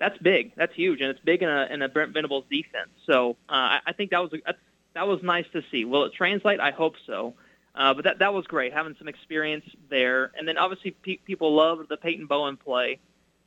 that's 0.00 0.16
big. 0.18 0.52
That's 0.56 0.74
huge, 0.74 1.00
and 1.02 1.10
it's 1.10 1.20
big 1.20 1.42
in 1.42 1.48
a 1.48 1.68
in 1.70 1.82
a 1.82 1.88
Brent 1.88 2.12
Venables 2.14 2.46
defense. 2.50 2.88
So 3.06 3.36
uh, 3.48 3.78
I, 3.86 3.92
think 3.94 4.10
that 4.10 4.22
was 4.22 4.32
a, 4.32 4.54
that 4.94 5.06
was 5.06 5.22
nice 5.22 5.44
to 5.52 5.62
see. 5.70 5.84
Will 5.84 6.04
it 6.04 6.14
translate? 6.14 6.58
I 6.58 6.70
hope 6.70 6.94
so. 7.06 7.34
Uh, 7.74 7.94
but 7.94 8.04
that 8.04 8.18
that 8.18 8.32
was 8.32 8.46
great, 8.46 8.72
having 8.72 8.96
some 8.98 9.08
experience 9.08 9.64
there. 9.90 10.32
And 10.36 10.48
then 10.48 10.56
obviously 10.58 10.92
pe- 10.92 11.18
people 11.18 11.54
loved 11.54 11.88
the 11.88 11.98
Peyton 11.98 12.26
Bowen 12.26 12.56
play 12.56 12.98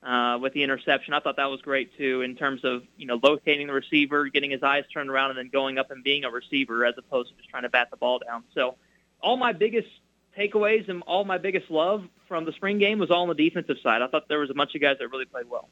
uh, 0.04 0.38
with 0.40 0.54
the 0.54 0.64
interception. 0.64 1.16
I 1.16 1.20
thought 1.20 1.38
that 1.38 1.50
was 1.50 1.62
great 1.62 1.98
too, 1.98 2.22
in 2.22 2.36
terms 2.36 2.64
of 2.64 2.84
you 2.98 3.08
know 3.08 3.20
locating 3.22 3.66
the 3.66 3.74
receiver, 3.74 4.28
getting 4.30 4.52
his 4.52 4.62
eyes 4.62 4.84
turned 4.94 5.10
around, 5.10 5.32
and 5.32 5.40
then 5.40 5.50
going 5.50 5.80
up 5.80 5.90
and 5.90 6.04
being 6.04 6.24
a 6.24 6.30
receiver 6.30 6.86
as 6.86 6.94
opposed 7.00 7.32
to 7.32 7.36
just 7.36 7.50
trying 7.50 7.64
to 7.64 7.70
bat 7.70 7.90
the 7.90 7.98
ball 7.98 8.20
down. 8.20 8.44
So 8.54 8.76
all 9.22 9.38
my 9.38 9.54
biggest 9.54 9.90
takeaways 10.38 10.88
and 10.88 11.02
all 11.04 11.26
my 11.26 11.40
biggest 11.40 11.72
love 11.72 12.06
from 12.28 12.46
the 12.46 12.52
spring 12.54 12.78
game 12.78 13.00
was 13.00 13.10
all 13.10 13.24
on 13.24 13.28
the 13.28 13.34
defensive 13.34 13.78
side. 13.82 14.04
I 14.04 14.08
thought 14.08 14.28
there 14.30 14.40
was 14.40 14.52
a 14.52 14.54
bunch 14.54 14.76
of 14.76 14.82
guys 14.82 14.98
that 15.00 15.10
really 15.10 15.26
played 15.26 15.50
well. 15.50 15.68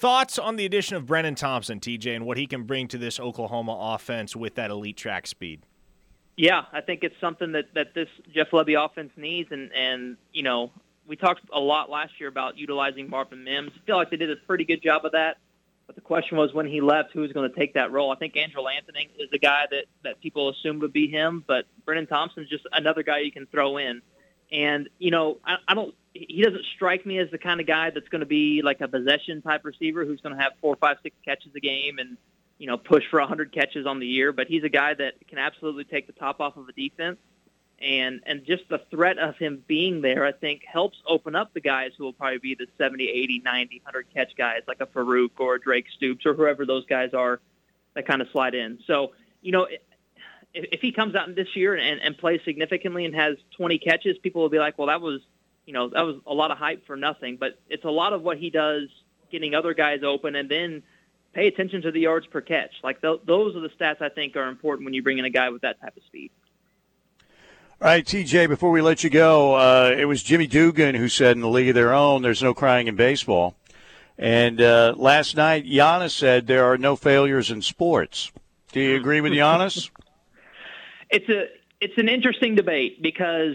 Thoughts 0.00 0.38
on 0.38 0.56
the 0.56 0.64
addition 0.64 0.96
of 0.96 1.04
Brenen 1.04 1.36
Thompson, 1.36 1.78
TJ, 1.78 2.16
and 2.16 2.24
what 2.24 2.38
he 2.38 2.46
can 2.46 2.62
bring 2.62 2.88
to 2.88 2.96
this 2.96 3.20
Oklahoma 3.20 3.76
offense 3.78 4.34
with 4.34 4.54
that 4.54 4.70
elite 4.70 4.96
track 4.96 5.26
speed? 5.26 5.60
Yeah, 6.38 6.64
I 6.72 6.80
think 6.80 7.04
it's 7.04 7.20
something 7.20 7.52
that, 7.52 7.74
that 7.74 7.92
this 7.92 8.08
Jeff 8.32 8.50
Lebby 8.50 8.82
offense 8.82 9.12
needs, 9.18 9.52
and 9.52 9.70
and 9.74 10.16
you 10.32 10.42
know 10.42 10.70
we 11.06 11.16
talked 11.16 11.42
a 11.52 11.60
lot 11.60 11.90
last 11.90 12.18
year 12.18 12.30
about 12.30 12.56
utilizing 12.56 13.10
Marvin 13.10 13.44
Mims. 13.44 13.72
I 13.76 13.84
feel 13.84 13.96
like 13.96 14.08
they 14.08 14.16
did 14.16 14.30
a 14.30 14.36
pretty 14.36 14.64
good 14.64 14.82
job 14.82 15.04
of 15.04 15.12
that. 15.12 15.36
But 15.86 15.96
the 15.96 16.00
question 16.00 16.38
was 16.38 16.54
when 16.54 16.66
he 16.66 16.80
left, 16.80 17.12
who 17.12 17.20
was 17.20 17.32
going 17.32 17.52
to 17.52 17.54
take 17.54 17.74
that 17.74 17.92
role? 17.92 18.10
I 18.10 18.16
think 18.16 18.36
Andrel 18.36 18.74
Anthony 18.74 19.10
is 19.18 19.28
the 19.30 19.38
guy 19.38 19.66
that, 19.70 19.84
that 20.04 20.20
people 20.22 20.48
assumed 20.48 20.80
would 20.80 20.94
be 20.94 21.08
him, 21.08 21.44
but 21.46 21.66
Brenen 21.84 22.08
Thompson's 22.08 22.48
just 22.48 22.64
another 22.72 23.02
guy 23.02 23.18
you 23.18 23.32
can 23.32 23.46
throw 23.46 23.76
in. 23.76 24.00
And, 24.50 24.88
you 24.98 25.10
know, 25.10 25.38
I, 25.44 25.56
I 25.68 25.74
don't, 25.74 25.94
he 26.12 26.42
doesn't 26.42 26.64
strike 26.74 27.06
me 27.06 27.18
as 27.18 27.30
the 27.30 27.38
kind 27.38 27.60
of 27.60 27.66
guy 27.66 27.90
that's 27.90 28.08
going 28.08 28.20
to 28.20 28.26
be 28.26 28.62
like 28.62 28.80
a 28.80 28.88
possession 28.88 29.42
type 29.42 29.64
receiver 29.64 30.04
who's 30.04 30.20
going 30.20 30.36
to 30.36 30.42
have 30.42 30.52
four, 30.60 30.76
five, 30.76 30.96
six 31.02 31.16
catches 31.24 31.54
a 31.54 31.60
game 31.60 31.98
and, 31.98 32.16
you 32.58 32.66
know, 32.66 32.76
push 32.76 33.04
for 33.10 33.20
100 33.20 33.52
catches 33.52 33.86
on 33.86 34.00
the 34.00 34.06
year. 34.06 34.32
But 34.32 34.48
he's 34.48 34.64
a 34.64 34.68
guy 34.68 34.94
that 34.94 35.14
can 35.28 35.38
absolutely 35.38 35.84
take 35.84 36.06
the 36.06 36.12
top 36.12 36.40
off 36.40 36.56
of 36.56 36.68
a 36.68 36.72
defense 36.72 37.18
and 37.80 38.20
and 38.26 38.44
just 38.44 38.68
the 38.68 38.80
threat 38.90 39.18
of 39.18 39.36
him 39.36 39.64
being 39.66 40.02
there, 40.02 40.24
I 40.24 40.32
think, 40.32 40.62
helps 40.64 40.98
open 41.06 41.34
up 41.34 41.54
the 41.54 41.60
guys 41.60 41.92
who 41.96 42.04
will 42.04 42.12
probably 42.12 42.38
be 42.38 42.54
the 42.54 42.66
70, 42.76 43.08
80, 43.08 43.42
90, 43.44 43.80
100 43.84 44.06
catch 44.14 44.36
guys 44.36 44.60
like 44.68 44.80
a 44.80 44.86
Farooq 44.86 45.30
or 45.38 45.54
a 45.54 45.60
Drake 45.60 45.86
Stoops 45.96 46.26
or 46.26 46.34
whoever 46.34 46.66
those 46.66 46.84
guys 46.86 47.14
are 47.14 47.40
that 47.94 48.06
kind 48.06 48.20
of 48.20 48.28
slide 48.32 48.54
in. 48.54 48.78
So, 48.86 49.12
you 49.40 49.52
know, 49.52 49.66
if, 50.52 50.66
if 50.72 50.80
he 50.80 50.92
comes 50.92 51.14
out 51.14 51.34
this 51.34 51.56
year 51.56 51.74
and, 51.74 52.00
and 52.00 52.16
plays 52.18 52.40
significantly 52.44 53.06
and 53.06 53.14
has 53.14 53.36
20 53.56 53.78
catches, 53.78 54.18
people 54.18 54.42
will 54.42 54.50
be 54.50 54.58
like, 54.58 54.76
well, 54.78 54.88
that 54.88 55.00
was, 55.00 55.20
you 55.70 55.74
know, 55.74 55.88
that 55.88 56.00
was 56.00 56.16
a 56.26 56.34
lot 56.34 56.50
of 56.50 56.58
hype 56.58 56.84
for 56.84 56.96
nothing. 56.96 57.36
But 57.38 57.60
it's 57.68 57.84
a 57.84 57.90
lot 57.90 58.12
of 58.12 58.22
what 58.22 58.38
he 58.38 58.50
does 58.50 58.88
getting 59.30 59.54
other 59.54 59.72
guys 59.72 60.00
open 60.02 60.34
and 60.34 60.50
then 60.50 60.82
pay 61.32 61.46
attention 61.46 61.82
to 61.82 61.92
the 61.92 62.00
yards 62.00 62.26
per 62.26 62.40
catch. 62.40 62.72
Like 62.82 63.00
th- 63.00 63.20
those 63.24 63.54
are 63.54 63.60
the 63.60 63.68
stats 63.68 64.02
I 64.02 64.08
think 64.08 64.34
are 64.34 64.48
important 64.48 64.84
when 64.84 64.94
you 64.94 65.02
bring 65.04 65.18
in 65.18 65.24
a 65.24 65.30
guy 65.30 65.48
with 65.50 65.62
that 65.62 65.80
type 65.80 65.96
of 65.96 66.02
speed. 66.02 66.32
All 67.80 67.86
right, 67.86 68.04
TJ, 68.04 68.48
before 68.48 68.72
we 68.72 68.82
let 68.82 69.04
you 69.04 69.10
go, 69.10 69.54
uh, 69.54 69.94
it 69.96 70.06
was 70.06 70.24
Jimmy 70.24 70.48
Dugan 70.48 70.96
who 70.96 71.08
said 71.08 71.36
in 71.36 71.40
the 71.40 71.48
League 71.48 71.68
of 71.68 71.76
Their 71.76 71.94
Own, 71.94 72.22
there's 72.22 72.42
no 72.42 72.52
crying 72.52 72.88
in 72.88 72.96
baseball. 72.96 73.54
And 74.18 74.60
uh, 74.60 74.94
last 74.96 75.36
night, 75.36 75.66
Giannis 75.66 76.10
said 76.10 76.48
there 76.48 76.64
are 76.64 76.78
no 76.78 76.96
failures 76.96 77.48
in 77.48 77.62
sports. 77.62 78.32
Do 78.72 78.80
you 78.80 78.96
agree 78.96 79.20
with 79.20 79.30
Giannis? 79.32 79.88
it's 81.10 81.28
a 81.28 81.46
it's 81.80 81.96
an 81.96 82.08
interesting 82.08 82.56
debate 82.56 83.00
because 83.00 83.54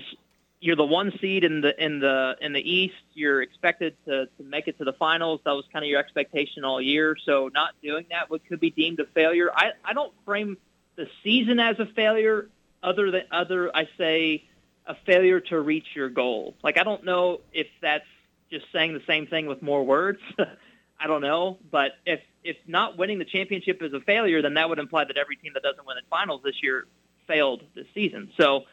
you're 0.60 0.76
the 0.76 0.86
one 0.86 1.12
seed 1.20 1.44
in 1.44 1.62
the 1.62 1.84
in 1.84 2.00
the 2.00 2.36
in 2.42 2.54
the 2.54 2.60
East. 2.60 2.96
You're 3.14 3.42
expected 3.42 3.96
to, 4.06 4.26
to 4.26 4.44
make 4.44 4.68
it 4.68 4.78
to 4.80 4.84
the 4.84 4.94
finals. 4.94 5.42
That 5.46 5.52
was 5.52 5.66
kind 5.72 5.84
of 5.84 5.90
your 5.90 6.00
expectation 6.00 6.64
all 6.64 6.82
year. 6.82 7.16
So 7.26 7.50
not 7.54 7.76
doing 7.84 8.06
that 8.12 8.30
would 8.30 8.46
could 8.48 8.60
be 8.60 8.72
deemed 8.72 9.00
a 9.00 9.06
failure. 9.06 9.52
I, 9.54 9.72
I 9.84 9.94
don't 9.94 10.14
frame 10.26 10.58
the 10.96 11.08
season 11.24 11.60
as 11.60 11.80
a 11.80 11.86
failure 11.86 12.50
other 12.82 13.12
than 13.12 13.24
other 13.32 13.76
I 13.76 13.88
say 13.98 14.46
a 14.88 14.96
failure 15.06 15.40
to 15.40 15.60
reach 15.60 15.88
your 15.94 16.10
goal. 16.10 16.56
Like 16.64 16.78
I 16.78 16.84
don't 16.84 17.04
know 17.04 17.42
if 17.54 17.68
that's 17.82 18.06
just 18.50 18.66
saying 18.72 18.94
the 18.94 19.04
same 19.08 19.28
thing 19.28 19.48
with 19.48 19.62
more 19.62 19.86
words. 19.86 20.20
I 21.00 21.08
don't 21.08 21.22
know, 21.22 21.58
but 21.70 21.92
if 22.06 22.22
if 22.44 22.56
not 22.68 22.98
winning 22.98 23.20
the 23.20 23.26
championship 23.26 23.82
is 23.82 23.94
a 23.94 24.00
failure, 24.00 24.42
then 24.42 24.54
that 24.54 24.70
would 24.70 24.80
imply 24.80 25.04
that 25.04 25.18
every 25.18 25.36
team 25.36 25.52
that 25.54 25.64
doesn't 25.64 25.86
win 25.86 25.98
the 25.98 26.08
finals 26.10 26.42
this 26.44 26.64
year 26.64 26.86
failed 27.28 27.64
this 27.76 27.88
season. 27.94 28.32
So 28.38 28.64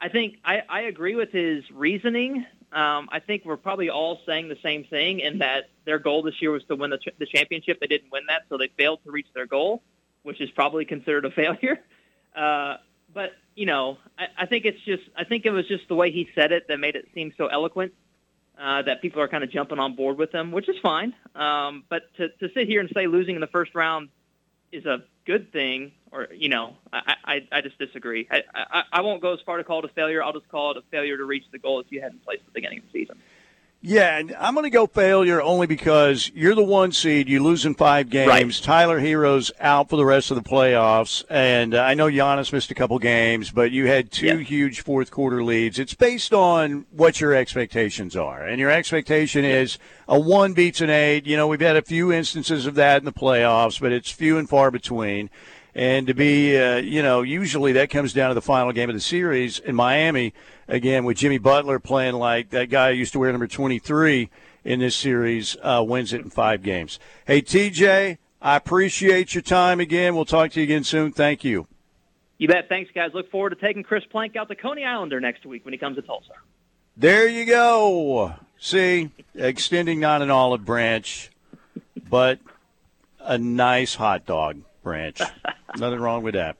I 0.00 0.08
think 0.08 0.36
I, 0.44 0.62
I 0.68 0.80
agree 0.82 1.14
with 1.14 1.30
his 1.32 1.64
reasoning. 1.70 2.46
Um, 2.72 3.08
I 3.10 3.20
think 3.20 3.44
we're 3.44 3.56
probably 3.56 3.90
all 3.90 4.20
saying 4.26 4.48
the 4.48 4.58
same 4.62 4.84
thing 4.84 5.20
in 5.20 5.38
that 5.38 5.70
their 5.86 5.98
goal 5.98 6.22
this 6.22 6.40
year 6.40 6.50
was 6.50 6.62
to 6.64 6.76
win 6.76 6.90
the, 6.90 6.98
the 7.18 7.26
championship. 7.26 7.80
They 7.80 7.86
didn't 7.86 8.12
win 8.12 8.24
that, 8.28 8.42
so 8.48 8.58
they 8.58 8.68
failed 8.76 9.00
to 9.04 9.10
reach 9.10 9.26
their 9.34 9.46
goal, 9.46 9.82
which 10.22 10.40
is 10.40 10.50
probably 10.50 10.84
considered 10.84 11.24
a 11.24 11.30
failure. 11.32 11.80
Uh, 12.36 12.76
but 13.12 13.32
you 13.54 13.66
know, 13.66 13.98
I, 14.18 14.26
I 14.38 14.46
think 14.46 14.64
it's 14.64 14.80
just 14.82 15.02
I 15.16 15.24
think 15.24 15.46
it 15.46 15.50
was 15.50 15.66
just 15.66 15.88
the 15.88 15.94
way 15.94 16.10
he 16.10 16.28
said 16.34 16.52
it 16.52 16.68
that 16.68 16.78
made 16.78 16.94
it 16.94 17.08
seem 17.14 17.32
so 17.36 17.46
eloquent 17.46 17.92
uh, 18.58 18.82
that 18.82 19.02
people 19.02 19.20
are 19.22 19.28
kind 19.28 19.42
of 19.42 19.50
jumping 19.50 19.78
on 19.78 19.96
board 19.96 20.18
with 20.18 20.32
him, 20.32 20.52
which 20.52 20.68
is 20.68 20.76
fine. 20.82 21.14
Um, 21.34 21.84
but 21.88 22.02
to 22.16 22.28
to 22.28 22.52
sit 22.54 22.68
here 22.68 22.80
and 22.80 22.90
say 22.94 23.06
losing 23.06 23.34
in 23.34 23.40
the 23.40 23.48
first 23.48 23.74
round 23.74 24.10
is 24.70 24.84
a 24.84 24.98
good 25.24 25.52
thing, 25.52 25.92
or 26.12 26.28
you 26.32 26.48
know, 26.48 26.76
I 26.92 27.14
I, 27.24 27.48
I 27.52 27.60
just 27.60 27.78
disagree. 27.78 28.26
I, 28.30 28.42
I 28.54 28.82
I 28.92 29.00
won't 29.00 29.22
go 29.22 29.32
as 29.32 29.40
far 29.44 29.56
to 29.56 29.64
call 29.64 29.80
it 29.80 29.84
a 29.84 29.94
failure. 29.94 30.22
I'll 30.22 30.32
just 30.32 30.48
call 30.48 30.70
it 30.72 30.76
a 30.76 30.82
failure 30.90 31.16
to 31.16 31.24
reach 31.24 31.44
the 31.52 31.58
goals 31.58 31.86
you 31.90 32.00
had 32.00 32.12
in 32.12 32.18
place 32.18 32.38
at 32.40 32.46
the 32.46 32.52
beginning 32.52 32.78
of 32.78 32.84
the 32.92 33.00
season. 33.00 33.18
Yeah, 33.80 34.18
and 34.18 34.34
I'm 34.40 34.54
going 34.54 34.64
to 34.64 34.70
go 34.70 34.88
failure 34.88 35.40
only 35.40 35.68
because 35.68 36.32
you're 36.34 36.56
the 36.56 36.64
one 36.64 36.90
seed. 36.90 37.28
You 37.28 37.40
lose 37.44 37.64
in 37.64 37.76
five 37.76 38.10
games. 38.10 38.28
Right. 38.28 38.64
Tyler 38.64 38.98
Herro's 38.98 39.52
out 39.60 39.88
for 39.88 39.94
the 39.94 40.04
rest 40.04 40.32
of 40.32 40.34
the 40.34 40.42
playoffs, 40.42 41.22
and 41.30 41.76
uh, 41.76 41.82
I 41.82 41.94
know 41.94 42.06
Giannis 42.06 42.52
missed 42.52 42.72
a 42.72 42.74
couple 42.74 42.98
games, 42.98 43.52
but 43.52 43.70
you 43.70 43.86
had 43.86 44.10
two 44.10 44.26
yep. 44.26 44.40
huge 44.40 44.80
fourth 44.80 45.12
quarter 45.12 45.44
leads. 45.44 45.78
It's 45.78 45.94
based 45.94 46.34
on 46.34 46.86
what 46.90 47.20
your 47.20 47.32
expectations 47.34 48.16
are, 48.16 48.42
and 48.42 48.58
your 48.58 48.70
expectation 48.70 49.44
is 49.44 49.78
a 50.08 50.18
one 50.18 50.54
beats 50.54 50.80
an 50.80 50.90
eight. 50.90 51.24
You 51.24 51.36
know, 51.36 51.46
we've 51.46 51.60
had 51.60 51.76
a 51.76 51.82
few 51.82 52.10
instances 52.10 52.66
of 52.66 52.74
that 52.74 52.98
in 52.98 53.04
the 53.04 53.12
playoffs, 53.12 53.80
but 53.80 53.92
it's 53.92 54.10
few 54.10 54.38
and 54.38 54.48
far 54.48 54.72
between. 54.72 55.30
And 55.78 56.08
to 56.08 56.14
be, 56.14 56.58
uh, 56.58 56.78
you 56.78 57.04
know, 57.04 57.22
usually 57.22 57.70
that 57.74 57.88
comes 57.88 58.12
down 58.12 58.30
to 58.30 58.34
the 58.34 58.42
final 58.42 58.72
game 58.72 58.90
of 58.90 58.96
the 58.96 59.00
series 59.00 59.60
in 59.60 59.76
Miami 59.76 60.34
again 60.66 61.04
with 61.04 61.18
Jimmy 61.18 61.38
Butler 61.38 61.78
playing 61.78 62.14
like 62.14 62.50
that 62.50 62.68
guy 62.68 62.90
used 62.90 63.12
to 63.12 63.20
wear 63.20 63.30
number 63.30 63.46
23 63.46 64.28
in 64.64 64.80
this 64.80 64.96
series 64.96 65.56
uh, 65.62 65.84
wins 65.86 66.12
it 66.12 66.20
in 66.20 66.30
five 66.30 66.64
games. 66.64 66.98
Hey, 67.28 67.42
TJ, 67.42 68.18
I 68.42 68.56
appreciate 68.56 69.36
your 69.36 69.42
time 69.42 69.78
again. 69.78 70.16
We'll 70.16 70.24
talk 70.24 70.50
to 70.50 70.60
you 70.60 70.64
again 70.64 70.82
soon. 70.82 71.12
Thank 71.12 71.44
you. 71.44 71.68
You 72.38 72.48
bet. 72.48 72.68
Thanks, 72.68 72.90
guys. 72.92 73.12
Look 73.14 73.30
forward 73.30 73.50
to 73.50 73.56
taking 73.56 73.84
Chris 73.84 74.02
Plank 74.10 74.34
out 74.34 74.48
to 74.48 74.56
Coney 74.56 74.84
Islander 74.84 75.20
next 75.20 75.46
week 75.46 75.64
when 75.64 75.72
he 75.72 75.78
comes 75.78 75.94
to 75.94 76.02
Tulsa. 76.02 76.32
There 76.96 77.28
you 77.28 77.44
go. 77.44 78.34
See, 78.58 79.12
extending 79.32 80.00
not 80.00 80.22
an 80.22 80.30
olive 80.32 80.64
branch, 80.64 81.30
but 82.10 82.40
a 83.20 83.38
nice 83.38 83.94
hot 83.94 84.26
dog 84.26 84.62
branch. 84.88 85.20
Nothing 85.76 86.00
wrong 86.00 86.22
with 86.22 86.32
that. 86.32 86.56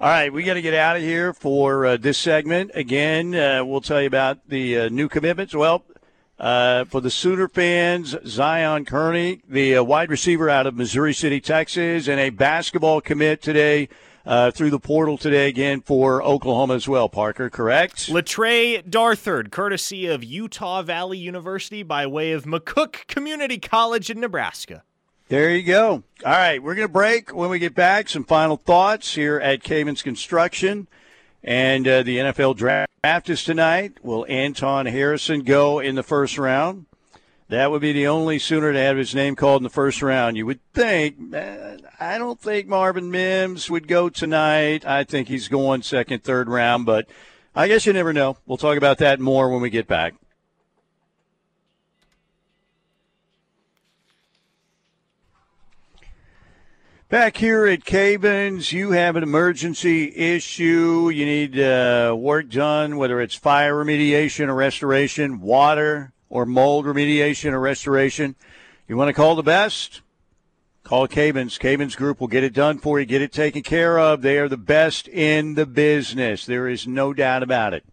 All 0.00 0.08
right, 0.08 0.32
we 0.32 0.44
got 0.44 0.54
to 0.54 0.62
get 0.62 0.72
out 0.72 0.94
of 0.96 1.02
here 1.02 1.32
for 1.32 1.84
uh, 1.84 1.96
this 1.96 2.16
segment. 2.16 2.70
Again, 2.74 3.34
uh, 3.34 3.64
we'll 3.64 3.80
tell 3.80 4.00
you 4.00 4.06
about 4.06 4.48
the 4.48 4.78
uh, 4.78 4.88
new 4.88 5.08
commitments. 5.08 5.52
Well, 5.52 5.84
uh, 6.38 6.84
for 6.84 7.00
the 7.00 7.10
Sooner 7.10 7.48
fans, 7.48 8.14
Zion 8.24 8.84
Kearney, 8.84 9.42
the 9.48 9.76
uh, 9.76 9.82
wide 9.82 10.10
receiver 10.10 10.48
out 10.48 10.68
of 10.68 10.76
Missouri 10.76 11.12
City, 11.12 11.40
Texas, 11.40 12.06
and 12.06 12.20
a 12.20 12.30
basketball 12.30 13.00
commit 13.00 13.42
today. 13.42 13.88
Uh, 14.24 14.52
through 14.52 14.70
the 14.70 14.78
portal 14.78 15.18
today 15.18 15.48
again 15.48 15.80
for 15.80 16.22
Oklahoma 16.22 16.74
as 16.74 16.86
well, 16.86 17.08
Parker, 17.08 17.50
correct? 17.50 18.06
Le'Tre 18.06 18.80
Darthard, 18.88 19.50
courtesy 19.50 20.06
of 20.06 20.22
Utah 20.22 20.80
Valley 20.82 21.18
University 21.18 21.82
by 21.82 22.06
way 22.06 22.30
of 22.30 22.44
McCook 22.44 23.04
Community 23.08 23.58
College 23.58 24.10
in 24.10 24.20
Nebraska. 24.20 24.84
There 25.32 25.56
you 25.56 25.62
go. 25.62 26.02
All 26.26 26.30
right, 26.30 26.62
we're 26.62 26.74
going 26.74 26.86
to 26.86 26.92
break. 26.92 27.34
When 27.34 27.48
we 27.48 27.58
get 27.58 27.74
back, 27.74 28.10
some 28.10 28.22
final 28.22 28.58
thoughts 28.58 29.14
here 29.14 29.38
at 29.38 29.62
Cavins 29.62 30.04
Construction. 30.04 30.88
And 31.42 31.88
uh, 31.88 32.02
the 32.02 32.18
NFL 32.18 32.58
draft 32.58 33.30
is 33.30 33.42
tonight. 33.42 33.94
Will 34.02 34.26
Anton 34.28 34.84
Harrison 34.84 35.40
go 35.40 35.78
in 35.78 35.94
the 35.94 36.02
first 36.02 36.36
round? 36.36 36.84
That 37.48 37.70
would 37.70 37.80
be 37.80 37.94
the 37.94 38.08
only 38.08 38.38
Sooner 38.38 38.74
to 38.74 38.78
have 38.78 38.98
his 38.98 39.14
name 39.14 39.34
called 39.34 39.60
in 39.60 39.64
the 39.64 39.70
first 39.70 40.02
round. 40.02 40.36
You 40.36 40.44
would 40.44 40.60
think. 40.74 41.34
I 41.34 42.18
don't 42.18 42.38
think 42.38 42.68
Marvin 42.68 43.10
Mims 43.10 43.70
would 43.70 43.88
go 43.88 44.10
tonight. 44.10 44.84
I 44.84 45.04
think 45.04 45.28
he's 45.28 45.48
going 45.48 45.80
second, 45.80 46.24
third 46.24 46.50
round, 46.50 46.84
but 46.84 47.08
I 47.56 47.68
guess 47.68 47.86
you 47.86 47.94
never 47.94 48.12
know. 48.12 48.36
We'll 48.44 48.58
talk 48.58 48.76
about 48.76 48.98
that 48.98 49.18
more 49.18 49.48
when 49.48 49.62
we 49.62 49.70
get 49.70 49.86
back. 49.86 50.12
Back 57.12 57.36
here 57.36 57.66
at 57.66 57.84
Cavins, 57.84 58.72
you 58.72 58.92
have 58.92 59.16
an 59.16 59.22
emergency 59.22 60.16
issue. 60.16 61.10
You 61.12 61.26
need 61.26 61.60
uh, 61.60 62.16
work 62.18 62.48
done, 62.48 62.96
whether 62.96 63.20
it's 63.20 63.34
fire 63.34 63.74
remediation 63.74 64.48
or 64.48 64.54
restoration, 64.54 65.42
water 65.42 66.14
or 66.30 66.46
mold 66.46 66.86
remediation 66.86 67.52
or 67.52 67.60
restoration. 67.60 68.34
You 68.88 68.96
want 68.96 69.10
to 69.10 69.12
call 69.12 69.34
the 69.34 69.42
best? 69.42 70.00
Call 70.84 71.06
Cavins. 71.06 71.58
Cavins 71.58 71.98
Group 71.98 72.18
will 72.18 72.28
get 72.28 72.44
it 72.44 72.54
done 72.54 72.78
for 72.78 72.98
you, 72.98 73.04
get 73.04 73.20
it 73.20 73.30
taken 73.30 73.62
care 73.62 73.98
of. 73.98 74.22
They 74.22 74.38
are 74.38 74.48
the 74.48 74.56
best 74.56 75.06
in 75.06 75.52
the 75.52 75.66
business. 75.66 76.46
There 76.46 76.66
is 76.66 76.86
no 76.86 77.12
doubt 77.12 77.42
about 77.42 77.74
it. 77.74 77.84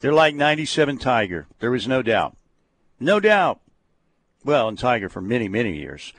They're 0.00 0.12
like 0.12 0.34
97 0.34 0.98
Tiger. 0.98 1.46
There 1.60 1.76
is 1.76 1.86
no 1.86 2.02
doubt. 2.02 2.36
No 2.98 3.20
doubt. 3.20 3.60
Well, 4.42 4.66
and 4.66 4.76
Tiger 4.76 5.08
for 5.08 5.20
many, 5.20 5.46
many 5.46 5.76
years. 5.76 6.12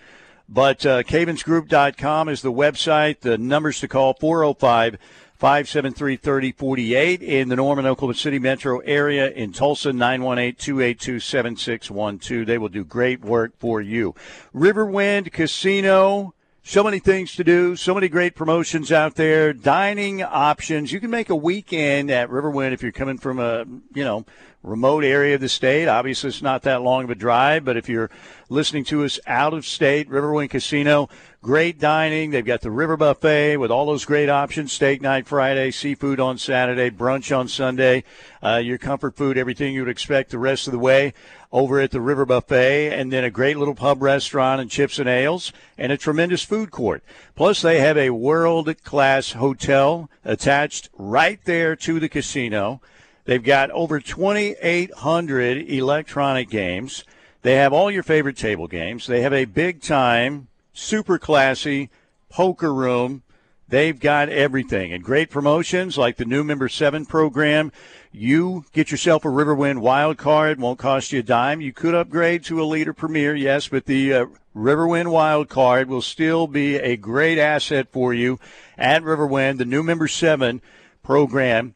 But 0.48 0.86
uh, 0.86 1.04
cavinsgroup.com 1.04 2.30
is 2.30 2.42
the 2.42 2.52
website. 2.52 3.22
The 3.22 3.38
numbers 3.38 3.80
to 3.80 3.88
call 3.88 4.14
405 4.14 4.98
573 5.38 6.16
3048 6.18 7.22
in 7.22 7.50
the 7.50 7.56
Norman, 7.56 7.86
Oklahoma 7.86 8.14
City 8.14 8.40
metro 8.40 8.80
area. 8.80 9.32
In 9.32 9.52
Tulsa, 9.52 9.92
918 9.92 10.56
282 10.56 11.20
7612. 11.20 12.48
They 12.48 12.58
will 12.58 12.70
do 12.70 12.86
great 12.86 13.22
work 13.22 13.52
for 13.58 13.82
you. 13.82 14.14
Riverwind 14.54 15.32
Casino. 15.34 16.35
So 16.68 16.84
many 16.84 16.98
things 16.98 17.36
to 17.36 17.44
do, 17.44 17.76
so 17.76 17.94
many 17.94 18.10
great 18.10 18.34
promotions 18.34 18.92
out 18.92 19.14
there, 19.14 19.54
dining 19.54 20.24
options. 20.24 20.92
You 20.92 21.00
can 21.00 21.12
make 21.12 21.30
a 21.30 21.36
weekend 21.36 22.10
at 22.10 22.28
Riverwind 22.28 22.74
if 22.74 22.82
you're 22.82 22.92
coming 22.92 23.20
from 23.20 23.38
a, 23.38 23.66
you 23.94 24.04
know, 24.04 24.26
remote 24.64 25.04
area 25.04 25.36
of 25.36 25.42
the 25.42 25.48
state. 25.48 25.88
Obviously, 25.88 26.30
it's 26.30 26.42
not 26.42 26.64
that 26.64 26.82
long 26.82 27.04
of 27.04 27.12
a 27.12 27.16
drive, 27.16 27.66
but 27.66 27.78
if 27.78 27.88
you're 27.88 28.10
listening 28.50 28.84
to 28.86 29.06
us 29.06 29.20
out 29.28 29.54
of 29.54 29.64
state, 29.64 30.10
Riverwind 30.10 30.50
Casino, 30.50 31.08
great 31.44 31.80
dining. 31.80 32.32
They've 32.32 32.44
got 32.44 32.62
the 32.62 32.72
River 32.72 32.98
Buffet 32.98 33.58
with 33.58 33.70
all 33.70 33.86
those 33.86 34.04
great 34.04 34.28
options 34.28 34.74
steak 34.74 35.04
night 35.04 35.28
Friday, 35.28 35.70
seafood 35.70 36.20
on 36.20 36.40
Saturday, 36.40 36.90
brunch 36.90 37.38
on 37.38 37.48
Sunday, 37.48 38.04
uh, 38.42 38.56
your 38.56 38.80
comfort 38.80 39.16
food, 39.16 39.38
everything 39.38 39.76
you 39.76 39.82
would 39.82 39.90
expect 39.90 40.32
the 40.32 40.40
rest 40.40 40.66
of 40.66 40.72
the 40.72 40.80
way 40.80 41.14
over 41.56 41.80
at 41.80 41.92
the 41.92 42.02
River 42.02 42.26
Buffet, 42.26 42.92
and 42.92 43.14
then 43.14 43.24
a 43.24 43.30
great 43.30 43.56
little 43.56 43.76
pub 43.76 44.02
restaurant 44.02 44.60
and 44.60 44.70
chips 44.70 45.00
and 45.00 45.08
ales, 45.08 45.54
and 45.78 45.90
a 45.90 45.98
tremendous 45.98 46.44
food 46.44 46.70
court. 46.70 47.02
Plus, 47.34 47.62
they 47.62 47.80
have 47.80 47.98
a 47.98 48.10
world 48.10 48.84
class 48.84 49.32
hotel 49.32 50.10
attached 50.26 50.90
right 50.98 51.40
there 51.46 51.74
to 51.78 51.98
the 51.98 52.10
casino. 52.10 52.82
They've 53.24 53.42
got 53.42 53.72
over 53.72 54.02
2,800 54.02 55.70
electronic 55.70 56.50
games. 56.50 57.06
They 57.42 57.56
have 57.56 57.72
all 57.72 57.90
your 57.90 58.04
favorite 58.04 58.36
table 58.36 58.68
games. 58.68 59.08
They 59.08 59.22
have 59.22 59.32
a 59.32 59.46
big 59.46 59.82
time, 59.82 60.50
super 60.74 61.18
classy 61.18 61.90
poker 62.30 62.74
room. 62.74 63.24
They've 63.68 64.00
got 64.00 64.30
everything 64.30 64.94
and 64.94 65.04
great 65.04 65.30
promotions 65.30 65.98
like 65.98 66.18
the 66.18 66.26
new 66.26 66.44
Member 66.44 66.70
7 66.70 67.06
program. 67.06 67.72
You 68.12 68.66
get 68.74 68.92
yourself 68.92 69.26
a 69.26 69.30
Riverwind 69.30 69.80
wild 69.80 70.18
card, 70.18 70.60
won't 70.60 70.80
cost 70.80 71.12
you 71.12 71.20
a 71.20 71.24
dime. 71.24 71.62
You 71.62 71.74
could 71.74 71.96
upgrade 71.96 72.44
to 72.46 72.62
a 72.62 72.64
leader 72.64 72.94
premier, 72.94 73.36
yes, 73.36 73.68
but 73.68 73.86
the 73.86 74.14
uh, 74.14 74.26
Riverwind 74.56 75.12
wild 75.12 75.50
card 75.50 75.90
will 75.90 76.02
still 76.02 76.48
be 76.48 76.76
a 76.78 76.96
great 76.96 77.40
asset 77.40 77.92
for 77.92 78.14
you 78.14 78.40
at 78.78 79.02
Riverwind. 79.02 79.58
The 79.58 79.66
new 79.66 79.84
Member 79.84 80.08
7 80.08 80.62
program 81.02 81.76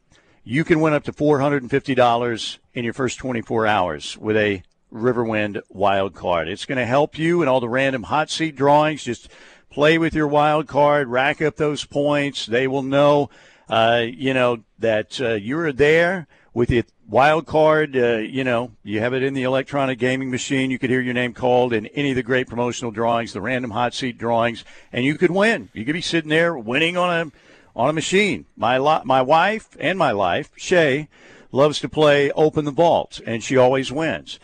you 0.50 0.64
can 0.64 0.80
win 0.80 0.94
up 0.94 1.04
to 1.04 1.14
$450 1.14 2.58
in 2.74 2.84
your 2.84 2.94
first 2.94 3.20
24 3.20 3.68
hours 3.68 4.18
with 4.18 4.36
a 4.36 4.64
Riverwind 4.92 5.62
wild 5.70 6.16
card. 6.16 6.48
It's 6.48 6.66
going 6.66 6.80
to 6.80 6.88
help 6.88 7.20
you 7.20 7.44
in 7.44 7.48
all 7.48 7.60
the 7.60 7.70
random 7.70 8.02
hot 8.02 8.32
seat 8.32 8.56
drawings. 8.56 9.04
Just 9.04 9.30
play 9.70 9.98
with 9.98 10.14
your 10.14 10.28
wild 10.28 10.68
card, 10.68 11.08
rack 11.08 11.42
up 11.42 11.56
those 11.56 11.86
points. 11.86 12.46
They 12.46 12.68
will 12.68 12.84
know, 12.84 13.30
uh, 13.70 14.06
you 14.08 14.34
know, 14.34 14.64
that 14.80 15.20
uh, 15.22 15.34
you're 15.34 15.72
there 15.72 16.28
with 16.54 16.72
your 16.72 16.84
wild 17.08 17.46
card. 17.46 17.96
Uh, 17.96 18.18
you 18.18 18.44
know, 18.44 18.72
you 18.84 19.00
have 19.00 19.14
it 19.14 19.24
in 19.24 19.34
the 19.34 19.44
electronic 19.44 20.00
gaming 20.00 20.32
machine. 20.32 20.72
You 20.72 20.80
could 20.80 20.90
hear 20.90 21.02
your 21.02 21.14
name 21.14 21.34
called 21.34 21.74
in 21.74 21.88
any 21.88 22.12
of 22.12 22.16
the 22.16 22.24
great 22.24 22.48
promotional 22.48 22.92
drawings, 22.92 23.34
the 23.34 23.42
random 23.42 23.72
hot 23.72 23.94
seat 23.94 24.18
drawings, 24.18 24.64
and 24.92 25.06
you 25.06 25.16
could 25.16 25.32
win. 25.32 25.70
You 25.74 25.86
could 25.86 25.94
be 25.94 26.02
sitting 26.02 26.30
there 26.30 26.58
winning 26.58 26.98
on 26.98 27.28
a 27.28 27.32
on 27.76 27.90
a 27.90 27.94
machine. 27.94 28.46
My 28.56 28.78
lo- 28.78 29.04
my 29.06 29.22
wife 29.22 29.78
and 29.80 29.98
my 29.98 30.12
life, 30.12 30.52
Shay, 30.56 31.08
loves 31.52 31.80
to 31.80 31.90
play 31.90 32.32
open 32.32 32.66
the 32.66 32.72
vault, 32.72 33.20
and 33.26 33.44
she 33.44 33.58
always 33.58 33.92
wins. 33.92 34.40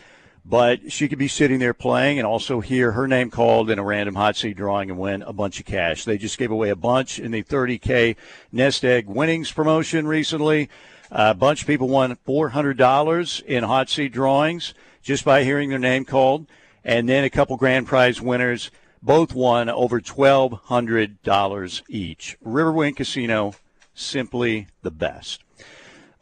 But 0.48 0.92
she 0.92 1.08
could 1.08 1.18
be 1.18 1.26
sitting 1.26 1.58
there 1.58 1.74
playing 1.74 2.18
and 2.18 2.26
also 2.26 2.60
hear 2.60 2.92
her 2.92 3.08
name 3.08 3.30
called 3.30 3.68
in 3.68 3.80
a 3.80 3.84
random 3.84 4.14
hot 4.14 4.36
seat 4.36 4.56
drawing 4.56 4.90
and 4.90 4.98
win 4.98 5.22
a 5.22 5.32
bunch 5.32 5.58
of 5.58 5.66
cash. 5.66 6.04
They 6.04 6.18
just 6.18 6.38
gave 6.38 6.52
away 6.52 6.70
a 6.70 6.76
bunch 6.76 7.18
in 7.18 7.32
the 7.32 7.42
30K 7.42 8.14
Nest 8.52 8.84
Egg 8.84 9.08
winnings 9.08 9.50
promotion 9.50 10.06
recently. 10.06 10.68
A 11.10 11.34
bunch 11.34 11.62
of 11.62 11.66
people 11.66 11.88
won 11.88 12.16
$400 12.28 13.42
in 13.42 13.64
hot 13.64 13.88
seat 13.88 14.12
drawings 14.12 14.72
just 15.02 15.24
by 15.24 15.42
hearing 15.42 15.70
their 15.70 15.80
name 15.80 16.04
called. 16.04 16.46
And 16.84 17.08
then 17.08 17.24
a 17.24 17.30
couple 17.30 17.56
grand 17.56 17.88
prize 17.88 18.20
winners 18.20 18.70
both 19.02 19.34
won 19.34 19.68
over 19.68 20.00
$1,200 20.00 21.82
each. 21.88 22.36
Riverwind 22.44 22.96
Casino, 22.96 23.54
simply 23.94 24.68
the 24.82 24.92
best. 24.92 25.42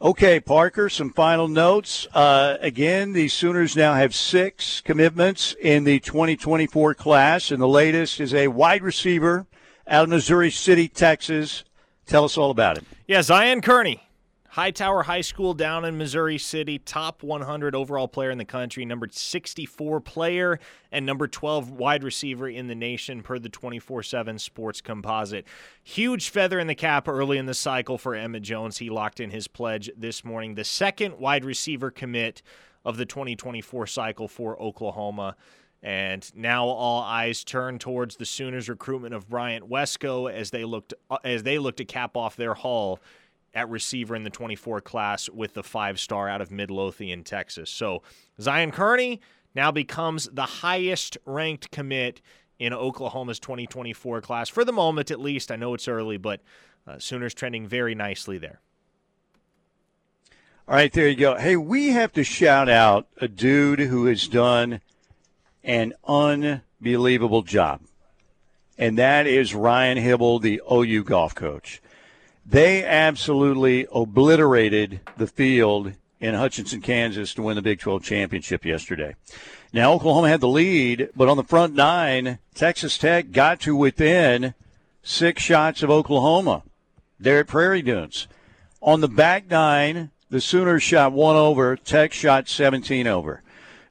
Okay, 0.01 0.39
Parker, 0.39 0.89
some 0.89 1.11
final 1.11 1.47
notes. 1.47 2.05
Uh, 2.13 2.57
again, 2.59 3.13
the 3.13 3.27
Sooners 3.27 3.75
now 3.75 3.93
have 3.93 4.13
six 4.13 4.81
commitments 4.81 5.55
in 5.61 5.85
the 5.85 5.99
2024 6.01 6.93
class, 6.95 7.49
and 7.49 7.61
the 7.61 7.67
latest 7.67 8.19
is 8.19 8.33
a 8.33 8.49
wide 8.49 8.83
receiver 8.83 9.47
out 9.87 10.03
of 10.03 10.09
Missouri 10.09 10.51
City, 10.51 10.87
Texas, 10.87 11.63
Tell 12.05 12.23
us 12.23 12.37
all 12.37 12.51
about 12.51 12.77
it. 12.77 12.83
Yeah, 13.07 13.21
Zion 13.21 13.61
Kearney, 13.61 14.04
Hightower 14.55 15.03
High 15.03 15.19
School 15.19 15.53
down 15.53 15.83
in 15.83 15.97
Missouri 15.97 16.37
City, 16.37 16.79
top 16.79 17.23
100 17.23 17.75
overall 17.75 18.07
player 18.07 18.31
in 18.31 18.37
the 18.37 18.45
country, 18.45 18.85
number 18.85 19.09
64 19.11 19.99
player, 19.99 20.61
and 20.93 21.05
number 21.05 21.27
12 21.27 21.71
wide 21.71 22.05
receiver 22.05 22.47
in 22.47 22.67
the 22.67 22.73
nation 22.73 23.21
per 23.21 23.37
the 23.37 23.49
24 23.49 24.01
7 24.01 24.39
sports 24.39 24.79
composite. 24.79 25.45
Huge 25.83 26.29
feather 26.29 26.57
in 26.57 26.67
the 26.67 26.73
cap 26.73 27.09
early 27.09 27.37
in 27.37 27.47
the 27.47 27.53
cycle 27.53 27.97
for 27.97 28.15
Emmett 28.15 28.43
Jones. 28.43 28.77
He 28.77 28.89
locked 28.89 29.19
in 29.19 29.29
his 29.29 29.49
pledge 29.49 29.91
this 29.97 30.23
morning. 30.23 30.55
The 30.55 30.63
second 30.63 31.19
wide 31.19 31.43
receiver 31.43 31.91
commit 31.91 32.41
of 32.85 32.95
the 32.95 33.05
2024 33.05 33.87
cycle 33.87 34.29
for 34.29 34.57
Oklahoma. 34.61 35.35
And 35.83 36.31
now 36.33 36.65
all 36.65 37.03
eyes 37.03 37.43
turn 37.43 37.77
towards 37.77 38.15
the 38.15 38.25
Sooners' 38.25 38.69
recruitment 38.69 39.13
of 39.13 39.27
Bryant 39.27 39.69
Wesco 39.69 40.31
as 40.31 40.49
they 40.49 40.63
looked 40.63 40.93
uh, 41.11 41.17
as 41.25 41.43
they 41.43 41.59
look 41.59 41.75
to 41.75 41.85
cap 41.85 42.15
off 42.15 42.37
their 42.37 42.53
haul 42.53 43.01
at 43.55 43.69
receiver 43.69 44.15
in 44.15 44.23
the 44.23 44.29
24 44.29 44.81
class 44.81 45.29
with 45.29 45.53
the 45.53 45.63
five 45.63 45.99
star 45.99 46.27
out 46.27 46.41
of 46.41 46.51
Midlothian, 46.51 47.23
Texas. 47.23 47.69
So 47.69 48.03
Zion 48.39 48.71
Kearney 48.71 49.21
now 49.55 49.71
becomes 49.71 50.29
the 50.31 50.43
highest 50.43 51.17
ranked 51.25 51.71
commit 51.71 52.21
in 52.59 52.73
Oklahoma's 52.73 53.39
2024 53.39 54.21
class 54.21 54.49
for 54.49 54.65
the 54.65 54.73
moment, 54.73 55.09
at 55.09 55.19
least. 55.19 55.51
I 55.51 55.55
know 55.55 55.73
it's 55.73 55.87
early, 55.87 56.17
but 56.17 56.41
uh, 56.85 56.99
Sooners 56.99 57.33
trending 57.33 57.65
very 57.65 57.95
nicely 57.95 58.37
there. 58.37 58.59
All 60.67 60.75
right, 60.75 60.91
there 60.91 61.07
you 61.07 61.15
go. 61.15 61.35
Hey, 61.35 61.55
we 61.55 61.89
have 61.89 62.11
to 62.13 62.23
shout 62.23 62.69
out 62.69 63.07
a 63.17 63.27
dude 63.27 63.79
who 63.79 64.07
has 64.07 64.27
done 64.27 64.81
an 65.63 65.93
unbelievable 66.07 67.43
job, 67.43 67.81
and 68.77 68.97
that 68.97 69.27
is 69.27 69.53
Ryan 69.53 69.99
Hybl, 69.99 70.41
the 70.41 70.61
OU 70.71 71.03
golf 71.03 71.35
coach. 71.35 71.81
They 72.45 72.85
absolutely 72.85 73.87
obliterated 73.91 75.01
the 75.17 75.27
field 75.27 75.93
in 76.19 76.35
Hutchinson, 76.35 76.81
Kansas 76.81 77.33
to 77.33 77.41
win 77.41 77.55
the 77.55 77.61
Big 77.61 77.79
12 77.79 78.03
championship 78.03 78.65
yesterday. 78.65 79.15
Now, 79.73 79.93
Oklahoma 79.93 80.29
had 80.29 80.41
the 80.41 80.47
lead, 80.47 81.09
but 81.15 81.27
on 81.27 81.37
the 81.37 81.43
front 81.43 81.73
nine, 81.73 82.39
Texas 82.53 82.97
Tech 82.97 83.31
got 83.31 83.59
to 83.61 83.75
within 83.75 84.53
six 85.03 85.43
shots 85.43 85.83
of 85.83 85.89
Oklahoma. 85.89 86.63
They're 87.19 87.39
at 87.39 87.47
Prairie 87.47 87.81
Dunes. 87.81 88.27
On 88.81 89.01
the 89.01 89.07
back 89.07 89.49
nine, 89.49 90.11
the 90.29 90.39
Sooners 90.39 90.83
shot 90.83 91.13
one 91.13 91.35
over, 91.35 91.75
Tech 91.75 92.13
shot 92.13 92.47
17 92.47 93.07
over. 93.07 93.41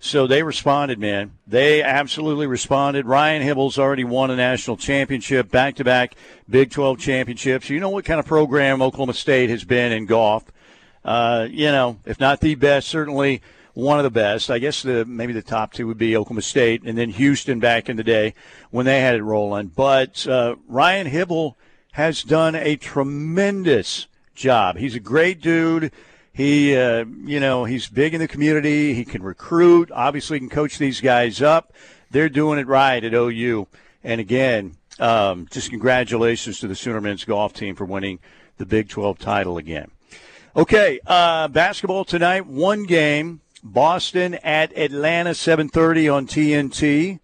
So 0.05 0.27
they 0.27 0.43
responded, 0.43 0.99
man. 0.99 1.33
They 1.47 1.83
absolutely 1.83 2.47
responded. 2.47 3.07
Ryan 3.07 3.43
Hybl's 3.43 3.79
already 3.79 4.05
won 4.05 4.31
a 4.31 4.37
national 4.37 4.77
championship, 4.77 5.51
back 5.51 5.77
to 5.77 5.85
back 5.85 6.15
Big 6.47 6.71
12 6.71 6.99
championships. 6.99 7.71
You 7.71 7.81
know 7.81 7.89
what 7.89 8.05
kind 8.05 8.21
of 8.21 8.27
program 8.27 8.83
Oklahoma 8.83 9.15
State 9.15 9.49
has 9.49 9.65
been 9.65 9.93
in 9.93 10.05
golf. 10.05 10.45
Uh, 11.07 11.49
you 11.51 11.73
know, 11.73 12.01
if 12.05 12.21
not 12.21 12.41
the 12.41 12.55
best, 12.55 12.89
certainly 12.89 13.41
one 13.73 13.99
of 13.99 14.05
the 14.05 14.11
best. 14.11 14.51
I 14.51 14.59
guess 14.59 14.83
the 14.83 15.07
maybe 15.07 15.33
the 15.33 15.41
top 15.41 15.73
two 15.73 15.87
would 15.87 15.97
be 15.97 16.19
Oklahoma 16.19 16.43
State 16.43 16.83
and 16.85 16.99
then 16.99 17.09
Houston 17.09 17.59
back 17.59 17.89
in 17.89 17.97
the 17.97 18.05
day 18.05 18.35
when 18.71 18.85
they 18.85 19.01
had 19.01 19.15
it 19.15 19.23
rolling. 19.23 19.69
But 19.69 20.27
uh, 20.27 20.57
Ryan 20.69 21.07
Hybl 21.07 21.55
has 21.93 22.23
done 22.23 22.55
a 22.55 22.77
tremendous 22.77 24.07
job. 24.35 24.77
He's 24.77 24.97
a 24.97 25.01
great 25.01 25.41
dude. 25.41 25.93
He, 26.35 26.77
uh, 26.77 27.05
you 27.25 27.39
know, 27.39 27.65
he's 27.65 27.89
big 27.89 28.13
in 28.13 28.21
the 28.21 28.27
community. 28.27 28.93
He 28.93 29.05
can 29.05 29.23
recruit. 29.23 29.93
Obviously, 29.93 30.41
can 30.41 30.49
coach 30.49 30.79
these 30.79 31.01
guys 31.01 31.41
up. 31.41 31.73
They're 32.11 32.29
doing 32.29 32.59
it 32.59 32.67
right 32.67 33.03
at 33.03 33.15
OU. 33.15 33.69
And 34.03 34.21
again, 34.21 34.77
um, 34.99 35.47
just 35.51 35.71
congratulations 35.71 36.59
to 36.59 36.67
the 36.67 36.75
Sooner 36.75 37.01
men's 37.01 37.25
golf 37.25 37.55
team 37.55 37.77
for 37.77 37.85
winning 37.85 38.19
the 38.59 38.67
Big 38.67 38.89
12 38.89 39.19
title 39.21 39.59
again. 39.59 39.93
Okay, 40.57 40.99
uh, 41.07 41.47
basketball 41.49 42.05
tonight. 42.05 42.47
One 42.47 42.83
game. 42.83 43.41
Boston 43.67 44.35
at 44.45 44.77
Atlanta, 44.77 45.31
7:30 45.31 46.09
on 46.09 46.27
TNT. 46.27 47.21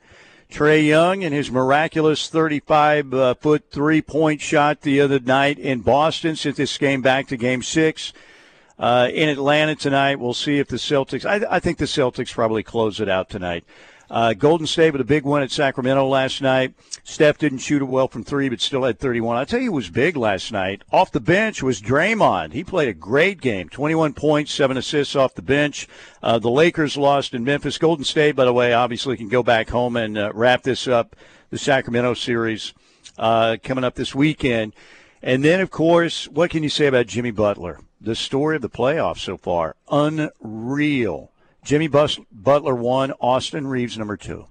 Trae 0.51 0.87
Young 0.87 1.23
and 1.23 1.35
his 1.35 1.51
miraculous 1.51 2.29
35 2.29 3.15
uh, 3.15 3.35
foot 3.35 3.71
three 3.71 4.01
point 4.01 4.41
shot 4.41 4.81
the 4.81 5.01
other 5.01 5.21
night 5.21 5.59
in 5.59 5.81
Boston 5.81 6.35
sent 6.35 6.57
this 6.57 6.77
game 6.79 7.03
back 7.03 7.29
to 7.29 7.37
game 7.37 7.63
six 7.63 8.13
uh, 8.81 9.09
in 9.13 9.29
Atlanta 9.29 9.77
tonight. 9.77 10.19
We'll 10.19 10.35
see 10.35 10.59
if 10.59 10.67
the 10.67 10.77
Celtics. 10.77 11.25
I, 11.25 11.47
I 11.57 11.61
think 11.61 11.79
the 11.79 11.85
Celtics 11.85 12.33
probably 12.33 12.65
close 12.65 12.99
it 13.01 13.09
out 13.09 13.29
tonight. 13.29 13.65
Uh, 14.11 14.33
Golden 14.33 14.67
State 14.67 14.91
with 14.91 15.01
a 15.01 15.05
big 15.05 15.25
win 15.25 15.45
at 15.45 15.53
Sacramento 15.53 16.05
last 16.05 16.43
night. 16.43 16.75
Steph 17.05 17.39
didn't 17.39 17.59
shoot 17.59 17.81
it 17.81 17.85
well 17.85 18.09
from 18.09 18.25
three, 18.25 18.49
but 18.49 18.61
still 18.61 18.83
had 18.83 18.99
31. 18.99 19.37
I 19.37 19.45
tell 19.45 19.61
you, 19.61 19.71
it 19.71 19.75
was 19.75 19.89
big 19.89 20.17
last 20.17 20.51
night. 20.51 20.83
Off 20.91 21.13
the 21.13 21.21
bench 21.21 21.63
was 21.63 21.81
Draymond. 21.81 22.53
He 22.53 22.65
played 22.65 22.89
a 22.89 22.93
great 22.93 23.41
game. 23.41 23.69
21 23.69 24.15
points, 24.15 24.53
seven 24.53 24.77
assists 24.77 25.15
off 25.15 25.35
the 25.35 25.43
bench. 25.43 25.87
Uh, 26.25 26.41
the 26.41 26.51
Lakers 26.51 26.97
lost 26.97 27.35
in 27.35 27.45
Memphis. 27.45 27.79
Golden 27.79 28.05
State, 28.05 28.35
by 28.35 28.45
the 28.45 28.53
way, 28.53 28.73
obviously 28.73 29.17
can 29.17 29.29
go 29.29 29.45
back 29.45 29.69
home 29.69 29.95
and 29.95 30.19
uh, 30.19 30.33
wrap 30.35 30.65
this 30.65 30.89
up. 30.89 31.15
The 31.51 31.59
Sacramento 31.59 32.15
series 32.15 32.75
uh, 33.17 33.59
coming 33.63 33.85
up 33.85 33.95
this 33.95 34.13
weekend. 34.13 34.75
And 35.23 35.45
then, 35.45 35.61
of 35.61 35.71
course, 35.71 36.27
what 36.27 36.51
can 36.51 36.65
you 36.65 36.69
say 36.69 36.87
about 36.87 37.07
Jimmy 37.07 37.31
Butler? 37.31 37.79
The 38.01 38.15
story 38.15 38.57
of 38.57 38.63
the 38.63 38.71
playoffs 38.71 39.19
so 39.19 39.37
far. 39.37 39.77
Unreal. 39.91 41.31
Jimmy 41.65 41.89
Bus- 41.89 42.19
Butler 42.33 42.75
one, 42.75 43.13
Austin 43.21 43.67
Reaves 43.67 43.99
number 43.99 44.17
two. 44.17 44.47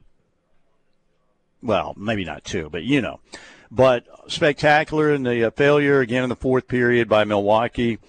Well, 1.61 1.93
maybe 1.97 2.23
not 2.23 2.45
two, 2.45 2.69
but 2.69 2.83
you 2.83 3.01
know. 3.01 3.19
But 3.71 4.05
spectacular 4.27 5.11
in 5.11 5.23
the 5.23 5.45
uh, 5.45 5.51
failure 5.51 5.99
again 5.99 6.23
in 6.23 6.29
the 6.29 6.35
fourth 6.35 6.67
period 6.67 7.09
by 7.09 7.23
Milwaukee. 7.23 7.99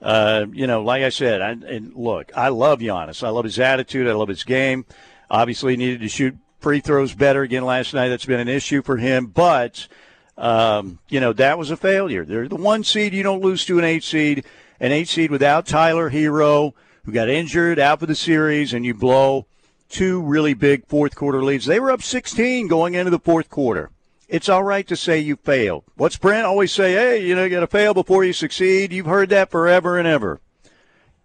Uh, 0.00 0.46
you 0.52 0.66
know, 0.66 0.82
like 0.82 1.02
I 1.02 1.08
said, 1.08 1.40
I, 1.40 1.50
and 1.50 1.94
look, 1.94 2.30
I 2.36 2.48
love 2.48 2.80
Giannis. 2.80 3.22
I 3.22 3.30
love 3.30 3.44
his 3.44 3.58
attitude. 3.58 4.06
I 4.06 4.12
love 4.12 4.28
his 4.28 4.44
game. 4.44 4.84
Obviously, 5.30 5.72
he 5.72 5.76
needed 5.78 6.00
to 6.02 6.08
shoot 6.08 6.36
free 6.60 6.80
throws 6.80 7.14
better 7.14 7.42
again 7.42 7.64
last 7.64 7.94
night. 7.94 8.08
That's 8.08 8.26
been 8.26 8.40
an 8.40 8.48
issue 8.48 8.82
for 8.82 8.98
him. 8.98 9.26
But, 9.26 9.88
um, 10.36 10.98
you 11.08 11.20
know, 11.20 11.32
that 11.34 11.58
was 11.58 11.70
a 11.70 11.76
failure. 11.76 12.24
They're 12.24 12.48
the 12.48 12.56
one 12.56 12.84
seed. 12.84 13.14
You 13.14 13.22
don't 13.22 13.42
lose 13.42 13.64
to 13.66 13.78
an 13.78 13.84
eight 13.84 14.04
seed 14.04 14.44
an 14.84 14.92
eight 14.92 15.08
seed 15.08 15.30
without 15.30 15.64
Tyler 15.64 16.10
Herro, 16.10 16.74
who 17.06 17.12
got 17.12 17.30
injured 17.30 17.78
out 17.78 18.00
for 18.00 18.06
the 18.06 18.14
series, 18.14 18.74
and 18.74 18.84
you 18.84 18.92
blow 18.92 19.46
two 19.88 20.20
really 20.20 20.52
big 20.52 20.86
fourth 20.86 21.14
quarter 21.14 21.42
leads. 21.42 21.64
They 21.64 21.80
were 21.80 21.90
up 21.90 22.02
16 22.02 22.68
going 22.68 22.92
into 22.92 23.10
the 23.10 23.18
fourth 23.18 23.48
quarter. 23.48 23.88
It's 24.28 24.50
all 24.50 24.62
right 24.62 24.86
to 24.86 24.94
say 24.94 25.18
you 25.18 25.36
failed. 25.36 25.84
What's 25.96 26.18
Brent 26.18 26.44
always 26.44 26.70
say? 26.70 26.92
Hey, 26.92 27.26
you 27.26 27.34
know, 27.34 27.44
you 27.44 27.48
got 27.48 27.60
to 27.60 27.66
fail 27.66 27.94
before 27.94 28.24
you 28.24 28.34
succeed. 28.34 28.92
You've 28.92 29.06
heard 29.06 29.30
that 29.30 29.50
forever 29.50 29.96
and 29.98 30.06
ever. 30.06 30.38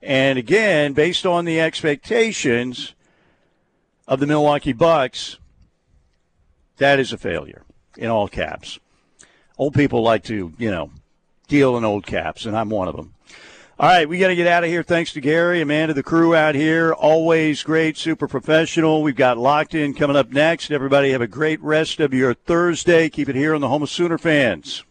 And 0.01 0.39
again, 0.39 0.93
based 0.93 1.25
on 1.25 1.43
the 1.43 1.59
expectations 1.59 2.93
of 4.07 4.21
the 4.21 4.27
Milwaukee 4.27 4.71
Bucks, 4.71 5.37
that 6.77 6.97
is 6.97 7.11
a 7.11 7.17
failure 7.17 7.63
in 7.97 8.09
all 8.09 8.29
caps. 8.29 8.79
Old 9.57 9.73
people 9.73 10.01
like 10.01 10.23
to, 10.25 10.53
you 10.57 10.71
know, 10.71 10.91
deal 11.49 11.75
in 11.75 11.83
old 11.83 12.05
caps, 12.05 12.45
and 12.45 12.55
I'm 12.55 12.69
one 12.69 12.87
of 12.87 12.95
them. 12.95 13.15
All 13.79 13.87
right, 13.87 14.09
we 14.09 14.17
got 14.17 14.27
to 14.27 14.35
get 14.35 14.45
out 14.45 14.65
of 14.65 14.69
here. 14.69 14.83
Thanks 14.83 15.13
to 15.13 15.21
Gary, 15.21 15.61
Amanda, 15.61 15.93
the 15.93 16.03
crew 16.03 16.35
out 16.35 16.53
here. 16.53 16.91
Always 16.91 17.63
great, 17.63 17.95
super 17.95 18.27
professional. 18.27 19.01
We've 19.01 19.15
got 19.15 19.37
locked 19.37 19.73
in 19.73 19.93
coming 19.93 20.17
up 20.17 20.31
next. 20.31 20.69
Everybody 20.69 21.11
have 21.11 21.21
a 21.21 21.27
great 21.27 21.61
rest 21.61 22.01
of 22.01 22.13
your 22.13 22.33
Thursday. 22.33 23.07
Keep 23.07 23.29
it 23.29 23.37
here 23.37 23.55
on 23.55 23.61
the 23.61 23.69
Home 23.69 23.81
of 23.81 23.89
Sooner 23.89 24.17
fans. 24.17 24.83